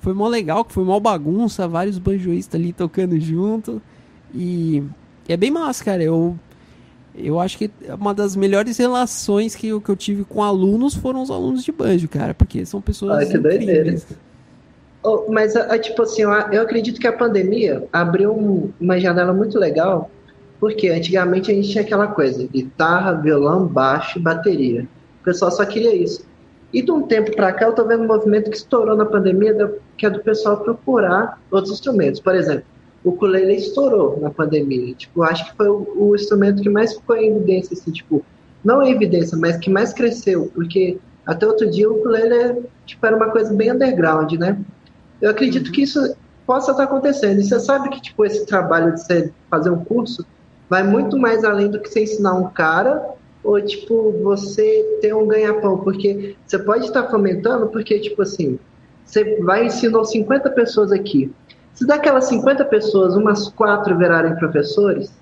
foi 0.00 0.12
mó 0.12 0.28
legal, 0.28 0.64
que 0.64 0.72
foi 0.72 0.84
mó 0.84 1.00
bagunça, 1.00 1.66
vários 1.66 1.98
banjoístas 1.98 2.60
ali 2.60 2.72
tocando 2.72 3.18
junto. 3.18 3.82
E, 4.32 4.82
e 5.28 5.32
é 5.32 5.36
bem 5.36 5.50
massa, 5.50 5.84
cara. 5.84 6.02
Eu 6.02 6.38
eu 7.16 7.38
acho 7.38 7.56
que 7.56 7.70
uma 7.88 8.12
das 8.12 8.34
melhores 8.34 8.76
relações 8.76 9.54
que 9.54 9.68
eu, 9.68 9.80
que 9.80 9.88
eu 9.88 9.96
tive 9.96 10.24
com 10.24 10.42
alunos 10.42 10.94
foram 10.94 11.22
os 11.22 11.30
alunos 11.30 11.62
de 11.62 11.70
banjo, 11.70 12.08
cara, 12.08 12.34
porque 12.34 12.66
são 12.66 12.80
pessoas 12.80 13.22
ah, 13.22 13.26
que 13.26 13.36
incríveis. 13.36 14.06
Oh, 15.02 15.30
mas, 15.30 15.54
ah, 15.54 15.78
tipo 15.78 16.02
assim, 16.02 16.22
eu 16.22 16.62
acredito 16.62 17.00
que 17.00 17.06
a 17.06 17.12
pandemia 17.12 17.86
abriu 17.92 18.72
uma 18.80 18.98
janela 18.98 19.32
muito 19.32 19.58
legal, 19.58 20.10
porque 20.64 20.88
antigamente 20.88 21.50
a 21.50 21.54
gente 21.54 21.68
tinha 21.68 21.84
aquela 21.84 22.06
coisa, 22.06 22.48
guitarra, 22.50 23.12
violão, 23.12 23.66
baixo 23.66 24.18
e 24.18 24.22
bateria. 24.22 24.88
O 25.20 25.24
pessoal 25.24 25.50
só 25.50 25.62
queria 25.66 25.94
isso. 25.94 26.24
E 26.72 26.80
de 26.80 26.90
um 26.90 27.02
tempo 27.02 27.36
para 27.36 27.52
cá 27.52 27.66
eu 27.66 27.74
tô 27.74 27.86
vendo 27.86 28.04
um 28.04 28.06
movimento 28.06 28.50
que 28.50 28.56
estourou 28.56 28.96
na 28.96 29.04
pandemia, 29.04 29.54
que 29.98 30.06
é 30.06 30.08
do 30.08 30.20
pessoal 30.20 30.56
procurar 30.56 31.38
outros 31.50 31.74
instrumentos. 31.74 32.18
Por 32.18 32.34
exemplo, 32.34 32.64
o 33.04 33.10
ukulele 33.10 33.56
estourou 33.56 34.18
na 34.22 34.30
pandemia. 34.30 34.94
Tipo, 34.94 35.22
acho 35.22 35.50
que 35.50 35.54
foi 35.54 35.68
o, 35.68 35.86
o, 35.98 36.14
instrumento 36.14 36.62
que 36.62 36.70
mais 36.70 36.94
ficou 36.94 37.14
em 37.14 37.36
evidência, 37.36 37.74
assim, 37.74 37.92
tipo, 37.92 38.24
não 38.64 38.82
em 38.82 38.90
evidência, 38.90 39.36
mas 39.36 39.58
que 39.58 39.68
mais 39.68 39.92
cresceu, 39.92 40.50
porque 40.54 40.98
até 41.26 41.46
outro 41.46 41.70
dia 41.70 41.90
o 41.90 41.98
ukulele 41.98 42.62
tipo, 42.86 43.04
era 43.04 43.16
uma 43.16 43.28
coisa 43.28 43.52
bem 43.52 43.70
underground, 43.70 44.32
né? 44.32 44.58
Eu 45.20 45.30
acredito 45.30 45.70
que 45.70 45.82
isso 45.82 46.16
possa 46.46 46.70
estar 46.70 46.84
acontecendo. 46.84 47.38
E 47.38 47.44
você 47.44 47.60
sabe 47.60 47.90
que 47.90 48.00
tipo 48.00 48.24
esse 48.24 48.46
trabalho 48.46 48.94
de 48.94 49.02
você 49.02 49.30
fazer 49.50 49.68
um 49.68 49.84
curso 49.84 50.24
vai 50.68 50.82
muito 50.82 51.18
mais 51.18 51.44
além 51.44 51.70
do 51.70 51.80
que 51.80 51.88
você 51.88 52.02
ensinar 52.02 52.34
um 52.34 52.48
cara 52.50 53.14
ou 53.42 53.60
tipo 53.60 54.12
você 54.22 54.98
ter 55.02 55.14
um 55.14 55.26
ganha-pão, 55.26 55.78
porque 55.78 56.34
você 56.46 56.58
pode 56.58 56.86
estar 56.86 57.10
fomentando, 57.10 57.66
porque 57.68 57.98
tipo 58.00 58.22
assim, 58.22 58.58
você 59.04 59.40
vai 59.42 59.66
ensinar 59.66 60.02
50 60.04 60.50
pessoas 60.50 60.90
aqui. 60.90 61.30
Se 61.74 61.86
daquelas 61.86 62.26
50 62.26 62.64
pessoas, 62.64 63.14
umas 63.14 63.48
quatro 63.48 63.98
virarem 63.98 64.34
professores, 64.36 65.12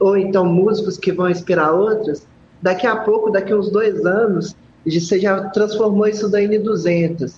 ou 0.00 0.16
então 0.16 0.44
músicos 0.44 0.98
que 0.98 1.12
vão 1.12 1.30
inspirar 1.30 1.70
outras, 1.70 2.26
daqui 2.60 2.86
a 2.86 2.96
pouco, 2.96 3.30
daqui 3.30 3.52
a 3.52 3.56
uns 3.56 3.70
dois 3.70 4.04
anos, 4.04 4.56
você 4.84 5.20
já 5.20 5.48
transformou 5.50 6.08
isso 6.08 6.28
daí 6.28 6.46
em 6.46 6.60
200. 6.60 7.36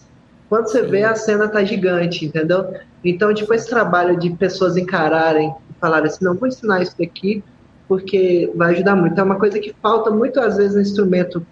Quando 0.49 0.69
você 0.69 0.83
vê, 0.83 1.03
a 1.03 1.15
cena 1.15 1.49
tá 1.49 1.65
gigante, 1.65 2.25
entendeu? 2.25 2.73
Então, 3.05 3.35
tipo, 3.35 3.53
esse 3.53 3.69
trabalho 3.69 4.19
de 4.19 4.31
pessoas 4.31 4.77
encararem 4.77 5.53
falarem 5.85 6.07
assim, 6.07 6.25
não, 6.25 6.35
vou 6.35 6.49
ensinar 6.49 6.83
isso 6.83 6.97
daqui, 6.99 7.45
porque 7.87 8.51
vai 8.55 8.73
ajudar 8.73 8.97
muito. 8.97 9.21
É 9.21 9.23
uma 9.23 9.39
coisa 9.39 9.59
que 9.59 9.75
falta 9.83 10.11
muito, 10.11 10.41
às 10.41 10.57
vezes, 10.57 10.75
no 10.75 10.81
instrumento 10.81 11.47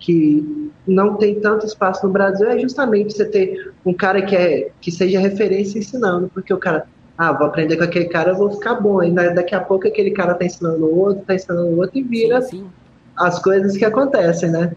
que 0.00 0.72
não 0.86 1.14
tem 1.14 1.38
tanto 1.38 1.66
espaço 1.66 2.04
no 2.04 2.12
Brasil 2.12 2.48
é 2.48 2.58
justamente 2.58 3.14
você 3.14 3.26
ter 3.26 3.72
um 3.84 3.92
cara 3.92 4.22
que, 4.22 4.34
é, 4.34 4.70
que 4.80 4.90
seja 4.90 5.20
referência 5.20 5.78
ensinando, 5.78 6.28
porque 6.34 6.52
o 6.52 6.58
cara, 6.58 6.88
ah, 7.16 7.32
vou 7.32 7.46
aprender 7.46 7.76
com 7.76 7.84
aquele 7.84 8.06
cara, 8.06 8.32
eu 8.32 8.36
vou 8.36 8.50
ficar 8.50 8.74
bom. 8.74 9.02
E 9.04 9.12
daqui 9.12 9.54
a 9.54 9.60
pouco 9.60 9.86
aquele 9.86 10.10
cara 10.10 10.34
tá 10.34 10.44
ensinando 10.44 10.84
o 10.84 10.98
outro, 10.98 11.22
tá 11.24 11.34
ensinando 11.34 11.68
o 11.68 11.76
outro 11.76 11.96
e 11.96 12.02
vira 12.02 12.42
sim, 12.42 12.58
sim. 12.58 12.66
as 13.16 13.38
coisas 13.38 13.76
que 13.76 13.84
acontecem, 13.84 14.50
né? 14.50 14.72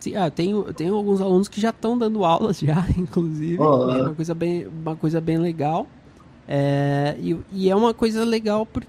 Sim, 0.00 0.16
ah, 0.16 0.30
tenho, 0.30 0.72
tenho 0.72 0.94
alguns 0.94 1.20
alunos 1.20 1.48
que 1.48 1.60
já 1.60 1.70
estão 1.70 1.98
dando 1.98 2.24
aulas 2.24 2.60
já, 2.64 2.86
inclusive. 2.96 3.60
Oh, 3.60 3.90
é 3.90 4.02
uma 4.02 4.14
coisa 4.14 4.34
bem, 4.34 4.66
uma 4.66 4.96
coisa 4.96 5.20
bem 5.20 5.36
legal. 5.36 5.86
É, 6.48 7.14
e, 7.20 7.36
e 7.52 7.70
é 7.70 7.76
uma 7.76 7.92
coisa 7.92 8.24
legal 8.24 8.64
por, 8.64 8.82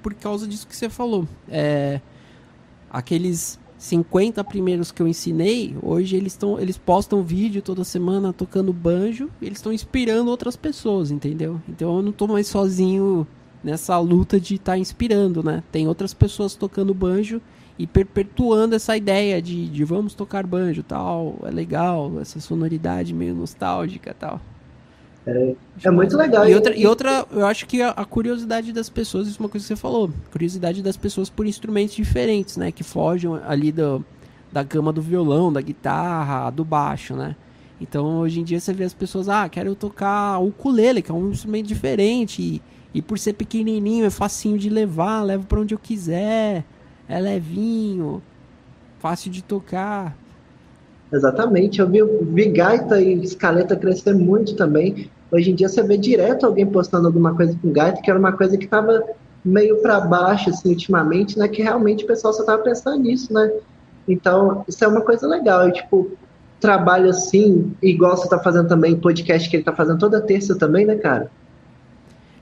por 0.00 0.14
causa 0.14 0.46
disso 0.46 0.66
que 0.66 0.76
você 0.76 0.88
falou. 0.88 1.26
É, 1.48 2.00
aqueles 2.88 3.58
50 3.76 4.44
primeiros 4.44 4.92
que 4.92 5.02
eu 5.02 5.08
ensinei, 5.08 5.76
hoje 5.82 6.14
eles 6.14 6.34
estão, 6.34 6.60
eles 6.60 6.78
postam 6.78 7.20
vídeo 7.20 7.60
toda 7.60 7.82
semana 7.82 8.32
tocando 8.32 8.72
banjo, 8.72 9.28
eles 9.42 9.58
estão 9.58 9.72
inspirando 9.72 10.30
outras 10.30 10.54
pessoas, 10.54 11.10
entendeu? 11.10 11.60
Então 11.68 11.96
eu 11.96 12.02
não 12.02 12.10
estou 12.10 12.28
mais 12.28 12.46
sozinho 12.46 13.26
nessa 13.62 13.98
luta 13.98 14.38
de 14.38 14.54
estar 14.54 14.72
tá 14.72 14.78
inspirando, 14.78 15.42
né? 15.42 15.64
Tem 15.72 15.88
outras 15.88 16.14
pessoas 16.14 16.54
tocando 16.54 16.94
banjo 16.94 17.42
e 17.76 17.84
perpetuando 17.84 18.76
essa 18.76 18.96
ideia 18.96 19.42
de, 19.42 19.68
de 19.68 19.82
vamos 19.82 20.14
tocar 20.14 20.46
banjo, 20.46 20.84
tal, 20.84 21.38
é 21.42 21.50
legal, 21.50 22.20
essa 22.20 22.38
sonoridade 22.38 23.12
meio 23.12 23.34
nostálgica, 23.34 24.14
tal. 24.14 24.40
É, 25.26 25.54
é 25.84 25.90
muito 25.90 26.16
legal. 26.16 26.48
E 26.48 26.54
outra, 26.54 26.76
e 26.76 26.86
outra, 26.86 27.26
eu 27.30 27.46
acho 27.46 27.66
que 27.66 27.80
a, 27.80 27.90
a, 27.90 28.04
curiosidade 28.04 28.72
das 28.72 28.88
pessoas, 28.88 29.28
isso 29.28 29.40
é 29.40 29.44
uma 29.44 29.48
coisa 29.48 29.64
que 29.64 29.68
você 29.68 29.76
falou, 29.76 30.10
curiosidade 30.32 30.82
das 30.82 30.96
pessoas 30.96 31.30
por 31.30 31.46
instrumentos 31.46 31.94
diferentes, 31.94 32.56
né? 32.56 32.72
Que 32.72 32.82
fogem 32.82 33.30
ali 33.46 33.70
do, 33.70 34.04
da 34.50 34.62
gama 34.62 34.92
do 34.92 35.00
violão, 35.00 35.52
da 35.52 35.60
guitarra, 35.60 36.50
do 36.50 36.64
baixo, 36.64 37.14
né? 37.14 37.36
Então, 37.80 38.18
hoje 38.18 38.40
em 38.40 38.44
dia 38.44 38.60
você 38.60 38.72
vê 38.72 38.84
as 38.84 38.94
pessoas, 38.94 39.28
ah, 39.28 39.48
quero 39.48 39.74
tocar 39.74 40.38
o 40.38 40.48
ukulele, 40.48 41.02
que 41.02 41.10
é 41.10 41.14
um 41.14 41.30
instrumento 41.30 41.66
diferente, 41.66 42.40
e, 42.40 42.62
e 42.94 43.02
por 43.02 43.18
ser 43.18 43.32
pequenininho, 43.32 44.04
é 44.04 44.10
facinho 44.10 44.58
de 44.58 44.68
levar, 44.68 45.22
levo 45.22 45.46
para 45.46 45.60
onde 45.60 45.74
eu 45.74 45.78
quiser, 45.78 46.64
é 47.08 47.20
levinho, 47.20 48.22
fácil 48.98 49.30
de 49.30 49.42
tocar. 49.42 50.16
Exatamente, 51.12 51.78
eu 51.78 51.88
vi, 51.88 52.02
vi 52.02 52.48
gaita 52.48 53.00
e 53.00 53.22
escaleta 53.22 53.76
crescer 53.76 54.14
muito 54.14 54.56
também. 54.56 55.10
Hoje 55.30 55.50
em 55.50 55.54
dia 55.54 55.68
você 55.68 55.82
vê 55.82 55.98
direto 55.98 56.46
alguém 56.46 56.66
postando 56.66 57.06
alguma 57.06 57.34
coisa 57.34 57.56
com 57.60 57.70
gaita, 57.70 58.00
que 58.00 58.10
era 58.10 58.18
uma 58.18 58.32
coisa 58.32 58.56
que 58.56 58.64
estava 58.64 59.02
meio 59.44 59.82
para 59.82 60.00
baixo, 60.00 60.50
assim, 60.50 60.70
ultimamente, 60.70 61.38
né? 61.38 61.48
Que 61.48 61.62
realmente 61.62 62.04
o 62.04 62.06
pessoal 62.06 62.32
só 62.32 62.40
estava 62.40 62.62
pensando 62.62 63.02
nisso, 63.02 63.32
né? 63.32 63.52
Então, 64.08 64.64
isso 64.66 64.82
é 64.84 64.88
uma 64.88 65.02
coisa 65.02 65.26
legal. 65.26 65.68
E, 65.68 65.72
tipo, 65.72 66.12
trabalho 66.60 67.10
assim, 67.10 67.72
igual 67.82 68.16
você 68.16 68.24
está 68.24 68.38
fazendo 68.38 68.68
também, 68.68 68.98
podcast 68.98 69.50
que 69.50 69.56
ele 69.56 69.62
está 69.62 69.74
fazendo 69.74 69.98
toda 69.98 70.20
terça 70.20 70.56
também, 70.56 70.86
né, 70.86 70.96
cara? 70.96 71.30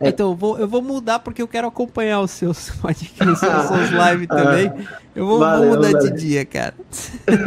É. 0.01 0.09
Então, 0.09 0.31
eu 0.31 0.35
vou, 0.35 0.59
eu 0.59 0.66
vou 0.66 0.81
mudar 0.81 1.18
porque 1.18 1.43
eu 1.43 1.47
quero 1.47 1.68
acompanhar 1.68 2.22
os 2.22 2.31
seus 2.31 2.70
podcasts, 2.81 3.20
os 3.20 3.39
seus 3.39 3.90
lives 3.93 4.27
ah, 4.31 4.36
também. 4.36 4.72
Eu 5.14 5.27
vou, 5.27 5.39
valeu, 5.39 5.68
vou 5.68 5.77
mudar 5.77 5.93
valeu. 5.93 6.10
de 6.10 6.18
dia, 6.18 6.44
cara. 6.47 6.74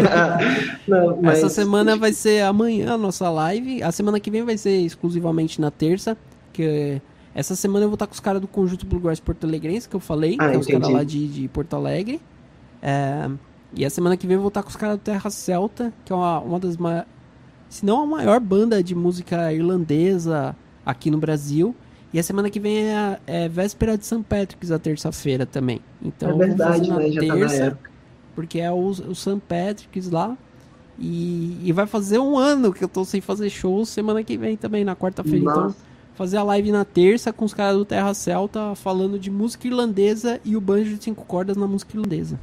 Não, 0.87 1.19
mas... 1.19 1.39
Essa 1.39 1.49
semana 1.49 1.97
vai 1.97 2.13
ser 2.13 2.43
amanhã 2.43 2.93
a 2.93 2.97
nossa 2.97 3.27
live. 3.29 3.81
A 3.81 3.91
semana 3.91 4.19
que 4.19 4.29
vem 4.29 4.43
vai 4.43 4.55
ser 4.55 4.77
exclusivamente 4.77 5.59
na 5.59 5.71
terça. 5.71 6.15
Que 6.53 7.01
essa 7.33 7.55
semana 7.55 7.85
eu 7.85 7.89
vou 7.89 7.95
estar 7.95 8.05
com 8.05 8.13
os 8.13 8.19
caras 8.19 8.39
do 8.39 8.47
Conjunto 8.47 8.85
Bluegrass 8.85 9.19
Porto 9.19 9.47
Alegrense, 9.47 9.89
que 9.89 9.95
eu 9.95 9.99
falei. 9.99 10.37
Ah, 10.39 10.49
que 10.49 10.55
é 10.55 10.59
os 10.59 10.67
caras 10.67 10.89
lá 10.89 11.03
de, 11.03 11.27
de 11.27 11.47
Porto 11.47 11.75
Alegre. 11.75 12.21
É, 12.79 13.31
e 13.73 13.83
a 13.83 13.89
semana 13.89 14.15
que 14.15 14.27
vem 14.27 14.35
eu 14.35 14.41
vou 14.41 14.49
estar 14.49 14.61
com 14.61 14.69
os 14.69 14.75
caras 14.75 14.97
do 14.97 15.01
Terra 15.01 15.31
Celta, 15.31 15.91
que 16.05 16.13
é 16.13 16.15
uma, 16.15 16.39
uma 16.39 16.59
das 16.59 16.77
maiores. 16.77 17.07
Se 17.67 17.83
não 17.83 18.03
a 18.03 18.05
maior 18.05 18.39
banda 18.39 18.83
de 18.83 18.93
música 18.93 19.51
irlandesa 19.51 20.55
aqui 20.85 21.09
no 21.09 21.17
Brasil. 21.17 21.75
E 22.13 22.19
a 22.19 22.23
semana 22.23 22.49
que 22.49 22.59
vem 22.59 22.89
é, 22.89 23.19
é 23.25 23.49
véspera 23.49 23.97
de 23.97 24.05
St. 24.05 24.23
Patrick's, 24.29 24.71
a 24.71 24.77
terça-feira 24.77 25.47
também. 25.47 25.81
Então, 25.99 26.29
é 26.29 26.33
verdade, 26.45 26.89
na 26.89 26.97
né? 26.99 27.11
Já 27.11 27.21
terça, 27.21 27.57
tá 27.57 27.69
na 27.71 27.77
porque 28.35 28.59
é 28.59 28.71
o, 28.71 28.89
o 28.89 29.15
St. 29.15 29.41
Patrick's 29.47 30.11
lá. 30.11 30.37
E, 30.99 31.57
e, 31.63 31.71
vai 31.71 31.87
fazer 31.87 32.19
um 32.19 32.37
ano 32.37 32.71
que 32.71 32.83
eu 32.83 32.87
tô 32.87 33.03
sem 33.03 33.19
fazer 33.19 33.49
shows 33.49 33.89
semana 33.89 34.23
que 34.23 34.37
vem 34.37 34.55
também, 34.55 34.85
na 34.85 34.95
quarta-feira. 34.95 35.39
Então, 35.39 35.75
fazer 36.13 36.37
a 36.37 36.43
live 36.43 36.71
na 36.71 36.85
terça 36.85 37.33
com 37.33 37.45
os 37.45 37.53
caras 37.53 37.77
do 37.77 37.83
Terra 37.83 38.13
Celta 38.13 38.75
falando 38.75 39.17
de 39.17 39.31
música 39.31 39.65
irlandesa 39.65 40.39
e 40.45 40.55
o 40.55 40.61
banjo 40.61 40.95
de 40.95 41.03
cinco 41.03 41.25
cordas 41.25 41.57
na 41.57 41.65
música 41.65 41.97
irlandesa. 41.97 42.39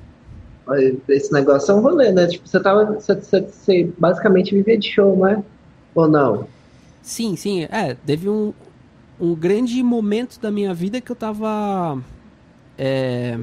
Esse 1.09 1.33
negócio 1.33 1.71
é 1.71 1.75
um 1.75 1.81
rolê, 1.81 2.11
né? 2.11 2.27
Tipo, 2.27 2.49
você 2.49 2.61
tava. 2.61 2.87
Você, 2.87 3.15
você, 3.15 3.41
você 3.41 3.91
basicamente 3.97 4.53
vivia 4.53 4.77
de 4.77 4.91
show, 4.91 5.17
né? 5.17 5.43
Ou 5.95 6.09
não? 6.09 6.47
Sim, 7.03 7.37
sim. 7.37 7.65
É, 7.71 7.95
teve 7.95 8.29
um, 8.29 8.53
um 9.21 9.35
grande 9.35 9.83
momento 9.83 10.41
da 10.41 10.51
minha 10.51 10.73
vida 10.73 11.01
que 11.01 11.13
eu 11.13 11.17
tava 11.17 11.99
é, 12.79 13.39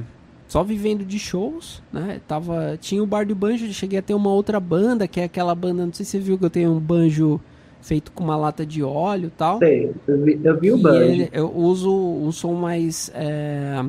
só 0.48 0.64
vivendo 0.64 1.04
de 1.04 1.18
shows, 1.18 1.82
né? 1.92 2.20
Tava, 2.26 2.76
tinha 2.80 3.02
o 3.02 3.06
Bar 3.06 3.26
do 3.26 3.34
Banjo, 3.34 3.72
cheguei 3.72 3.98
a 3.98 4.02
ter 4.02 4.14
uma 4.14 4.30
outra 4.30 4.58
banda, 4.58 5.06
que 5.06 5.20
é 5.20 5.24
aquela 5.24 5.54
banda, 5.54 5.86
não 5.86 5.92
sei 5.92 6.04
se 6.04 6.12
você 6.12 6.18
viu 6.18 6.38
que 6.38 6.44
eu 6.44 6.50
tenho 6.50 6.72
um 6.72 6.80
banjo 6.80 7.40
feito 7.80 8.10
com 8.10 8.24
uma 8.24 8.36
lata 8.36 8.66
de 8.66 8.82
óleo 8.82 9.28
e 9.28 9.30
tal. 9.30 9.58
Sei, 9.58 9.94
eu 10.06 10.24
vi, 10.24 10.40
eu 10.42 10.60
vi 10.60 10.72
o 10.72 10.78
banjo. 10.78 11.04
Ele, 11.04 11.28
eu 11.32 11.54
uso 11.54 11.94
um 11.94 12.32
som 12.32 12.54
mais... 12.54 13.10
É, 13.14 13.84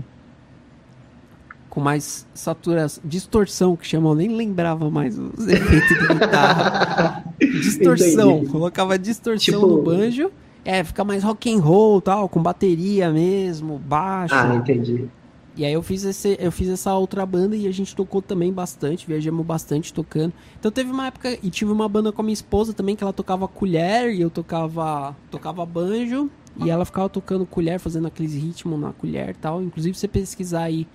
com 1.70 1.80
mais 1.80 2.28
saturação, 2.34 3.04
distorção 3.06 3.76
que 3.76 3.86
chamam, 3.86 4.16
nem 4.16 4.36
lembrava 4.36 4.90
mais 4.90 5.18
os 5.18 5.46
efeitos 5.48 6.00
de 6.00 6.08
guitarra. 6.08 7.24
distorção, 7.40 8.38
Entendi. 8.38 8.52
colocava 8.52 8.98
distorção 8.98 9.54
tipo... 9.54 9.68
no 9.68 9.84
banjo 9.84 10.32
é, 10.70 10.84
fica 10.84 11.04
mais 11.04 11.24
rock 11.24 11.52
and 11.52 11.60
roll, 11.60 12.00
tal, 12.00 12.30
com 12.30 12.44
bateria 12.44 13.10
mesmo, 13.10 13.80
baixo. 13.80 14.36
Ah, 14.36 14.56
entendi. 14.56 15.10
E 15.58 15.66
aí 15.66 15.74
eu 15.74 15.82
fiz, 15.82 16.04
esse, 16.04 16.38
eu 16.40 16.52
fiz 16.52 16.70
essa 16.70 16.94
outra 16.94 17.26
banda 17.26 17.56
e 17.56 17.66
a 17.66 17.72
gente 17.72 17.96
tocou 17.96 18.22
também 18.22 18.54
bastante, 18.54 19.08
viajamos 19.08 19.44
bastante 19.44 19.92
tocando. 19.92 20.32
Então 20.60 20.72
teve 20.72 20.92
uma 20.92 21.08
época, 21.08 21.36
e 21.42 21.50
tive 21.50 21.72
uma 21.72 21.90
banda 21.90 22.12
com 22.12 22.22
a 22.22 22.24
minha 22.24 22.36
esposa 22.36 22.72
também, 22.72 22.96
que 22.96 23.04
ela 23.04 23.12
tocava 23.12 23.48
colher 23.48 24.14
e 24.14 24.22
eu 24.22 24.30
tocava, 24.30 25.16
tocava 25.32 25.66
banjo. 25.66 26.30
E 26.64 26.70
ela 26.70 26.86
ficava 26.86 27.10
tocando 27.10 27.48
colher, 27.48 27.80
fazendo 27.80 28.06
aqueles 28.06 28.36
ritmos 28.36 28.80
na 28.80 28.94
colher 28.94 29.30
e 29.30 29.34
tal. 29.34 29.64
Inclusive, 29.64 29.96
se 29.96 30.02
você 30.02 30.08
pesquisar 30.08 30.64
aí 30.64 30.86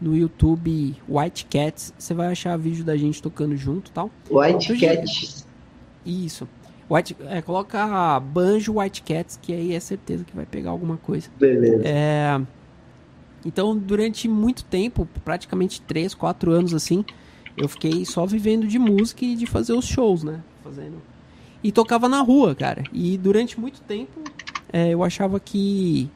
no 0.00 0.16
YouTube 0.16 0.96
White 1.08 1.46
Cats, 1.46 1.94
você 1.96 2.12
vai 2.12 2.32
achar 2.32 2.56
vídeo 2.58 2.82
da 2.82 2.96
gente 2.96 3.22
tocando 3.22 3.56
junto 3.56 3.88
e 3.88 3.92
tal. 3.92 4.10
White 4.28 4.76
Cats. 4.80 5.46
Isso. 6.04 6.48
White, 6.92 7.16
é, 7.28 7.40
coloca 7.40 8.20
Banjo 8.20 8.78
White 8.78 9.02
Cats, 9.02 9.38
que 9.40 9.52
aí 9.52 9.74
é 9.74 9.80
certeza 9.80 10.24
que 10.24 10.36
vai 10.36 10.44
pegar 10.44 10.70
alguma 10.70 10.98
coisa. 10.98 11.30
Beleza. 11.38 11.82
É, 11.86 12.38
então, 13.46 13.76
durante 13.76 14.28
muito 14.28 14.62
tempo, 14.64 15.08
praticamente 15.24 15.80
3, 15.80 16.14
4 16.14 16.52
anos 16.52 16.74
assim, 16.74 17.02
eu 17.56 17.66
fiquei 17.66 18.04
só 18.04 18.26
vivendo 18.26 18.66
de 18.66 18.78
música 18.78 19.24
e 19.24 19.34
de 19.34 19.46
fazer 19.46 19.72
os 19.72 19.86
shows, 19.86 20.22
né? 20.22 20.40
Fazendo. 20.62 21.00
E 21.64 21.72
tocava 21.72 22.08
na 22.08 22.20
rua, 22.20 22.54
cara. 22.54 22.84
E 22.92 23.16
durante 23.16 23.58
muito 23.58 23.80
tempo 23.80 24.20
é, 24.72 24.90
eu 24.90 25.02
achava 25.02 25.40
que 25.40 26.10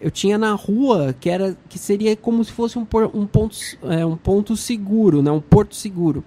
eu 0.00 0.10
tinha 0.10 0.36
na 0.36 0.52
rua 0.52 1.14
que 1.18 1.30
era 1.30 1.56
que 1.68 1.78
seria 1.78 2.16
como 2.16 2.44
se 2.44 2.50
fosse 2.52 2.78
um, 2.78 2.86
um 3.12 3.26
ponto 3.26 3.56
é, 3.84 4.04
um 4.04 4.16
ponto 4.16 4.56
seguro, 4.56 5.22
né? 5.22 5.30
Um 5.30 5.40
porto 5.40 5.76
seguro 5.76 6.24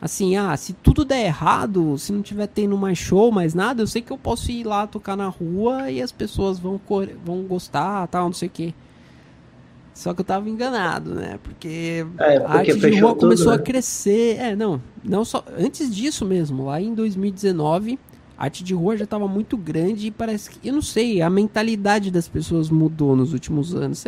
assim, 0.00 0.36
ah, 0.36 0.56
se 0.56 0.72
tudo 0.72 1.04
der 1.04 1.26
errado, 1.26 1.98
se 1.98 2.12
não 2.12 2.22
tiver 2.22 2.46
tendo 2.46 2.76
mais 2.76 2.98
show, 2.98 3.30
mais 3.30 3.54
nada, 3.54 3.82
eu 3.82 3.86
sei 3.86 4.00
que 4.00 4.10
eu 4.10 4.18
posso 4.18 4.50
ir 4.50 4.64
lá 4.64 4.86
tocar 4.86 5.16
na 5.16 5.28
rua 5.28 5.90
e 5.90 6.00
as 6.00 6.10
pessoas 6.10 6.58
vão, 6.58 6.80
vão 7.24 7.42
gostar, 7.42 8.06
tal, 8.08 8.26
não 8.26 8.32
sei 8.32 8.48
o 8.48 8.50
quê. 8.50 8.74
Só 9.92 10.14
que 10.14 10.20
eu 10.22 10.24
tava 10.24 10.48
enganado, 10.48 11.14
né? 11.14 11.38
Porque, 11.42 12.06
é, 12.18 12.40
porque 12.40 12.46
a 12.46 12.50
arte 12.50 12.78
de 12.78 13.00
rua 13.00 13.10
tudo, 13.10 13.20
começou 13.20 13.50
né? 13.50 13.56
a 13.56 13.58
crescer. 13.58 14.38
É, 14.38 14.56
não, 14.56 14.80
não 15.04 15.26
só 15.26 15.44
antes 15.58 15.94
disso 15.94 16.24
mesmo, 16.24 16.64
lá 16.64 16.80
em 16.80 16.94
2019, 16.94 17.98
a 18.38 18.44
arte 18.44 18.64
de 18.64 18.72
rua 18.72 18.96
já 18.96 19.04
estava 19.04 19.28
muito 19.28 19.58
grande 19.58 20.06
e 20.06 20.10
parece 20.10 20.48
que, 20.48 20.66
eu 20.66 20.72
não 20.72 20.80
sei, 20.80 21.20
a 21.20 21.28
mentalidade 21.28 22.10
das 22.10 22.26
pessoas 22.26 22.70
mudou 22.70 23.14
nos 23.14 23.34
últimos 23.34 23.74
anos. 23.74 24.02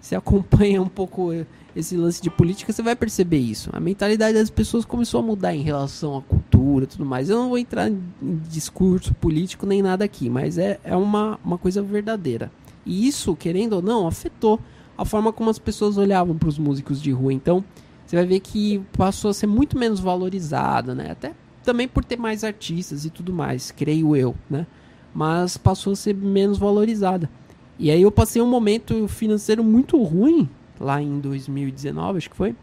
Você 0.00 0.16
acompanha 0.16 0.82
um 0.82 0.88
pouco 0.88 1.30
esse 1.74 1.96
lance 1.96 2.20
de 2.20 2.30
política, 2.30 2.72
você 2.72 2.82
vai 2.82 2.94
perceber 2.94 3.38
isso. 3.38 3.70
A 3.72 3.80
mentalidade 3.80 4.34
das 4.34 4.50
pessoas 4.50 4.84
começou 4.84 5.20
a 5.20 5.22
mudar 5.22 5.54
em 5.54 5.62
relação 5.62 6.16
à 6.16 6.22
cultura 6.22 6.86
tudo 6.86 7.04
mais. 7.04 7.28
Eu 7.28 7.36
não 7.36 7.48
vou 7.48 7.58
entrar 7.58 7.90
em 7.90 8.00
discurso 8.48 9.14
político 9.14 9.66
nem 9.66 9.82
nada 9.82 10.04
aqui, 10.04 10.30
mas 10.30 10.58
é, 10.58 10.78
é 10.84 10.96
uma, 10.96 11.38
uma 11.44 11.58
coisa 11.58 11.82
verdadeira. 11.82 12.50
E 12.84 13.06
isso, 13.06 13.34
querendo 13.36 13.74
ou 13.74 13.82
não, 13.82 14.06
afetou 14.06 14.60
a 14.96 15.04
forma 15.04 15.32
como 15.32 15.50
as 15.50 15.58
pessoas 15.58 15.96
olhavam 15.96 16.36
para 16.36 16.48
os 16.48 16.58
músicos 16.58 17.00
de 17.00 17.10
rua. 17.10 17.32
Então, 17.32 17.64
você 18.04 18.16
vai 18.16 18.26
ver 18.26 18.40
que 18.40 18.80
passou 18.96 19.30
a 19.30 19.34
ser 19.34 19.46
muito 19.46 19.78
menos 19.78 20.00
valorizada, 20.00 20.94
né? 20.94 21.10
Até 21.10 21.34
também 21.62 21.86
por 21.86 22.04
ter 22.04 22.18
mais 22.18 22.42
artistas 22.42 23.04
e 23.04 23.10
tudo 23.10 23.32
mais, 23.32 23.70
creio 23.70 24.16
eu, 24.16 24.34
né? 24.50 24.66
Mas 25.14 25.56
passou 25.56 25.92
a 25.92 25.96
ser 25.96 26.14
menos 26.14 26.58
valorizada. 26.58 27.30
E 27.78 27.90
aí 27.90 28.02
eu 28.02 28.10
passei 28.10 28.40
um 28.42 28.46
momento 28.46 29.06
financeiro 29.08 29.62
muito 29.62 30.00
ruim 30.02 30.48
lá 30.80 31.00
em 31.00 31.20
2019, 31.20 32.18
acho 32.18 32.30
que 32.30 32.36
foi. 32.36 32.54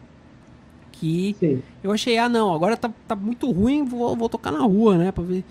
Que 0.92 1.34
Sim. 1.38 1.62
eu 1.82 1.92
achei, 1.92 2.18
ah 2.18 2.28
não, 2.28 2.54
agora 2.54 2.76
tá, 2.76 2.90
tá 3.08 3.16
muito 3.16 3.50
ruim, 3.50 3.84
vou, 3.84 4.14
vou 4.14 4.28
tocar 4.28 4.52
na 4.52 4.60
rua, 4.60 4.98
né? 4.98 5.12
Pra 5.12 5.24
ver. 5.24 5.44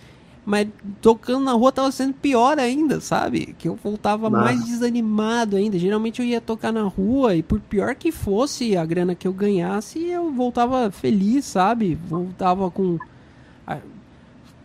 Mas 0.45 0.68
tocando 1.02 1.44
na 1.44 1.53
rua 1.53 1.72
tava 1.72 1.91
sendo 1.91 2.14
pior 2.14 2.57
ainda, 2.57 2.99
sabe? 2.99 3.56
Que 3.57 3.68
eu 3.68 3.76
voltava 3.76 4.30
Nossa. 4.30 4.45
mais 4.45 4.65
desanimado 4.65 5.56
ainda. 5.56 5.77
Geralmente 5.77 6.22
eu 6.22 6.26
ia 6.26 6.41
tocar 6.41 6.72
na 6.72 6.84
rua 6.84 7.36
e 7.36 7.44
por 7.44 7.60
pior 7.60 7.94
que 7.94 8.11
fosse 8.11 8.76
a 8.76 8.86
grana 8.86 9.14
que 9.14 9.27
eu 9.27 9.34
ganhasse, 9.34 10.03
eu 10.07 10.31
voltava 10.31 10.90
feliz, 10.90 11.45
sabe? 11.45 11.95
Voltava 11.95 12.72
com. 12.72 12.98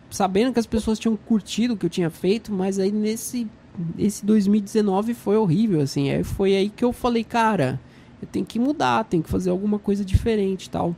Sabendo 0.09 0.53
que 0.53 0.59
as 0.59 0.65
pessoas 0.65 0.97
tinham 0.97 1.15
curtido 1.15 1.73
o 1.73 1.77
que 1.77 1.85
eu 1.85 1.89
tinha 1.89 2.09
feito, 2.09 2.51
mas 2.51 2.79
aí 2.79 2.91
nesse 2.91 3.47
esse 3.97 4.25
2019 4.25 5.13
foi 5.13 5.37
horrível, 5.37 5.81
assim. 5.81 6.09
Aí 6.09 6.23
foi 6.23 6.55
aí 6.55 6.69
que 6.69 6.83
eu 6.83 6.93
falei, 6.93 7.23
cara, 7.23 7.79
eu 8.21 8.27
tenho 8.27 8.45
que 8.45 8.59
mudar, 8.59 9.03
tenho 9.05 9.23
que 9.23 9.29
fazer 9.29 9.49
alguma 9.49 9.79
coisa 9.79 10.03
diferente 10.03 10.69
tal. 10.69 10.95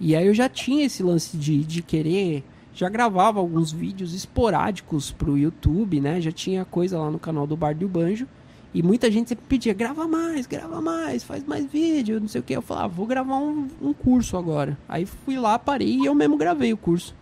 E 0.00 0.14
aí 0.14 0.26
eu 0.26 0.34
já 0.34 0.48
tinha 0.48 0.84
esse 0.84 1.02
lance 1.02 1.36
de, 1.36 1.64
de 1.64 1.82
querer. 1.82 2.44
Já 2.74 2.88
gravava 2.88 3.38
alguns 3.38 3.70
vídeos 3.70 4.14
esporádicos 4.14 5.12
pro 5.12 5.38
YouTube, 5.38 6.00
né? 6.00 6.20
Já 6.20 6.32
tinha 6.32 6.64
coisa 6.64 6.98
lá 6.98 7.10
no 7.10 7.18
canal 7.18 7.46
do 7.46 7.56
Bar 7.56 7.74
do 7.74 7.88
Banjo. 7.88 8.26
E 8.74 8.82
muita 8.82 9.08
gente 9.08 9.28
sempre 9.28 9.44
pedia, 9.48 9.72
grava 9.72 10.08
mais, 10.08 10.48
grava 10.48 10.80
mais, 10.80 11.22
faz 11.22 11.44
mais 11.44 11.64
vídeo, 11.64 12.18
não 12.18 12.26
sei 12.26 12.40
o 12.40 12.44
que. 12.44 12.56
Eu 12.56 12.60
falava, 12.60 12.86
ah, 12.86 12.88
vou 12.88 13.06
gravar 13.06 13.36
um, 13.36 13.68
um 13.80 13.92
curso 13.92 14.36
agora. 14.36 14.76
Aí 14.88 15.06
fui 15.06 15.38
lá, 15.38 15.56
parei 15.56 15.96
e 15.98 16.06
eu 16.06 16.14
mesmo 16.14 16.36
gravei 16.36 16.72
o 16.72 16.76
curso. 16.76 17.14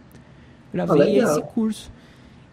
Gravei 0.73 1.21
ah, 1.21 1.25
esse 1.25 1.43
curso. 1.43 1.93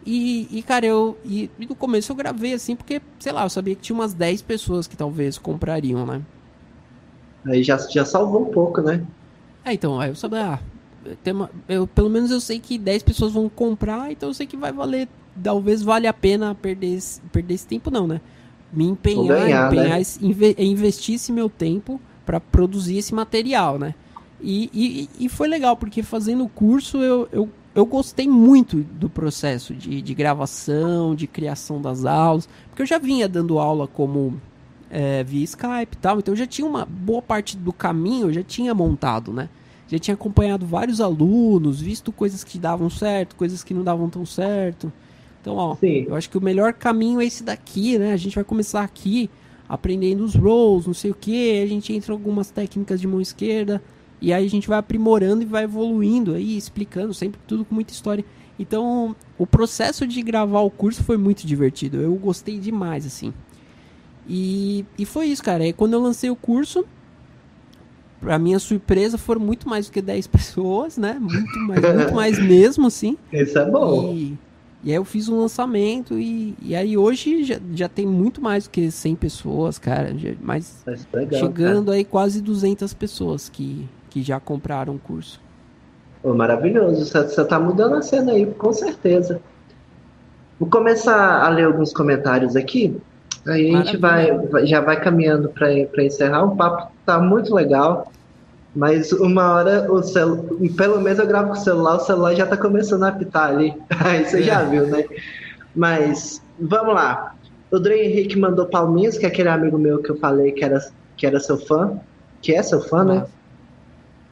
E, 0.04 0.48
e, 0.50 0.62
cara, 0.62 0.86
eu. 0.86 1.16
E, 1.24 1.50
no 1.58 1.74
começo 1.74 2.10
eu 2.10 2.16
gravei 2.16 2.54
assim, 2.54 2.74
porque, 2.74 3.02
sei 3.18 3.32
lá, 3.32 3.44
eu 3.44 3.50
sabia 3.50 3.74
que 3.74 3.82
tinha 3.82 3.94
umas 3.94 4.14
10 4.14 4.42
pessoas 4.42 4.86
que 4.86 4.96
talvez 4.96 5.36
comprariam, 5.36 6.06
né? 6.06 6.22
Aí 7.46 7.62
já, 7.62 7.76
já 7.76 8.04
salvou 8.04 8.42
um 8.42 8.50
pouco, 8.50 8.80
né? 8.80 9.04
É, 9.64 9.72
então, 9.72 10.00
aí 10.00 10.10
eu 10.10 10.14
sabia, 10.14 10.54
ah, 10.54 10.58
uma, 11.30 11.50
eu, 11.68 11.86
pelo 11.86 12.10
menos 12.10 12.30
eu 12.30 12.40
sei 12.40 12.58
que 12.58 12.78
10 12.78 13.02
pessoas 13.02 13.32
vão 13.32 13.48
comprar, 13.48 14.10
então 14.10 14.30
eu 14.30 14.34
sei 14.34 14.46
que 14.46 14.56
vai 14.56 14.72
valer, 14.72 15.08
talvez 15.42 15.82
vale 15.82 16.06
a 16.06 16.12
pena 16.12 16.54
perder, 16.54 16.94
esse, 16.94 17.20
perder 17.32 17.54
esse 17.54 17.66
tempo, 17.66 17.90
não, 17.90 18.06
né? 18.06 18.20
Me 18.72 18.84
empenhar, 18.84 19.40
ganhar, 19.40 19.72
empenhar 19.72 19.98
né? 19.98 20.04
inve, 20.22 20.56
investir 20.58 21.16
esse 21.16 21.32
meu 21.32 21.48
tempo 21.48 22.00
para 22.24 22.38
produzir 22.38 22.98
esse 22.98 23.14
material, 23.14 23.78
né? 23.78 23.94
E, 24.42 24.70
e, 24.72 25.24
e, 25.26 25.28
foi 25.28 25.48
legal, 25.48 25.76
porque 25.76 26.02
fazendo 26.02 26.44
o 26.44 26.48
curso 26.48 26.98
eu, 26.98 27.28
eu 27.30 27.48
eu 27.74 27.86
gostei 27.86 28.28
muito 28.28 28.78
do 28.78 29.08
processo 29.08 29.74
de, 29.74 30.02
de 30.02 30.14
gravação, 30.14 31.14
de 31.14 31.26
criação 31.26 31.80
das 31.80 32.04
aulas, 32.04 32.48
porque 32.68 32.82
eu 32.82 32.86
já 32.86 32.98
vinha 32.98 33.28
dando 33.28 33.58
aula 33.58 33.86
como 33.86 34.40
é, 34.90 35.22
via 35.22 35.44
Skype 35.44 35.94
e 35.94 35.98
tal, 35.98 36.18
então 36.18 36.32
eu 36.32 36.38
já 36.38 36.46
tinha 36.46 36.66
uma 36.66 36.84
boa 36.84 37.22
parte 37.22 37.56
do 37.56 37.72
caminho, 37.72 38.28
eu 38.28 38.32
já 38.32 38.42
tinha 38.42 38.74
montado, 38.74 39.32
né? 39.32 39.48
Já 39.86 39.98
tinha 39.98 40.14
acompanhado 40.14 40.66
vários 40.66 41.00
alunos, 41.00 41.80
visto 41.80 42.12
coisas 42.12 42.44
que 42.44 42.58
davam 42.58 42.88
certo, 42.90 43.34
coisas 43.34 43.64
que 43.64 43.74
não 43.74 43.82
davam 43.82 44.08
tão 44.08 44.24
certo. 44.24 44.92
Então, 45.40 45.56
ó, 45.56 45.74
Sim. 45.76 46.06
eu 46.06 46.14
acho 46.14 46.28
que 46.30 46.38
o 46.38 46.40
melhor 46.40 46.72
caminho 46.72 47.20
é 47.20 47.24
esse 47.24 47.42
daqui, 47.42 47.98
né? 47.98 48.12
A 48.12 48.16
gente 48.16 48.34
vai 48.34 48.44
começar 48.44 48.82
aqui 48.82 49.30
aprendendo 49.68 50.24
os 50.24 50.34
rolls, 50.34 50.86
não 50.86 50.94
sei 50.94 51.12
o 51.12 51.14
que, 51.14 51.62
a 51.62 51.66
gente 51.66 51.92
entra 51.92 52.12
em 52.12 52.16
algumas 52.16 52.50
técnicas 52.50 53.00
de 53.00 53.06
mão 53.06 53.20
esquerda, 53.20 53.80
e 54.20 54.32
aí 54.32 54.44
a 54.44 54.50
gente 54.50 54.68
vai 54.68 54.78
aprimorando 54.78 55.42
e 55.42 55.46
vai 55.46 55.64
evoluindo 55.64 56.34
aí, 56.34 56.56
explicando 56.56 57.14
sempre 57.14 57.40
tudo 57.46 57.64
com 57.64 57.74
muita 57.74 57.92
história. 57.92 58.24
Então, 58.58 59.16
o 59.38 59.46
processo 59.46 60.06
de 60.06 60.20
gravar 60.20 60.60
o 60.60 60.70
curso 60.70 61.02
foi 61.02 61.16
muito 61.16 61.46
divertido. 61.46 61.96
Eu 61.98 62.14
gostei 62.16 62.58
demais, 62.58 63.06
assim. 63.06 63.32
E, 64.28 64.84
e 64.98 65.06
foi 65.06 65.28
isso, 65.28 65.42
cara. 65.42 65.66
E 65.66 65.72
quando 65.72 65.94
eu 65.94 66.00
lancei 66.00 66.28
o 66.28 66.36
curso, 66.36 66.84
pra 68.20 68.38
minha 68.38 68.58
surpresa, 68.58 69.16
foram 69.16 69.40
muito 69.40 69.66
mais 69.66 69.86
do 69.86 69.92
que 69.92 70.02
10 70.02 70.26
pessoas, 70.28 70.98
né? 70.98 71.16
Muito 71.18 71.58
mais, 71.60 71.94
muito 71.94 72.14
mais 72.14 72.38
mesmo, 72.44 72.86
assim. 72.86 73.16
Isso 73.32 73.58
é 73.58 73.70
bom. 73.70 74.12
E, 74.12 74.38
e 74.84 74.90
aí 74.90 74.96
eu 74.96 75.04
fiz 75.04 75.28
um 75.28 75.40
lançamento 75.40 76.18
e, 76.18 76.54
e 76.60 76.74
aí 76.74 76.96
hoje 76.96 77.44
já, 77.44 77.58
já 77.74 77.88
tem 77.88 78.06
muito 78.06 78.42
mais 78.42 78.64
do 78.64 78.70
que 78.70 78.90
100 78.90 79.16
pessoas, 79.16 79.78
cara. 79.78 80.16
Já, 80.16 80.34
mas 80.40 80.84
legal, 81.12 81.40
chegando 81.40 81.86
cara. 81.86 81.96
aí 81.96 82.04
quase 82.04 82.42
200 82.42 82.92
pessoas 82.94 83.48
que, 83.48 83.88
que 84.10 84.22
já 84.22 84.38
compraram 84.38 84.96
o 84.96 84.98
curso. 84.98 85.40
Oh, 86.22 86.34
maravilhoso, 86.34 87.06
você 87.06 87.18
está 87.42 87.58
mudando 87.58 87.94
a 87.94 88.02
cena 88.02 88.32
aí, 88.32 88.44
com 88.44 88.72
certeza. 88.72 89.40
Vou 90.58 90.68
começar 90.68 91.42
a 91.42 91.48
ler 91.48 91.64
alguns 91.64 91.92
comentários 91.92 92.54
aqui. 92.54 93.00
Aí 93.46 93.74
a 93.74 93.82
gente 93.82 93.96
vai, 93.96 94.28
já 94.66 94.82
vai 94.82 95.00
caminhando 95.00 95.48
para 95.48 96.04
encerrar. 96.04 96.44
O 96.44 96.56
papo 96.56 96.92
tá 97.06 97.18
muito 97.18 97.54
legal. 97.54 98.12
Mas 98.76 99.10
uma 99.12 99.54
hora 99.54 99.90
o 99.90 100.02
celu... 100.02 100.46
pelo 100.76 101.00
menos 101.00 101.18
eu 101.18 101.26
gravo 101.26 101.48
com 101.48 101.54
o 101.54 101.56
celular, 101.56 101.96
o 101.96 102.00
celular 102.00 102.34
já 102.34 102.46
tá 102.46 102.56
começando 102.56 103.02
a 103.04 103.08
apitar 103.08 103.48
ali. 103.48 103.74
Aí 104.04 104.24
você 104.24 104.40
é. 104.40 104.42
já 104.42 104.62
viu, 104.62 104.86
né? 104.86 105.04
Mas 105.74 106.42
vamos 106.58 106.94
lá. 106.94 107.34
O 107.70 107.78
Dre 107.78 108.04
Henrique 108.04 108.38
mandou 108.38 108.66
palminhas, 108.66 109.16
que 109.16 109.24
é 109.24 109.28
aquele 109.28 109.48
amigo 109.48 109.78
meu 109.78 110.02
que 110.02 110.10
eu 110.10 110.16
falei 110.18 110.52
que 110.52 110.64
era, 110.64 110.78
que 111.16 111.26
era 111.26 111.40
seu 111.40 111.56
fã, 111.56 111.98
que 112.42 112.54
é 112.54 112.62
seu 112.62 112.80
fã, 112.80 113.04
né? 113.04 113.24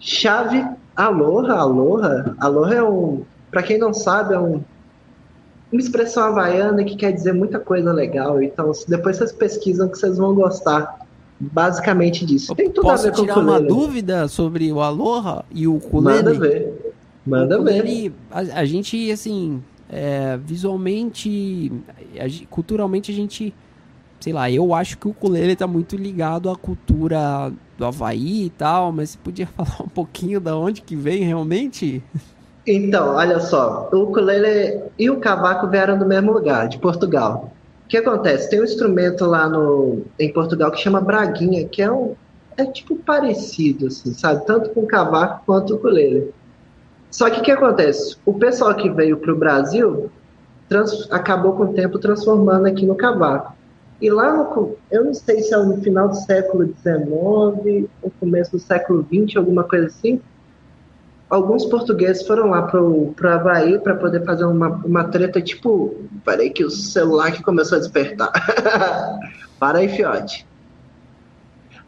Chave 0.01 0.65
Aloha, 0.99 1.55
Aloha. 1.55 2.37
Aloha 2.41 2.75
é 2.75 2.83
um. 2.83 3.23
Pra 3.51 3.62
quem 3.62 3.79
não 3.79 3.95
sabe, 3.95 4.35
é 4.35 4.39
um, 4.39 4.61
uma 5.73 5.81
expressão 5.81 6.25
havaiana 6.25 6.85
que 6.85 6.97
quer 6.97 7.12
dizer 7.12 7.33
muita 7.33 7.59
coisa 7.59 7.93
legal. 7.93 8.43
Então, 8.43 8.73
depois 8.89 9.16
vocês 9.16 9.33
pesquisam 9.33 9.89
que 9.89 9.97
vocês 9.97 10.19
vão 10.19 10.35
gostar 10.35 11.07
basicamente 11.39 12.27
disso. 12.27 12.55
Tem 12.55 12.69
tudo 12.70 12.83
Posso 12.83 13.07
a 13.07 13.11
ver 13.11 13.16
com 13.16 13.23
tirar 13.23 13.39
uma 13.39 13.61
dúvida 13.61 14.27
sobre 14.29 14.73
o 14.73 14.81
Aloha 14.81 15.45
e 15.53 15.66
o 15.66 15.77
ukulele? 15.77 16.23
Manda 16.23 16.35
ver. 16.35 16.95
Manda 17.25 17.62
ver. 17.62 18.12
A, 18.31 18.39
a, 18.39 18.65
gente, 18.65 19.11
assim, 19.12 19.62
é, 19.89 20.37
visualmente, 20.37 21.73
a, 22.19 22.47
culturalmente 22.51 23.12
a 23.12 23.15
gente, 23.15 23.55
sei 24.19 24.33
lá, 24.33 24.51
eu 24.51 24.75
acho 24.75 24.99
que 24.99 25.07
o 25.07 25.11
ukulele 25.11 25.55
tá 25.55 25.66
muito 25.66 25.97
ligado 25.97 26.51
à 26.51 26.57
cultura 26.57 27.53
do 27.79 27.87
Havaí 27.87 28.47
e 28.47 28.51
tal, 28.51 28.93
mas 28.93 29.11
você 29.11 29.19
podia 29.23 29.47
falar 29.57 29.83
um 29.83 29.89
pouquinho 29.89 30.41
da 30.41 30.57
onde 30.57 30.83
que 30.83 30.97
vem 30.97 31.23
realmente? 31.23 32.03
Então, 32.67 33.15
olha 33.15 33.41
só, 33.41 33.89
o 33.93 34.03
ukulele 34.03 34.83
e 34.99 35.09
o 35.09 35.19
cavaco 35.19 35.69
vieram 35.69 35.97
do 35.99 36.05
mesmo 36.05 36.33
lugar, 36.33 36.69
de 36.69 36.79
Portugal. 36.79 37.51
O 37.85 37.89
que 37.89 37.97
acontece? 37.97 38.51
Tem 38.51 38.61
um 38.61 38.65
instrumento 38.65 39.25
lá 39.25 39.49
no, 39.49 40.03
em 40.19 40.31
Portugal 40.31 40.71
que 40.71 40.81
chama 40.81 41.01
braguinha, 41.01 41.67
que 41.67 41.81
é 41.81 41.91
um 41.91 42.15
é 42.59 42.67
tipo 42.67 42.97
parecido, 42.97 43.87
assim, 43.87 44.13
sabe? 44.13 44.45
Tanto 44.45 44.71
com 44.71 44.81
o 44.81 44.87
cavaco 44.87 45.45
quanto 45.47 45.73
o 45.73 45.77
ukulele. 45.77 46.35
Só 47.09 47.31
que 47.31 47.41
o 47.41 47.43
que 47.43 47.53
acontece? 47.53 48.17
O 48.27 48.35
pessoal 48.35 48.75
que 48.75 48.91
veio 48.91 49.17
para 49.17 49.33
o 49.33 49.39
Brasil 49.39 50.11
trans, 50.69 51.09
acabou 51.11 51.53
com 51.53 51.65
o 51.65 51.73
tempo 51.73 51.99
transformando 51.99 52.67
aqui 52.67 52.85
no 52.85 52.97
cavaco. 52.97 53.55
E 54.01 54.11
lá 54.11 54.33
no, 54.33 54.77
eu 54.91 55.05
não 55.05 55.15
sei 55.15 55.43
se 55.43 55.53
é 55.53 55.57
no 55.57 55.79
final 55.79 56.09
do 56.09 56.15
século 56.15 56.65
XIX, 56.65 57.89
ou 58.03 58.12
começo 58.20 58.53
do 58.53 58.59
século 58.59 59.05
XX, 59.12 59.37
alguma 59.37 59.65
coisa 59.65 59.87
assim, 59.87 60.20
alguns 61.29 61.65
portugueses 61.66 62.27
foram 62.27 62.51
lá 62.51 62.62
pro, 62.62 63.12
pro 63.16 63.29
Havaí 63.29 63.79
para 63.79 63.97
poder 63.97 64.25
fazer 64.25 64.45
uma, 64.45 64.69
uma 64.69 65.05
treta, 65.05 65.41
tipo, 65.43 65.95
parei 66.25 66.51
que 66.51 66.65
o 66.65 66.70
celular 66.70 67.33
que 67.33 67.43
começou 67.43 67.77
a 67.77 67.81
despertar. 67.81 68.31
Para 69.59 69.79
aí, 69.79 69.89
fiote. 69.89 70.47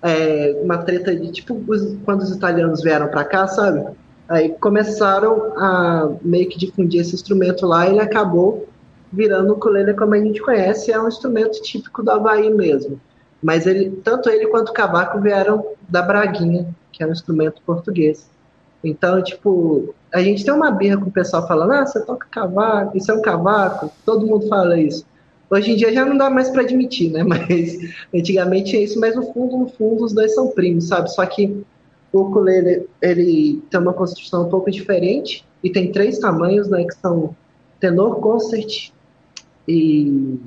É, 0.02 0.58
uma 0.62 0.78
treta 0.78 1.14
de, 1.14 1.30
tipo, 1.30 1.62
os, 1.68 1.96
quando 2.04 2.22
os 2.22 2.30
italianos 2.30 2.82
vieram 2.82 3.08
para 3.08 3.22
cá, 3.24 3.46
sabe? 3.46 3.84
Aí 4.28 4.48
começaram 4.60 5.52
a 5.56 6.10
meio 6.22 6.48
que 6.48 6.58
difundir 6.58 7.00
esse 7.00 7.14
instrumento 7.14 7.66
lá 7.66 7.86
e 7.86 7.90
ele 7.90 8.00
acabou 8.00 8.66
virando 9.12 9.50
o 9.50 9.56
ukulele 9.56 9.94
como 9.94 10.14
a 10.14 10.18
gente 10.18 10.40
conhece, 10.40 10.92
é 10.92 11.00
um 11.00 11.08
instrumento 11.08 11.60
típico 11.62 12.02
do 12.02 12.10
Havaí 12.10 12.50
mesmo. 12.50 13.00
Mas 13.42 13.66
ele, 13.66 13.90
tanto 14.04 14.28
ele 14.28 14.46
quanto 14.48 14.68
o 14.68 14.72
cavaco 14.72 15.20
vieram 15.20 15.66
da 15.88 16.02
braguinha, 16.02 16.68
que 16.92 17.02
é 17.02 17.06
um 17.06 17.12
instrumento 17.12 17.62
português. 17.62 18.28
Então, 18.84 19.22
tipo, 19.22 19.94
a 20.12 20.22
gente 20.22 20.44
tem 20.44 20.52
uma 20.52 20.70
birra 20.70 20.98
com 20.98 21.08
o 21.08 21.12
pessoal 21.12 21.46
falando, 21.46 21.72
ah, 21.72 21.86
você 21.86 22.00
toca 22.04 22.26
cavaco, 22.30 22.96
isso 22.96 23.10
é 23.10 23.14
um 23.14 23.22
cavaco, 23.22 23.90
todo 24.04 24.26
mundo 24.26 24.48
fala 24.48 24.78
isso. 24.78 25.04
Hoje 25.50 25.72
em 25.72 25.76
dia 25.76 25.92
já 25.92 26.04
não 26.04 26.16
dá 26.16 26.30
mais 26.30 26.48
para 26.50 26.62
admitir, 26.62 27.10
né? 27.10 27.22
Mas 27.24 27.78
antigamente 28.14 28.76
é 28.76 28.82
isso, 28.82 29.00
mas 29.00 29.16
no 29.16 29.32
fundo, 29.32 29.56
no 29.56 29.68
fundo, 29.68 30.04
os 30.04 30.12
dois 30.12 30.34
são 30.34 30.48
primos, 30.48 30.86
sabe? 30.86 31.10
Só 31.12 31.26
que 31.26 31.64
o 32.12 32.20
ukulele, 32.20 32.86
ele 33.02 33.62
tem 33.70 33.80
uma 33.80 33.92
construção 33.92 34.46
um 34.46 34.48
pouco 34.48 34.70
diferente 34.70 35.44
e 35.62 35.70
tem 35.70 35.90
três 35.90 36.18
tamanhos, 36.18 36.68
né? 36.68 36.84
Que 36.84 36.94
são 36.94 37.34
tenor, 37.80 38.20
concert 38.20 38.92
e 39.66 40.38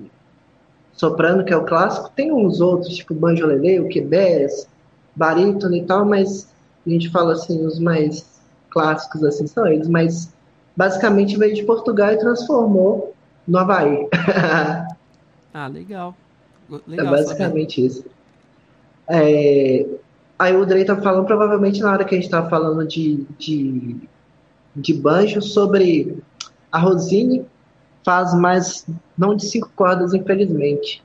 soprano, 0.94 1.44
que 1.44 1.54
é 1.54 1.58
o 1.58 1.66
clássico. 1.66 2.12
Tem 2.16 2.32
uns 2.32 2.62
outros, 2.62 2.96
tipo 2.96 3.14
banjolele, 3.14 3.80
o 3.80 3.90
quebés, 3.90 4.68
barítono 5.16 5.76
e 5.76 5.84
tal, 5.84 6.06
mas 6.06 6.52
a 6.86 6.90
gente 6.90 7.10
fala 7.10 7.34
assim, 7.34 7.66
os 7.66 7.80
mais 7.80 8.42
clássicos 8.70 9.24
assim 9.24 9.48
são 9.48 9.68
eles, 9.68 9.88
mas 9.88 10.34
basicamente 10.76 11.38
veio 11.38 11.54
de 11.54 11.64
Portugal 11.64 12.12
e 12.12 12.18
transformou 12.18 13.14
no 13.48 13.58
Havaí. 13.58 14.08
ah, 15.54 15.68
legal. 15.68 16.16
legal 16.88 17.08
é 17.08 17.10
basicamente 17.10 17.76
saber. 17.76 17.88
isso. 17.88 18.06
É, 19.08 19.86
aí 20.40 20.56
o 20.56 20.66
Drey 20.66 20.86
tá 20.86 20.96
falando, 20.96 21.26
provavelmente 21.26 21.82
na 21.82 21.92
hora 21.92 22.06
que 22.06 22.16
a 22.16 22.20
gente 22.20 22.30
tá 22.30 22.50
falando 22.50 22.86
de, 22.88 23.26
de, 23.38 23.98
de 24.76 24.94
banjo, 24.94 25.42
sobre 25.42 26.18
a 26.72 26.80
Rosine 26.80 27.46
faz 28.04 28.34
mais, 28.34 28.86
não 29.18 29.36
de 29.36 29.46
cinco 29.46 29.70
cordas, 29.76 30.14
infelizmente. 30.14 31.04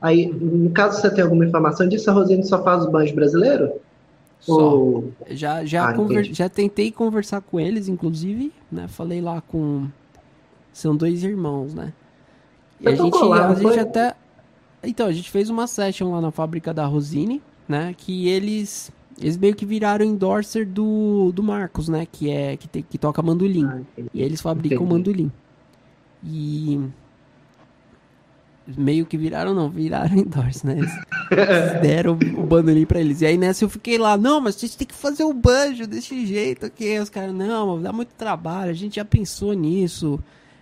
Aí, 0.00 0.26
no 0.26 0.70
caso 0.70 1.00
você 1.00 1.10
tem 1.10 1.24
alguma 1.24 1.44
informação 1.44 1.88
disso, 1.88 2.08
a 2.10 2.12
Rosine 2.12 2.44
só 2.44 2.62
faz 2.62 2.84
o 2.84 2.90
banjo 2.90 3.14
brasileiro? 3.14 3.72
Só. 4.40 5.02
Já, 5.30 5.64
já, 5.64 5.88
ah, 5.88 5.94
conver... 5.94 6.24
já 6.24 6.48
tentei 6.48 6.92
conversar 6.92 7.40
com 7.40 7.58
eles, 7.58 7.88
inclusive, 7.88 8.52
né? 8.70 8.86
Falei 8.86 9.20
lá 9.20 9.40
com. 9.40 9.88
São 10.72 10.94
dois 10.94 11.24
irmãos, 11.24 11.74
né? 11.74 11.92
E 12.80 12.88
a 12.88 12.94
gente, 12.94 13.18
lá, 13.18 13.48
a 13.48 13.54
gente 13.54 13.80
até. 13.80 14.14
Então, 14.84 15.06
a 15.06 15.12
gente 15.12 15.28
fez 15.28 15.50
uma 15.50 15.66
session 15.66 16.12
lá 16.12 16.20
na 16.20 16.30
fábrica 16.30 16.72
da 16.72 16.86
Rosine, 16.86 17.42
né? 17.68 17.94
Que 17.96 18.28
eles. 18.28 18.92
Eles 19.20 19.36
meio 19.36 19.56
que 19.56 19.66
viraram 19.66 20.04
endorser 20.06 20.64
do, 20.64 21.32
do 21.32 21.42
Marcos, 21.42 21.88
né? 21.88 22.06
Que 22.10 22.30
é 22.30 22.56
que, 22.56 22.68
te, 22.68 22.82
que 22.82 22.96
toca 22.96 23.20
mandolim. 23.20 23.66
Ah, 23.66 23.80
e 24.14 24.22
eles 24.22 24.40
fabricam 24.40 24.76
entendi. 24.76 24.92
mandolim. 24.92 25.32
E 26.24 26.80
meio 28.76 29.06
que 29.06 29.16
viraram, 29.16 29.54
não, 29.54 29.70
viraram 29.70 30.16
endorse, 30.18 30.66
né? 30.66 30.78
Eles 30.78 30.92
deram 31.80 32.12
o 32.12 32.46
bandolim 32.46 32.84
pra 32.84 33.00
eles. 33.00 33.20
E 33.20 33.26
aí 33.26 33.38
nessa 33.38 33.64
eu 33.64 33.68
fiquei 33.68 33.96
lá, 33.96 34.16
não, 34.16 34.40
mas 34.40 34.56
a 34.56 34.60
gente 34.60 34.76
tem 34.76 34.86
que 34.86 34.94
fazer 34.94 35.24
o 35.24 35.32
banjo 35.32 35.86
desse 35.86 36.26
jeito 36.26 36.66
aqui. 36.66 36.98
Os 36.98 37.08
caras, 37.08 37.34
não, 37.34 37.80
dá 37.80 37.92
muito 37.92 38.10
trabalho, 38.14 38.70
a 38.70 38.74
gente 38.74 38.96
já 38.96 39.04
pensou 39.04 39.52
nisso. 39.52 40.18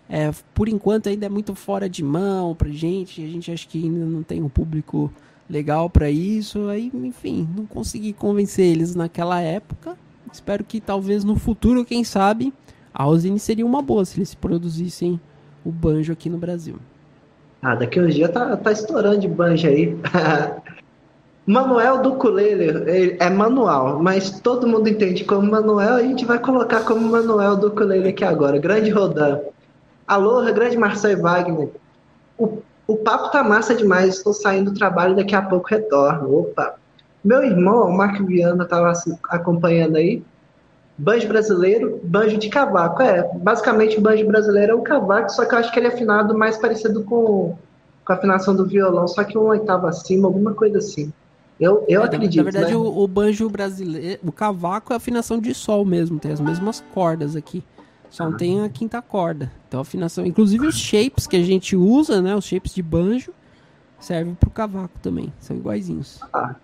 É, 0.09 0.31
por 0.55 0.69
enquanto 0.69 1.09
ainda 1.09 1.27
é 1.27 1.28
muito 1.28 1.55
fora 1.55 1.89
de 1.89 2.03
mão 2.05 2.55
pra 2.55 2.69
gente, 2.69 3.24
a 3.24 3.27
gente 3.27 3.51
acha 3.51 3.66
que 3.66 3.83
ainda 3.83 4.05
não 4.05 4.23
tem 4.23 4.41
um 4.41 4.49
público 4.49 5.12
legal 5.51 5.91
para 5.91 6.09
isso. 6.11 6.69
Aí, 6.69 6.93
enfim, 6.95 7.49
não 7.57 7.66
consegui 7.66 8.12
convencer 8.12 8.66
eles 8.66 8.95
naquela 8.95 9.41
época. 9.41 9.97
Espero 10.33 10.62
que 10.62 10.81
talvez 10.81 11.24
no 11.24 11.37
futuro, 11.37 11.85
quem 11.85 12.05
sabe, 12.05 12.53
a 12.93 13.05
Rosine 13.05 13.39
seria 13.39 13.66
uma 13.66 13.83
boa 13.83 14.05
se 14.05 14.19
eles 14.19 14.35
produzissem 14.35 15.20
o 15.66 15.72
banjo 15.72 16.12
aqui 16.12 16.30
no 16.30 16.38
Brasil. 16.38 16.76
Ah, 17.60 17.74
daqui 17.74 18.01
uns 18.01 18.14
dias 18.14 18.30
tá, 18.30 18.56
tá 18.56 18.70
estourando 18.70 19.18
de 19.18 19.28
banjo 19.28 19.66
aí. 19.66 19.98
Manuel 21.44 22.02
do 22.02 22.12
Ukulele 22.14 23.16
é 23.20 23.30
manual, 23.30 24.02
mas 24.02 24.40
todo 24.40 24.66
mundo 24.66 24.88
entende 24.88 25.24
como 25.24 25.48
Manuel, 25.48 25.94
a 25.94 26.02
gente 26.02 26.24
vai 26.24 26.40
colocar 26.40 26.84
como 26.84 27.09
Manuel 27.09 27.56
do 27.56 27.68
Ukulele 27.68 28.09
aqui 28.09 28.24
agora. 28.24 28.59
Grande 28.59 28.90
Rodan. 28.90 29.40
Aloha, 30.06 30.51
grande 30.51 30.76
Marcelo 30.76 31.22
Wagner. 31.22 31.70
O, 32.36 32.59
o 32.86 32.97
papo 32.97 33.30
tá 33.30 33.44
massa 33.44 33.74
demais, 33.74 34.16
estou 34.16 34.32
saindo 34.32 34.72
do 34.72 34.78
trabalho 34.78 35.14
daqui 35.14 35.34
a 35.34 35.43
pouco 35.43 35.68
retorno. 35.68 36.40
Opa! 36.40 36.74
Meu 37.24 37.43
irmão, 37.43 37.88
o 37.88 37.97
Marco 37.97 38.24
Viana, 38.24 38.64
estava 38.64 38.93
acompanhando 39.30 39.97
aí. 39.97 40.22
Banjo 40.98 41.28
brasileiro, 41.28 42.01
banjo 42.02 42.39
de 42.39 42.48
cavaco. 42.48 43.02
É, 43.02 43.23
basicamente 43.36 43.98
o 43.98 44.01
banjo 44.01 44.27
brasileiro 44.27 44.73
é 44.73 44.74
um 44.74 44.82
cavaco, 44.82 45.31
só 45.31 45.44
que 45.44 45.55
eu 45.55 45.59
acho 45.59 45.73
que 45.73 45.78
ele 45.78 45.89
é 45.89 45.90
afinado 45.90 46.36
mais 46.36 46.56
parecido 46.56 47.05
com, 47.05 47.56
com 48.05 48.12
a 48.12 48.16
afinação 48.16 48.56
do 48.56 48.66
violão, 48.66 49.06
só 49.06 49.23
que 49.23 49.36
um 49.36 49.48
oitavo 49.48 49.86
acima, 49.86 50.27
alguma 50.27 50.55
coisa 50.55 50.78
assim. 50.78 51.12
Eu, 51.60 51.85
eu 51.89 52.02
é, 52.02 52.05
acredito. 52.05 52.44
Na 52.44 52.51
verdade, 52.51 52.73
né? 52.73 52.77
o, 52.77 53.02
o, 53.02 53.09
banjo 53.09 53.48
brasileiro, 53.48 54.20
o 54.24 54.32
cavaco 54.32 54.93
é 54.93 54.97
afinação 54.97 55.39
de 55.39 55.55
sol 55.55 55.85
mesmo, 55.85 56.18
tem 56.18 56.32
as 56.32 56.40
mesmas 56.40 56.82
cordas 56.93 57.36
aqui. 57.36 57.62
Só 58.10 58.24
não 58.24 58.35
ah. 58.35 58.36
tem 58.36 58.62
a 58.62 58.68
quinta 58.68 59.02
corda. 59.02 59.51
Então, 59.68 59.81
afinação. 59.81 60.24
Inclusive, 60.24 60.66
os 60.66 60.77
shapes 60.77 61.27
que 61.27 61.36
a 61.36 61.43
gente 61.43 61.77
usa, 61.77 62.23
né? 62.23 62.35
Os 62.35 62.44
shapes 62.44 62.74
de 62.74 62.82
banjo, 62.82 63.32
servem 63.98 64.35
pro 64.35 64.51
cavaco 64.51 64.98
também. 65.02 65.32
São 65.40 65.56
iguaizinhos. 65.56 66.20
Ah, 66.32 66.55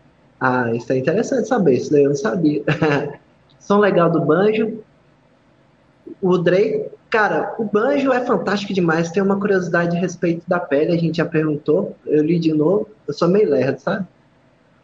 ah 0.41 0.75
isso 0.75 0.93
é 0.93 0.99
interessante 0.99 1.49
saber. 1.49 1.75
Isso 1.75 1.91
daí 1.91 2.05
eu 2.05 2.11
não 2.11 2.17
sabia. 2.17 2.63
som 3.63 3.79
legal 3.79 4.11
do 4.11 4.21
banjo. 4.21 4.79
O 6.21 6.37
Drake, 6.37 6.91
cara, 7.09 7.55
o 7.59 7.65
banjo 7.65 8.13
é 8.13 8.25
fantástico 8.25 8.75
demais. 8.75 9.11
Tem 9.11 9.23
uma 9.23 9.39
curiosidade 9.39 9.97
a 9.97 10.01
respeito 10.01 10.43
da 10.47 10.61
pele, 10.61 10.93
a 10.93 10.99
gente 10.99 11.17
já 11.17 11.25
perguntou. 11.25 11.97
Eu 12.07 12.23
li 12.23 12.39
de 12.39 12.53
novo. 12.53 12.89
Eu 13.07 13.15
sou 13.15 13.29
meio 13.29 13.49
lerdo, 13.49 13.79
sabe? 13.79 14.07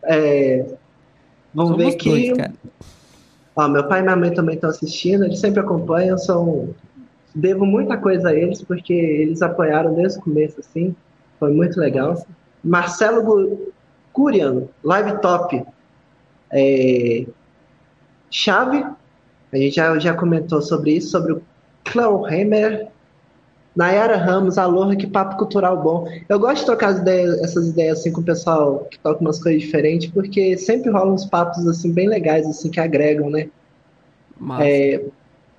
É, 0.04 0.64
vamos 1.52 1.72
Somos 1.72 1.76
ver 1.76 1.94
aqui. 1.94 2.32
Dois, 2.32 2.50
Ó, 3.56 3.66
meu 3.66 3.88
pai 3.88 3.98
e 3.98 4.02
minha 4.02 4.14
mãe 4.14 4.32
também 4.32 4.54
estão 4.54 4.70
assistindo, 4.70 5.24
eles 5.24 5.40
sempre 5.40 5.60
acompanham. 5.60 6.16
São... 6.16 6.72
Devo 7.34 7.66
muita 7.66 7.96
coisa 7.96 8.28
a 8.28 8.34
eles, 8.34 8.62
porque 8.62 8.92
eles 8.92 9.42
apoiaram 9.42 9.94
desde 9.94 10.18
o 10.18 10.22
começo, 10.22 10.60
assim. 10.60 10.94
Foi 11.40 11.52
muito 11.52 11.78
legal. 11.78 12.24
Marcelo 12.62 13.72
Curiano, 14.12 14.68
live 14.82 15.20
top. 15.20 15.64
É, 16.52 17.26
chave, 18.30 18.84
a 19.52 19.56
gente 19.56 19.76
já, 19.76 19.98
já 19.98 20.14
comentou 20.14 20.60
sobre 20.60 20.92
isso, 20.92 21.10
sobre 21.10 21.32
o 21.32 22.26
Hammer, 22.26 22.88
Nayara 23.78 24.16
Ramos, 24.16 24.58
Aloha, 24.58 24.96
que 24.96 25.06
papo 25.06 25.36
cultural 25.36 25.80
bom. 25.80 26.08
Eu 26.28 26.38
gosto 26.40 26.60
de 26.60 26.66
trocar 26.66 26.96
ideias, 26.96 27.40
essas 27.40 27.68
ideias 27.68 28.00
assim 28.00 28.10
com 28.10 28.20
o 28.20 28.24
pessoal 28.24 28.86
que 28.90 28.98
toca 28.98 29.20
umas 29.20 29.40
coisas 29.40 29.62
diferentes, 29.62 30.10
porque 30.10 30.58
sempre 30.58 30.90
rolam 30.90 31.14
uns 31.14 31.24
papos 31.24 31.64
assim 31.66 31.92
bem 31.92 32.08
legais, 32.08 32.44
assim, 32.44 32.70
que 32.70 32.80
agregam, 32.80 33.30
né? 33.30 33.48
É, 34.60 35.00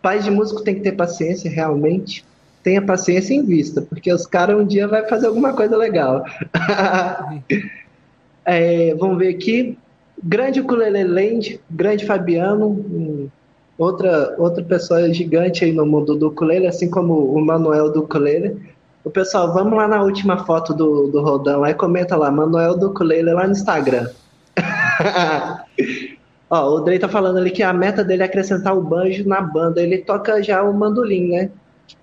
pais 0.02 0.26
de 0.26 0.32
músico 0.32 0.64
tem 0.64 0.76
que 0.76 0.82
ter 0.82 0.94
paciência, 0.94 1.50
realmente. 1.50 2.26
Tenha 2.62 2.82
paciência 2.82 3.34
em 3.34 3.46
vista, 3.46 3.82
porque 3.82 4.12
os 4.12 4.28
caras 4.28 4.60
um 4.60 4.66
dia 4.66 4.86
vai 4.86 5.08
fazer 5.08 5.28
alguma 5.28 5.54
coisa 5.54 5.78
legal. 5.78 6.26
é, 8.44 8.94
vamos 8.96 9.18
ver 9.18 9.30
aqui. 9.30 9.78
Grande 10.24 10.60
Ukulele 10.60 11.04
Land, 11.04 11.60
grande 11.70 12.06
Fabiano, 12.06 13.32
outra, 13.78 14.36
outra 14.38 14.64
pessoa 14.64 15.14
gigante 15.14 15.64
aí 15.64 15.72
no 15.72 15.86
mundo 15.86 16.16
do 16.16 16.28
ukulele, 16.28 16.68
assim 16.68 16.90
como 16.90 17.34
o 17.34 17.40
Manuel 17.44 17.92
do 17.92 18.02
ukulele. 18.02 18.58
O 19.04 19.10
pessoal, 19.10 19.54
vamos 19.54 19.78
lá 19.78 19.88
na 19.88 20.04
última 20.04 20.46
foto 20.46 20.74
do, 20.74 21.08
do 21.08 21.64
aí 21.64 21.74
comenta 21.74 22.18
lá, 22.18 22.30
Manuel 22.30 22.78
do 22.78 22.90
ukulele 22.90 23.32
lá 23.32 23.46
no 23.46 23.54
Instagram. 23.54 24.10
Ó, 26.50 26.76
o 26.76 26.80
Drey 26.82 27.00
tá 27.00 27.08
falando 27.08 27.38
ali 27.38 27.52
que 27.52 27.64
a 27.64 27.72
meta 27.72 28.04
dele 28.04 28.24
é 28.24 28.26
acrescentar 28.26 28.76
o 28.76 28.82
banjo 28.82 29.28
na 29.28 29.40
banda. 29.40 29.82
Ele 29.82 30.00
toca 30.00 30.42
já 30.42 30.64
o 30.64 30.74
mandolim, 30.74 31.30
né? 31.30 31.52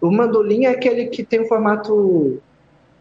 O 0.00 0.10
mandolim 0.10 0.64
é 0.64 0.70
aquele 0.70 1.06
que 1.06 1.22
tem 1.24 1.40
o 1.40 1.42
um 1.42 1.48
formato 1.48 2.40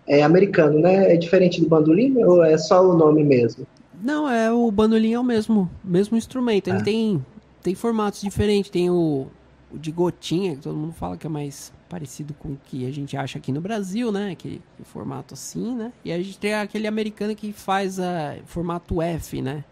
é, 0.08 0.24
americano, 0.24 0.80
né? 0.80 1.14
É 1.14 1.18
diferente 1.18 1.62
do 1.62 1.70
bandolim 1.70 2.24
ou 2.24 2.44
é 2.44 2.58
só 2.58 2.84
o 2.84 2.98
nome 2.98 3.24
mesmo? 3.24 3.66
Não, 4.02 4.30
é 4.30 4.52
o 4.52 4.70
bandolim 4.72 5.14
é 5.14 5.20
o 5.20 5.24
mesmo, 5.24 5.70
mesmo 5.84 6.18
instrumento. 6.18 6.68
Ele 6.68 6.78
ah. 6.78 6.84
tem, 6.84 7.26
tem 7.62 7.76
formatos 7.76 8.22
diferentes. 8.22 8.70
Tem 8.70 8.90
o, 8.90 9.28
o, 9.72 9.78
de 9.78 9.92
gotinha, 9.92 10.56
que 10.56 10.62
todo 10.62 10.76
mundo 10.76 10.94
fala 10.94 11.18
que 11.18 11.28
é 11.28 11.30
mais 11.30 11.74
parecido 11.90 12.34
com 12.34 12.50
o 12.50 12.60
que 12.66 12.86
a 12.86 12.92
gente 12.92 13.16
acha 13.16 13.38
aqui 13.38 13.52
no 13.52 13.62
Brasil, 13.62 14.12
né? 14.12 14.32
Aquele 14.32 14.62
formato 14.84 15.34
assim, 15.34 15.76
né? 15.76 15.94
E 16.04 16.12
a 16.12 16.18
gente 16.18 16.38
tem 16.38 16.54
aquele 16.54 16.88
americano 16.88 17.36
que 17.36 17.52
faz 17.52 18.00
a 18.00 18.38
formato 18.46 19.02
F, 19.02 19.42
né? 19.42 19.64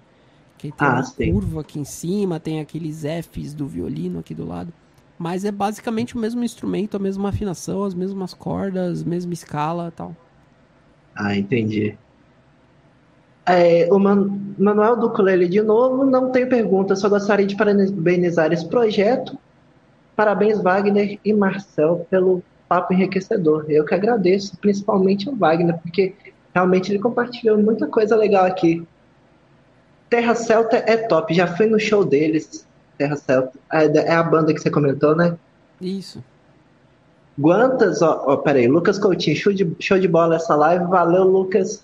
Que 0.57 0.71
tem 0.71 0.87
ah, 0.87 0.93
uma 0.93 1.03
sim. 1.03 1.31
curva 1.31 1.61
aqui 1.61 1.79
em 1.79 1.83
cima, 1.83 2.39
tem 2.39 2.59
aqueles 2.59 3.03
Fs 3.03 3.53
do 3.53 3.67
violino 3.67 4.19
aqui 4.19 4.33
do 4.33 4.45
lado. 4.45 4.71
Mas 5.17 5.45
é 5.45 5.51
basicamente 5.51 6.15
o 6.15 6.19
mesmo 6.19 6.43
instrumento, 6.43 6.95
a 6.95 6.99
mesma 6.99 7.29
afinação, 7.29 7.83
as 7.83 7.93
mesmas 7.93 8.33
cordas, 8.33 9.03
mesma 9.03 9.33
escala 9.33 9.91
tal. 9.91 10.15
Ah, 11.15 11.35
entendi. 11.35 11.97
É, 13.45 13.87
o 13.91 13.99
Man 13.99 14.39
Manuel 14.57 14.95
do 14.95 15.07
Ukulele 15.07 15.47
de 15.47 15.61
novo, 15.61 16.05
não 16.05 16.31
tem 16.31 16.47
pergunta, 16.47 16.95
só 16.95 17.09
gostaria 17.09 17.45
de 17.45 17.55
parabenizar 17.55 18.51
esse 18.53 18.67
projeto. 18.67 19.37
Parabéns, 20.15 20.61
Wagner 20.61 21.19
e 21.25 21.33
Marcel, 21.33 22.05
pelo 22.09 22.43
papo 22.69 22.93
enriquecedor. 22.93 23.65
Eu 23.67 23.83
que 23.85 23.95
agradeço, 23.95 24.57
principalmente 24.57 25.27
o 25.29 25.35
Wagner, 25.35 25.77
porque 25.79 26.13
realmente 26.53 26.91
ele 26.91 26.99
compartilhou 26.99 27.57
muita 27.57 27.87
coisa 27.87 28.15
legal 28.15 28.45
aqui. 28.45 28.85
Terra 30.09 30.35
Celta 30.35 30.77
é 30.77 30.95
top, 30.95 31.33
já 31.33 31.47
fui 31.47 31.65
no 31.65 31.79
show 31.79 32.05
deles. 32.05 32.67
Terra 32.97 33.15
Celta. 33.15 33.57
É, 33.71 33.85
é 33.85 34.11
a 34.13 34.23
banda 34.23 34.53
que 34.53 34.59
você 34.59 34.69
comentou, 34.69 35.15
né? 35.15 35.35
Isso. 35.81 36.23
Guantas, 37.37 38.01
ó, 38.03 38.23
ó 38.27 38.37
peraí, 38.37 38.67
Lucas 38.67 38.99
Coutinho, 38.99 39.35
show 39.35 39.51
de, 39.51 39.75
show 39.79 39.97
de 39.97 40.07
bola 40.07 40.35
essa 40.35 40.55
live, 40.55 40.85
valeu, 40.85 41.23
Lucas. 41.23 41.83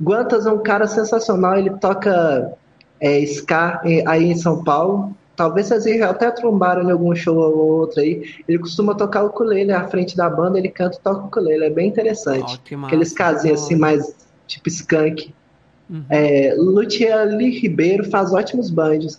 Guantas 0.00 0.46
é 0.46 0.52
um 0.52 0.62
cara 0.62 0.86
sensacional, 0.86 1.56
ele 1.56 1.70
toca 1.70 2.52
é, 3.00 3.18
ska 3.20 3.80
aí 4.06 4.24
em 4.24 4.36
São 4.36 4.62
Paulo. 4.62 5.14
Talvez 5.36 5.68
vocês 5.68 6.00
até 6.00 6.30
trombaram 6.30 6.84
em 6.84 6.92
algum 6.92 7.14
show 7.14 7.36
ou 7.36 7.80
outro 7.80 8.00
aí. 8.00 8.22
Ele 8.48 8.58
costuma 8.58 8.94
tocar 8.94 9.24
o 9.24 9.26
ukulele 9.26 9.72
à 9.72 9.86
frente 9.88 10.16
da 10.16 10.30
banda, 10.30 10.58
ele 10.58 10.68
canta 10.68 10.96
e 10.96 11.00
toca 11.00 11.22
o 11.22 11.26
ukulele, 11.26 11.64
é 11.64 11.70
bem 11.70 11.88
interessante. 11.88 12.60
Oh, 12.72 12.86
Aqueles 12.86 13.12
casinhos 13.12 13.62
assim, 13.62 13.76
mais 13.76 14.14
tipo 14.46 14.68
skunk. 14.68 15.34
Uhum. 15.90 16.04
É, 16.08 16.54
Luciane 16.56 17.50
Ribeiro 17.50 18.08
faz 18.10 18.32
ótimos 18.32 18.70
banjos. 18.70 19.18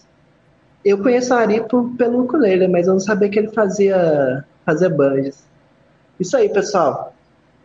Eu 0.83 0.99
conheço 0.99 1.33
a 1.33 1.39
Ari 1.39 1.61
por, 1.67 1.89
pelo 1.97 2.23
ukulele, 2.23 2.67
mas 2.67 2.87
eu 2.87 2.93
não 2.93 2.99
sabia 2.99 3.29
que 3.29 3.39
ele 3.39 3.49
fazia, 3.49 4.45
fazia 4.65 4.89
banjos. 4.89 5.43
Isso 6.19 6.37
aí, 6.37 6.47
pessoal. 6.49 7.13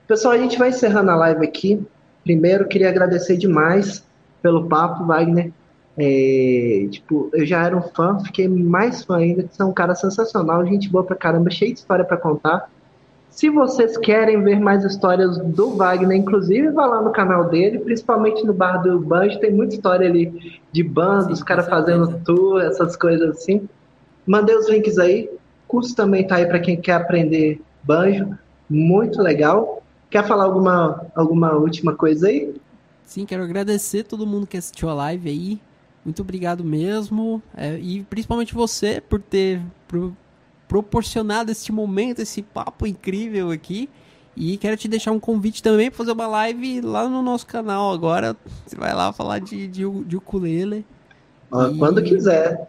Pessoal, 0.09 0.35
a 0.35 0.39
gente 0.39 0.59
vai 0.59 0.71
encerrando 0.71 1.11
a 1.11 1.17
live 1.17 1.45
aqui. 1.45 1.87
Primeiro, 2.25 2.69
queria 2.69 2.89
agradecer 2.89 3.37
demais 3.37 4.05
pelo 4.43 4.69
papo, 4.69 5.07
Wagner. 5.07 5.53
É, 5.99 6.87
tipo, 6.91 7.29
eu 7.33 7.45
já 7.45 7.65
era 7.65 7.77
um 7.77 7.83
fã, 7.83 8.19
fiquei 8.21 8.49
mais 8.49 9.05
fã 9.05 9.19
ainda, 9.19 9.43
que 9.43 9.55
você 9.55 9.63
é 9.63 9.65
um 9.65 9.73
cara 9.73 9.95
sensacional, 9.95 10.65
gente 10.65 10.89
boa 10.89 11.05
pra 11.05 11.17
caramba, 11.17 11.51
cheio 11.51 11.73
de 11.73 11.81
história 11.81 12.05
para 12.05 12.17
contar. 12.17 12.71
Se 13.31 13.49
vocês 13.49 13.97
querem 13.97 14.43
ver 14.43 14.59
mais 14.59 14.85
histórias 14.85 15.39
do 15.39 15.77
Wagner, 15.77 16.19
inclusive 16.19 16.71
vá 16.71 16.85
lá 16.87 17.01
no 17.01 17.13
canal 17.13 17.49
dele, 17.49 17.79
principalmente 17.79 18.45
no 18.45 18.53
Bar 18.53 18.83
do 18.83 18.99
Banjo, 18.99 19.39
tem 19.39 19.53
muita 19.53 19.75
história 19.75 20.09
ali 20.09 20.61
de 20.73 20.83
bandas, 20.83 21.39
os 21.39 21.43
caras 21.43 21.69
fazendo 21.69 22.21
tour, 22.25 22.61
essas 22.61 22.97
coisas 22.97 23.37
assim. 23.37 23.69
Mandei 24.27 24.55
os 24.57 24.69
links 24.69 24.99
aí. 24.99 25.31
O 25.33 25.39
curso 25.69 25.95
também 25.95 26.27
tá 26.27 26.37
aí 26.37 26.47
para 26.47 26.59
quem 26.59 26.77
quer 26.77 26.95
aprender 26.95 27.61
banjo, 27.85 28.37
muito 28.69 29.23
legal. 29.23 29.80
Quer 30.11 30.27
falar 30.27 30.45
alguma, 30.45 31.07
alguma 31.15 31.53
última 31.53 31.95
coisa 31.95 32.27
aí? 32.27 32.53
Sim, 33.05 33.25
quero 33.25 33.45
agradecer 33.45 34.03
todo 34.03 34.27
mundo 34.27 34.47
que 34.47 34.57
assistiu 34.57 34.89
a 34.89 34.95
live 34.95 35.29
aí. 35.29 35.61
Muito 36.05 36.23
obrigado 36.23 36.65
mesmo. 36.65 37.43
É, 37.57 37.79
e 37.79 38.03
principalmente 38.05 38.55
você 38.55 39.01
por 39.01 39.21
ter 39.21 39.63
por 39.87 40.13
proporcionado 40.67 41.51
este 41.51 41.73
momento, 41.73 42.21
esse 42.21 42.43
papo 42.43 42.87
incrível 42.87 43.51
aqui. 43.51 43.89
E 44.37 44.57
quero 44.57 44.77
te 44.77 44.87
deixar 44.87 45.11
um 45.11 45.19
convite 45.19 45.63
também 45.63 45.91
para 45.91 45.99
fazer 45.99 46.13
uma 46.13 46.27
live 46.27 46.81
lá 46.81 47.09
no 47.09 47.23
nosso 47.23 47.47
canal 47.47 47.93
agora. 47.93 48.37
Você 48.65 48.77
vai 48.77 48.95
lá 48.95 49.13
falar 49.13 49.41
de, 49.41 49.67
de, 49.67 49.83
de 50.05 50.17
ukulele. 50.17 50.87
Ah, 51.53 51.69
e... 51.73 51.79
Quando 51.79 52.03
quiser. 52.03 52.69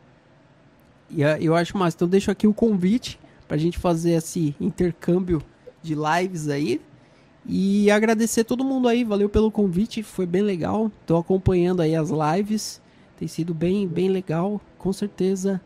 E 1.09 1.21
eu 1.21 1.55
acho 1.55 1.77
mais. 1.77 1.93
Então 1.93 2.07
deixo 2.07 2.31
aqui 2.31 2.47
o 2.47 2.53
convite 2.53 3.19
para 3.47 3.55
a 3.55 3.59
gente 3.59 3.77
fazer 3.77 4.11
esse 4.11 4.55
intercâmbio 4.59 5.41
de 5.83 5.95
lives 5.95 6.47
aí. 6.47 6.81
E 7.53 7.91
agradecer 7.91 8.45
todo 8.45 8.63
mundo 8.63 8.87
aí, 8.87 9.03
valeu 9.03 9.27
pelo 9.27 9.51
convite, 9.51 10.01
foi 10.01 10.25
bem 10.25 10.41
legal. 10.41 10.89
Estou 11.01 11.17
acompanhando 11.17 11.81
aí 11.81 11.93
as 11.93 12.09
lives, 12.09 12.81
tem 13.19 13.27
sido 13.27 13.53
bem, 13.53 13.85
bem 13.85 14.07
legal, 14.07 14.61
com 14.77 14.93
certeza. 14.93 15.59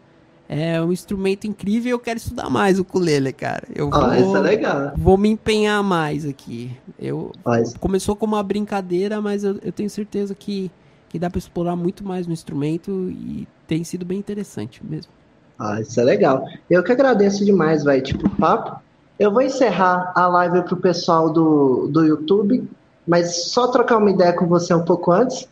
É 0.49 0.81
um 0.81 0.91
instrumento 0.91 1.45
incrível 1.45 1.91
eu 1.91 1.99
quero 1.99 2.17
estudar 2.17 2.49
mais 2.49 2.79
o 2.79 2.81
ukulele, 2.81 3.31
cara. 3.31 3.67
Eu 3.75 3.91
vou, 3.91 4.03
ah, 4.03 4.19
isso 4.19 4.35
é 4.35 4.39
legal. 4.39 4.93
Vou 4.97 5.15
me 5.15 5.29
empenhar 5.29 5.83
mais 5.83 6.25
aqui. 6.25 6.75
Eu 6.97 7.31
ah, 7.45 7.61
começou 7.79 8.15
como 8.15 8.35
uma 8.35 8.41
brincadeira, 8.41 9.21
mas 9.21 9.43
eu, 9.43 9.59
eu 9.61 9.71
tenho 9.71 9.89
certeza 9.89 10.33
que, 10.33 10.71
que 11.07 11.19
dá 11.19 11.29
para 11.29 11.37
explorar 11.37 11.75
muito 11.75 12.03
mais 12.03 12.25
no 12.25 12.33
instrumento 12.33 13.11
e 13.11 13.47
tem 13.67 13.83
sido 13.83 14.03
bem 14.03 14.17
interessante 14.17 14.83
mesmo. 14.83 15.11
Ah, 15.59 15.79
isso 15.81 15.99
é 16.01 16.03
legal. 16.03 16.47
Eu 16.67 16.83
que 16.83 16.91
agradeço 16.91 17.45
demais, 17.45 17.83
vai, 17.83 18.01
tipo, 18.01 18.27
papo. 18.37 18.83
Eu 19.17 19.31
vou 19.31 19.41
encerrar 19.41 20.11
a 20.13 20.27
live 20.27 20.63
pro 20.63 20.75
pessoal 20.75 21.29
do, 21.29 21.87
do 21.87 22.03
YouTube, 22.03 22.69
mas 23.07 23.45
só 23.45 23.67
trocar 23.67 23.97
uma 23.97 24.11
ideia 24.11 24.33
com 24.33 24.45
você 24.45 24.73
um 24.73 24.83
pouco 24.83 25.11
antes. 25.11 25.47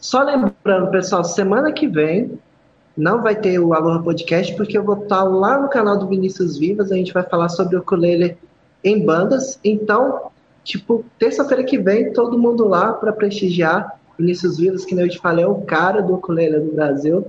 Só 0.00 0.22
lembrando, 0.22 0.90
pessoal, 0.90 1.22
semana 1.22 1.72
que 1.72 1.86
vem 1.86 2.38
não 2.96 3.22
vai 3.22 3.36
ter 3.36 3.58
o 3.58 3.74
Aloha 3.74 4.02
Podcast, 4.02 4.54
porque 4.56 4.78
eu 4.78 4.82
vou 4.82 5.02
estar 5.02 5.22
lá 5.24 5.58
no 5.58 5.68
canal 5.68 5.98
do 5.98 6.08
Vinícius 6.08 6.56
Vivas, 6.56 6.90
a 6.90 6.96
gente 6.96 7.12
vai 7.12 7.22
falar 7.22 7.50
sobre 7.50 7.76
o 7.76 7.80
ukulele 7.80 8.38
em 8.82 9.04
bandas. 9.04 9.60
Então, 9.62 10.30
tipo, 10.64 11.04
terça-feira 11.18 11.64
que 11.64 11.76
vem, 11.76 12.14
todo 12.14 12.38
mundo 12.38 12.66
lá 12.66 12.94
para 12.94 13.12
prestigiar 13.12 14.00
Vinícius 14.18 14.56
Vivas, 14.56 14.86
que 14.86 14.94
nem 14.94 15.04
eu 15.04 15.10
te 15.10 15.18
falei, 15.18 15.44
é 15.44 15.48
o 15.48 15.60
cara 15.62 16.00
do 16.00 16.14
ukulele 16.14 16.60
do 16.60 16.72
Brasil. 16.72 17.26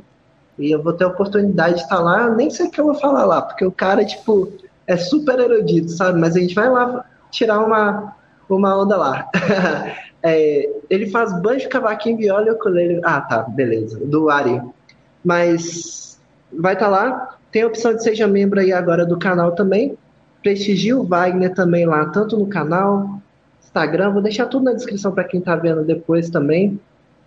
E 0.58 0.72
eu 0.72 0.82
vou 0.82 0.94
ter 0.94 1.04
a 1.04 1.10
oportunidade 1.10 1.76
de 1.76 1.82
estar 1.82 2.00
lá, 2.00 2.30
nem 2.30 2.50
sei 2.50 2.68
o 2.68 2.72
que 2.72 2.80
eu 2.80 2.86
vou 2.86 2.96
falar 2.96 3.26
lá, 3.26 3.42
porque 3.42 3.66
o 3.66 3.72
cara, 3.72 4.06
tipo, 4.06 4.50
é 4.88 4.96
super 4.96 5.38
erudito, 5.40 5.92
sabe? 5.92 6.20
Mas 6.20 6.36
a 6.36 6.40
gente 6.40 6.56
vai 6.56 6.70
lá 6.70 7.06
tirar 7.30 7.60
uma, 7.60 8.16
uma 8.50 8.82
onda 8.82 8.96
lá. 8.96 9.30
é, 10.24 10.70
ele 10.90 11.10
faz 11.10 11.40
banjo, 11.42 11.70
cavaquinho, 11.70 12.18
viola 12.18 12.48
e 12.48 12.52
ukulele. 12.52 13.02
Ah, 13.04 13.22
tá, 13.22 13.44
beleza. 13.44 14.00
Do 14.00 14.30
Ari. 14.30 14.62
Mas 15.24 16.20
vai 16.52 16.74
estar 16.74 16.86
tá 16.86 16.92
lá. 16.92 17.38
Tem 17.52 17.64
a 17.64 17.68
opção 17.68 17.94
de 17.94 18.02
seja 18.02 18.28
membro 18.28 18.60
aí 18.60 18.72
agora 18.72 19.06
do 19.06 19.20
canal 19.20 19.52
também. 19.52 19.98
Prestigie 20.42 20.94
o 20.94 21.04
Wagner 21.04 21.54
também 21.54 21.86
lá, 21.86 22.06
tanto 22.06 22.38
no 22.38 22.48
canal, 22.48 23.20
Instagram. 23.62 24.12
Vou 24.12 24.22
deixar 24.22 24.46
tudo 24.46 24.66
na 24.66 24.74
descrição 24.74 25.12
para 25.12 25.26
quem 25.26 25.40
está 25.40 25.56
vendo 25.56 25.84
depois 25.84 26.30
também. 26.30 26.80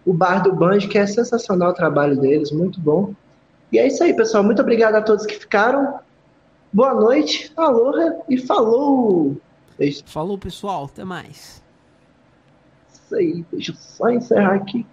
O 0.07 0.15
Bar 0.15 0.43
do 0.43 0.53
Banjo, 0.53 0.89
que 0.89 0.97
é 0.97 1.07
sensacional 1.07 1.71
o 1.71 1.75
trabalho 1.75 2.19
deles, 2.19 2.51
muito 2.51 2.81
bom. 2.81 3.13
E 3.71 3.79
é 3.79 3.87
isso 3.87 4.03
aí, 4.03 4.15
pessoal. 4.15 4.43
Muito 4.43 4.63
obrigado 4.63 4.95
a 4.95 5.03
todos 5.03 5.27
que 5.27 5.35
ficaram. 5.35 6.01
Boa 6.73 6.95
noite, 6.95 7.53
aloha 7.57 8.21
e 8.29 8.39
falou! 8.39 9.37
Deixa... 9.77 10.05
Falou, 10.07 10.39
pessoal. 10.39 10.85
Até 10.85 11.05
mais. 11.05 11.61
Isso 12.93 13.15
aí. 13.17 13.45
Deixa 13.51 13.73
eu 13.73 13.77
só 13.77 14.09
encerrar 14.11 14.55
aqui. 14.55 14.87